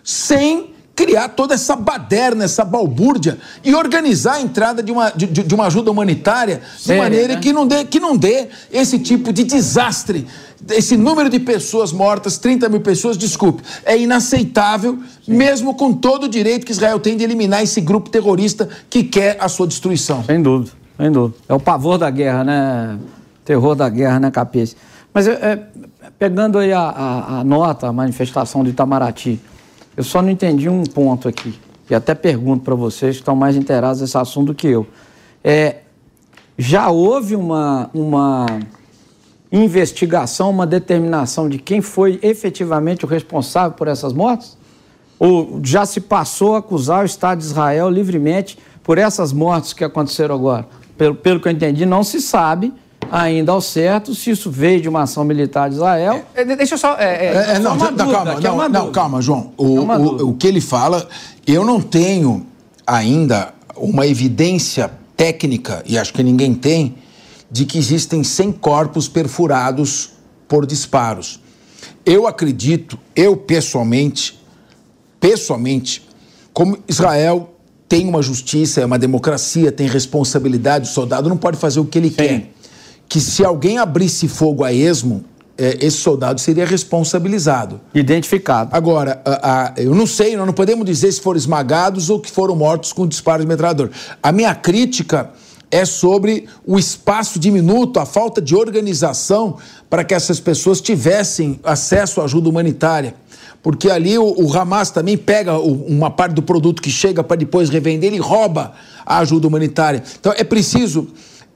sem 0.02 0.75
criar 0.96 1.28
toda 1.28 1.52
essa 1.54 1.76
baderna, 1.76 2.44
essa 2.44 2.64
balbúrdia 2.64 3.38
e 3.62 3.74
organizar 3.74 4.36
a 4.36 4.40
entrada 4.40 4.82
de 4.82 4.90
uma, 4.90 5.10
de, 5.10 5.26
de 5.26 5.54
uma 5.54 5.66
ajuda 5.66 5.90
humanitária 5.90 6.62
de 6.82 6.92
É, 6.92 6.96
maneira 6.96 7.34
né? 7.34 7.40
que, 7.40 7.52
não 7.52 7.66
dê, 7.66 7.84
que 7.84 8.00
não 8.00 8.16
dê 8.16 8.48
esse 8.72 8.98
tipo 8.98 9.30
de 9.32 9.44
desastre. 9.44 10.26
Esse 10.70 10.96
número 10.96 11.28
de 11.28 11.38
pessoas 11.38 11.92
mortas, 11.92 12.38
30 12.38 12.70
mil 12.70 12.80
pessoas, 12.80 13.18
desculpe, 13.18 13.62
é 13.84 13.96
inaceitável, 13.98 14.98
mesmo 15.28 15.74
com 15.74 15.92
todo 15.92 16.24
o 16.24 16.28
direito 16.28 16.64
que 16.64 16.72
Israel 16.72 16.98
tem 16.98 17.14
de 17.14 17.22
eliminar 17.22 17.62
esse 17.62 17.80
grupo 17.80 18.08
terrorista 18.08 18.66
que 18.88 19.04
quer 19.04 19.36
a 19.38 19.48
sua 19.48 19.66
destruição. 19.66 20.24
Sem 20.24 20.40
dúvida, 20.40 20.72
sem 20.96 21.12
dúvida. 21.12 21.38
É 21.46 21.52
o 21.52 21.60
pavor 21.60 21.98
da 21.98 22.08
guerra, 22.08 22.42
né? 22.42 22.98
Terror 23.44 23.74
da 23.74 23.88
guerra, 23.88 24.18
né, 24.18 24.30
Capês? 24.30 24.74
Mas 25.12 25.28
é, 25.28 25.32
é, 25.32 25.58
pegando 26.18 26.58
aí 26.58 26.72
a, 26.72 26.80
a- 26.80 27.38
a 27.40 27.44
nota, 27.44 27.86
a 27.86 27.92
manifestação 27.92 28.64
de 28.64 28.70
Itamaraty, 28.70 29.38
eu 29.96 30.04
só 30.04 30.20
não 30.20 30.30
entendi 30.30 30.68
um 30.68 30.84
ponto 30.84 31.26
aqui, 31.28 31.58
e 31.88 31.94
até 31.94 32.14
pergunto 32.14 32.64
para 32.64 32.74
vocês 32.74 33.16
que 33.16 33.22
estão 33.22 33.36
mais 33.36 33.56
inteirados 33.56 34.00
nesse 34.00 34.18
assunto 34.18 34.48
do 34.48 34.54
que 34.54 34.66
eu. 34.66 34.86
É, 35.42 35.78
já 36.58 36.90
houve 36.90 37.36
uma, 37.36 37.90
uma 37.94 38.46
investigação, 39.50 40.50
uma 40.50 40.66
determinação 40.66 41.48
de 41.48 41.58
quem 41.58 41.80
foi 41.80 42.18
efetivamente 42.22 43.04
o 43.04 43.08
responsável 43.08 43.72
por 43.76 43.88
essas 43.88 44.12
mortes? 44.12 44.56
Ou 45.18 45.60
já 45.62 45.86
se 45.86 46.00
passou 46.00 46.54
a 46.54 46.58
acusar 46.58 47.02
o 47.02 47.06
Estado 47.06 47.38
de 47.38 47.44
Israel 47.44 47.88
livremente 47.88 48.58
por 48.82 48.98
essas 48.98 49.32
mortes 49.32 49.72
que 49.72 49.84
aconteceram 49.84 50.34
agora? 50.34 50.66
Pelo, 50.96 51.14
pelo 51.14 51.40
que 51.40 51.48
eu 51.48 51.52
entendi, 51.52 51.86
não 51.86 52.02
se 52.02 52.20
sabe 52.20 52.72
ainda 53.10 53.52
ao 53.52 53.60
certo 53.60 54.14
se 54.14 54.30
isso 54.30 54.50
veio 54.50 54.80
de 54.80 54.88
uma 54.88 55.02
ação 55.02 55.24
militar 55.24 55.68
de 55.68 55.76
Israel. 55.76 56.24
É, 56.34 56.44
deixa 56.44 56.74
eu 56.74 56.78
só. 56.78 56.96
É, 56.98 57.04
é, 57.04 57.26
É, 57.26 57.50
é, 57.56 57.58
não, 57.58 57.74
uma 57.74 57.90
não, 57.90 57.96
dúvida, 57.96 58.12
calma, 58.16 58.40
que 58.40 58.46
é 58.46 58.50
não, 58.50 58.68
não, 58.68 58.92
calma, 58.92 59.20
João. 59.22 59.52
O, 59.56 59.76
É 59.76 59.80
uma 59.80 59.98
o- 59.98 60.28
o 60.30 60.34
que 60.34 60.46
ele 60.46 60.60
fala, 60.60 61.08
eu 61.46 61.64
não 61.64 61.80
tenho 61.80 62.46
ainda 62.86 63.52
uma 63.76 64.06
evidência 64.06 64.90
técnica, 65.16 65.82
e 65.86 65.98
acho 65.98 66.12
que 66.12 66.22
ninguém 66.22 66.54
tem, 66.54 66.96
de 67.50 67.64
que 67.64 67.78
existem 67.78 68.22
100 68.24 68.52
corpos 68.52 69.08
perfurados 69.08 70.10
por 70.48 70.66
disparos. 70.66 71.40
Eu 72.04 72.26
acredito, 72.26 72.98
eu 73.14 73.36
pessoalmente, 73.36 74.38
pessoalmente, 75.20 76.06
como 76.52 76.78
Israel 76.88 77.52
tem 77.88 78.08
uma 78.08 78.20
justiça, 78.22 78.80
é 78.80 78.84
uma 78.84 78.98
democracia, 78.98 79.70
tem 79.70 79.86
responsabilidade, 79.86 80.88
o 80.88 80.92
soldado 80.92 81.28
não 81.28 81.36
pode 81.36 81.56
fazer 81.56 81.78
o 81.80 81.84
que 81.84 81.98
ele 81.98 82.10
quer. 82.10 82.50
Que 83.08 83.20
se 83.20 83.44
alguém 83.44 83.78
abrisse 83.78 84.26
fogo 84.28 84.64
a 84.64 84.72
esmo, 84.72 85.24
eh, 85.56 85.78
esse 85.80 85.98
soldado 85.98 86.40
seria 86.40 86.66
responsabilizado. 86.66 87.80
Identificado. 87.94 88.70
Agora, 88.72 89.20
a- 89.24 89.52
a- 89.68 89.72
eu 89.76 89.94
não 89.94 90.06
sei, 90.06 90.36
nós 90.36 90.46
não 90.46 90.52
podemos 90.52 90.84
dizer 90.84 91.10
se 91.12 91.20
foram 91.20 91.38
esmagados 91.38 92.10
ou 92.10 92.20
que 92.20 92.30
foram 92.30 92.56
mortos 92.56 92.92
com 92.92 93.06
disparo 93.06 93.42
de 93.42 93.48
metralhador. 93.48 93.90
A 94.22 94.32
minha 94.32 94.54
crítica 94.54 95.30
é 95.70 95.84
sobre 95.84 96.46
o 96.66 96.78
espaço 96.78 97.38
diminuto, 97.38 97.98
a 97.98 98.06
falta 98.06 98.40
de 98.40 98.54
organização 98.54 99.56
para 99.88 100.04
que 100.04 100.14
essas 100.14 100.38
pessoas 100.40 100.80
tivessem 100.80 101.58
acesso 101.64 102.20
à 102.20 102.24
ajuda 102.24 102.48
humanitária. 102.48 103.14
Porque 103.62 103.90
ali 103.90 104.16
o, 104.18 104.24
o 104.44 104.52
Hamas 104.56 104.90
também 104.90 105.16
pega 105.16 105.58
o- 105.58 105.86
uma 105.86 106.10
parte 106.10 106.34
do 106.34 106.42
produto 106.42 106.80
que 106.82 106.90
chega 106.90 107.22
para 107.24 107.36
depois 107.36 107.68
revender 107.68 108.12
e 108.12 108.18
rouba 108.18 108.72
a 109.04 109.18
ajuda 109.18 109.46
humanitária. 109.48 110.02
Então 110.20 110.32
é 110.36 110.44
preciso 110.44 111.08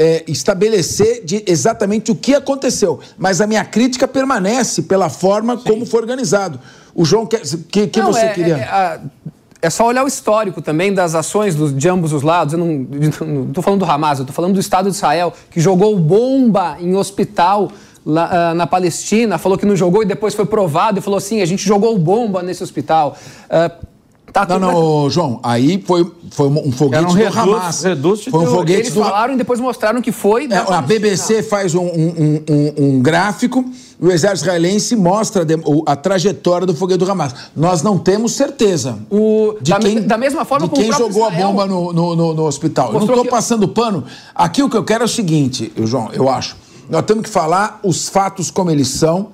é, 0.02 0.24
estabelecer 0.26 1.22
de 1.22 1.44
exatamente 1.46 2.10
o 2.10 2.14
que 2.14 2.34
aconteceu. 2.34 3.00
Mas 3.18 3.42
a 3.42 3.46
minha 3.46 3.62
crítica 3.66 4.08
permanece 4.08 4.80
pela 4.82 5.10
forma 5.10 5.58
como 5.58 5.84
foi 5.84 6.00
organizado. 6.00 6.58
O 6.94 7.04
João, 7.04 7.26
que, 7.26 7.36
que, 7.36 7.86
que 7.86 8.00
Não, 8.00 8.06
você 8.10 8.20
é, 8.26 8.28
queria? 8.32 8.56
É, 8.56 8.62
a- 8.62 9.00
é 9.62 9.68
só 9.68 9.86
olhar 9.86 10.02
o 10.02 10.08
histórico 10.08 10.62
também 10.62 10.94
das 10.94 11.14
ações 11.14 11.54
dos, 11.54 11.76
de 11.76 11.86
ambos 11.86 12.14
os 12.14 12.22
lados. 12.22 12.54
Eu 12.54 12.58
não 12.58 12.86
estou 13.48 13.62
falando 13.62 13.80
do 13.80 13.90
Hamas, 13.90 14.18
eu 14.18 14.22
estou 14.22 14.34
falando 14.34 14.54
do 14.54 14.60
Estado 14.60 14.88
de 14.90 14.96
Israel, 14.96 15.34
que 15.50 15.60
jogou 15.60 15.98
bomba 15.98 16.78
em 16.80 16.96
hospital 16.96 17.70
lá, 18.06 18.30
ah, 18.50 18.54
na 18.54 18.66
Palestina, 18.66 19.36
falou 19.36 19.58
que 19.58 19.66
não 19.66 19.76
jogou 19.76 20.02
e 20.02 20.06
depois 20.06 20.34
foi 20.34 20.46
provado 20.46 20.98
e 20.98 21.02
falou 21.02 21.18
assim: 21.18 21.42
a 21.42 21.46
gente 21.46 21.62
jogou 21.62 21.98
bomba 21.98 22.42
nesse 22.42 22.62
hospital. 22.62 23.18
Ah, 23.50 23.70
tá 24.32 24.46
Não, 24.46 24.58
tudo- 24.60 24.72
não, 24.72 25.10
João, 25.10 25.40
aí 25.42 25.82
foi, 25.86 26.10
foi 26.30 26.46
um 26.48 26.70
foguete 26.72 27.04
um 27.04 27.14
do 27.14 27.38
Hamas. 27.38 27.82
reduto 27.82 28.24
de 28.24 28.30
foi 28.30 28.40
um 28.40 28.46
foguete 28.46 28.80
Eles 28.80 28.94
do 28.94 29.00
falaram 29.02 29.34
e 29.34 29.36
depois 29.36 29.58
mostraram 29.60 30.00
que 30.00 30.12
foi. 30.12 30.44
É, 30.44 30.48
da 30.48 30.78
a. 30.78 30.82
BBC 30.82 31.42
faz 31.42 31.74
um, 31.74 31.82
um- 31.84 32.42
um- 32.48 32.84
um 32.96 33.00
gráfico 33.02 33.64
e 34.00 34.06
o 34.06 34.10
exército 34.10 34.46
israelense 34.48 34.96
mostra 34.96 35.46
a 35.86 35.96
trajetória 35.96 36.66
do 36.66 36.74
foguete 36.74 37.04
do 37.04 37.10
Hamas. 37.10 37.34
Nós 37.56 37.82
não 37.82 37.98
temos 37.98 38.32
certeza 38.32 38.98
O- 39.10 39.54
de 39.60 39.70
da, 39.70 39.78
quem, 39.78 40.00
da 40.02 40.16
mesma 40.18 40.44
forma 40.44 40.68
de 40.68 40.74
quem 40.74 40.92
jogou 40.92 41.24
a 41.24 41.28
Israel 41.28 41.48
bomba 41.48 41.66
no, 41.66 41.92
no- 41.92 42.16
no- 42.16 42.34
no 42.34 42.44
hospital. 42.46 42.86
Eu 42.88 42.92
não 42.94 43.00
mostrou 43.00 43.16
estou 43.18 43.24
que- 43.24 43.30
passando 43.30 43.68
pano. 43.68 44.04
Aqui 44.34 44.62
o 44.62 44.70
que 44.70 44.76
eu 44.76 44.84
quero 44.84 45.02
é 45.02 45.06
o 45.06 45.08
seguinte, 45.08 45.72
João, 45.84 46.08
eu 46.12 46.28
acho. 46.28 46.56
Nós 46.88 47.02
temos 47.04 47.22
que 47.24 47.30
falar 47.30 47.78
os 47.84 48.08
fatos 48.08 48.50
como 48.50 48.70
eles 48.70 48.88
são 48.88 49.28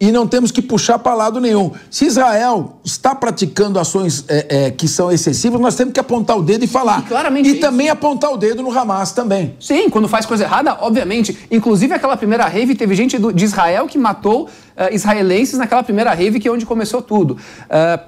e 0.00 0.10
não 0.10 0.26
temos 0.26 0.50
que 0.50 0.62
puxar 0.62 0.98
para 0.98 1.12
lado 1.14 1.40
nenhum. 1.40 1.72
Se 1.90 2.06
Israel 2.06 2.78
está 2.82 3.14
praticando 3.14 3.78
ações 3.78 4.24
é, 4.28 4.46
é, 4.66 4.70
que 4.70 4.88
são 4.88 5.12
excessivas, 5.12 5.60
nós 5.60 5.74
temos 5.74 5.92
que 5.92 6.00
apontar 6.00 6.38
o 6.38 6.42
dedo 6.42 6.64
e 6.64 6.66
falar. 6.66 7.00
E 7.00 7.02
claramente 7.02 7.46
e 7.46 7.50
é 7.50 7.52
isso. 7.52 7.60
também 7.60 7.90
apontar 7.90 8.32
o 8.32 8.38
dedo 8.38 8.62
no 8.62 8.76
Hamas 8.76 9.12
também. 9.12 9.54
Sim, 9.60 9.90
quando 9.90 10.08
faz 10.08 10.24
coisa 10.24 10.44
errada, 10.44 10.78
obviamente. 10.80 11.38
Inclusive, 11.50 11.92
aquela 11.92 12.16
primeira 12.16 12.46
rave, 12.46 12.74
teve 12.74 12.94
gente 12.94 13.18
do- 13.18 13.30
de 13.32 13.44
Israel 13.44 13.86
que 13.86 13.98
matou 13.98 14.48
eh, 14.74 14.94
israelenses 14.94 15.58
naquela 15.58 15.82
primeira 15.82 16.14
rave, 16.14 16.40
que 16.40 16.48
é 16.48 16.50
onde 16.50 16.64
começou 16.64 17.02
tudo. 17.02 17.36
Eh, 17.68 18.00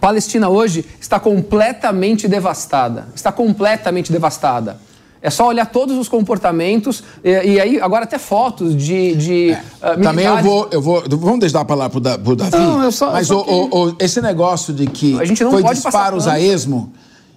Palestina 0.00 0.48
hoje 0.48 0.84
está 1.00 1.18
completamente 1.20 2.28
devastada. 2.28 3.08
Está 3.14 3.30
completamente 3.32 4.10
devastada. 4.12 4.78
É 5.20 5.30
só 5.30 5.48
olhar 5.48 5.66
todos 5.66 5.96
os 5.96 6.08
comportamentos 6.08 7.02
e, 7.24 7.30
e 7.30 7.60
aí 7.60 7.80
agora 7.80 8.04
até 8.04 8.18
fotos 8.18 8.76
de, 8.76 9.16
de 9.16 9.50
é, 9.50 9.62
uh, 9.82 10.02
Também 10.02 10.26
eu 10.26 10.42
vou, 10.42 10.68
eu 10.70 10.80
vou, 10.80 11.02
vamos 11.08 11.40
deixar 11.40 11.60
a 11.60 11.64
palavra 11.64 12.00
para 12.00 12.32
o 12.32 12.36
Davi. 12.36 12.56
Não, 12.56 12.82
eu 12.82 12.92
só, 12.92 13.12
mas 13.12 13.28
eu 13.28 13.38
só 13.38 13.50
o, 13.50 13.64
o, 13.64 13.88
o, 13.88 13.96
esse 13.98 14.20
negócio 14.20 14.72
de 14.72 14.86
que 14.86 15.18
a 15.20 15.24
gente 15.24 15.42
não 15.42 15.50
foi 15.50 15.62
pode 15.62 15.80
disparos 15.80 16.28
a 16.28 16.38
esmo, 16.38 16.92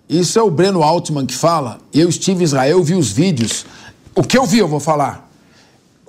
isso 0.07 0.37
é 0.37 0.41
o 0.43 0.51
Breno 0.51 0.83
Altman 0.83 1.25
que 1.25 1.35
fala. 1.35 1.79
Eu 1.93 2.09
estive 2.09 2.41
em 2.41 2.43
Israel, 2.43 2.83
vi 2.83 2.93
os 2.93 3.11
vídeos. 3.11 3.65
O 4.13 4.21
que 4.21 4.37
eu 4.37 4.45
vi, 4.45 4.59
eu 4.59 4.67
vou 4.67 4.79
falar 4.79 5.30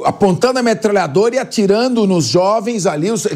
apontando 0.04 0.58
a 0.58 0.62
metralhadora 0.62 1.36
e 1.36 1.38
atirando 1.38 2.06
nos 2.06 2.24
jovens 2.24 2.86
ali, 2.86 3.10
os, 3.10 3.26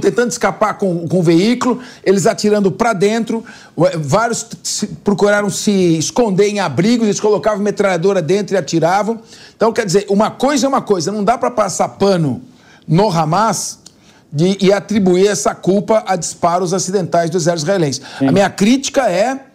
tentando 0.00 0.30
escapar 0.30 0.78
com, 0.78 1.06
com 1.08 1.20
o 1.20 1.22
veículo, 1.22 1.80
eles 2.04 2.26
atirando 2.26 2.70
para 2.70 2.92
dentro. 2.92 3.44
Vários 3.98 4.46
procuraram 5.02 5.50
se 5.50 5.98
esconder 5.98 6.48
em 6.48 6.60
abrigos, 6.60 7.06
eles 7.06 7.20
colocavam 7.20 7.60
a 7.60 7.62
metralhadora 7.62 8.22
dentro 8.22 8.54
e 8.54 8.58
atiravam. 8.58 9.20
Então, 9.56 9.72
quer 9.72 9.84
dizer, 9.84 10.06
uma 10.08 10.30
coisa 10.30 10.66
é 10.66 10.68
uma 10.68 10.82
coisa, 10.82 11.12
não 11.12 11.24
dá 11.24 11.36
para 11.36 11.50
passar 11.50 11.88
pano 11.90 12.42
no 12.86 13.10
Hamas 13.10 13.78
de, 14.32 14.56
e 14.60 14.72
atribuir 14.72 15.26
essa 15.26 15.54
culpa 15.54 16.04
a 16.06 16.16
disparos 16.16 16.72
acidentais 16.72 17.30
do 17.30 17.36
exército 17.36 17.68
israelense. 17.68 18.00
Sim. 18.18 18.28
A 18.28 18.32
minha 18.32 18.48
crítica 18.48 19.10
é 19.10 19.49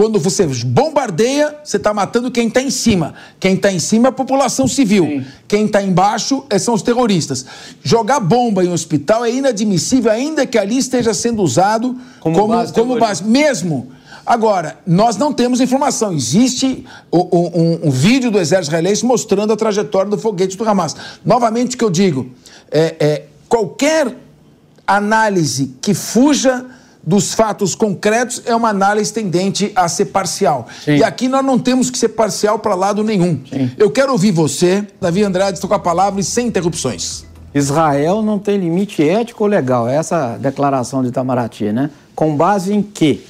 quando 0.00 0.18
você 0.18 0.46
bombardeia, 0.64 1.58
você 1.62 1.76
está 1.76 1.92
matando 1.92 2.30
quem 2.30 2.48
está 2.48 2.62
em 2.62 2.70
cima. 2.70 3.12
Quem 3.38 3.52
está 3.52 3.70
em 3.70 3.78
cima 3.78 4.08
é 4.08 4.08
a 4.08 4.12
população 4.12 4.66
civil. 4.66 5.04
Sim. 5.04 5.24
Quem 5.46 5.66
está 5.66 5.82
embaixo 5.82 6.42
é, 6.48 6.58
são 6.58 6.72
os 6.72 6.80
terroristas. 6.80 7.44
Jogar 7.82 8.18
bomba 8.18 8.64
em 8.64 8.68
um 8.68 8.72
hospital 8.72 9.26
é 9.26 9.30
inadmissível, 9.30 10.10
ainda 10.10 10.46
que 10.46 10.56
ali 10.56 10.78
esteja 10.78 11.12
sendo 11.12 11.42
usado 11.42 11.98
como, 12.18 12.34
como 12.34 12.48
base. 12.54 12.72
Como 12.72 12.98
base. 12.98 13.24
Mesmo. 13.24 13.88
Agora, 14.24 14.78
nós 14.86 15.18
não 15.18 15.34
temos 15.34 15.60
informação. 15.60 16.14
Existe 16.14 16.86
um, 17.12 17.80
um, 17.84 17.90
vídeo 17.90 18.30
do 18.30 18.38
exército 18.38 18.70
israelense 18.70 19.04
mostrando 19.04 19.52
a 19.52 19.56
trajetória 19.56 20.10
do 20.10 20.16
foguete 20.16 20.56
do 20.56 20.66
Hamas. 20.66 20.96
Novamente, 21.22 21.74
o 21.74 21.78
que 21.78 21.84
eu 21.84 21.90
digo 21.90 22.30
é, 22.70 22.96
é 22.98 23.26
qualquer 23.50 24.16
análise 24.86 25.74
que 25.78 25.92
fuja 25.92 26.64
dos 27.02 27.32
fatos 27.32 27.74
concretos 27.74 28.42
é 28.44 28.54
uma 28.54 28.68
análise 28.68 29.12
tendente 29.12 29.72
a 29.74 29.88
ser 29.88 30.06
parcial. 30.06 30.68
Sim. 30.84 30.96
E 30.96 31.04
aqui 31.04 31.28
nós 31.28 31.44
não 31.44 31.58
temos 31.58 31.90
que 31.90 31.98
ser 31.98 32.10
parcial 32.10 32.58
para 32.58 32.74
lado 32.74 33.02
nenhum. 33.02 33.40
Sim. 33.48 33.70
Eu 33.78 33.90
quero 33.90 34.12
ouvir 34.12 34.32
você, 34.32 34.86
Davi 35.00 35.22
Andrade, 35.22 35.54
estou 35.54 35.68
com 35.68 35.74
a 35.74 35.78
palavra 35.78 36.20
e 36.20 36.24
sem 36.24 36.46
interrupções. 36.46 37.24
Israel 37.54 38.22
não 38.22 38.38
tem 38.38 38.58
limite 38.58 39.02
ético 39.02 39.44
ou 39.44 39.50
legal, 39.50 39.88
é 39.88 39.96
essa 39.96 40.36
declaração 40.36 41.02
de 41.02 41.08
Itamaraty, 41.08 41.72
né? 41.72 41.90
Com 42.14 42.36
base 42.36 42.72
em 42.72 42.82
quê? 42.82 43.20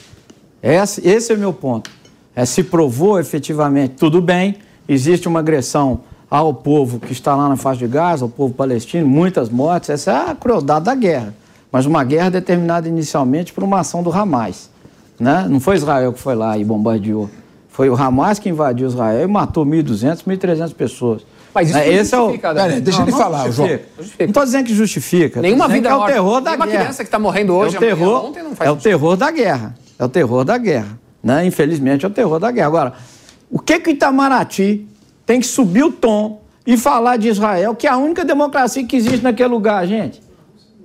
Esse, 0.63 1.07
esse 1.09 1.33
é 1.33 1.37
o 1.37 1.39
meu 1.39 1.53
ponto. 1.53 1.91
É, 2.37 2.45
se 2.45 2.63
provou 2.63 3.19
efetivamente, 3.19 3.95
tudo 3.95 4.21
bem, 4.21 4.57
existe 4.87 5.27
uma 5.27 5.41
agressão 5.41 6.01
ao 6.29 6.53
povo 6.53 7.01
que 7.01 7.13
está 7.13 7.35
lá 7.35 7.49
na 7.49 7.57
faixa 7.57 7.79
de 7.79 7.89
Gaza, 7.89 8.25
ao 8.25 8.29
povo 8.29 8.53
palestino, 8.53 9.07
muitas 9.07 9.49
mortes, 9.49 9.91
essa 9.91 10.11
é 10.11 10.31
a 10.31 10.35
crueldade 10.35 10.85
da 10.85 10.95
guerra 10.95 11.35
mas 11.71 11.87
uma 11.87 12.03
guerra 12.05 12.31
determinada 12.31 12.89
inicialmente 12.89 13.53
por 13.53 13.63
uma 13.65 13.81
ação 13.81 14.03
do 14.03 14.13
Hamas. 14.13 14.71
Né? 15.19 15.47
Não 15.49 15.61
foi 15.61 15.77
Israel 15.77 16.13
que 16.13 16.19
foi 16.19 16.35
lá 16.35 16.57
e 16.57 16.65
bombardeou. 16.65 17.31
Foi 17.69 17.89
o 17.89 17.95
Hamas 17.95 18.39
que 18.39 18.49
invadiu 18.49 18.89
Israel 18.89 19.23
e 19.23 19.27
matou 19.27 19.65
1.200, 19.65 20.25
1.300 20.25 20.75
pessoas. 20.75 21.23
Mas 21.55 21.69
isso 21.69 21.79
é, 21.79 21.87
não 21.87 21.93
esse 21.93 22.17
justifica, 22.17 22.49
é 22.49 22.51
o... 22.51 22.55
Pera, 22.55 22.81
deixa 22.81 22.99
não, 23.01 23.07
ele 23.07 23.17
falar, 23.17 23.51
João. 23.51 23.69
Não 23.69 24.27
estou 24.27 24.45
dizendo 24.45 24.67
que 24.67 24.75
justifica. 24.75 25.41
Nenhuma 25.43 25.69
vida 25.69 25.89
é 25.89 25.95
o 25.95 26.07
terror 26.07 26.41
da 26.41 26.51
Nenhuma 26.51 26.67
guerra. 26.67 26.79
criança 26.81 27.03
que 27.03 27.09
está 27.09 27.19
morrendo 27.19 27.55
hoje, 27.55 27.75
é 27.75 27.79
o 27.79 27.81
terror, 27.81 28.25
ontem, 28.27 28.43
não 28.43 28.55
faz 28.55 28.69
É 28.69 28.73
o 28.73 28.77
terror 28.77 29.17
da 29.17 29.31
guerra. 29.31 29.75
É 29.99 30.05
o 30.05 30.09
terror 30.09 30.45
da 30.45 30.59
guerra. 30.59 30.99
Né? 31.23 31.47
Infelizmente, 31.47 32.05
é 32.05 32.09
o 32.09 32.11
terror 32.11 32.39
da 32.39 32.51
guerra. 32.51 32.67
Agora, 32.67 32.93
o 33.51 33.59
que 33.59 33.81
que 33.81 33.91
Itamaraty 33.91 34.87
tem 35.27 35.41
que 35.41 35.47
subir 35.47 35.83
o 35.83 35.93
tom 35.93 36.41
e 36.67 36.77
falar 36.77 37.17
de 37.17 37.29
Israel, 37.29 37.75
que 37.75 37.87
é 37.87 37.91
a 37.91 37.97
única 37.97 38.25
democracia 38.25 38.85
que 38.85 38.97
existe 38.97 39.23
naquele 39.23 39.49
lugar, 39.49 39.87
gente? 39.87 40.23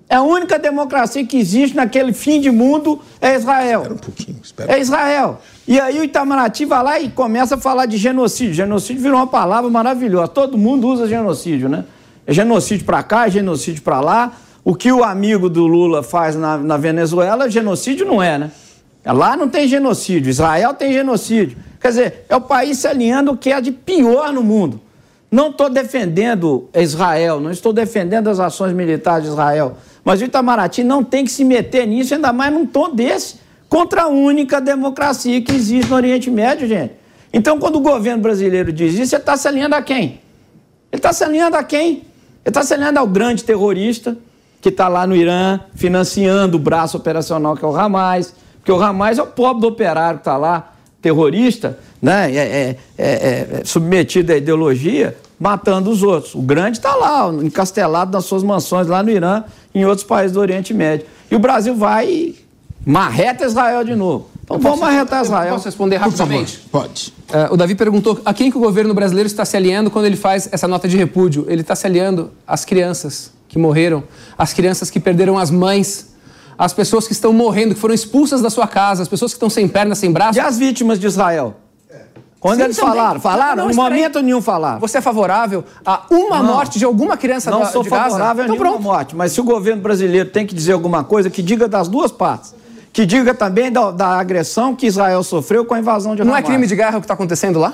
É 0.08 0.16
a 0.16 0.22
única 0.22 0.60
democracia 0.60 1.26
que 1.26 1.38
existe 1.38 1.76
naquele 1.76 2.14
fim 2.14 2.40
de 2.40 2.52
mundo 2.52 3.02
é 3.20 3.36
Israel. 3.36 3.82
Espera 3.82 3.94
um 3.94 3.98
pouquinho, 3.98 4.40
espera. 4.44 4.74
É 4.74 4.80
Israel. 4.80 5.42
E 5.68 5.80
aí 5.80 6.00
o 6.00 6.04
Itamaraty 6.04 6.66
vai 6.66 6.84
lá 6.84 7.00
e 7.00 7.10
começa 7.10 7.56
a 7.56 7.58
falar 7.58 7.88
de 7.88 7.98
genocídio. 7.98 8.54
Genocídio 8.54 9.02
virou 9.02 9.18
uma 9.18 9.28
palavra 9.28 9.70
maravilhosa. 9.70 10.28
Todo 10.28 10.58
mundo 10.58 10.88
usa 10.88 11.08
genocídio, 11.08 11.68
né? 11.68 11.86
É 12.28 12.34
genocídio 12.34 12.86
para 12.86 13.02
cá, 13.02 13.28
é 13.28 13.32
genocídio 13.32 13.82
para 13.82 14.00
lá. 14.00 14.34
O 14.64 14.76
que 14.76 14.92
o 14.92 15.04
amigo 15.04 15.50
do 15.50 15.66
Lula 15.66 16.04
faz 16.04 16.36
na, 16.36 16.58
na 16.58 16.78
Venezuela, 16.78 17.50
genocídio 17.50 18.06
não 18.06 18.22
é, 18.22 18.38
né? 18.38 18.52
Lá 19.06 19.38
não 19.38 19.48
tem 19.48 19.68
genocídio, 19.68 20.30
Israel 20.30 20.74
tem 20.74 20.92
genocídio. 20.92 21.58
Quer 21.80 21.90
dizer, 21.90 22.26
é 22.28 22.36
o 22.36 22.42
país 22.42 22.80
se 22.80 22.88
alinhando 22.88 23.32
o 23.32 23.38
que 23.38 23.52
é 23.52 23.62
de 23.62 23.72
pior 23.72 24.34
no 24.34 24.42
mundo. 24.42 24.82
Não 25.30 25.50
estou 25.50 25.70
defendendo 25.70 26.70
Israel, 26.74 27.40
não 27.40 27.52
estou 27.52 27.72
defendendo 27.74 28.30
as 28.30 28.40
ações 28.40 28.74
militares 28.74 29.26
de 29.26 29.30
Israel. 29.30 29.78
Mas 30.06 30.22
o 30.22 30.26
Itamaraty 30.26 30.84
não 30.84 31.04
tem 31.04 31.26
que 31.26 31.32
se 31.32 31.44
meter 31.44 31.88
nisso, 31.88 32.14
ainda 32.14 32.32
mais 32.32 32.54
num 32.54 32.66
tom 32.66 32.94
desse, 32.94 33.38
contra 33.68 34.04
a 34.04 34.08
única 34.08 34.62
democracia 34.62 35.42
que 35.42 35.52
existe 35.52 35.90
no 35.90 35.96
Oriente 35.96 36.30
Médio, 36.30 36.68
gente. 36.68 36.94
Então, 37.34 37.60
quando 37.60 37.78
o 37.78 37.82
governo 37.82 38.22
brasileiro 38.22 38.72
diz 38.72 38.94
isso, 38.94 39.16
ele 39.16 39.22
está 39.24 39.36
se 39.36 39.48
alinhando 39.48 39.74
a 39.74 39.82
quem? 39.82 40.22
Ele 40.92 41.00
está 41.00 41.12
se 41.12 41.24
alinhando 41.24 41.58
a 41.58 41.64
quem? 41.64 41.88
Ele 41.90 42.04
está 42.46 42.62
se 42.64 42.74
alinhando 42.74 43.00
ao 43.00 43.08
grande 43.08 43.44
terrorista 43.44 44.16
que 44.62 44.70
está 44.70 44.88
lá 44.88 45.06
no 45.06 45.16
Irã, 45.16 45.60
financiando 45.74 46.58
o 46.58 46.60
braço 46.60 46.98
operacional 46.98 47.58
que 47.58 47.66
é 47.66 47.68
o 47.68 47.76
Hamas, 47.76 48.34
porque 48.58 48.72
o 48.72 48.82
Hamas 48.82 49.18
é 49.18 49.24
o 49.24 49.28
pobre 49.28 49.62
do 49.62 49.68
operário 49.68 50.20
que 50.20 50.22
está 50.22 50.38
lá, 50.38 50.74
terrorista, 51.02 51.78
né? 52.02 52.32
É, 52.32 52.38
é, 52.38 52.78
é, 52.98 53.06
é, 53.06 53.62
submetido 53.64 54.32
à 54.32 54.38
ideologia, 54.38 55.16
matando 55.40 55.90
os 55.90 56.04
outros. 56.04 56.36
O 56.36 56.42
grande 56.42 56.78
está 56.78 56.96
lá, 56.96 57.30
encastelado 57.44 58.12
nas 58.12 58.26
suas 58.26 58.44
mansões 58.44 58.88
lá 58.88 59.04
no 59.04 59.10
Irã, 59.10 59.44
em 59.74 59.86
outros 59.86 60.06
países 60.06 60.34
do 60.34 60.40
Oriente 60.40 60.74
Médio. 60.74 61.06
E 61.30 61.36
o 61.36 61.40
Brasil 61.40 61.76
vai 61.76 62.08
e 62.08 62.46
marreta 62.86 63.46
Israel 63.46 63.84
de 63.84 63.96
novo. 63.96 64.30
Então 64.44 64.60
vamos 64.60 64.80
marretar 64.80 65.24
Israel. 65.24 65.54
Posso 65.54 65.66
responder 65.66 65.98
rapidamente? 65.98 66.60
Pode. 66.72 67.12
Uh, 67.30 67.54
o 67.54 67.58
Davi 67.58 67.74
perguntou 67.74 68.22
a 68.24 68.32
quem 68.34 68.52
que 68.52 68.58
o 68.58 68.62
governo 68.62 68.94
brasileiro 68.94 69.26
está 69.26 69.44
se 69.44 69.58
aliando 69.58 69.90
quando 69.90 70.06
ele 70.06 70.16
faz 70.16 70.48
essa 70.52 70.68
nota 70.68 70.88
de 70.88 70.96
repúdio. 70.96 71.46
Ele 71.50 71.62
está 71.62 71.76
se 71.76 71.88
aliando 71.88 72.32
às 72.46 72.64
crianças 72.64 73.32
que 73.50 73.58
morreram, 73.58 74.04
às 74.38 74.54
crianças 74.54 74.92
que 74.92 75.00
perderam 75.00 75.38
as 75.38 75.50
mães, 75.50 76.14
às 76.58 76.74
pessoas 76.74 77.08
que 77.08 77.14
estão 77.14 77.34
morrendo, 77.34 77.74
que 77.74 77.82
foram 77.82 77.96
expulsas 77.96 78.40
da 78.40 78.52
sua 78.52 78.68
casa, 78.68 79.02
às 79.02 79.08
pessoas 79.08 79.32
que 79.32 79.38
estão 79.38 79.50
sem 79.50 79.68
pernas, 79.68 79.98
sem 79.98 80.12
braços. 80.12 80.38
E 80.38 80.40
as 80.40 80.60
vítimas 80.60 81.00
de 81.00 81.08
Israel? 81.08 81.56
Quando 82.40 82.58
Sim, 82.58 82.64
eles 82.64 82.78
também. 82.78 82.94
falaram? 82.96 83.20
Falaram? 83.20 83.56
Não, 83.64 83.70
no 83.70 83.76
momento 83.76 84.22
nenhum 84.22 84.42
falaram. 84.42 84.80
Você 84.80 85.00
é 85.00 85.02
favorável 85.02 85.64
a 85.86 86.04
uma 86.12 86.38
não, 86.44 86.54
morte 86.54 86.78
de 86.78 86.86
alguma 86.86 87.18
criança 87.18 87.50
não 87.50 87.62
da, 87.62 87.66
sou 87.68 87.82
de 87.82 87.90
Gaza? 87.90 88.04
favorável 88.04 88.44
a 88.44 88.46
então, 88.46 88.56
nenhuma 88.56 88.72
pronto. 88.78 88.84
morte, 88.84 89.16
mas 89.16 89.32
se 89.32 89.42
o 89.42 89.44
governo 89.44 89.82
brasileiro 89.82 90.30
tem 90.30 90.46
que 90.46 90.54
dizer 90.54 90.74
alguma 90.74 91.04
coisa, 91.04 91.30
que 91.30 91.42
diga 91.42 91.68
das 91.68 91.88
duas 91.88 92.12
partes. 92.12 92.54
Que 92.94 93.06
diga 93.06 93.34
também 93.34 93.72
da, 93.72 93.92
da 93.92 94.08
agressão 94.20 94.76
que 94.76 94.86
Israel 94.86 95.22
sofreu 95.24 95.66
com 95.66 95.74
a 95.74 95.80
invasão 95.80 96.16
de 96.16 96.22
Hamas. 96.22 96.32
Não 96.32 96.38
é 96.38 96.42
crime 96.42 96.66
de 96.66 96.76
guerra 96.76 96.98
o 96.98 97.02
que 97.02 97.06
está 97.06 97.14
acontecendo 97.14 97.60
lá? 97.60 97.74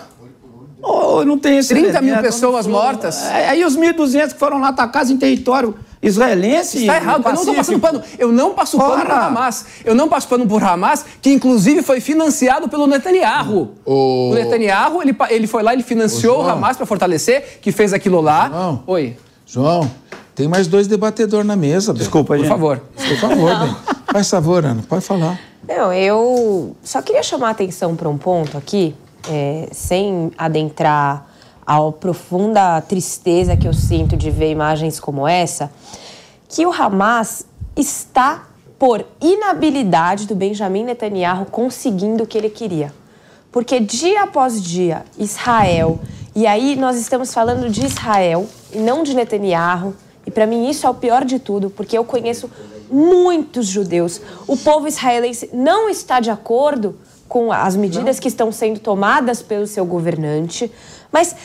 Oh, 0.82 1.24
não 1.24 1.38
tem 1.38 1.58
esse 1.58 1.70
30 1.70 1.90
elemento, 1.90 2.14
mil 2.14 2.22
pessoas 2.24 2.66
mortas? 2.66 3.24
É, 3.26 3.50
aí 3.50 3.64
os 3.64 3.78
1.200 3.78 4.34
que 4.34 4.40
foram 4.40 4.60
lá 4.60 4.70
atacados 4.70 5.12
em 5.12 5.18
território 5.18 5.76
israelense. 6.02 6.80
Está 6.80 6.96
errado, 6.96 7.24
eu 7.26 7.32
não 7.34 7.40
estou 7.42 7.56
passando 7.56 7.80
pano. 7.80 8.02
Eu 8.18 8.32
não 8.32 8.54
passo 8.54 8.78
Fora. 8.78 8.92
pano 8.92 9.06
por 9.06 9.12
Hamas. 9.12 9.66
Eu 9.86 9.96
não 9.96 10.10
passo 10.10 10.28
pano 10.28 10.48
por 10.48 10.64
Hamas, 10.64 11.06
que 11.22 11.32
inclusive 11.32 11.82
foi 11.84 12.02
financiado 12.02 12.68
pelo 12.68 12.88
Netanyahu. 12.88 13.72
O, 13.86 14.30
o 14.32 14.34
Netanyahu, 14.34 15.02
ele, 15.02 15.16
ele 15.30 15.48
foi 15.48 15.62
lá, 15.64 15.74
ele 15.74 15.84
financiou 15.84 16.40
o, 16.40 16.46
o 16.46 16.50
Hamas 16.50 16.78
para 16.78 16.86
fortalecer, 16.86 17.60
que 17.62 17.72
fez 17.72 17.94
aquilo 17.94 18.22
lá. 18.22 18.50
João, 18.50 18.84
Oi. 18.88 19.18
João, 19.46 19.92
tem 20.34 20.48
mais 20.48 20.68
dois 20.68 20.88
debatedores 20.88 21.46
na 21.46 21.56
mesa. 21.56 21.94
Desculpa, 21.94 22.28
Por 22.34 22.38
gente. 22.38 22.48
favor. 22.48 22.82
Por 22.96 23.18
favor, 23.18 23.60
bem. 23.60 23.76
Faz 24.12 24.30
favor, 24.30 24.66
Ana, 24.66 24.84
pode 24.88 25.06
falar. 25.06 25.40
Não, 25.68 25.94
eu 25.94 26.76
só 26.84 27.02
queria 27.02 27.22
chamar 27.24 27.50
a 27.50 27.52
atenção 27.52 27.96
para 27.96 28.10
um 28.10 28.18
ponto 28.18 28.58
aqui, 28.58 28.96
é, 29.30 29.68
sem 29.72 30.32
adentrar 30.38 31.28
a 31.72 31.92
profunda 31.94 32.82
tristeza 32.82 33.56
que 33.56 33.66
eu 33.66 33.74
sinto 33.74 34.18
de 34.18 34.30
ver 34.30 34.52
imagens 34.52 35.00
como 35.00 35.26
essa, 35.26 35.72
que 36.50 36.66
o 36.66 36.72
Hamas 36.72 37.46
está, 37.78 38.48
por 38.78 39.06
inabilidade 39.22 40.28
do 40.28 40.36
Benjamin 40.36 40.84
Netanyahu, 40.84 41.46
conseguindo 41.46 42.24
o 42.24 42.28
que 42.28 42.38
ele 42.38 42.50
queria. 42.50 42.94
Porque 43.52 43.80
dia 43.80 44.24
após 44.24 44.62
dia, 44.62 45.06
Israel, 45.18 46.00
e 46.36 46.46
aí 46.46 46.76
nós 46.76 46.98
estamos 46.98 47.34
falando 47.34 47.70
de 47.70 47.86
Israel 47.86 48.48
e 48.74 48.80
não 48.80 49.02
de 49.02 49.14
Netanyahu, 49.14 49.96
e 50.26 50.32
para 50.32 50.46
mim 50.46 50.70
isso 50.70 50.86
é 50.86 50.90
o 50.90 50.94
pior 50.94 51.24
de 51.24 51.40
tudo, 51.40 51.70
porque 51.70 51.98
eu 51.98 52.04
conheço 52.04 52.52
muitos 52.90 53.68
judeus. 53.68 54.20
O 54.46 54.58
povo 54.58 54.88
israelense 54.88 55.50
não 55.54 55.90
está 55.90 56.20
de 56.20 56.30
acordo 56.30 56.98
com 57.30 57.50
as 57.50 57.78
medidas 57.78 58.20
que 58.20 58.28
estão 58.28 58.52
sendo 58.52 58.82
tomadas 58.82 59.42
pelo 59.42 59.66
seu 59.66 59.86
governante, 59.86 60.70
mas 61.12 61.36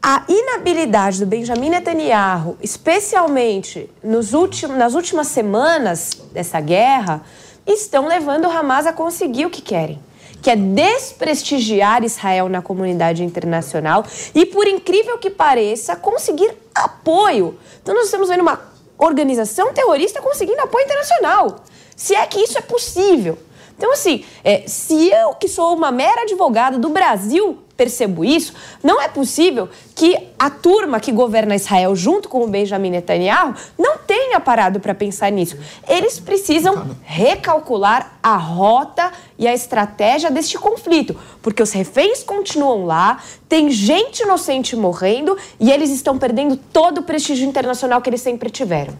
a 0.00 0.24
inabilidade 0.28 1.18
do 1.18 1.26
Benjamin 1.26 1.70
Netanyahu, 1.70 2.56
especialmente 2.62 3.90
nos 4.02 4.32
últimos, 4.32 4.76
nas 4.76 4.94
últimas 4.94 5.26
semanas 5.26 6.22
dessa 6.32 6.60
guerra, 6.60 7.22
estão 7.66 8.06
levando 8.06 8.46
o 8.46 8.50
Hamas 8.50 8.86
a 8.86 8.92
conseguir 8.92 9.46
o 9.46 9.50
que 9.50 9.60
querem 9.60 10.00
que 10.40 10.50
é 10.50 10.56
desprestigiar 10.56 12.04
Israel 12.04 12.48
na 12.48 12.62
comunidade 12.62 13.24
internacional 13.24 14.04
e, 14.34 14.46
por 14.46 14.66
incrível 14.66 15.18
que 15.18 15.30
pareça, 15.30 15.96
conseguir 15.96 16.52
apoio. 16.74 17.58
Então, 17.82 17.94
nós 17.94 18.04
estamos 18.04 18.28
vendo 18.28 18.42
uma 18.42 18.60
organização 18.96 19.72
terrorista 19.72 20.20
conseguindo 20.20 20.60
apoio 20.60 20.84
internacional. 20.84 21.64
Se 21.96 22.14
é 22.14 22.24
que 22.26 22.38
isso 22.38 22.56
é 22.56 22.60
possível. 22.60 23.38
Então, 23.76 23.92
assim, 23.92 24.24
é, 24.44 24.64
se 24.66 25.08
eu, 25.10 25.34
que 25.34 25.48
sou 25.48 25.74
uma 25.74 25.90
mera 25.90 26.22
advogada 26.22 26.78
do 26.78 26.88
Brasil, 26.88 27.58
percebo 27.78 28.24
isso, 28.24 28.52
não 28.82 29.00
é 29.00 29.06
possível 29.06 29.68
que 29.94 30.18
a 30.36 30.50
turma 30.50 30.98
que 30.98 31.12
governa 31.12 31.54
Israel 31.54 31.94
junto 31.94 32.28
com 32.28 32.42
o 32.42 32.48
Benjamin 32.48 32.90
Netanyahu 32.90 33.54
não 33.78 33.98
tenha 33.98 34.40
parado 34.40 34.80
para 34.80 34.92
pensar 34.96 35.30
nisso. 35.30 35.56
Eles 35.88 36.18
precisam 36.18 36.96
recalcular 37.04 38.18
a 38.20 38.36
rota 38.36 39.12
e 39.38 39.46
a 39.46 39.54
estratégia 39.54 40.28
deste 40.28 40.58
conflito, 40.58 41.14
porque 41.40 41.62
os 41.62 41.70
reféns 41.70 42.24
continuam 42.24 42.84
lá, 42.84 43.22
tem 43.48 43.70
gente 43.70 44.24
inocente 44.24 44.74
morrendo 44.74 45.38
e 45.60 45.70
eles 45.70 45.90
estão 45.90 46.18
perdendo 46.18 46.56
todo 46.56 46.98
o 46.98 47.02
prestígio 47.04 47.48
internacional 47.48 48.02
que 48.02 48.10
eles 48.10 48.20
sempre 48.20 48.50
tiveram. 48.50 48.94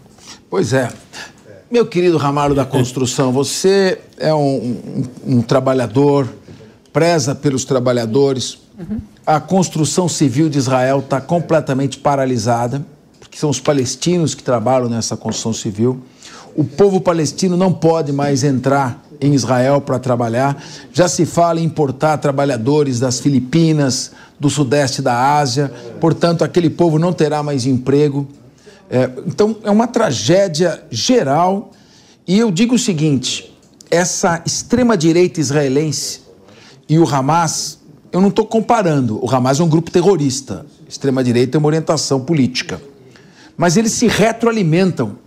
Pois 0.49 0.73
é. 0.73 0.89
Meu 1.69 1.85
querido 1.85 2.17
Ramalho 2.17 2.55
da 2.55 2.65
Construção, 2.65 3.33
você 3.33 3.99
é 4.17 4.33
um, 4.33 4.39
um, 5.27 5.39
um 5.39 5.43
trabalhador, 5.43 6.29
preza 6.93 7.35
pelos 7.35 7.65
trabalhadores. 7.65 8.68
A 9.27 9.41
construção 9.41 10.09
civil 10.09 10.49
de 10.49 10.59
Israel 10.59 11.01
está 11.01 11.21
completamente 11.21 11.99
paralisada, 11.99 12.85
porque 13.19 13.39
são 13.39 13.51
os 13.51 13.61
palestinos 13.61 14.35
que 14.35 14.43
trabalham 14.43 14.89
nessa 14.89 15.17
construção 15.17 15.53
civil. 15.53 16.01
O 16.55 16.65
povo 16.65 17.01
palestino 17.01 17.57
não 17.57 17.73
pode 17.73 18.13
mais 18.13 18.43
entrar 18.43 19.05
em 19.21 19.35
Israel 19.35 19.81
para 19.81 19.99
trabalhar. 19.99 20.63
Já 20.93 21.09
se 21.09 21.27
fala 21.27 21.61
em 21.61 21.65
importar 21.65 22.19
trabalhadores 22.19 23.01
das 23.01 23.21
Filipinas, 23.21 24.13
do 24.39 24.49
sudeste 24.49 25.03
da 25.03 25.39
Ásia, 25.39 25.73
portanto, 26.01 26.45
aquele 26.45 26.71
povo 26.71 26.99
não 26.99 27.13
terá 27.13 27.43
mais 27.43 27.67
emprego. 27.67 28.27
É, 28.89 29.11
então, 29.27 29.57
é 29.65 29.71
uma 29.71 29.87
tragédia 29.87 30.83
geral. 30.91 31.73
E 32.27 32.39
eu 32.39 32.51
digo 32.51 32.77
o 32.77 32.79
seguinte: 32.79 33.53
essa 33.91 34.41
extrema-direita 34.47 35.41
israelense 35.41 36.21
e 36.89 36.99
o 36.99 37.07
Hamas, 37.07 37.78
eu 38.13 38.21
não 38.21 38.29
estou 38.29 38.47
comparando. 38.47 39.23
O 39.25 39.31
Hamas 39.31 39.61
é 39.61 39.63
um 39.63 39.69
grupo 39.69 39.91
terrorista, 39.91 40.65
extrema-direita 40.89 41.57
é 41.57 41.59
uma 41.59 41.67
orientação 41.67 42.21
política. 42.21 42.81
Mas 43.57 43.77
eles 43.77 43.93
se 43.93 44.07
retroalimentam 44.07 45.19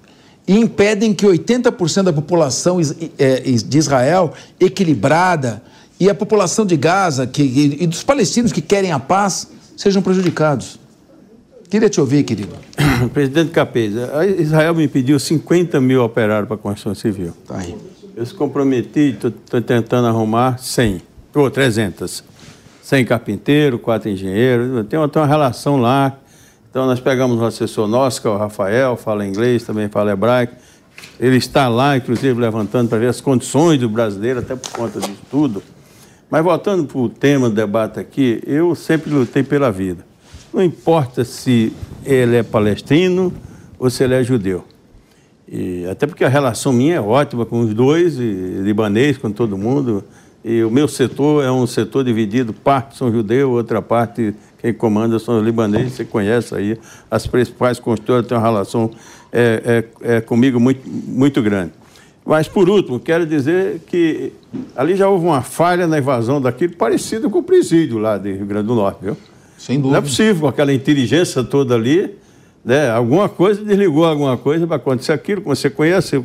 e 0.47 0.57
impedem 0.57 1.13
que 1.13 1.25
80% 1.25 2.03
da 2.03 2.13
população 2.13 2.79
é, 3.17 3.39
de 3.39 3.77
Israel 3.77 4.33
equilibrada 4.59 5.61
e 5.99 6.09
a 6.09 6.15
população 6.15 6.65
de 6.65 6.75
Gaza 6.75 7.27
que, 7.27 7.43
e 7.79 7.85
dos 7.85 8.03
palestinos 8.03 8.51
que 8.51 8.61
querem 8.61 8.91
a 8.91 8.99
paz 8.99 9.47
sejam 9.77 10.01
prejudicados. 10.01 10.79
Queria 11.69 11.89
te 11.89 12.01
ouvir, 12.01 12.23
querido. 12.23 12.55
Presidente 13.13 13.51
Capês, 13.51 13.93
Israel 14.39 14.75
me 14.75 14.87
pediu 14.87 15.19
50 15.19 15.79
mil 15.79 16.03
operários 16.03 16.47
para 16.47 16.55
a 16.55 16.59
construção 16.59 16.93
civil. 16.93 17.33
Tá 17.47 17.59
aí. 17.59 17.75
Eu 18.15 18.25
se 18.25 18.33
comprometi, 18.33 19.15
estou 19.15 19.61
tentando 19.61 20.07
arrumar 20.07 20.57
100, 20.57 21.01
ou 21.33 21.49
300. 21.49 22.23
100 22.91 23.05
carpinteiros, 23.05 23.79
4 23.79 24.09
engenheiros, 24.09 24.85
tem 24.87 24.99
uma, 24.99 25.07
tem 25.07 25.21
uma 25.21 25.27
relação 25.27 25.77
lá. 25.77 26.17
Então 26.69 26.85
nós 26.85 26.99
pegamos 26.99 27.39
um 27.39 27.45
assessor 27.45 27.87
nosso, 27.87 28.21
que 28.21 28.27
é 28.27 28.29
o 28.29 28.35
Rafael, 28.35 28.97
fala 28.97 29.25
inglês, 29.25 29.63
também 29.63 29.87
fala 29.87 30.11
hebraico. 30.11 30.55
Ele 31.17 31.37
está 31.37 31.69
lá, 31.69 31.95
inclusive, 31.95 32.37
levantando 32.37 32.89
para 32.89 32.97
ver 32.97 33.07
as 33.07 33.21
condições 33.21 33.79
do 33.79 33.87
brasileiro, 33.87 34.39
até 34.39 34.57
por 34.57 34.71
conta 34.71 34.99
disso 34.99 35.21
tudo. 35.31 35.63
Mas 36.29 36.43
voltando 36.43 36.83
para 36.83 36.97
o 36.97 37.07
tema 37.07 37.47
do 37.47 37.55
debate 37.55 37.97
aqui, 37.97 38.43
eu 38.45 38.75
sempre 38.75 39.09
lutei 39.09 39.41
pela 39.41 39.71
vida. 39.71 40.05
Não 40.53 40.61
importa 40.61 41.23
se 41.23 41.71
ele 42.03 42.35
é 42.35 42.43
palestrino 42.43 43.33
ou 43.79 43.89
se 43.89 44.03
ele 44.03 44.15
é 44.15 44.23
judeu. 44.23 44.65
E, 45.47 45.85
até 45.89 46.05
porque 46.05 46.25
a 46.25 46.29
relação 46.29 46.73
minha 46.73 46.95
é 46.95 47.01
ótima 47.01 47.45
com 47.45 47.61
os 47.61 47.73
dois, 47.73 48.19
e 48.19 48.59
libanês, 48.61 49.17
com 49.17 49.31
todo 49.31 49.57
mundo. 49.57 50.03
E 50.43 50.63
o 50.63 50.71
meu 50.71 50.87
setor 50.87 51.43
é 51.43 51.51
um 51.51 51.67
setor 51.67 52.03
dividido, 52.03 52.51
parte 52.51 52.97
são 52.97 53.11
judeus, 53.11 53.51
outra 53.51 53.81
parte 53.81 54.33
quem 54.61 54.73
comanda 54.73 55.17
são 55.17 55.39
os 55.39 55.43
libaneses, 55.43 55.93
você 55.93 56.05
conhece 56.05 56.53
aí. 56.53 56.77
As 57.09 57.25
principais 57.25 57.79
construtoras 57.79 58.27
têm 58.27 58.37
uma 58.37 58.43
relação 58.43 58.91
é, 59.31 59.85
é, 60.01 60.17
é 60.17 60.21
comigo 60.21 60.59
muito, 60.59 60.87
muito 60.87 61.41
grande. 61.41 61.71
Mas, 62.23 62.47
por 62.47 62.69
último, 62.69 62.99
quero 62.99 63.25
dizer 63.25 63.81
que 63.87 64.31
ali 64.75 64.95
já 64.95 65.09
houve 65.09 65.25
uma 65.25 65.41
falha 65.41 65.87
na 65.87 65.97
invasão 65.97 66.39
daquilo 66.39 66.75
parecido 66.75 67.29
com 67.29 67.39
o 67.39 67.43
presídio 67.43 67.97
lá 67.97 68.17
de 68.19 68.33
Rio 68.33 68.45
Grande 68.45 68.67
do 68.67 68.75
Norte, 68.75 68.99
viu? 69.01 69.17
Sem 69.57 69.77
dúvida. 69.77 69.93
Não 69.93 69.97
é 69.97 70.01
possível, 70.01 70.41
com 70.41 70.47
aquela 70.47 70.71
inteligência 70.71 71.43
toda 71.43 71.73
ali, 71.73 72.15
né? 72.63 72.91
alguma 72.91 73.27
coisa 73.27 73.63
desligou 73.63 74.05
alguma 74.05 74.37
coisa 74.37 74.67
para 74.67 74.75
acontecer 74.75 75.11
aquilo, 75.11 75.41
como 75.41 75.55
você 75.55 75.69
conhece. 75.69 76.23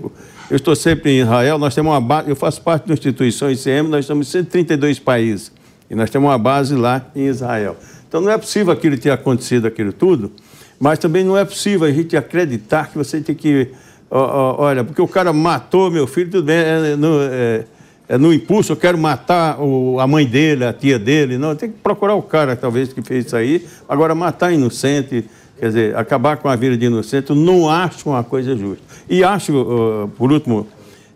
Eu, 0.48 0.56
estou 0.56 0.76
sempre 0.76 1.10
em 1.10 1.22
Israel, 1.22 1.58
nós 1.58 1.74
temos 1.74 1.92
uma 1.92 2.00
base, 2.00 2.28
eu 2.28 2.36
faço 2.36 2.62
parte 2.62 2.86
da 2.86 2.94
instituição 2.94 3.50
ICM, 3.50 3.88
nós 3.88 4.04
estamos 4.04 4.28
em 4.28 4.30
132 4.30 5.00
países. 5.00 5.50
E 5.90 5.94
nós 5.94 6.08
temos 6.08 6.28
uma 6.28 6.38
base 6.38 6.74
lá 6.74 7.04
em 7.16 7.26
Israel. 7.26 7.76
Então 8.08 8.20
não 8.20 8.30
é 8.30 8.38
possível 8.38 8.72
aquilo 8.72 8.96
ter 8.96 9.10
acontecido, 9.10 9.66
aquilo 9.66 9.92
tudo, 9.92 10.30
mas 10.78 10.98
também 10.98 11.24
não 11.24 11.36
é 11.36 11.44
possível 11.44 11.86
a 11.86 11.90
gente 11.90 12.16
acreditar 12.16 12.90
que 12.90 12.96
você 12.96 13.20
tem 13.20 13.34
que. 13.34 13.72
Ó, 14.08 14.20
ó, 14.20 14.62
olha, 14.62 14.84
porque 14.84 15.02
o 15.02 15.08
cara 15.08 15.32
matou 15.32 15.90
meu 15.90 16.06
filho, 16.06 16.30
tudo 16.30 16.44
bem, 16.44 16.56
é, 16.56 16.96
no, 16.96 17.20
é, 17.22 17.64
é 18.08 18.16
no 18.16 18.32
impulso, 18.32 18.70
eu 18.70 18.76
quero 18.76 18.96
matar 18.96 19.60
o, 19.60 19.98
a 19.98 20.06
mãe 20.06 20.24
dele, 20.24 20.64
a 20.64 20.72
tia 20.72 20.96
dele. 20.96 21.38
Não, 21.38 21.56
tem 21.56 21.70
que 21.70 21.78
procurar 21.78 22.14
o 22.14 22.22
cara, 22.22 22.54
talvez, 22.54 22.92
que 22.92 23.02
fez 23.02 23.26
isso 23.26 23.36
aí. 23.36 23.66
Agora, 23.88 24.14
matar 24.14 24.52
inocente, 24.52 25.24
quer 25.58 25.68
dizer, 25.68 25.96
acabar 25.96 26.36
com 26.36 26.48
a 26.48 26.56
vida 26.56 26.76
de 26.76 26.86
inocente, 26.86 27.32
não 27.32 27.68
acho 27.68 28.10
uma 28.10 28.22
coisa 28.22 28.56
justa. 28.56 28.84
E 29.08 29.24
acho, 29.24 29.52
uh, 29.52 30.08
por 30.16 30.32
último, 30.32 30.66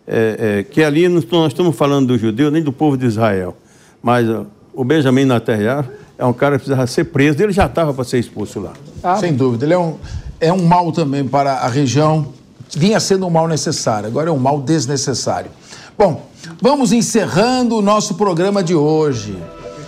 é, 0.07 0.59
é, 0.59 0.63
que 0.63 0.83
ali 0.83 1.07
nós 1.07 1.25
estamos 1.47 1.75
falando 1.75 2.07
do 2.07 2.17
judeu, 2.17 2.49
nem 2.49 2.61
do 2.61 2.71
povo 2.71 2.97
de 2.97 3.05
Israel. 3.05 3.55
Mas 4.01 4.27
uh, 4.27 4.45
o 4.73 4.83
Benjamin 4.83 5.25
Netanyahu 5.25 5.85
é 6.17 6.25
um 6.25 6.33
cara 6.33 6.57
que 6.57 6.65
precisava 6.65 6.87
ser 6.87 7.05
preso, 7.05 7.41
ele 7.41 7.51
já 7.51 7.65
estava 7.65 7.93
para 7.93 8.03
ser 8.03 8.19
expulso 8.19 8.59
lá. 8.59 8.73
Ah, 9.03 9.17
Sem 9.17 9.33
dúvida, 9.33 9.65
ele 9.65 9.73
é 9.73 9.79
um, 9.79 9.95
é 10.39 10.53
um 10.53 10.63
mal 10.63 10.91
também 10.91 11.27
para 11.27 11.53
a 11.53 11.67
região. 11.67 12.27
Vinha 12.75 12.99
sendo 12.99 13.25
um 13.27 13.29
mal 13.29 13.47
necessário, 13.47 14.07
agora 14.07 14.29
é 14.29 14.31
um 14.31 14.37
mal 14.37 14.61
desnecessário. 14.61 15.51
Bom, 15.97 16.29
vamos 16.61 16.91
encerrando 16.91 17.75
o 17.75 17.81
nosso 17.81 18.15
programa 18.15 18.63
de 18.63 18.73
hoje. 18.73 19.37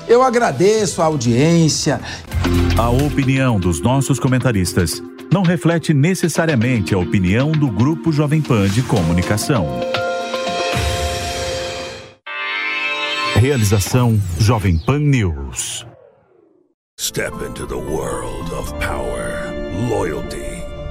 Eu 0.07 0.21
agradeço 0.21 1.01
a 1.01 1.05
audiência. 1.05 1.99
A 2.77 2.89
opinião 2.89 3.59
dos 3.59 3.81
nossos 3.81 4.19
comentaristas 4.19 5.01
não 5.31 5.43
reflete 5.43 5.93
necessariamente 5.93 6.93
a 6.93 6.97
opinião 6.97 7.51
do 7.51 7.69
Grupo 7.69 8.11
Jovem 8.11 8.41
Pan 8.41 8.67
de 8.67 8.83
Comunicação. 8.83 9.67
Realização 13.35 14.19
Jovem 14.39 14.77
Pan 14.77 14.99
News. 14.99 15.85
Step 16.99 17.33
into 17.43 17.65
the 17.65 17.75
world 17.75 18.53
of 18.53 18.71
power, 18.79 19.51
loyalty 19.89 20.52